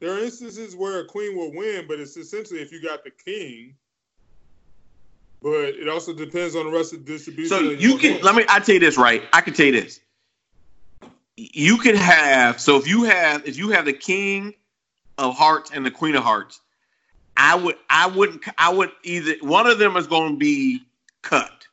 There 0.00 0.12
are 0.12 0.18
instances 0.20 0.76
where 0.76 1.00
a 1.00 1.04
queen 1.04 1.36
will 1.36 1.52
win, 1.52 1.86
but 1.88 1.98
it's 1.98 2.16
essentially 2.16 2.60
if 2.60 2.70
you 2.70 2.80
got 2.80 3.02
the 3.04 3.10
king. 3.10 3.74
But 5.42 5.50
it 5.50 5.88
also 5.88 6.12
depends 6.12 6.56
on 6.56 6.66
the 6.66 6.72
rest 6.76 6.92
of 6.92 7.04
the 7.04 7.12
distribution. 7.12 7.48
So 7.48 7.60
you 7.60 7.96
can 7.98 8.12
hand. 8.12 8.24
let 8.24 8.34
me. 8.34 8.44
I 8.48 8.60
tell 8.60 8.74
you 8.74 8.80
this 8.80 8.96
right. 8.96 9.22
I 9.32 9.40
can 9.40 9.54
tell 9.54 9.66
you 9.66 9.72
this. 9.72 10.00
You 11.36 11.78
can 11.78 11.94
have 11.94 12.60
so 12.60 12.76
if 12.76 12.88
you 12.88 13.04
have 13.04 13.46
if 13.46 13.56
you 13.56 13.70
have 13.70 13.84
the 13.84 13.92
king 13.92 14.54
of 15.18 15.36
hearts 15.36 15.70
and 15.72 15.86
the 15.86 15.90
queen 15.90 16.16
of 16.16 16.24
hearts, 16.24 16.60
I 17.36 17.54
would 17.54 17.76
I 17.88 18.08
wouldn't 18.08 18.42
I 18.58 18.72
would 18.72 18.90
either 19.04 19.34
one 19.40 19.68
of 19.68 19.78
them 19.78 19.96
is 19.96 20.08
going 20.08 20.32
to 20.32 20.38
be 20.38 20.82
cut, 21.22 21.66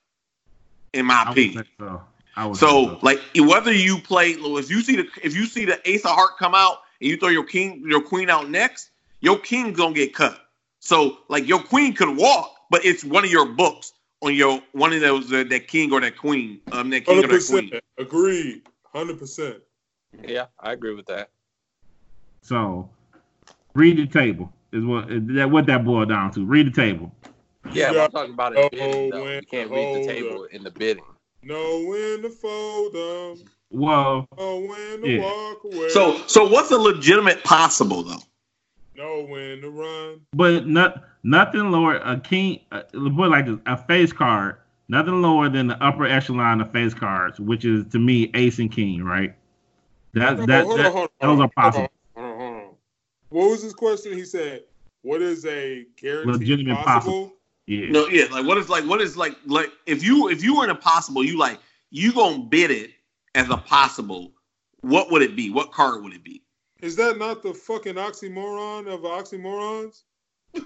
in 0.94 1.08
my 1.08 1.24
I 1.26 1.30
would 1.30 1.32
opinion. 1.32 1.64
think 1.64 1.68
so. 1.80 2.02
I 2.36 2.46
would 2.46 2.58
think 2.58 2.70
So 2.70 3.00
like 3.02 3.20
whether 3.36 3.74
you 3.74 3.98
play 3.98 4.32
if 4.32 4.70
you 4.70 4.82
see 4.82 4.98
the 4.98 5.08
if 5.24 5.36
you 5.36 5.48
see 5.48 5.66
the 5.66 5.82
ace 5.90 6.06
of 6.06 6.12
heart 6.12 6.38
come 6.38 6.54
out 6.54 6.82
and 7.02 7.10
you 7.10 7.18
throw 7.18 7.30
your 7.30 7.44
king 7.46 7.84
your 7.86 8.02
queen 8.02 8.30
out 8.30 8.50
next, 8.50 8.92
your 9.22 9.38
king's 9.40 9.78
gonna 9.78 9.94
get 9.94 10.14
cut. 10.14 10.40
So 10.80 11.20
like 11.30 11.48
your 11.48 11.62
queen 11.62 11.94
could 11.94 12.16
walk, 12.16 12.56
but 12.70 12.86
it's 12.86 13.04
one 13.04 13.24
of 13.24 13.32
your 13.32 13.46
books 13.46 13.94
on 14.22 14.34
your 14.34 14.62
one 14.74 14.94
of 14.94 15.02
those 15.02 15.32
uh, 15.32 15.44
that 15.50 15.68
king 15.68 15.92
or 15.92 16.02
that 16.02 16.18
queen 16.18 16.62
um 16.72 16.90
that 16.92 17.06
king 17.06 17.18
or 17.20 17.22
Hundred 17.28 17.40
that 17.42 17.48
queen. 17.48 17.70
percent 17.70 17.84
agreed. 17.98 18.62
Hundred 18.84 19.20
percent. 19.20 19.58
Yeah, 20.28 20.46
I 20.60 20.72
agree 20.74 20.94
with 20.96 21.06
that. 21.08 21.30
So, 22.42 22.90
read 23.74 23.98
the 23.98 24.06
table 24.08 24.52
is 24.72 24.86
what 24.86 25.12
is 25.12 25.22
that 25.36 25.50
what 25.50 25.66
that 25.66 25.84
boiled 25.84 26.10
down 26.10 26.32
to. 26.34 26.46
Read 26.46 26.68
the 26.68 26.72
table. 26.72 27.12
Yeah, 27.74 27.92
but 27.92 28.00
I'm 28.02 28.12
talking 28.12 28.34
about 28.34 28.54
it 28.54 28.60
Oh, 28.60 28.70
bidding 28.70 29.10
though. 29.10 29.28
You 29.28 29.42
can't 29.50 29.72
read 29.72 29.94
the 29.94 30.06
table 30.06 30.44
up. 30.44 30.52
in 30.52 30.64
the 30.64 30.72
bidding. 30.72 31.04
Know 31.44 31.86
when 31.86 32.22
to 32.22 32.30
fold 32.30 32.94
them. 32.94 33.48
Well, 33.72 34.28
Know 34.38 34.60
when 34.60 35.02
to 35.02 35.10
Yeah. 35.10 35.22
walk 35.22 35.64
away. 35.64 35.90
So 35.90 36.26
so 36.28 36.48
what's 36.48 36.72
a 36.72 36.78
legitimate 36.78 37.44
possible 37.44 38.04
though? 38.04 38.22
know 38.96 39.24
when 39.24 39.62
to 39.62 39.70
run. 39.70 40.22
but 40.34 40.68
not 40.68 41.04
nothing 41.24 41.72
lower. 41.72 41.98
A 41.98 42.20
king, 42.20 42.62
uh, 42.72 42.84
put 42.94 43.30
like 43.30 43.46
this, 43.46 43.58
a 43.66 43.76
face 43.78 44.14
card. 44.14 44.58
Nothing 44.88 45.22
lower 45.22 45.50
than 45.50 45.68
the 45.68 45.84
upper 45.84 46.06
echelon 46.06 46.62
of 46.62 46.72
face 46.72 46.94
cards, 46.94 47.40
which 47.40 47.66
is 47.66 47.84
to 47.92 48.00
me 48.00 48.30
ace 48.36 48.60
and 48.60 48.72
king, 48.72 49.04
right? 49.04 49.36
That 50.14 50.38
No, 50.38 50.46
that, 50.46 50.66
hold 50.66 50.78
that 50.78 50.86
on, 50.86 50.92
hold 50.92 51.10
on, 51.20 51.30
those 51.30 51.40
are 51.42 51.50
possible. 51.50 51.90
Hold 52.16 52.26
on, 52.26 52.40
hold 52.40 52.54
on. 52.54 52.70
What 53.30 53.50
was 53.50 53.62
his 53.64 53.74
question? 53.74 54.14
He 54.14 54.24
said, 54.24 54.64
"What 55.02 55.22
is 55.22 55.46
a 55.46 55.86
guaranteed 55.98 56.40
Legitimate 56.40 56.76
possible?" 56.86 57.34
yeah. 57.68 57.90
No, 57.90 58.08
yeah, 58.08 58.26
like 58.32 58.46
what 58.46 58.58
is 58.58 58.70
like 58.70 58.86
what 58.86 59.02
is 59.02 59.18
like 59.18 59.36
like 59.46 59.72
if 59.86 60.04
you 60.04 60.30
if 60.30 60.44
you 60.44 60.56
were 60.58 60.64
in 60.64 60.70
a 60.70 60.76
possible, 60.76 61.24
you 61.24 61.38
like 61.38 61.60
you 61.90 62.14
gonna 62.14 62.40
bid 62.40 62.72
it 62.72 62.92
as 63.36 63.50
a 63.50 63.58
possible. 63.58 64.32
What 64.82 65.12
would 65.12 65.22
it 65.22 65.36
be? 65.36 65.52
What 65.52 65.72
card 65.72 66.04
would 66.04 66.14
it 66.14 66.24
be? 66.24 66.42
Is 66.82 66.96
that 66.96 67.18
not 67.18 67.44
the 67.44 67.54
fucking 67.54 67.96
oxymoron 67.96 68.92
of 68.92 69.02
oxymorons? 69.02 70.04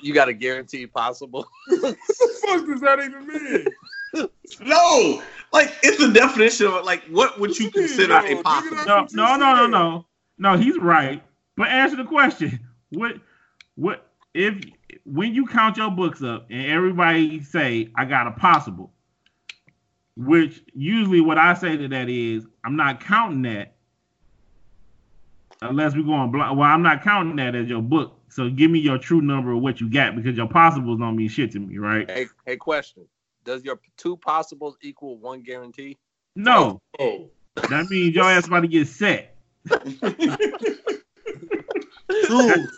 You 0.00 0.12
got 0.12 0.28
a 0.28 0.32
guaranteed 0.32 0.92
possible. 0.92 1.46
what 1.66 1.96
the 1.96 2.40
fuck 2.42 2.66
does 2.66 2.80
that 2.80 3.00
even 3.00 3.26
mean? 3.26 4.28
No, 4.60 5.22
like 5.52 5.72
it's 5.82 5.98
the 5.98 6.12
definition 6.12 6.66
of 6.66 6.84
like 6.84 7.02
what 7.04 7.38
would 7.38 7.58
you 7.58 7.66
What 7.66 7.74
you 7.76 7.80
mean, 7.82 7.88
consider 7.88 8.20
no? 8.20 8.40
a 8.40 8.42
possible? 8.42 8.76
No, 8.86 9.06
no, 9.12 9.36
no, 9.36 9.54
no, 9.54 9.66
no, 9.66 10.06
no. 10.38 10.56
He's 10.58 10.76
right. 10.78 11.22
But 11.56 11.68
answer 11.68 11.96
the 11.96 12.04
question: 12.04 12.58
What, 12.90 13.16
what 13.76 14.08
if 14.34 14.62
when 15.04 15.34
you 15.34 15.46
count 15.46 15.76
your 15.76 15.90
books 15.90 16.22
up 16.22 16.46
and 16.50 16.66
everybody 16.66 17.42
say 17.42 17.90
I 17.94 18.04
got 18.04 18.26
a 18.26 18.32
possible, 18.32 18.92
which 20.26 20.62
usually 20.74 21.20
what 21.20 21.38
I 21.38 21.54
say 21.54 21.76
to 21.76 21.88
that 21.88 22.08
is 22.08 22.46
I'm 22.64 22.76
not 22.76 23.00
counting 23.00 23.42
that 23.42 23.74
unless 25.62 25.94
we're 25.94 26.02
going 26.02 26.30
blind. 26.30 26.58
Well, 26.58 26.68
I'm 26.68 26.82
not 26.82 27.02
counting 27.02 27.36
that 27.36 27.54
as 27.54 27.68
your 27.68 27.82
book. 27.82 28.16
So 28.28 28.48
give 28.50 28.70
me 28.70 28.78
your 28.78 28.98
true 28.98 29.20
number 29.20 29.52
of 29.52 29.60
what 29.62 29.80
you 29.80 29.90
got 29.90 30.14
because 30.14 30.36
your 30.36 30.48
possibles 30.48 30.98
don't 30.98 31.16
mean 31.16 31.28
shit 31.28 31.52
to 31.52 31.58
me, 31.58 31.78
right? 31.78 32.08
Hey, 32.10 32.26
hey, 32.46 32.56
question: 32.56 33.06
Does 33.44 33.64
your 33.64 33.80
two 33.96 34.16
possibles 34.18 34.76
equal 34.82 35.16
one 35.18 35.42
guarantee? 35.42 35.98
No, 36.36 36.80
Oh, 36.98 37.30
that 37.68 37.86
means 37.90 38.14
your 38.14 38.24
ass 38.24 38.46
about 38.46 38.60
to 38.60 38.68
get 38.68 38.86
set. 38.86 39.36
true. 42.24 42.68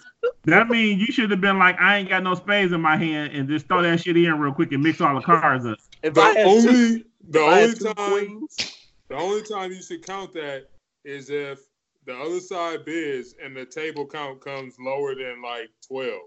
That 0.44 0.68
means 0.68 1.00
you 1.00 1.12
should 1.12 1.30
have 1.30 1.40
been 1.40 1.58
like, 1.58 1.78
I 1.80 1.98
ain't 1.98 2.08
got 2.08 2.22
no 2.22 2.34
spades 2.34 2.72
in 2.72 2.80
my 2.80 2.96
hand, 2.96 3.32
and 3.32 3.48
just 3.48 3.68
throw 3.68 3.82
that 3.82 4.00
shit 4.00 4.16
in 4.16 4.38
real 4.38 4.52
quick 4.52 4.72
and 4.72 4.82
mix 4.82 5.00
all 5.00 5.14
the 5.14 5.20
cards 5.20 5.66
up. 5.66 5.78
If 6.02 6.14
The 6.14 6.20
I 6.20 6.32
had 6.32 6.44
two, 6.62 6.68
only 6.68 7.04
the 7.28 7.38
if 7.40 7.82
only 7.82 7.94
time 7.94 8.10
queens, 8.26 8.76
the 9.08 9.16
only 9.16 9.42
time 9.42 9.72
you 9.72 9.82
should 9.82 10.04
count 10.06 10.32
that 10.34 10.66
is 11.04 11.30
if 11.30 11.58
the 12.06 12.16
other 12.16 12.40
side 12.40 12.84
bids 12.84 13.34
and 13.42 13.56
the 13.56 13.64
table 13.64 14.06
count 14.06 14.40
comes 14.40 14.74
lower 14.78 15.14
than 15.14 15.42
like 15.42 15.70
twelve. 15.86 16.22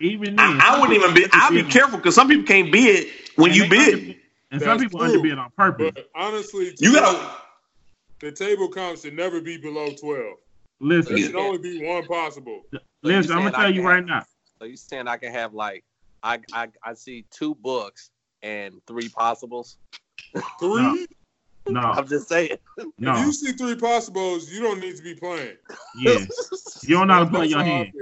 Even 0.00 0.36
then, 0.36 0.60
I, 0.60 0.76
I 0.76 0.80
wouldn't 0.80 0.96
even 0.98 1.14
be. 1.14 1.26
I'd 1.32 1.50
be 1.50 1.62
careful 1.64 1.98
because 1.98 2.14
some 2.14 2.28
people 2.28 2.44
can't 2.46 2.70
bid 2.72 3.08
when 3.36 3.50
And 3.50 3.58
you 3.60 3.68
bid. 3.68 3.94
under- 3.94 4.14
and 4.52 4.60
some 4.62 4.78
people 4.78 4.98
true. 5.00 5.08
underbid 5.08 5.38
on 5.38 5.50
purpose. 5.56 5.92
But 5.94 6.10
honestly, 6.14 6.74
You 6.78 6.92
gotta. 6.94 7.36
the 8.20 8.32
table 8.32 8.68
count 8.70 8.98
should 8.98 9.14
never 9.14 9.40
be 9.40 9.58
below 9.58 9.90
twelve. 9.94 10.36
Listen, 10.80 11.14
There 11.14 11.24
should 11.24 11.36
only 11.36 11.58
be 11.58 11.86
one 11.86 12.04
possible. 12.06 12.62
listen, 13.02 13.32
I'm 13.32 13.44
gonna 13.44 13.56
I 13.56 13.62
tell 13.62 13.70
you 13.70 13.80
can 13.82 13.84
right 13.84 13.96
have- 13.96 14.06
now. 14.06 14.24
so 14.58 14.64
you 14.64 14.76
saying 14.76 15.08
I 15.08 15.16
can 15.18 15.32
have 15.32 15.52
like 15.54 15.84
I 16.22 16.40
I 16.52 16.68
I 16.82 16.94
see 16.94 17.24
two 17.30 17.54
books 17.54 18.10
and 18.42 18.80
three 18.86 19.08
possibles. 19.10 19.76
Three. 20.58 21.06
No, 21.68 21.80
I'm 21.80 22.08
just 22.08 22.28
saying. 22.28 22.56
If 22.78 22.86
no, 22.98 23.16
you 23.16 23.32
see 23.32 23.52
three 23.52 23.76
possibles, 23.76 24.50
you 24.50 24.60
don't 24.60 24.80
need 24.80 24.96
to 24.96 25.02
be 25.02 25.14
playing. 25.14 25.56
yeah, 25.98 26.24
you 26.82 26.96
don't 26.96 27.06
know 27.06 27.14
how 27.14 27.24
to 27.24 27.30
play 27.30 27.46
your 27.46 27.62
hand. 27.62 27.92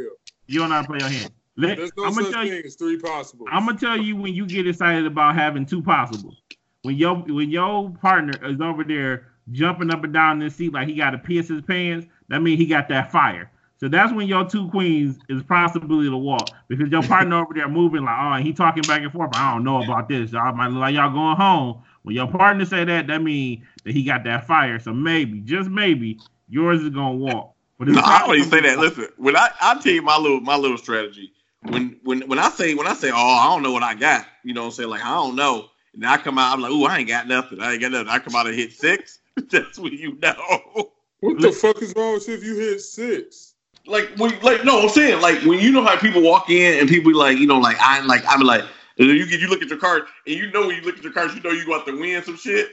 You 0.46 0.60
don't 0.60 0.68
know 0.70 0.76
how 0.76 0.82
to 0.82 0.88
play 0.88 0.98
your 1.00 1.08
hand. 1.08 1.32
Let, 1.56 1.76
There's 1.76 1.90
no 1.96 2.04
I'm 2.04 2.14
gonna 2.14 2.26
such 2.26 2.34
tell 2.34 2.44
you. 2.44 2.52
thing 2.52 2.62
as 2.64 2.76
three 2.76 2.98
possibles. 2.98 3.48
I'm 3.50 3.66
gonna 3.66 3.78
tell 3.78 3.96
you 3.96 4.16
when 4.16 4.32
you 4.32 4.46
get 4.46 4.66
excited 4.66 5.06
about 5.06 5.34
having 5.34 5.66
two 5.66 5.82
possibles. 5.82 6.40
When 6.82 6.94
your 6.94 7.16
when 7.16 7.50
your 7.50 7.90
partner 8.00 8.32
is 8.48 8.60
over 8.60 8.84
there 8.84 9.32
jumping 9.50 9.90
up 9.90 10.04
and 10.04 10.12
down 10.12 10.40
in 10.40 10.48
the 10.48 10.54
seat 10.54 10.72
like 10.72 10.88
he 10.88 10.94
got 10.94 11.10
to 11.10 11.18
piss 11.18 11.48
his 11.48 11.62
pants, 11.62 12.06
that 12.28 12.40
means 12.40 12.60
he 12.60 12.66
got 12.66 12.88
that 12.90 13.10
fire. 13.10 13.50
So 13.78 13.88
that's 13.88 14.12
when 14.12 14.26
your 14.26 14.44
two 14.44 14.68
queens 14.70 15.18
is 15.28 15.42
possibly 15.44 16.08
to 16.08 16.16
walk 16.16 16.50
because 16.68 16.90
your 16.90 17.02
partner 17.02 17.36
over 17.42 17.54
there 17.54 17.68
moving 17.68 18.04
like, 18.04 18.16
oh, 18.18 18.42
he 18.42 18.52
talking 18.52 18.82
back 18.82 19.02
and 19.02 19.12
forth. 19.12 19.30
I 19.34 19.52
don't 19.52 19.64
know 19.64 19.82
about 19.82 20.08
this. 20.08 20.32
Y'all 20.32 20.52
might 20.52 20.68
look 20.68 20.80
like 20.80 20.94
y'all 20.94 21.12
going 21.12 21.36
home. 21.36 21.82
When 22.08 22.16
your 22.16 22.26
partner 22.26 22.64
say 22.64 22.84
that, 22.84 23.06
that 23.08 23.22
means 23.22 23.66
that 23.84 23.92
he 23.92 24.02
got 24.02 24.24
that 24.24 24.46
fire. 24.46 24.78
So 24.78 24.94
maybe, 24.94 25.40
just 25.40 25.68
maybe, 25.68 26.18
yours 26.48 26.80
is 26.80 26.88
gonna 26.88 27.12
walk. 27.12 27.54
But 27.78 27.88
No, 27.88 28.00
I 28.02 28.20
don't 28.20 28.34
even 28.34 28.44
say 28.48 28.60
probably- 28.62 28.70
that. 28.70 28.78
Listen, 28.78 29.08
when 29.18 29.36
I 29.36 29.50
I 29.60 29.78
tell 29.78 29.92
you 29.92 30.00
my 30.00 30.16
little 30.16 30.40
my 30.40 30.56
little 30.56 30.78
strategy. 30.78 31.34
When 31.64 32.00
when 32.04 32.22
when 32.26 32.38
I 32.38 32.48
say 32.48 32.72
when 32.74 32.86
I 32.86 32.94
say 32.94 33.10
oh 33.10 33.14
I 33.14 33.44
don't 33.52 33.62
know 33.62 33.72
what 33.72 33.82
I 33.82 33.92
got, 33.94 34.24
you 34.42 34.54
know 34.54 34.62
what 34.62 34.66
I'm 34.68 34.72
saying 34.72 34.88
like 34.88 35.04
I 35.04 35.10
don't 35.16 35.36
know, 35.36 35.68
and 35.92 36.06
I 36.06 36.16
come 36.16 36.38
out 36.38 36.54
I'm 36.54 36.62
like 36.62 36.70
ooh 36.72 36.86
I 36.86 36.96
ain't 36.96 37.08
got 37.08 37.28
nothing. 37.28 37.60
I 37.60 37.72
ain't 37.72 37.82
got 37.82 37.92
nothing. 37.92 38.08
I 38.08 38.20
come 38.20 38.34
out 38.34 38.46
and 38.46 38.56
hit 38.56 38.72
six. 38.72 39.18
That's 39.50 39.78
when 39.78 39.92
you 39.92 40.16
know. 40.22 40.90
what 41.20 41.42
the 41.42 41.52
fuck 41.52 41.82
is 41.82 41.92
wrong 41.94 42.14
with 42.14 42.26
you 42.26 42.34
if 42.36 42.42
you 42.42 42.56
hit 42.56 42.80
six? 42.80 43.52
like 43.86 44.08
when 44.16 44.30
like 44.40 44.64
no 44.64 44.80
I'm 44.80 44.88
saying 44.88 45.20
like 45.20 45.42
when 45.42 45.58
you 45.58 45.72
know 45.72 45.84
how 45.84 45.98
people 45.98 46.22
walk 46.22 46.48
in 46.48 46.80
and 46.80 46.88
people 46.88 47.12
be 47.12 47.18
like 47.18 47.36
you 47.36 47.46
know 47.46 47.58
like 47.58 47.76
I'm 47.80 48.06
like 48.06 48.22
I'm 48.26 48.40
like 48.40 48.64
you 49.04 49.26
get 49.26 49.40
you 49.40 49.48
look 49.48 49.62
at 49.62 49.68
your 49.68 49.78
card 49.78 50.04
and 50.26 50.36
you 50.36 50.50
know 50.50 50.66
when 50.66 50.76
you 50.76 50.82
look 50.82 50.98
at 50.98 51.04
your 51.04 51.12
cards 51.12 51.34
you 51.34 51.40
know 51.40 51.50
you 51.50 51.66
got 51.66 51.86
to 51.86 51.98
win 51.98 52.22
some 52.22 52.36
shit. 52.36 52.70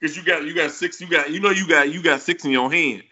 Because 0.00 0.16
you 0.16 0.24
got 0.24 0.44
you 0.44 0.54
got 0.54 0.70
six 0.70 1.00
you 1.00 1.08
got 1.08 1.30
you 1.30 1.40
know 1.40 1.50
you 1.50 1.68
got 1.68 1.92
you 1.92 2.02
got 2.02 2.20
six 2.20 2.44
in 2.44 2.50
your 2.50 2.70
hand. 2.70 3.02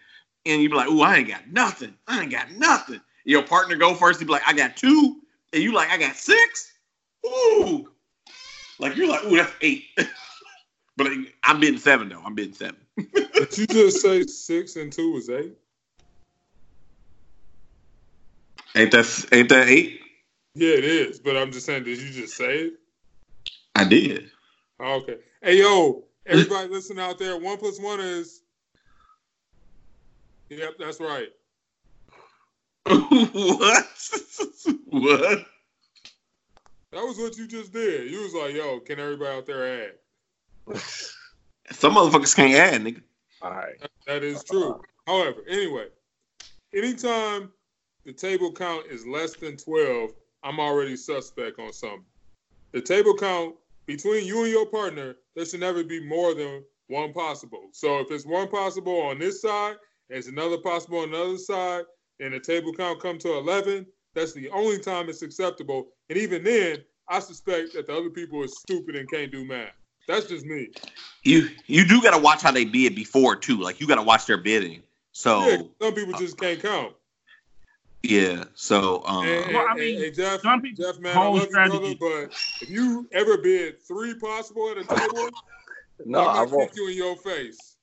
And 0.45 0.61
you 0.61 0.69
be 0.69 0.75
like 0.75 0.89
ooh 0.89 1.01
I 1.01 1.17
ain't 1.17 1.27
got 1.27 1.47
nothing. 1.47 1.93
I 2.07 2.21
ain't 2.21 2.31
got 2.31 2.51
nothing. 2.51 3.01
Your 3.25 3.43
partner 3.43 3.75
go 3.75 3.93
first 3.93 4.19
he 4.19 4.25
be 4.25 4.31
like 4.31 4.47
I 4.47 4.53
got 4.53 4.75
two. 4.75 5.17
And 5.53 5.63
you 5.63 5.73
like 5.73 5.89
I 5.89 5.97
got 5.97 6.15
six? 6.15 6.73
Ooh. 7.25 7.89
Like 8.79 8.95
you're 8.95 9.09
like 9.09 9.23
ooh 9.25 9.37
that's 9.37 9.53
eight. 9.61 9.85
But 10.97 11.07
like, 11.07 11.33
I'm 11.43 11.61
bidding 11.61 11.79
seven 11.79 12.09
though. 12.09 12.21
I'm 12.25 12.35
bidding 12.35 12.53
seven. 12.53 12.75
Did 12.97 13.57
you 13.57 13.67
just 13.67 14.01
say 14.01 14.23
six 14.23 14.75
and 14.75 14.91
two 14.91 15.15
is 15.15 15.29
eight? 15.29 15.55
ain't 18.75 18.91
that 18.91 19.25
ain't 19.31 19.49
that 19.49 19.67
eight 19.67 20.01
Yeah, 20.55 20.73
it 20.73 20.83
is. 20.83 21.19
But 21.19 21.37
I'm 21.37 21.51
just 21.51 21.65
saying, 21.65 21.83
did 21.83 21.99
you 21.99 22.09
just 22.09 22.35
say 22.35 22.59
it? 22.59 22.73
I 23.75 23.85
did 23.85 24.29
Oh, 24.79 24.95
okay. 24.95 25.17
Hey, 25.41 25.59
yo, 25.59 26.03
everybody 26.25 26.69
listening 26.69 27.03
out 27.03 27.19
there. 27.19 27.37
One 27.37 27.57
plus 27.57 27.79
one 27.79 27.99
is. 27.99 28.41
Yep, 30.49 30.75
that's 30.79 30.99
right. 30.99 31.27
what? 32.85 33.87
what? 34.87 35.45
That 36.91 37.03
was 37.03 37.17
what 37.17 37.37
you 37.37 37.47
just 37.47 37.71
did. 37.71 38.09
You 38.09 38.21
was 38.21 38.33
like, 38.33 38.55
yo, 38.55 38.79
can 38.79 38.99
everybody 38.99 39.37
out 39.37 39.45
there 39.45 39.83
add? 39.83 40.75
Some 41.71 41.95
motherfuckers 41.95 42.35
can't 42.35 42.55
add, 42.55 42.81
nigga. 42.81 43.01
All 43.41 43.51
right. 43.51 43.75
That 44.07 44.23
is 44.23 44.43
true. 44.43 44.81
However, 45.05 45.41
anyway, 45.47 45.87
anytime 46.73 47.51
the 48.05 48.13
table 48.13 48.51
count 48.51 48.87
is 48.89 49.05
less 49.05 49.35
than 49.35 49.55
12, 49.55 50.11
I'm 50.43 50.59
already 50.59 50.95
suspect 50.95 51.59
on 51.59 51.73
something. 51.73 52.05
The 52.71 52.81
table 52.81 53.15
count 53.15 53.55
between 53.85 54.25
you 54.25 54.43
and 54.43 54.51
your 54.51 54.65
partner, 54.65 55.15
there 55.35 55.45
should 55.45 55.59
never 55.59 55.83
be 55.83 56.05
more 56.05 56.33
than 56.33 56.63
one 56.87 57.13
possible. 57.13 57.69
So 57.71 57.99
if 57.99 58.11
it's 58.11 58.25
one 58.25 58.47
possible 58.47 59.01
on 59.01 59.19
this 59.19 59.41
side, 59.41 59.75
and 60.09 60.17
it's 60.17 60.27
another 60.27 60.57
possible 60.57 60.99
on 60.99 61.11
the 61.11 61.21
other 61.21 61.37
side, 61.37 61.83
and 62.19 62.33
the 62.33 62.39
table 62.39 62.73
count 62.73 63.01
come 63.01 63.17
to 63.19 63.37
11, 63.37 63.85
that's 64.13 64.33
the 64.33 64.49
only 64.49 64.79
time 64.79 65.09
it's 65.09 65.21
acceptable. 65.21 65.87
And 66.09 66.17
even 66.17 66.43
then, 66.43 66.77
I 67.07 67.19
suspect 67.19 67.73
that 67.73 67.87
the 67.87 67.95
other 67.95 68.09
people 68.09 68.43
are 68.43 68.47
stupid 68.47 68.95
and 68.95 69.09
can't 69.09 69.31
do 69.31 69.45
math. 69.45 69.73
That's 70.07 70.25
just 70.25 70.45
me. 70.45 70.69
You 71.23 71.49
you 71.67 71.85
do 71.85 72.01
gotta 72.01 72.17
watch 72.17 72.41
how 72.41 72.51
they 72.51 72.65
bid 72.65 72.95
before 72.95 73.35
too. 73.35 73.57
Like 73.57 73.79
you 73.79 73.87
gotta 73.87 74.01
watch 74.01 74.25
their 74.25 74.37
bidding. 74.37 74.81
So 75.11 75.47
Yeah, 75.47 75.57
some 75.81 75.93
people 75.93 76.17
just 76.17 76.37
can't 76.37 76.59
count. 76.59 76.93
Yeah. 78.03 78.45
So 78.55 79.03
um 79.05 79.25
Hey, 79.25 79.53
Well, 79.53 79.65
I 79.67 79.75
hey, 79.75 79.91
mean, 79.91 79.99
hey, 79.99 80.11
Jeff, 80.11 80.41
some 80.41 80.61
people 80.61 80.85
Jeff, 80.85 80.99
man, 80.99 81.15
I 81.15 81.19
whole 81.19 81.33
love 81.33 81.49
you, 81.51 81.59
brother, 81.63 81.95
but 81.99 82.31
if 82.61 82.69
you 82.69 83.07
ever 83.11 83.37
bid 83.37 83.81
three 83.87 84.13
possible 84.15 84.69
at 84.71 84.77
a 84.77 84.83
table, 84.83 85.29
No, 86.05 86.19
I 86.21 86.41
I'm 86.41 86.45
gonna 86.45 86.51
won't. 86.57 86.69
kick 86.69 86.77
you 86.77 86.87
in 86.89 86.97
your 86.97 87.15
face. 87.17 87.77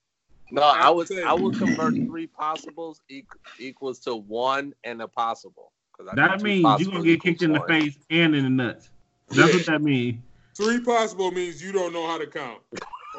No, 0.50 0.62
I 0.62 0.90
would. 0.90 1.06
Table. 1.08 1.22
I 1.28 1.34
would 1.34 1.58
convert 1.58 1.94
three 2.06 2.26
possibles 2.26 3.00
equ- 3.10 3.24
equals 3.58 4.00
to 4.00 4.16
one 4.16 4.74
and 4.84 5.02
a 5.02 5.08
possible. 5.08 5.72
'Cause 5.96 6.08
I 6.08 6.14
That 6.16 6.42
means 6.42 6.80
you're 6.80 6.92
gonna 6.92 7.04
get 7.04 7.22
kicked 7.22 7.42
in 7.42 7.52
the 7.52 7.60
one. 7.60 7.68
face 7.68 7.96
and 8.10 8.34
in 8.34 8.44
the 8.44 8.50
nuts. 8.50 8.90
That's 9.30 9.52
what 9.52 9.66
that 9.66 9.82
means. 9.82 10.20
Three 10.56 10.80
possible 10.80 11.30
means 11.32 11.62
you 11.62 11.72
don't 11.72 11.92
know 11.92 12.06
how 12.06 12.18
to 12.18 12.26
count 12.26 12.60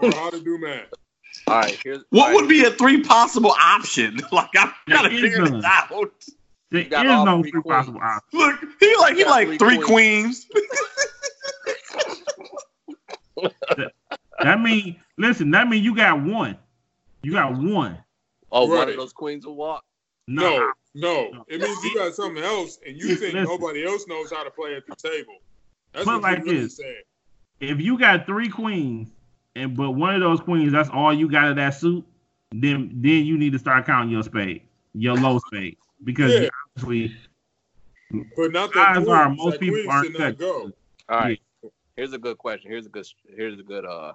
or 0.02 0.12
how 0.16 0.30
to 0.30 0.40
do 0.40 0.58
math. 0.58 0.90
All 1.48 1.56
right. 1.60 1.80
Here's 1.84 2.04
what 2.10 2.28
all 2.30 2.36
would 2.36 2.42
right, 2.42 2.50
be 2.50 2.66
a 2.66 2.72
three 2.72 3.04
possible 3.04 3.52
option? 3.60 4.20
Like 4.32 4.50
I 4.56 4.72
gotta 4.90 5.10
figure 5.10 5.44
this 5.44 5.66
out. 5.66 5.90
There 6.70 6.82
is 6.82 6.88
got 6.90 7.08
all 7.08 7.26
no 7.26 7.42
three 7.42 7.52
three 7.52 7.62
possible 7.64 8.00
options. 8.02 8.34
Look, 8.34 8.60
he 8.80 8.96
like 8.98 9.16
he 9.16 9.24
got 9.24 9.30
like 9.32 9.48
three 9.48 9.58
three 9.58 9.80
queens. 9.80 10.48
That 14.42 14.62
means 14.62 14.96
listen, 15.18 15.52
that 15.52 15.68
means 15.68 15.84
you 15.86 15.96
got 15.96 16.22
one. 16.22 16.58
You 17.24 17.34
got 17.34 17.58
one. 17.58 17.98
Oh, 18.52 18.66
one 18.66 18.78
Right. 18.78 18.90
of 18.90 18.96
those 18.98 19.14
queens 19.14 19.46
will 19.46 19.56
walk. 19.56 19.84
No, 20.28 20.72
no. 20.94 21.30
No. 21.32 21.46
It 21.48 21.62
means 21.62 21.84
you 21.84 21.96
got 21.96 22.14
something 22.16 22.44
else, 22.44 22.80
and 22.86 22.98
you 22.98 23.16
think 23.16 23.34
Listen. 23.34 23.44
nobody 23.44 23.86
else 23.86 24.08
knows 24.08 24.32
how 24.32 24.44
to 24.44 24.52
play 24.52 24.76
at 24.76 24.84
the 24.88 24.96
table. 24.96 25.36
That's 25.94 26.06
Put 26.06 26.22
what 26.22 26.34
it 26.34 26.36
like 26.38 26.44
really 26.46 26.58
this. 26.62 26.78
saying. 26.78 27.02
If 27.60 27.82
you 27.82 27.98
got 27.98 28.26
three 28.26 28.50
queens, 28.50 29.10
and 29.56 29.76
but 29.76 29.92
one 29.92 30.14
of 30.16 30.22
those 30.22 30.40
queens, 30.40 30.72
that's 30.72 30.90
all 30.90 31.14
you 31.14 31.30
got 31.30 31.50
of 31.50 31.56
that 31.56 31.72
suit, 31.76 32.06
then 32.52 32.92
then 32.96 33.26
you 33.26 33.38
need 33.38 33.54
to 33.54 33.60
start 33.60 33.86
counting 33.86 34.10
your 34.12 34.24
spade, 34.24 34.62
your 35.00 35.16
low 35.16 35.40
spade, 35.40 35.78
because 36.04 36.34
Yeah. 36.34 36.50
obviously 36.78 37.16
But 38.36 38.52
not 38.52 38.74
that 38.74 38.98
odds 38.98 39.06
queens. 39.06 39.10
are 39.10 39.30
most 39.30 39.52
that 39.52 39.60
people 39.60 39.76
queens 39.76 39.90
aren't 39.90 40.06
should 40.08 40.16
cut. 40.18 40.38
go. 40.38 40.72
All 41.10 41.18
right. 41.20 41.42
Here's 41.96 42.14
a 42.14 42.18
good 42.18 42.38
question. 42.38 42.70
Here's 42.72 42.86
a 42.86 42.90
good. 42.90 43.08
Here's 43.36 43.60
a 43.60 43.64
good 43.64 43.86
uh, 43.86 44.14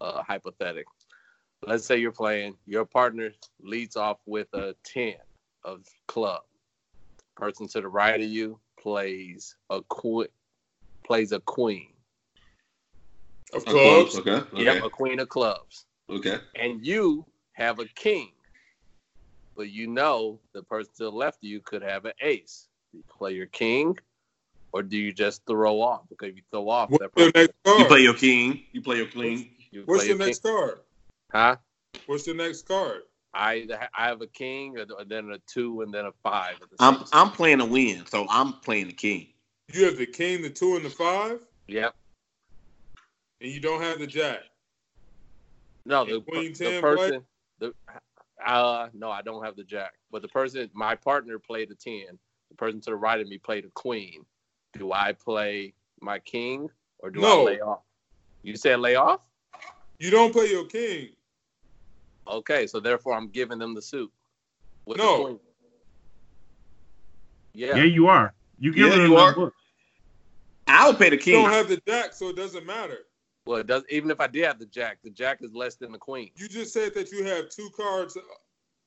uh, 0.00 0.22
hypothetical. 0.22 0.92
Let's 1.66 1.86
say 1.86 1.96
you're 1.96 2.12
playing. 2.12 2.58
Your 2.66 2.84
partner 2.84 3.32
leads 3.60 3.96
off 3.96 4.18
with 4.26 4.48
a 4.52 4.74
ten 4.84 5.14
of 5.64 5.86
club. 6.06 6.42
Person 7.36 7.66
to 7.68 7.80
the 7.80 7.88
right 7.88 8.20
of 8.20 8.28
you 8.28 8.60
plays 8.78 9.56
a 9.70 9.80
queen. 9.82 10.28
Plays 11.04 11.32
a 11.32 11.40
queen. 11.40 11.88
Of 13.52 13.62
Of 13.62 13.68
clubs, 13.68 14.10
clubs. 14.20 14.28
Okay. 14.28 14.46
Okay. 14.52 14.64
Yep, 14.64 14.82
a 14.84 14.90
queen 14.90 15.20
of 15.20 15.28
clubs. 15.28 15.86
Okay. 16.10 16.38
And 16.56 16.84
you 16.84 17.24
have 17.52 17.78
a 17.78 17.86
king, 17.86 18.32
but 19.56 19.70
you 19.70 19.86
know 19.86 20.40
the 20.52 20.62
person 20.62 20.92
to 20.96 21.04
the 21.04 21.12
left 21.12 21.38
of 21.38 21.48
you 21.48 21.60
could 21.60 21.82
have 21.82 22.04
an 22.04 22.12
ace. 22.20 22.68
Do 22.92 22.98
you 22.98 23.04
play 23.10 23.32
your 23.32 23.46
king, 23.46 23.96
or 24.72 24.82
do 24.82 24.96
you 24.96 25.12
just 25.12 25.42
throw 25.46 25.80
off? 25.80 26.02
Because 26.08 26.30
if 26.30 26.36
you 26.36 26.42
throw 26.50 26.68
off, 26.68 26.90
What's 26.90 27.02
that 27.02 27.14
your 27.16 27.26
person, 27.26 27.32
next 27.34 27.54
card? 27.64 27.80
You 27.80 27.86
play 27.86 28.00
your 28.00 28.14
king. 28.14 28.60
You 28.72 28.82
play 28.82 28.96
your 28.98 29.06
king. 29.06 29.50
you 29.70 29.82
What's 29.84 30.02
play 30.02 30.08
your 30.08 30.18
your 30.18 30.26
next 30.26 30.42
king. 30.42 30.52
card? 30.52 30.80
Huh? 31.32 31.56
What's 32.06 32.26
your 32.26 32.36
next 32.36 32.66
card? 32.66 33.02
I 33.32 33.66
I 33.96 34.06
have 34.06 34.20
a 34.22 34.26
king, 34.28 34.78
or, 34.78 34.86
or 34.96 35.04
then 35.04 35.30
a 35.30 35.38
two, 35.46 35.80
and 35.82 35.92
then 35.92 36.06
a 36.06 36.12
five. 36.22 36.54
The 36.60 36.76
I'm 36.78 36.98
same 36.98 37.04
I'm 37.12 37.30
playing 37.30 37.58
to 37.58 37.64
win, 37.64 38.06
so 38.06 38.26
I'm 38.30 38.52
playing 38.54 38.86
the 38.86 38.92
king. 38.92 39.28
You 39.72 39.86
have 39.86 39.96
the 39.96 40.06
king, 40.06 40.42
the 40.42 40.50
two, 40.50 40.76
and 40.76 40.84
the 40.84 40.90
five, 40.90 41.40
Yep. 41.66 41.94
and 43.40 43.50
you 43.50 43.60
don't 43.60 43.80
have 43.82 43.98
the 43.98 44.06
jack. 44.06 44.40
No, 45.86 46.04
And 46.04 46.14
the, 46.14 46.20
queen 46.20 46.52
the 46.52 46.70
10 46.70 46.82
person. 46.82 47.22
The 47.58 47.72
uh 48.46 48.88
no, 48.94 49.10
I 49.10 49.22
don't 49.22 49.44
have 49.44 49.56
the 49.56 49.64
jack. 49.64 49.94
But 50.10 50.22
the 50.22 50.28
person, 50.28 50.70
my 50.74 50.94
partner 50.94 51.38
played 51.38 51.70
a 51.70 51.74
ten. 51.74 52.18
The 52.50 52.56
person 52.56 52.80
to 52.82 52.90
the 52.90 52.96
right 52.96 53.20
of 53.20 53.28
me 53.28 53.38
played 53.38 53.64
a 53.64 53.70
queen. 53.70 54.24
Do 54.72 54.92
I 54.92 55.12
play 55.12 55.74
my 56.00 56.18
king 56.18 56.68
or 56.98 57.10
do 57.10 57.20
No. 57.20 57.42
I 57.42 57.52
lay 57.52 57.60
off? 57.60 57.80
You 58.42 58.56
said 58.56 58.80
lay 58.80 58.94
off? 58.96 59.20
You 59.98 60.10
don't 60.10 60.32
play 60.32 60.46
your 60.46 60.66
king. 60.66 61.10
Okay, 62.26 62.66
so 62.66 62.80
therefore 62.80 63.14
I'm 63.14 63.28
giving 63.28 63.58
them 63.58 63.74
the 63.74 63.82
suit. 63.82 64.10
with 64.86 64.98
the 64.98 65.04
No. 65.04 65.24
queen. 65.24 65.40
Yeah. 67.54 67.76
yeah, 67.76 67.84
you 67.84 68.08
are. 68.08 68.34
You 68.58 68.72
give 68.72 68.88
Yeah, 68.88 68.94
it 68.96 69.08
you 69.08 69.16
a 69.16 69.20
are. 69.20 69.34
book. 69.34 69.54
I'll 70.66 70.94
pay 70.94 71.10
the 71.10 71.16
You 71.16 71.22
king. 71.22 71.42
don't 71.42 71.52
have 71.52 71.68
the 71.68 71.80
jack, 71.86 72.12
so 72.12 72.28
it 72.30 72.36
doesn't 72.36 72.66
matter. 72.66 72.98
Well, 73.46 73.58
it 73.58 73.66
does 73.66 73.82
even 73.90 74.10
if 74.10 74.20
I 74.20 74.26
did 74.26 74.44
have 74.44 74.58
the 74.58 74.66
jack, 74.66 74.98
the 75.02 75.10
jack 75.10 75.38
is 75.42 75.52
less 75.54 75.74
than 75.76 75.92
the 75.92 75.98
queen. 75.98 76.30
You 76.36 76.48
just 76.48 76.72
said 76.72 76.94
that 76.94 77.12
you 77.12 77.24
have 77.24 77.50
two 77.50 77.68
cards 77.76 78.16
uh, 78.16 78.20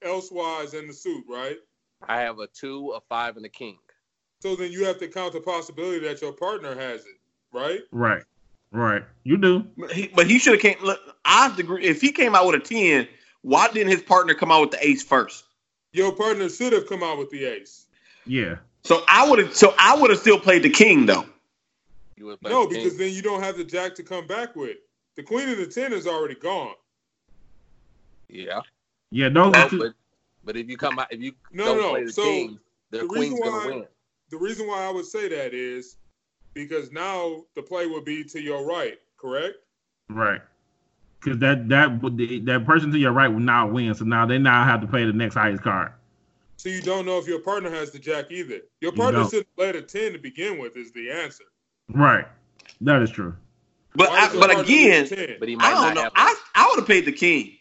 elsewise 0.01 0.73
in 0.73 0.87
the 0.87 0.93
suit, 0.93 1.23
right? 1.29 1.57
I 2.07 2.21
have 2.21 2.39
a 2.39 2.47
two, 2.47 2.93
a 2.95 3.01
five, 3.01 3.37
and 3.37 3.45
a 3.45 3.49
king. 3.49 3.77
So 4.41 4.55
then 4.55 4.71
you 4.71 4.85
have 4.85 4.99
to 4.99 5.07
count 5.07 5.33
the 5.33 5.39
possibility 5.39 5.99
that 6.07 6.21
your 6.21 6.31
partner 6.31 6.75
has 6.75 7.01
it, 7.01 7.19
right? 7.51 7.81
Right, 7.91 8.23
right. 8.71 9.03
You 9.23 9.37
do. 9.37 9.65
But 9.77 9.91
he, 9.91 10.07
but 10.07 10.27
he 10.27 10.39
should 10.39 10.53
have 10.53 10.61
came. 10.61 10.83
Look, 10.83 10.99
I 11.25 11.53
agree. 11.57 11.85
If 11.85 12.01
he 12.01 12.11
came 12.11 12.35
out 12.35 12.47
with 12.47 12.55
a 12.55 12.59
ten, 12.59 13.07
why 13.41 13.67
didn't 13.69 13.91
his 13.91 14.01
partner 14.01 14.33
come 14.33 14.51
out 14.51 14.61
with 14.61 14.71
the 14.71 14.87
ace 14.87 15.03
first? 15.03 15.43
Your 15.93 16.11
partner 16.11 16.49
should 16.49 16.73
have 16.73 16.87
come 16.87 17.03
out 17.03 17.17
with 17.17 17.29
the 17.29 17.45
ace. 17.45 17.85
Yeah. 18.25 18.57
So 18.83 19.03
I 19.07 19.29
would 19.29 19.39
have. 19.39 19.55
So 19.55 19.75
I 19.77 19.95
would 19.99 20.09
have 20.09 20.19
still 20.19 20.39
played 20.39 20.63
the 20.63 20.69
king 20.69 21.05
though. 21.05 21.25
You 22.17 22.25
would 22.25 22.41
play 22.41 22.51
No, 22.51 22.65
the 22.65 22.73
king. 22.75 22.83
because 22.83 22.97
then 22.97 23.13
you 23.13 23.21
don't 23.21 23.41
have 23.43 23.57
the 23.57 23.63
jack 23.63 23.93
to 23.95 24.03
come 24.03 24.25
back 24.27 24.55
with. 24.55 24.77
The 25.15 25.23
queen 25.23 25.47
of 25.49 25.57
the 25.57 25.67
ten 25.67 25.93
is 25.93 26.07
already 26.07 26.35
gone. 26.35 26.73
yeah. 28.27 28.61
Yeah, 29.11 29.29
No. 29.29 29.51
Oh, 29.53 29.53
are. 29.53 29.69
But 29.69 29.93
but 30.43 30.57
if 30.57 30.67
you 30.69 30.75
come 30.77 30.99
out, 30.99 31.11
if 31.13 31.21
you 31.21 31.33
No, 31.51 31.65
don't 31.65 31.77
no. 31.77 31.89
play 31.91 32.03
the 32.05 32.11
So 32.11 32.23
king, 32.23 32.59
the, 32.89 32.99
the 32.99 33.05
queen's 33.05 33.39
gonna 33.39 33.51
why- 33.51 33.65
win. 33.67 33.87
the 34.29 34.37
reason 34.37 34.67
why 34.67 34.83
I 34.83 34.89
would 34.89 35.05
say 35.05 35.29
that 35.29 35.53
is 35.53 35.97
because 36.53 36.91
now 36.91 37.45
the 37.55 37.61
play 37.63 37.85
would 37.87 38.03
be 38.03 38.23
to 38.25 38.41
your 38.41 38.65
right, 38.65 38.99
correct? 39.17 39.57
Right. 40.09 40.41
Because 41.21 41.39
that 41.39 41.69
that 41.69 42.01
would 42.01 42.17
that 42.17 42.65
person 42.65 42.91
to 42.91 42.97
your 42.97 43.11
right 43.11 43.27
will 43.27 43.39
now 43.39 43.67
win. 43.67 43.93
So 43.95 44.05
now 44.05 44.25
they 44.25 44.37
now 44.39 44.63
have 44.65 44.81
to 44.81 44.87
play 44.87 45.05
the 45.05 45.13
next 45.13 45.35
highest 45.35 45.63
card. 45.63 45.93
So 46.57 46.69
you 46.69 46.81
don't 46.81 47.05
know 47.05 47.17
if 47.19 47.27
your 47.27 47.39
partner 47.39 47.69
has 47.69 47.91
the 47.91 47.99
jack 47.99 48.31
either. 48.31 48.61
Your 48.81 48.91
You 48.91 48.97
partner 48.97 49.19
don't. 49.21 49.29
shouldn't 49.29 49.55
play 49.55 49.71
the 49.71 49.81
ten 49.83 50.13
to 50.13 50.19
begin 50.19 50.57
with. 50.57 50.75
Is 50.75 50.91
the 50.91 51.11
answer? 51.11 51.43
Right. 51.89 52.25
That 52.81 53.01
is 53.01 53.09
true. 53.09 53.35
But 53.95 54.09
I, 54.11 54.31
but 54.33 54.51
again, 54.59 55.03
need 55.03 55.09
the 55.09 55.15
10? 55.27 55.35
But 55.39 55.49
he 55.49 55.57
I 55.59 55.71
don't 55.71 55.81
not 55.81 55.95
know. 55.95 56.01
have. 56.03 56.11
I 56.15 56.35
I 56.55 56.67
would 56.69 56.79
have 56.79 56.87
paid 56.87 57.05
the 57.05 57.11
king. 57.11 57.57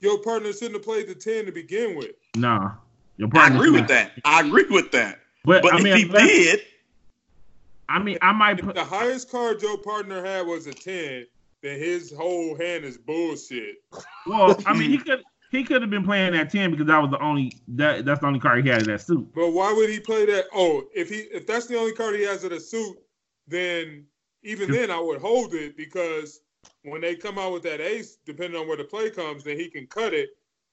your 0.00 0.18
partner 0.22 0.52
shouldn't 0.52 0.74
have 0.74 0.82
played 0.84 1.06
the 1.08 1.14
ten 1.14 1.46
to 1.46 1.52
begin 1.52 1.96
with. 1.96 2.10
Nah. 2.34 2.72
Your 3.16 3.28
I 3.34 3.48
agree 3.48 3.70
with 3.70 3.80
should- 3.82 3.88
that. 3.88 4.12
I 4.24 4.40
agree 4.40 4.66
with 4.68 4.90
that. 4.92 5.20
But, 5.44 5.62
But 5.62 5.74
I 5.74 5.76
mean, 5.78 5.86
if 5.92 5.96
he 5.98 6.02
unless- 6.04 6.22
did, 6.26 6.60
I 7.88 7.98
mean, 8.00 8.18
I 8.20 8.32
might 8.32 8.58
If 8.58 8.64
put. 8.64 8.74
the 8.74 8.84
highest 8.84 9.30
card 9.30 9.62
your 9.62 9.78
partner 9.78 10.24
had 10.24 10.44
was 10.46 10.66
a 10.66 10.72
ten, 10.74 11.26
then 11.62 11.78
his 11.78 12.12
whole 12.12 12.56
hand 12.58 12.84
is 12.84 12.98
bullshit. 12.98 13.76
Well, 14.26 14.60
I 14.66 14.74
mean, 14.76 14.90
he 14.90 14.98
could 15.04 15.22
he 15.52 15.62
could 15.62 15.80
have 15.82 15.90
been 15.90 16.04
playing 16.04 16.32
that 16.32 16.50
ten 16.50 16.72
because 16.72 16.88
that 16.88 16.98
was 17.00 17.10
the 17.12 17.20
only 17.22 17.52
that 17.68 18.04
that's 18.04 18.20
the 18.20 18.26
only 18.26 18.40
card 18.40 18.64
he 18.64 18.68
had 18.70 18.82
in 18.82 18.88
that 18.88 19.02
suit. 19.02 19.28
But 19.34 19.50
why 19.52 19.72
would 19.72 19.88
he 19.88 20.00
play 20.00 20.26
that? 20.26 20.46
Oh, 20.52 20.84
if 20.94 21.08
he 21.08 21.18
if 21.32 21.46
that's 21.46 21.66
the 21.66 21.78
only 21.78 21.92
card 21.92 22.16
he 22.16 22.22
has 22.24 22.42
in 22.42 22.52
a 22.52 22.58
suit, 22.60 22.96
then 23.48 24.04
even 24.42 24.70
then 24.70 24.90
I 24.90 25.00
would 25.00 25.20
hold 25.20 25.54
it 25.54 25.76
because 25.76 26.40
when 26.82 27.00
they 27.00 27.14
come 27.16 27.38
out 27.38 27.52
with 27.52 27.62
that 27.64 27.80
ace, 27.80 28.18
depending 28.24 28.60
on 28.60 28.68
where 28.68 28.76
the 28.76 28.84
play 28.84 29.10
comes, 29.10 29.44
then 29.44 29.58
he 29.58 29.68
can 29.68 29.86
cut 29.86 30.14
it, 30.14 30.30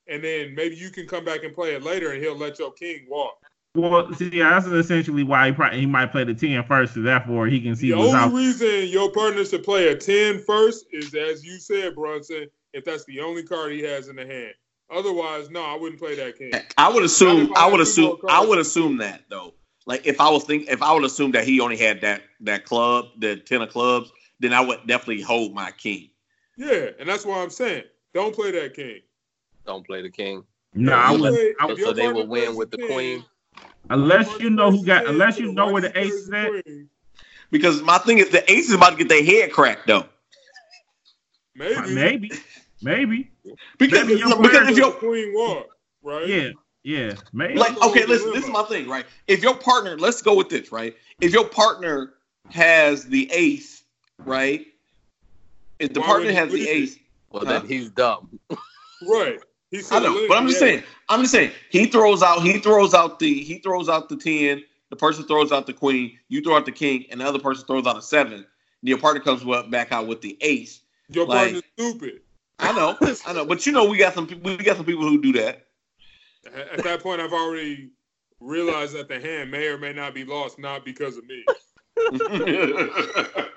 and 0.08 0.24
then 0.24 0.54
maybe 0.56 0.76
you 0.76 0.90
can 0.90 1.08
come 1.08 1.26
back 1.26 1.44
and 1.44 1.54
play 1.54 1.74
it 1.76 1.84
later, 1.84 2.12
and 2.12 2.22
he'll 2.24 2.38
let 2.38 2.60
your 2.60 2.72
king 2.74 3.06
walk. 3.10 3.34
Well, 3.76 4.14
see, 4.14 4.30
yeah, 4.32 4.52
that's 4.52 4.68
essentially 4.68 5.24
why 5.24 5.48
he 5.48 5.54
probably, 5.54 5.80
he 5.80 5.86
might 5.88 6.12
play 6.12 6.24
the 6.24 6.36
ten 6.36 6.64
first, 6.64 6.94
so 6.94 7.02
therefore 7.02 7.48
he 7.48 7.60
can 7.60 7.76
see 7.76 7.90
The 7.90 7.98
what's 7.98 8.14
only 8.14 8.20
out. 8.20 8.34
reason 8.34 8.88
your 8.90 9.12
partner 9.12 9.44
should 9.44 9.64
play 9.64 9.88
a 9.88 9.96
10 9.98 10.44
first 10.44 10.86
is, 10.92 11.16
as 11.16 11.44
you 11.44 11.58
said, 11.58 11.96
Brunson, 11.96 12.48
if 12.74 12.86
that's 12.86 13.04
the 13.06 13.20
only 13.20 13.42
card 13.44 13.72
he 13.72 13.82
has 13.82 14.10
in 14.10 14.16
the 14.16 14.26
hand. 14.28 14.54
Otherwise, 14.92 15.50
no, 15.50 15.64
I 15.64 15.76
wouldn't 15.76 16.00
play 16.00 16.14
that 16.16 16.38
king. 16.38 16.52
I 16.78 16.88
would 16.94 17.04
assume. 17.04 17.52
I 17.56 17.66
I 17.68 17.72
would 17.72 17.80
assume. 17.82 18.18
I 18.30 18.46
would 18.46 18.60
assume 18.60 18.98
that 18.98 19.24
though. 19.30 19.56
Like 19.86 20.06
if 20.08 20.20
I 20.22 20.30
was 20.30 20.44
think, 20.46 20.70
if 20.70 20.82
I 20.82 20.94
would 20.94 21.04
assume 21.04 21.32
that 21.32 21.44
he 21.46 21.60
only 21.60 21.78
had 21.78 22.02
that 22.02 22.22
that 22.42 22.66
club, 22.66 23.08
the 23.18 23.36
ten 23.38 23.62
of 23.62 23.70
clubs, 23.70 24.12
then 24.40 24.54
I 24.54 24.62
would 24.62 24.86
definitely 24.88 25.22
hold 25.22 25.54
my 25.54 25.72
king. 25.72 26.10
Yeah, 26.58 26.90
and 27.00 27.08
that's 27.10 27.26
why 27.26 27.42
I'm 27.42 27.50
saying 27.50 27.84
don't 28.14 28.34
play 28.34 28.52
that 28.52 28.74
king. 28.74 29.02
Don't 29.66 29.86
play 29.86 30.02
the 30.02 30.10
king. 30.10 30.44
No, 30.74 30.94
I 30.94 31.12
you 31.12 31.22
would. 31.22 31.32
play- 31.32 31.54
I 31.60 31.64
if 31.66 31.70
would 31.70 31.78
your 31.80 31.88
So 31.88 31.94
they 31.94 32.02
partner 32.04 32.22
will 32.22 32.28
win 32.28 32.56
with 32.56 32.72
the 32.72 32.78
10, 32.78 32.88
queen. 32.88 33.26
unless 33.90 34.40
you 34.40 34.50
know 34.50 34.72
who 34.72 34.86
got, 34.86 35.06
unless 35.06 35.40
you 35.40 35.52
know 35.54 35.72
where 35.72 35.82
the 35.82 35.98
ace 36.00 36.14
is 36.14 36.30
at. 36.30 36.52
Because 37.52 37.82
my 37.82 37.98
thing 38.00 38.18
is 38.18 38.30
the 38.30 38.50
ace 38.52 38.70
is 38.70 38.74
about 38.74 38.92
to 38.92 38.96
get 38.98 39.10
their 39.10 39.24
head 39.24 39.52
cracked 39.52 39.88
though. 39.88 40.06
Maybe. 41.56 41.94
Maybe, 41.94 42.32
maybe, 42.82 43.32
Because 43.78 44.08
Maybe 44.08 44.20
your 44.20 44.42
because 44.42 44.70
if 44.70 44.76
the 44.76 44.82
your 44.82 44.92
queen 44.94 45.34
walk, 45.36 45.68
right? 46.02 46.28
yeah, 46.28 46.50
yeah, 46.84 47.14
maybe. 47.34 47.56
like 47.56 47.82
okay, 47.82 48.06
listen, 48.06 48.32
this 48.34 48.44
is 48.46 48.50
my 48.52 48.64
thing, 48.64 48.88
right? 48.88 49.06
If 49.28 49.42
your 49.42 49.56
partner, 49.56 49.98
let's 49.98 50.22
go 50.22 50.36
with 50.36 50.50
this, 50.50 50.72
right? 50.72 50.96
If 51.22 51.34
your 51.34 51.46
partner 51.48 52.14
has 52.50 53.06
the 53.06 53.30
ace, 53.32 53.84
right? 54.20 54.66
If 55.80 55.94
the 55.94 56.00
Why 56.02 56.06
partner 56.08 56.32
has 56.32 56.52
the 56.52 56.58
lose 56.60 56.68
ace, 56.68 57.00
Well, 57.32 57.46
Huh? 57.46 57.60
then 57.60 57.68
he's 57.68 57.90
dumb. 57.90 58.40
Right. 59.06 59.38
He 59.70 59.82
I 59.92 60.00
know, 60.00 60.28
but 60.30 60.38
I'm 60.38 60.48
just 60.48 60.62
ace. 60.64 60.70
saying. 60.70 60.84
I'm 61.10 61.22
just 61.22 61.32
saying. 61.34 61.52
He 61.70 61.88
throws 61.88 62.24
out. 62.24 62.42
He 62.42 62.60
throws 62.60 62.94
out 62.94 63.20
the. 63.20 63.34
He 63.44 63.58
throws 63.58 63.90
out 63.90 64.08
the 64.08 64.16
ten. 64.16 64.64
The 64.92 64.96
person 64.96 65.26
throws 65.26 65.52
out 65.52 65.66
the 65.66 65.74
queen. 65.74 66.18
You 66.30 66.42
throw 66.42 66.56
out 66.56 66.66
the 66.66 66.72
king, 66.72 67.06
and 67.12 67.20
the 67.20 67.26
other 67.26 67.40
person 67.40 67.66
throws 67.66 67.86
out 67.86 67.98
a 67.98 68.02
seven. 68.02 68.34
And 68.36 68.46
your 68.84 68.98
partner 69.00 69.20
comes 69.22 69.44
back 69.70 69.92
out 69.92 70.08
with 70.08 70.22
the 70.22 70.38
ace. 70.42 70.82
Your 71.10 71.26
like- 71.26 71.38
partner's 71.52 71.64
stupid. 71.78 72.22
I 72.60 72.72
know. 72.72 72.96
I 73.26 73.34
know. 73.34 73.46
But 73.46 73.66
you 73.66 73.74
know, 73.74 73.86
we 73.90 73.98
got 73.98 74.14
some. 74.14 74.28
We 74.44 74.56
got 74.58 74.78
some 74.78 74.86
people 74.86 75.04
who 75.04 75.22
do 75.22 75.34
that. 75.34 75.66
At 76.46 76.80
at 76.80 76.84
that 76.84 77.04
point, 77.04 77.22
I've 77.22 77.34
already 77.34 77.92
realized 78.40 78.94
that 78.94 79.08
the 79.08 79.20
hand 79.20 79.52
may 79.52 79.68
or 79.68 79.78
may 79.78 79.94
not 79.94 80.14
be 80.14 80.26
lost, 80.26 80.60
not 80.60 80.86
because 80.86 81.18
of 81.18 81.26
me. 81.26 81.46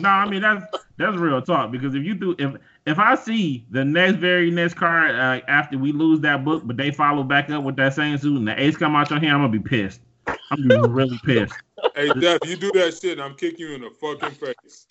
No, 0.00 0.08
I 0.08 0.28
mean 0.28 0.42
that's 0.42 0.64
that's 0.96 1.16
real 1.16 1.42
talk 1.42 1.72
because 1.72 1.94
if 1.94 2.04
you 2.04 2.14
do 2.14 2.34
if 2.38 2.54
if 2.86 2.98
I 2.98 3.14
see 3.14 3.66
the 3.70 3.84
next 3.84 4.18
very 4.18 4.50
next 4.50 4.74
card 4.74 5.14
uh, 5.14 5.40
after 5.48 5.78
we 5.78 5.92
lose 5.92 6.20
that 6.20 6.44
book, 6.44 6.62
but 6.66 6.76
they 6.76 6.90
follow 6.90 7.22
back 7.22 7.50
up 7.50 7.64
with 7.64 7.76
that 7.76 7.94
same 7.94 8.18
suit 8.18 8.36
and 8.36 8.46
the 8.46 8.60
ace 8.60 8.76
come 8.76 8.94
out 8.94 9.10
your 9.10 9.18
hand, 9.18 9.32
I'm 9.32 9.40
gonna 9.40 9.52
be 9.52 9.58
pissed. 9.60 10.00
I'm 10.26 10.68
gonna 10.68 10.88
be 10.88 10.92
really 10.92 11.20
pissed. 11.24 11.54
Hey, 11.94 12.08
Def, 12.20 12.40
you 12.44 12.56
do 12.56 12.70
that 12.72 12.98
shit, 13.00 13.12
and 13.12 13.22
I'm 13.22 13.34
kicking 13.34 13.60
you 13.60 13.74
in 13.74 13.80
the 13.80 13.90
fucking 13.90 14.30
face. 14.32 14.86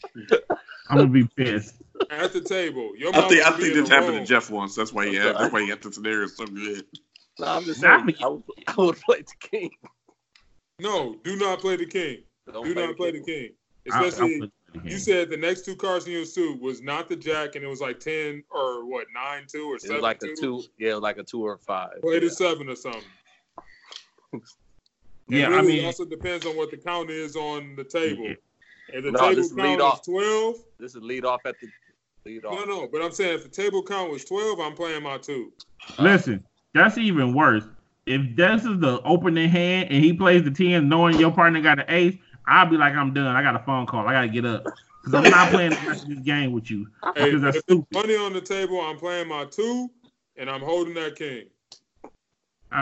I'm 0.89 0.97
gonna 0.97 1.09
be 1.09 1.26
pissed. 1.35 1.76
at 2.09 2.34
the 2.34 2.41
table. 2.41 2.93
Your 2.97 3.15
I 3.15 3.27
think 3.27 3.45
I 3.45 3.51
think 3.51 3.73
this 3.73 3.89
the 3.89 3.95
happened 3.95 4.18
to. 4.18 4.26
Jeff 4.26 4.49
once. 4.49 4.76
That's 4.76 4.93
why 4.93 5.07
he 5.07 5.15
had. 5.15 5.35
That's 5.38 5.53
why 5.53 5.61
he 5.61 5.69
had 5.69 5.81
the 5.81 5.91
scenario 5.91 6.27
so 6.27 6.45
good. 6.45 6.85
No, 7.39 7.45
I'm 7.47 7.64
just 7.65 7.81
Nah, 7.81 8.03
saying. 8.05 8.15
I 8.22 8.27
would, 8.27 8.43
I 8.68 8.73
would 8.77 8.97
play 8.97 9.22
the 9.22 9.47
king. 9.47 9.72
No, 10.80 11.15
do 11.23 11.35
not 11.38 11.59
play 11.59 11.76
the 11.76 11.85
king. 11.85 12.23
Don't 12.51 12.65
Do 12.65 12.73
not 12.76 12.95
play 12.97 13.11
the 13.11 13.22
king. 13.22 13.49
I- 13.91 14.03
I 14.03 14.07
Especially, 14.07 14.39
put 14.39 14.51
the 14.73 14.80
game. 14.80 14.88
you 14.91 14.97
said 14.99 15.30
the 15.30 15.38
next 15.38 15.64
two 15.65 15.76
cards 15.76 16.05
in 16.07 16.11
your 16.11 16.26
suit 16.26 16.61
was 16.61 16.81
not 16.81 17.07
the 17.07 17.15
jack, 17.15 17.55
and 17.55 17.64
it 17.64 17.68
was 17.68 17.80
like 17.81 17.99
ten 17.99 18.43
or 18.51 18.85
what 18.85 19.07
nine 19.14 19.45
two 19.47 19.65
or 19.72 19.76
It 19.76 19.81
seven 19.81 19.95
was 19.97 20.03
like 20.03 20.19
two. 20.19 20.34
a 20.34 20.35
two, 20.35 20.64
yeah, 20.77 20.95
like 20.95 21.18
a 21.18 21.23
two 21.23 21.41
or 21.41 21.57
five. 21.57 22.01
Play 22.01 22.19
the 22.19 22.26
yeah. 22.26 22.31
seven 22.31 22.69
or 22.69 22.76
something. 22.76 23.01
Yeah, 25.30 25.47
really, 25.47 25.57
I 25.57 25.61
mean, 25.61 25.80
it 25.84 25.85
also 25.85 26.05
depends 26.05 26.45
on 26.45 26.55
what 26.55 26.72
the 26.72 26.77
count 26.77 27.09
is 27.09 27.35
on 27.35 27.76
the 27.76 27.84
table. 27.84 28.27
Yeah. 28.27 28.35
If 28.88 29.03
the 29.03 29.11
No, 29.11 29.19
table 29.19 29.35
just 29.35 29.53
lead 29.55 29.64
count 29.64 29.81
off. 29.81 29.99
is 29.99 30.05
twelve, 30.05 30.55
This 30.80 30.95
is 30.95 31.01
lead 31.01 31.26
off 31.26 31.41
at 31.45 31.55
the 31.59 31.69
lead 32.26 32.45
off. 32.45 32.53
no, 32.53 32.64
no. 32.64 32.88
But 32.88 33.01
I'm 33.01 33.11
saying 33.11 33.35
if 33.35 33.43
the 33.43 33.49
table 33.49 33.84
count 33.84 34.09
was 34.09 34.23
twelve, 34.23 34.61
I'm 34.61 34.73
playing 34.73 35.03
my 35.03 35.18
two. 35.18 35.51
listen, 35.99 36.45
that's 36.78 36.98
even 36.98 37.34
worse. 37.34 37.64
If 38.06 38.36
this 38.36 38.64
is 38.64 38.80
the 38.80 39.02
opening 39.04 39.49
hand 39.49 39.90
and 39.91 40.04
he 40.04 40.14
plays 40.14 40.44
the 40.44 40.52
10 40.52 40.88
knowing 40.88 41.20
your 41.20 41.32
partner 41.32 41.62
got 41.62 41.80
an 41.80 41.86
ace, 41.90 42.16
I'll 42.48 42.66
be 42.70 42.78
like, 42.78 42.94
I'm 42.94 43.14
done. 43.14 43.36
I 43.36 43.41
got 43.41 43.56
a 43.56 43.60
phone 43.66 43.86
call. 43.86 44.08
I 44.08 44.14
got 44.14 44.22
to 44.22 44.28
get 44.30 44.45
up. 44.45 44.64
Because 45.04 45.26
I'm 45.26 45.30
not 45.32 45.52
playing 45.52 45.72
the 45.72 45.88
rest 45.88 46.04
of 46.04 46.10
this 46.10 46.20
game 46.20 46.52
with 46.54 46.70
you. 46.72 46.88
Hey, 47.16 47.26
Because 47.26 47.41
that's 47.41 47.58
if 47.58 47.64
stupid. 47.64 47.88
money 47.94 48.16
on 48.16 48.34
the 48.34 48.41
table, 48.41 48.80
I'm 48.82 48.98
playing 48.98 49.28
my 49.28 49.45
two, 49.45 49.90
and 50.38 50.49
I'm 50.49 50.62
holding 50.62 50.94
that 50.95 51.16
king. 51.18 51.45
All 52.04 52.12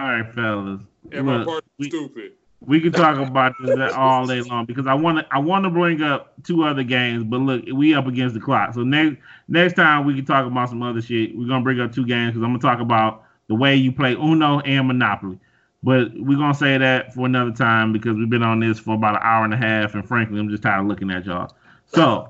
right, 0.01 0.33
fellas. 0.33 0.81
And 1.11 1.25
my 1.25 1.37
Look, 1.37 1.45
partner's 1.47 1.71
we- 1.79 1.89
stupid. 1.89 2.31
We 2.61 2.79
can 2.81 2.93
talk 2.93 3.17
about 3.19 3.53
this 3.63 3.93
all 3.95 4.25
day 4.25 4.41
long 4.41 4.65
because 4.65 4.87
I 4.87 4.95
want 4.95 5.19
to. 5.19 5.27
I 5.29 5.37
want 5.37 5.65
to 5.65 5.69
bring 5.69 6.01
up 6.01 6.33
two 6.43 6.63
other 6.63 6.81
games, 6.81 7.23
but 7.23 7.37
look, 7.41 7.63
we 7.71 7.93
up 7.93 8.07
against 8.07 8.33
the 8.33 8.41
clock. 8.41 8.73
So 8.73 8.81
next 8.83 9.17
next 9.47 9.73
time 9.75 10.03
we 10.03 10.15
can 10.15 10.25
talk 10.25 10.47
about 10.47 10.69
some 10.69 10.81
other 10.81 10.99
shit. 11.01 11.37
We're 11.37 11.47
gonna 11.47 11.63
bring 11.63 11.79
up 11.79 11.91
two 11.93 12.07
games 12.07 12.31
because 12.31 12.43
I'm 12.43 12.57
gonna 12.57 12.59
talk 12.59 12.79
about 12.79 13.24
the 13.47 13.55
way 13.55 13.75
you 13.75 13.91
play 13.91 14.13
Uno 14.13 14.59
and 14.59 14.87
Monopoly. 14.87 15.39
But 15.83 16.09
we're 16.15 16.37
gonna 16.37 16.53
say 16.55 16.77
that 16.77 17.13
for 17.13 17.25
another 17.27 17.51
time 17.51 17.93
because 17.93 18.15
we've 18.17 18.29
been 18.29 18.41
on 18.43 18.59
this 18.59 18.79
for 18.79 18.95
about 18.95 19.15
an 19.15 19.21
hour 19.23 19.45
and 19.45 19.53
a 19.53 19.57
half, 19.57 19.93
and 19.93 20.07
frankly, 20.07 20.39
I'm 20.39 20.49
just 20.49 20.63
tired 20.63 20.81
of 20.81 20.87
looking 20.87 21.11
at 21.11 21.25
y'all. 21.25 21.55
So, 21.87 22.29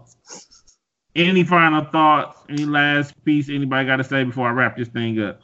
any 1.16 1.44
final 1.46 1.86
thoughts? 1.86 2.42
Any 2.50 2.66
last 2.66 3.14
piece 3.24 3.48
anybody 3.48 3.86
got 3.88 3.98
to 3.98 4.04
say 4.04 4.26
before 4.26 4.50
I 4.50 4.52
wrap 4.52 4.76
this 4.76 4.90
thing 4.90 5.22
up? 5.22 5.40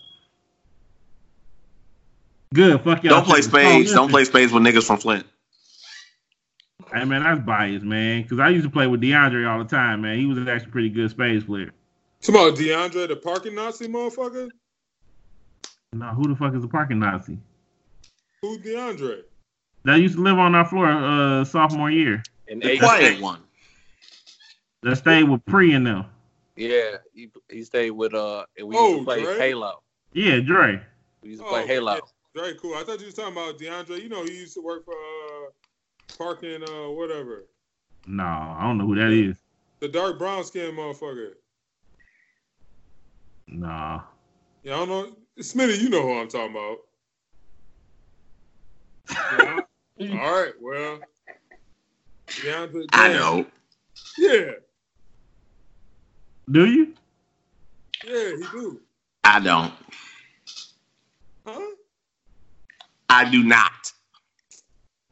Good. 2.53 2.81
Fuck 2.83 3.03
y'all. 3.03 3.15
Don't 3.15 3.25
play 3.25 3.37
Oh, 3.37 3.41
spades. 3.41 3.93
Don't 3.93 4.09
play 4.09 4.25
spades 4.25 4.51
with 4.51 4.63
niggas 4.63 4.85
from 4.85 4.97
Flint. 4.97 5.25
Hey 6.93 7.05
man, 7.05 7.23
that's 7.23 7.39
biased, 7.39 7.85
man. 7.85 8.23
Because 8.23 8.39
I 8.39 8.49
used 8.49 8.65
to 8.65 8.69
play 8.69 8.87
with 8.87 8.99
DeAndre 8.99 9.49
all 9.49 9.59
the 9.59 9.69
time, 9.69 10.01
man. 10.01 10.19
He 10.19 10.25
was 10.25 10.37
actually 10.39 10.67
a 10.67 10.71
pretty 10.71 10.89
good 10.89 11.09
spades 11.09 11.45
player. 11.45 11.71
Come 12.25 12.35
on, 12.35 12.51
DeAndre, 12.55 13.07
the 13.07 13.15
parking 13.15 13.55
Nazi 13.55 13.87
motherfucker. 13.87 14.49
No, 15.93 16.07
who 16.07 16.27
the 16.27 16.35
fuck 16.35 16.55
is 16.55 16.63
a 16.63 16.67
parking 16.67 16.99
Nazi? 16.99 17.37
Who's 18.41 18.59
DeAndre? 18.59 19.23
That 19.83 19.95
used 19.95 20.15
to 20.15 20.21
live 20.21 20.37
on 20.39 20.55
our 20.55 20.65
floor 20.65 20.87
uh 20.87 21.43
sophomore 21.43 21.91
year. 21.91 22.23
And 22.47 22.61
The 22.61 22.71
eight, 22.71 22.79
quiet 22.79 23.21
one. 23.21 23.41
That 24.83 24.95
stayed 24.95 25.23
with 25.23 25.45
Pre 25.45 25.73
and 25.73 25.85
them. 25.85 26.05
yeah, 26.55 26.97
he, 27.13 27.29
he 27.49 27.63
stayed 27.63 27.91
with 27.91 28.13
uh, 28.13 28.45
and 28.57 28.67
we 28.67 28.75
Oh, 28.77 28.87
used 28.93 28.99
to 28.99 29.05
play 29.05 29.23
Dre? 29.23 29.37
Halo. 29.37 29.81
Yeah, 30.13 30.39
Dre. 30.39 30.81
We 31.21 31.29
used 31.29 31.41
to 31.41 31.47
Oh, 31.47 31.49
play 31.51 31.67
Halo. 31.67 31.95
yeah. 31.95 31.99
Very 32.33 32.55
cool. 32.55 32.75
I 32.75 32.83
thought 32.83 32.99
you 32.99 33.07
was 33.07 33.15
talking 33.15 33.33
about 33.33 33.59
DeAndre. 33.59 34.01
You 34.01 34.09
know, 34.09 34.23
he 34.23 34.31
used 34.39 34.53
to 34.55 34.61
work 34.61 34.85
for 34.85 34.93
uh, 34.93 35.49
parking, 36.17 36.63
uh, 36.63 36.89
whatever. 36.91 37.45
No, 38.07 38.23
I 38.23 38.61
don't 38.63 38.77
know 38.77 38.87
who 38.87 38.95
that 38.95 39.11
is. 39.11 39.37
The 39.81 39.89
dark 39.89 40.17
brown 40.17 40.43
skin 40.45 40.73
motherfucker. 40.75 41.33
No. 43.47 44.01
Yeah, 44.63 44.75
I 44.75 44.85
don't 44.85 44.89
know. 44.89 45.15
Smitty, 45.39 45.79
you 45.81 45.89
know 45.89 46.01
who 46.03 46.19
I'm 46.19 46.27
talking 46.27 46.51
about. 46.51 46.77
Yeah. 49.31 49.61
All 50.21 50.31
right, 50.41 50.53
well. 50.61 50.99
DeAndre, 52.27 52.85
I 52.91 53.07
damn. 53.09 53.17
know. 53.17 53.45
Yeah, 54.17 54.51
Do 56.51 56.65
you? 56.65 56.93
yeah, 58.05 58.29
he 58.35 58.43
do. 58.51 58.79
I 59.23 59.39
don't. 59.39 59.73
Huh? 61.45 61.59
I 63.09 63.29
do 63.29 63.43
not. 63.43 63.91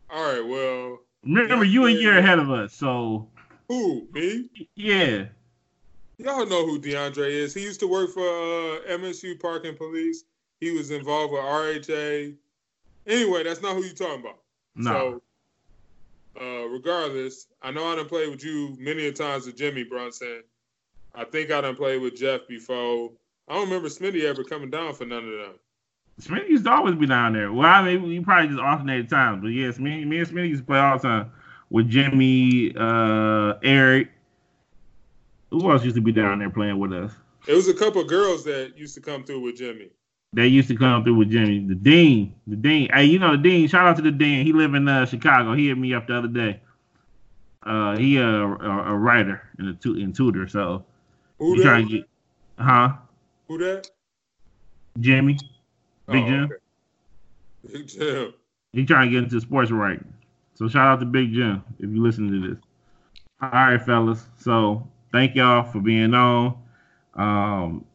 All 0.09 0.23
right, 0.23 0.45
well, 0.45 0.99
Remember, 1.23 1.65
you 1.65 1.85
a 1.85 1.91
year 1.91 2.17
ahead 2.17 2.39
of 2.39 2.49
us, 2.49 2.73
so 2.73 3.27
who? 3.67 4.07
Me? 4.13 4.49
yeah. 4.75 5.25
Y'all 6.19 6.45
know 6.45 6.65
who 6.65 6.79
DeAndre 6.81 7.29
is. 7.29 7.53
He 7.53 7.61
used 7.61 7.79
to 7.79 7.87
work 7.87 8.11
for 8.11 8.27
uh, 8.27 8.81
MSU 8.89 9.39
Parking 9.39 9.75
Police. 9.75 10.25
He 10.59 10.71
was 10.71 10.91
involved 10.91 11.31
with 11.31 11.41
RHA. 11.41 12.35
Anyway, 13.07 13.43
that's 13.43 13.61
not 13.61 13.77
who 13.77 13.83
you're 13.83 13.93
talking 13.93 14.19
about. 14.19 14.39
No. 14.75 15.21
So, 16.35 16.41
uh, 16.41 16.67
regardless, 16.67 17.47
I 17.61 17.71
know 17.71 17.87
I 17.87 17.95
done 17.95 18.07
played 18.07 18.29
with 18.29 18.43
you 18.43 18.75
many 18.77 19.07
a 19.07 19.13
times 19.13 19.45
with 19.45 19.55
Jimmy 19.55 19.85
Brunson. 19.85 20.43
I 21.15 21.23
think 21.23 21.51
I 21.51 21.61
done 21.61 21.77
played 21.77 22.01
with 22.01 22.17
Jeff 22.17 22.41
before. 22.49 23.11
I 23.47 23.53
don't 23.53 23.69
remember 23.69 23.87
Smitty 23.87 24.23
ever 24.23 24.43
coming 24.43 24.69
down 24.69 24.93
for 24.93 25.05
none 25.05 25.23
of 25.23 25.31
them. 25.31 25.53
Smitty 26.21 26.49
used 26.49 26.65
to 26.65 26.71
always 26.71 26.95
be 26.95 27.05
down 27.05 27.31
there. 27.31 27.53
Well, 27.53 27.65
I 27.65 27.81
mean, 27.81 28.03
you 28.11 28.21
probably 28.21 28.49
just 28.49 28.59
alternated 28.59 29.09
times, 29.09 29.41
but 29.41 29.47
yes, 29.49 29.79
me, 29.79 30.03
me 30.03 30.19
and 30.19 30.27
Smitty 30.27 30.49
used 30.49 30.63
to 30.63 30.67
play 30.67 30.79
all 30.79 30.97
the 30.97 31.07
time 31.07 31.31
with 31.69 31.89
Jimmy, 31.89 32.73
uh, 32.75 33.53
Eric. 33.63 34.09
Who 35.51 35.71
else 35.71 35.84
used 35.84 35.95
to 35.95 36.01
be 36.01 36.11
down 36.11 36.39
there 36.39 36.49
playing 36.49 36.77
with 36.80 36.93
us? 36.93 37.11
It 37.47 37.53
was 37.53 37.67
a 37.67 37.73
couple 37.73 38.03
girls 38.03 38.43
that 38.43 38.77
used 38.77 38.95
to 38.95 39.01
come 39.01 39.23
through 39.23 39.41
with 39.41 39.57
Jimmy. 39.57 39.89
They 40.34 40.45
used 40.47 40.67
to 40.67 40.76
come 40.76 41.03
through 41.03 41.15
with 41.15 41.31
Jimmy. 41.31 41.65
The 41.67 41.73
Dean. 41.76 42.35
The 42.45 42.55
Dean. 42.55 42.89
Hey, 42.93 43.05
you 43.05 43.17
know 43.17 43.31
the 43.31 43.41
Dean. 43.41 43.67
Shout 43.67 43.88
out 43.88 43.95
to 43.95 44.01
the 44.03 44.11
Dean. 44.11 44.45
He 44.45 44.53
live 44.53 44.76
in 44.76 44.88
uh, 44.88 45.05
Chicago. 45.05 45.53
He 45.55 45.69
hit 45.69 45.77
me 45.77 45.93
up 45.93 46.05
the 46.07 46.17
other 46.17 46.27
day. 46.27 46.61
Uh, 47.63 47.97
he 47.97 48.17
a, 48.17 48.26
a, 48.27 48.93
a 48.93 48.95
writer 48.95 49.41
and 49.57 49.69
a 49.69 49.73
tu- 49.73 49.95
and 49.95 50.15
tutor. 50.15 50.47
So 50.47 50.85
Who 51.39 51.55
he 51.55 51.63
trying 51.63 51.85
that? 51.85 51.91
to 51.91 51.97
get, 51.97 52.09
huh? 52.59 52.93
Who 53.47 53.57
that? 53.57 53.89
Jimmy. 54.99 55.34
Big 56.07 56.23
Oh, 56.23 56.27
Jim. 56.27 56.43
okay. 56.43 57.73
Big 57.73 57.88
Jim. 57.88 58.34
He 58.73 58.85
trying 58.85 59.07
to 59.09 59.11
get 59.11 59.23
into 59.23 59.41
sports 59.41 59.71
writing. 59.71 60.13
So 60.53 60.67
shout 60.67 60.88
out 60.88 60.99
to 60.99 61.05
Big 61.05 61.34
Jim 61.34 61.63
if 61.80 61.89
you 61.89 62.03
listen 62.03 62.30
to 62.31 62.49
this. 62.49 62.63
All 63.41 63.49
right, 63.49 63.81
fellas. 63.81 64.27
So 64.38 64.88
thank 65.11 65.36
y'all 65.36 65.64
for 65.64 65.80
being 65.80 66.14
on. 66.14 66.57
Um, 67.15 67.86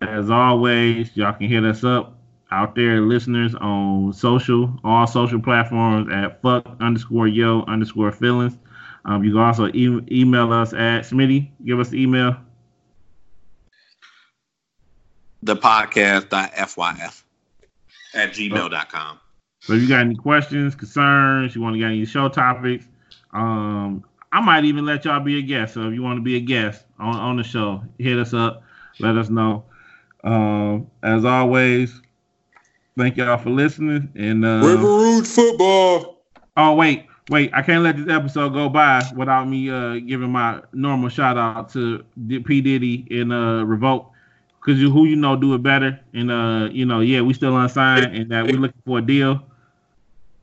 as 0.00 0.30
always, 0.30 1.16
y'all 1.16 1.32
can 1.32 1.48
hit 1.48 1.64
us 1.64 1.84
up 1.84 2.18
out 2.50 2.74
there, 2.74 3.00
listeners, 3.00 3.54
on 3.54 4.12
social, 4.12 4.78
all 4.84 5.06
social 5.06 5.40
platforms 5.40 6.08
at 6.12 6.42
fuck 6.42 6.66
underscore 6.80 7.26
yo 7.26 7.64
underscore 7.66 8.12
feelings. 8.12 8.58
Um, 9.04 9.24
you 9.24 9.32
can 9.32 9.40
also 9.40 9.68
e- 9.68 10.04
email 10.10 10.52
us 10.52 10.72
at 10.72 11.02
Smitty. 11.02 11.50
Give 11.64 11.80
us 11.80 11.88
the 11.88 12.00
email. 12.00 12.36
The 15.42 15.56
podcast.fyf 15.56 17.22
at 18.14 18.32
gmail.com. 18.32 19.18
So 19.60 19.72
if 19.72 19.82
you 19.82 19.88
got 19.88 20.00
any 20.00 20.14
questions, 20.14 20.74
concerns, 20.74 21.54
you 21.54 21.62
want 21.62 21.74
to 21.74 21.78
get 21.78 21.86
any 21.86 22.04
show 22.04 22.28
topics, 22.28 22.86
um, 23.32 24.04
I 24.32 24.40
might 24.40 24.64
even 24.64 24.86
let 24.86 25.04
y'all 25.04 25.20
be 25.20 25.38
a 25.38 25.42
guest. 25.42 25.74
So 25.74 25.86
if 25.88 25.94
you 25.94 26.02
want 26.02 26.16
to 26.16 26.22
be 26.22 26.36
a 26.36 26.40
guest 26.40 26.84
on, 26.98 27.14
on 27.14 27.36
the 27.36 27.44
show, 27.44 27.82
hit 27.98 28.18
us 28.18 28.32
up, 28.32 28.62
let 28.98 29.16
us 29.16 29.28
know. 29.28 29.64
Um, 30.24 30.90
as 31.02 31.24
always, 31.24 32.00
thank 32.96 33.18
y'all 33.18 33.36
for 33.36 33.50
listening. 33.50 34.08
And 34.14 34.42
River 34.42 34.86
uh, 34.86 34.96
Rouge 34.96 35.28
football. 35.28 36.22
oh 36.56 36.74
wait, 36.74 37.06
wait, 37.28 37.50
I 37.52 37.60
can't 37.60 37.82
let 37.82 37.96
this 37.96 38.08
episode 38.08 38.54
go 38.54 38.70
by 38.70 39.02
without 39.14 39.48
me 39.48 39.68
uh, 39.68 39.96
giving 39.96 40.30
my 40.30 40.62
normal 40.72 41.10
shout 41.10 41.36
out 41.36 41.70
to 41.72 42.04
P 42.44 42.60
Diddy 42.62 43.06
and 43.10 43.32
uh, 43.32 43.64
Revolt. 43.66 44.08
Cause 44.60 44.78
you, 44.78 44.92
who 44.92 45.06
you 45.06 45.16
know 45.16 45.34
do 45.34 45.54
it 45.54 45.62
better, 45.64 45.98
and 46.14 46.30
uh, 46.30 46.68
you 46.70 46.86
know, 46.86 47.00
yeah, 47.00 47.20
we 47.20 47.34
still 47.34 47.56
unsigned, 47.56 48.14
and 48.16 48.30
that 48.30 48.46
we 48.46 48.52
looking 48.52 48.80
for 48.86 48.98
a 48.98 49.02
deal. 49.02 49.42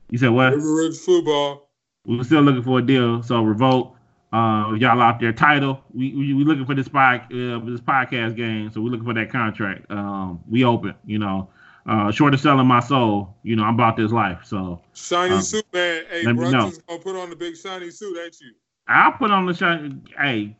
You 0.09 0.17
said 0.17 0.31
what? 0.31 0.51
River 0.51 0.67
Rouge 0.67 0.97
football. 0.97 1.68
We 2.05 2.17
were 2.17 2.23
still 2.23 2.41
looking 2.41 2.63
for 2.63 2.79
a 2.79 2.81
deal. 2.81 3.21
So 3.23 3.43
revolt, 3.43 3.95
uh, 4.33 4.73
y'all 4.77 5.01
out 5.01 5.19
there, 5.19 5.33
title. 5.33 5.83
We 5.93 6.13
we, 6.13 6.33
we 6.33 6.43
looking 6.43 6.65
for 6.65 6.75
this 6.75 6.87
pod, 6.87 7.21
uh, 7.31 7.59
this 7.65 7.81
podcast 7.81 8.35
game. 8.35 8.71
So 8.71 8.81
we're 8.81 8.89
looking 8.89 9.05
for 9.05 9.13
that 9.13 9.29
contract. 9.31 9.89
Um, 9.91 10.41
we 10.49 10.63
open, 10.63 10.95
you 11.05 11.19
know. 11.19 11.49
Uh, 11.85 12.11
short 12.11 12.33
of 12.35 12.39
selling 12.39 12.67
my 12.67 12.79
soul, 12.81 13.33
you 13.41 13.55
know, 13.55 13.63
I'm 13.63 13.73
about 13.73 13.97
this 13.97 14.11
life. 14.11 14.41
So 14.43 14.79
Shiny 14.93 15.33
Um, 15.35 15.41
suit, 15.41 15.65
man. 15.73 16.03
Hey, 16.09 16.23
let 16.23 16.35
me 16.35 16.43
know. 16.43 16.49
Brunson's 16.51 16.83
gonna 16.83 16.99
put 16.99 17.15
on 17.15 17.29
the 17.31 17.35
big 17.35 17.57
shiny 17.57 17.89
suit, 17.89 18.17
ain't 18.23 18.39
you? 18.41 18.51
I'll 18.87 19.13
put 19.13 19.31
on 19.31 19.45
the 19.47 19.53
shot. 19.55 19.81
Hey, 20.17 20.55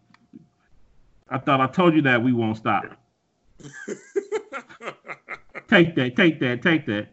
I 1.30 1.38
thought 1.38 1.61
I 1.61 1.68
told 1.68 1.94
you 1.94 2.02
that 2.03 2.24
we 2.24 2.34
won't 2.34 2.57
stop. 2.57 2.86
Take 5.68 5.94
that, 5.95 6.16
take 6.16 6.40
that, 6.40 6.64
take 6.64 6.88
that. 6.88 7.10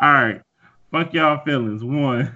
All 0.00 0.12
right. 0.12 0.42
Fuck 0.90 1.14
y'all 1.14 1.44
feelings. 1.44 1.84
One. 1.84 2.34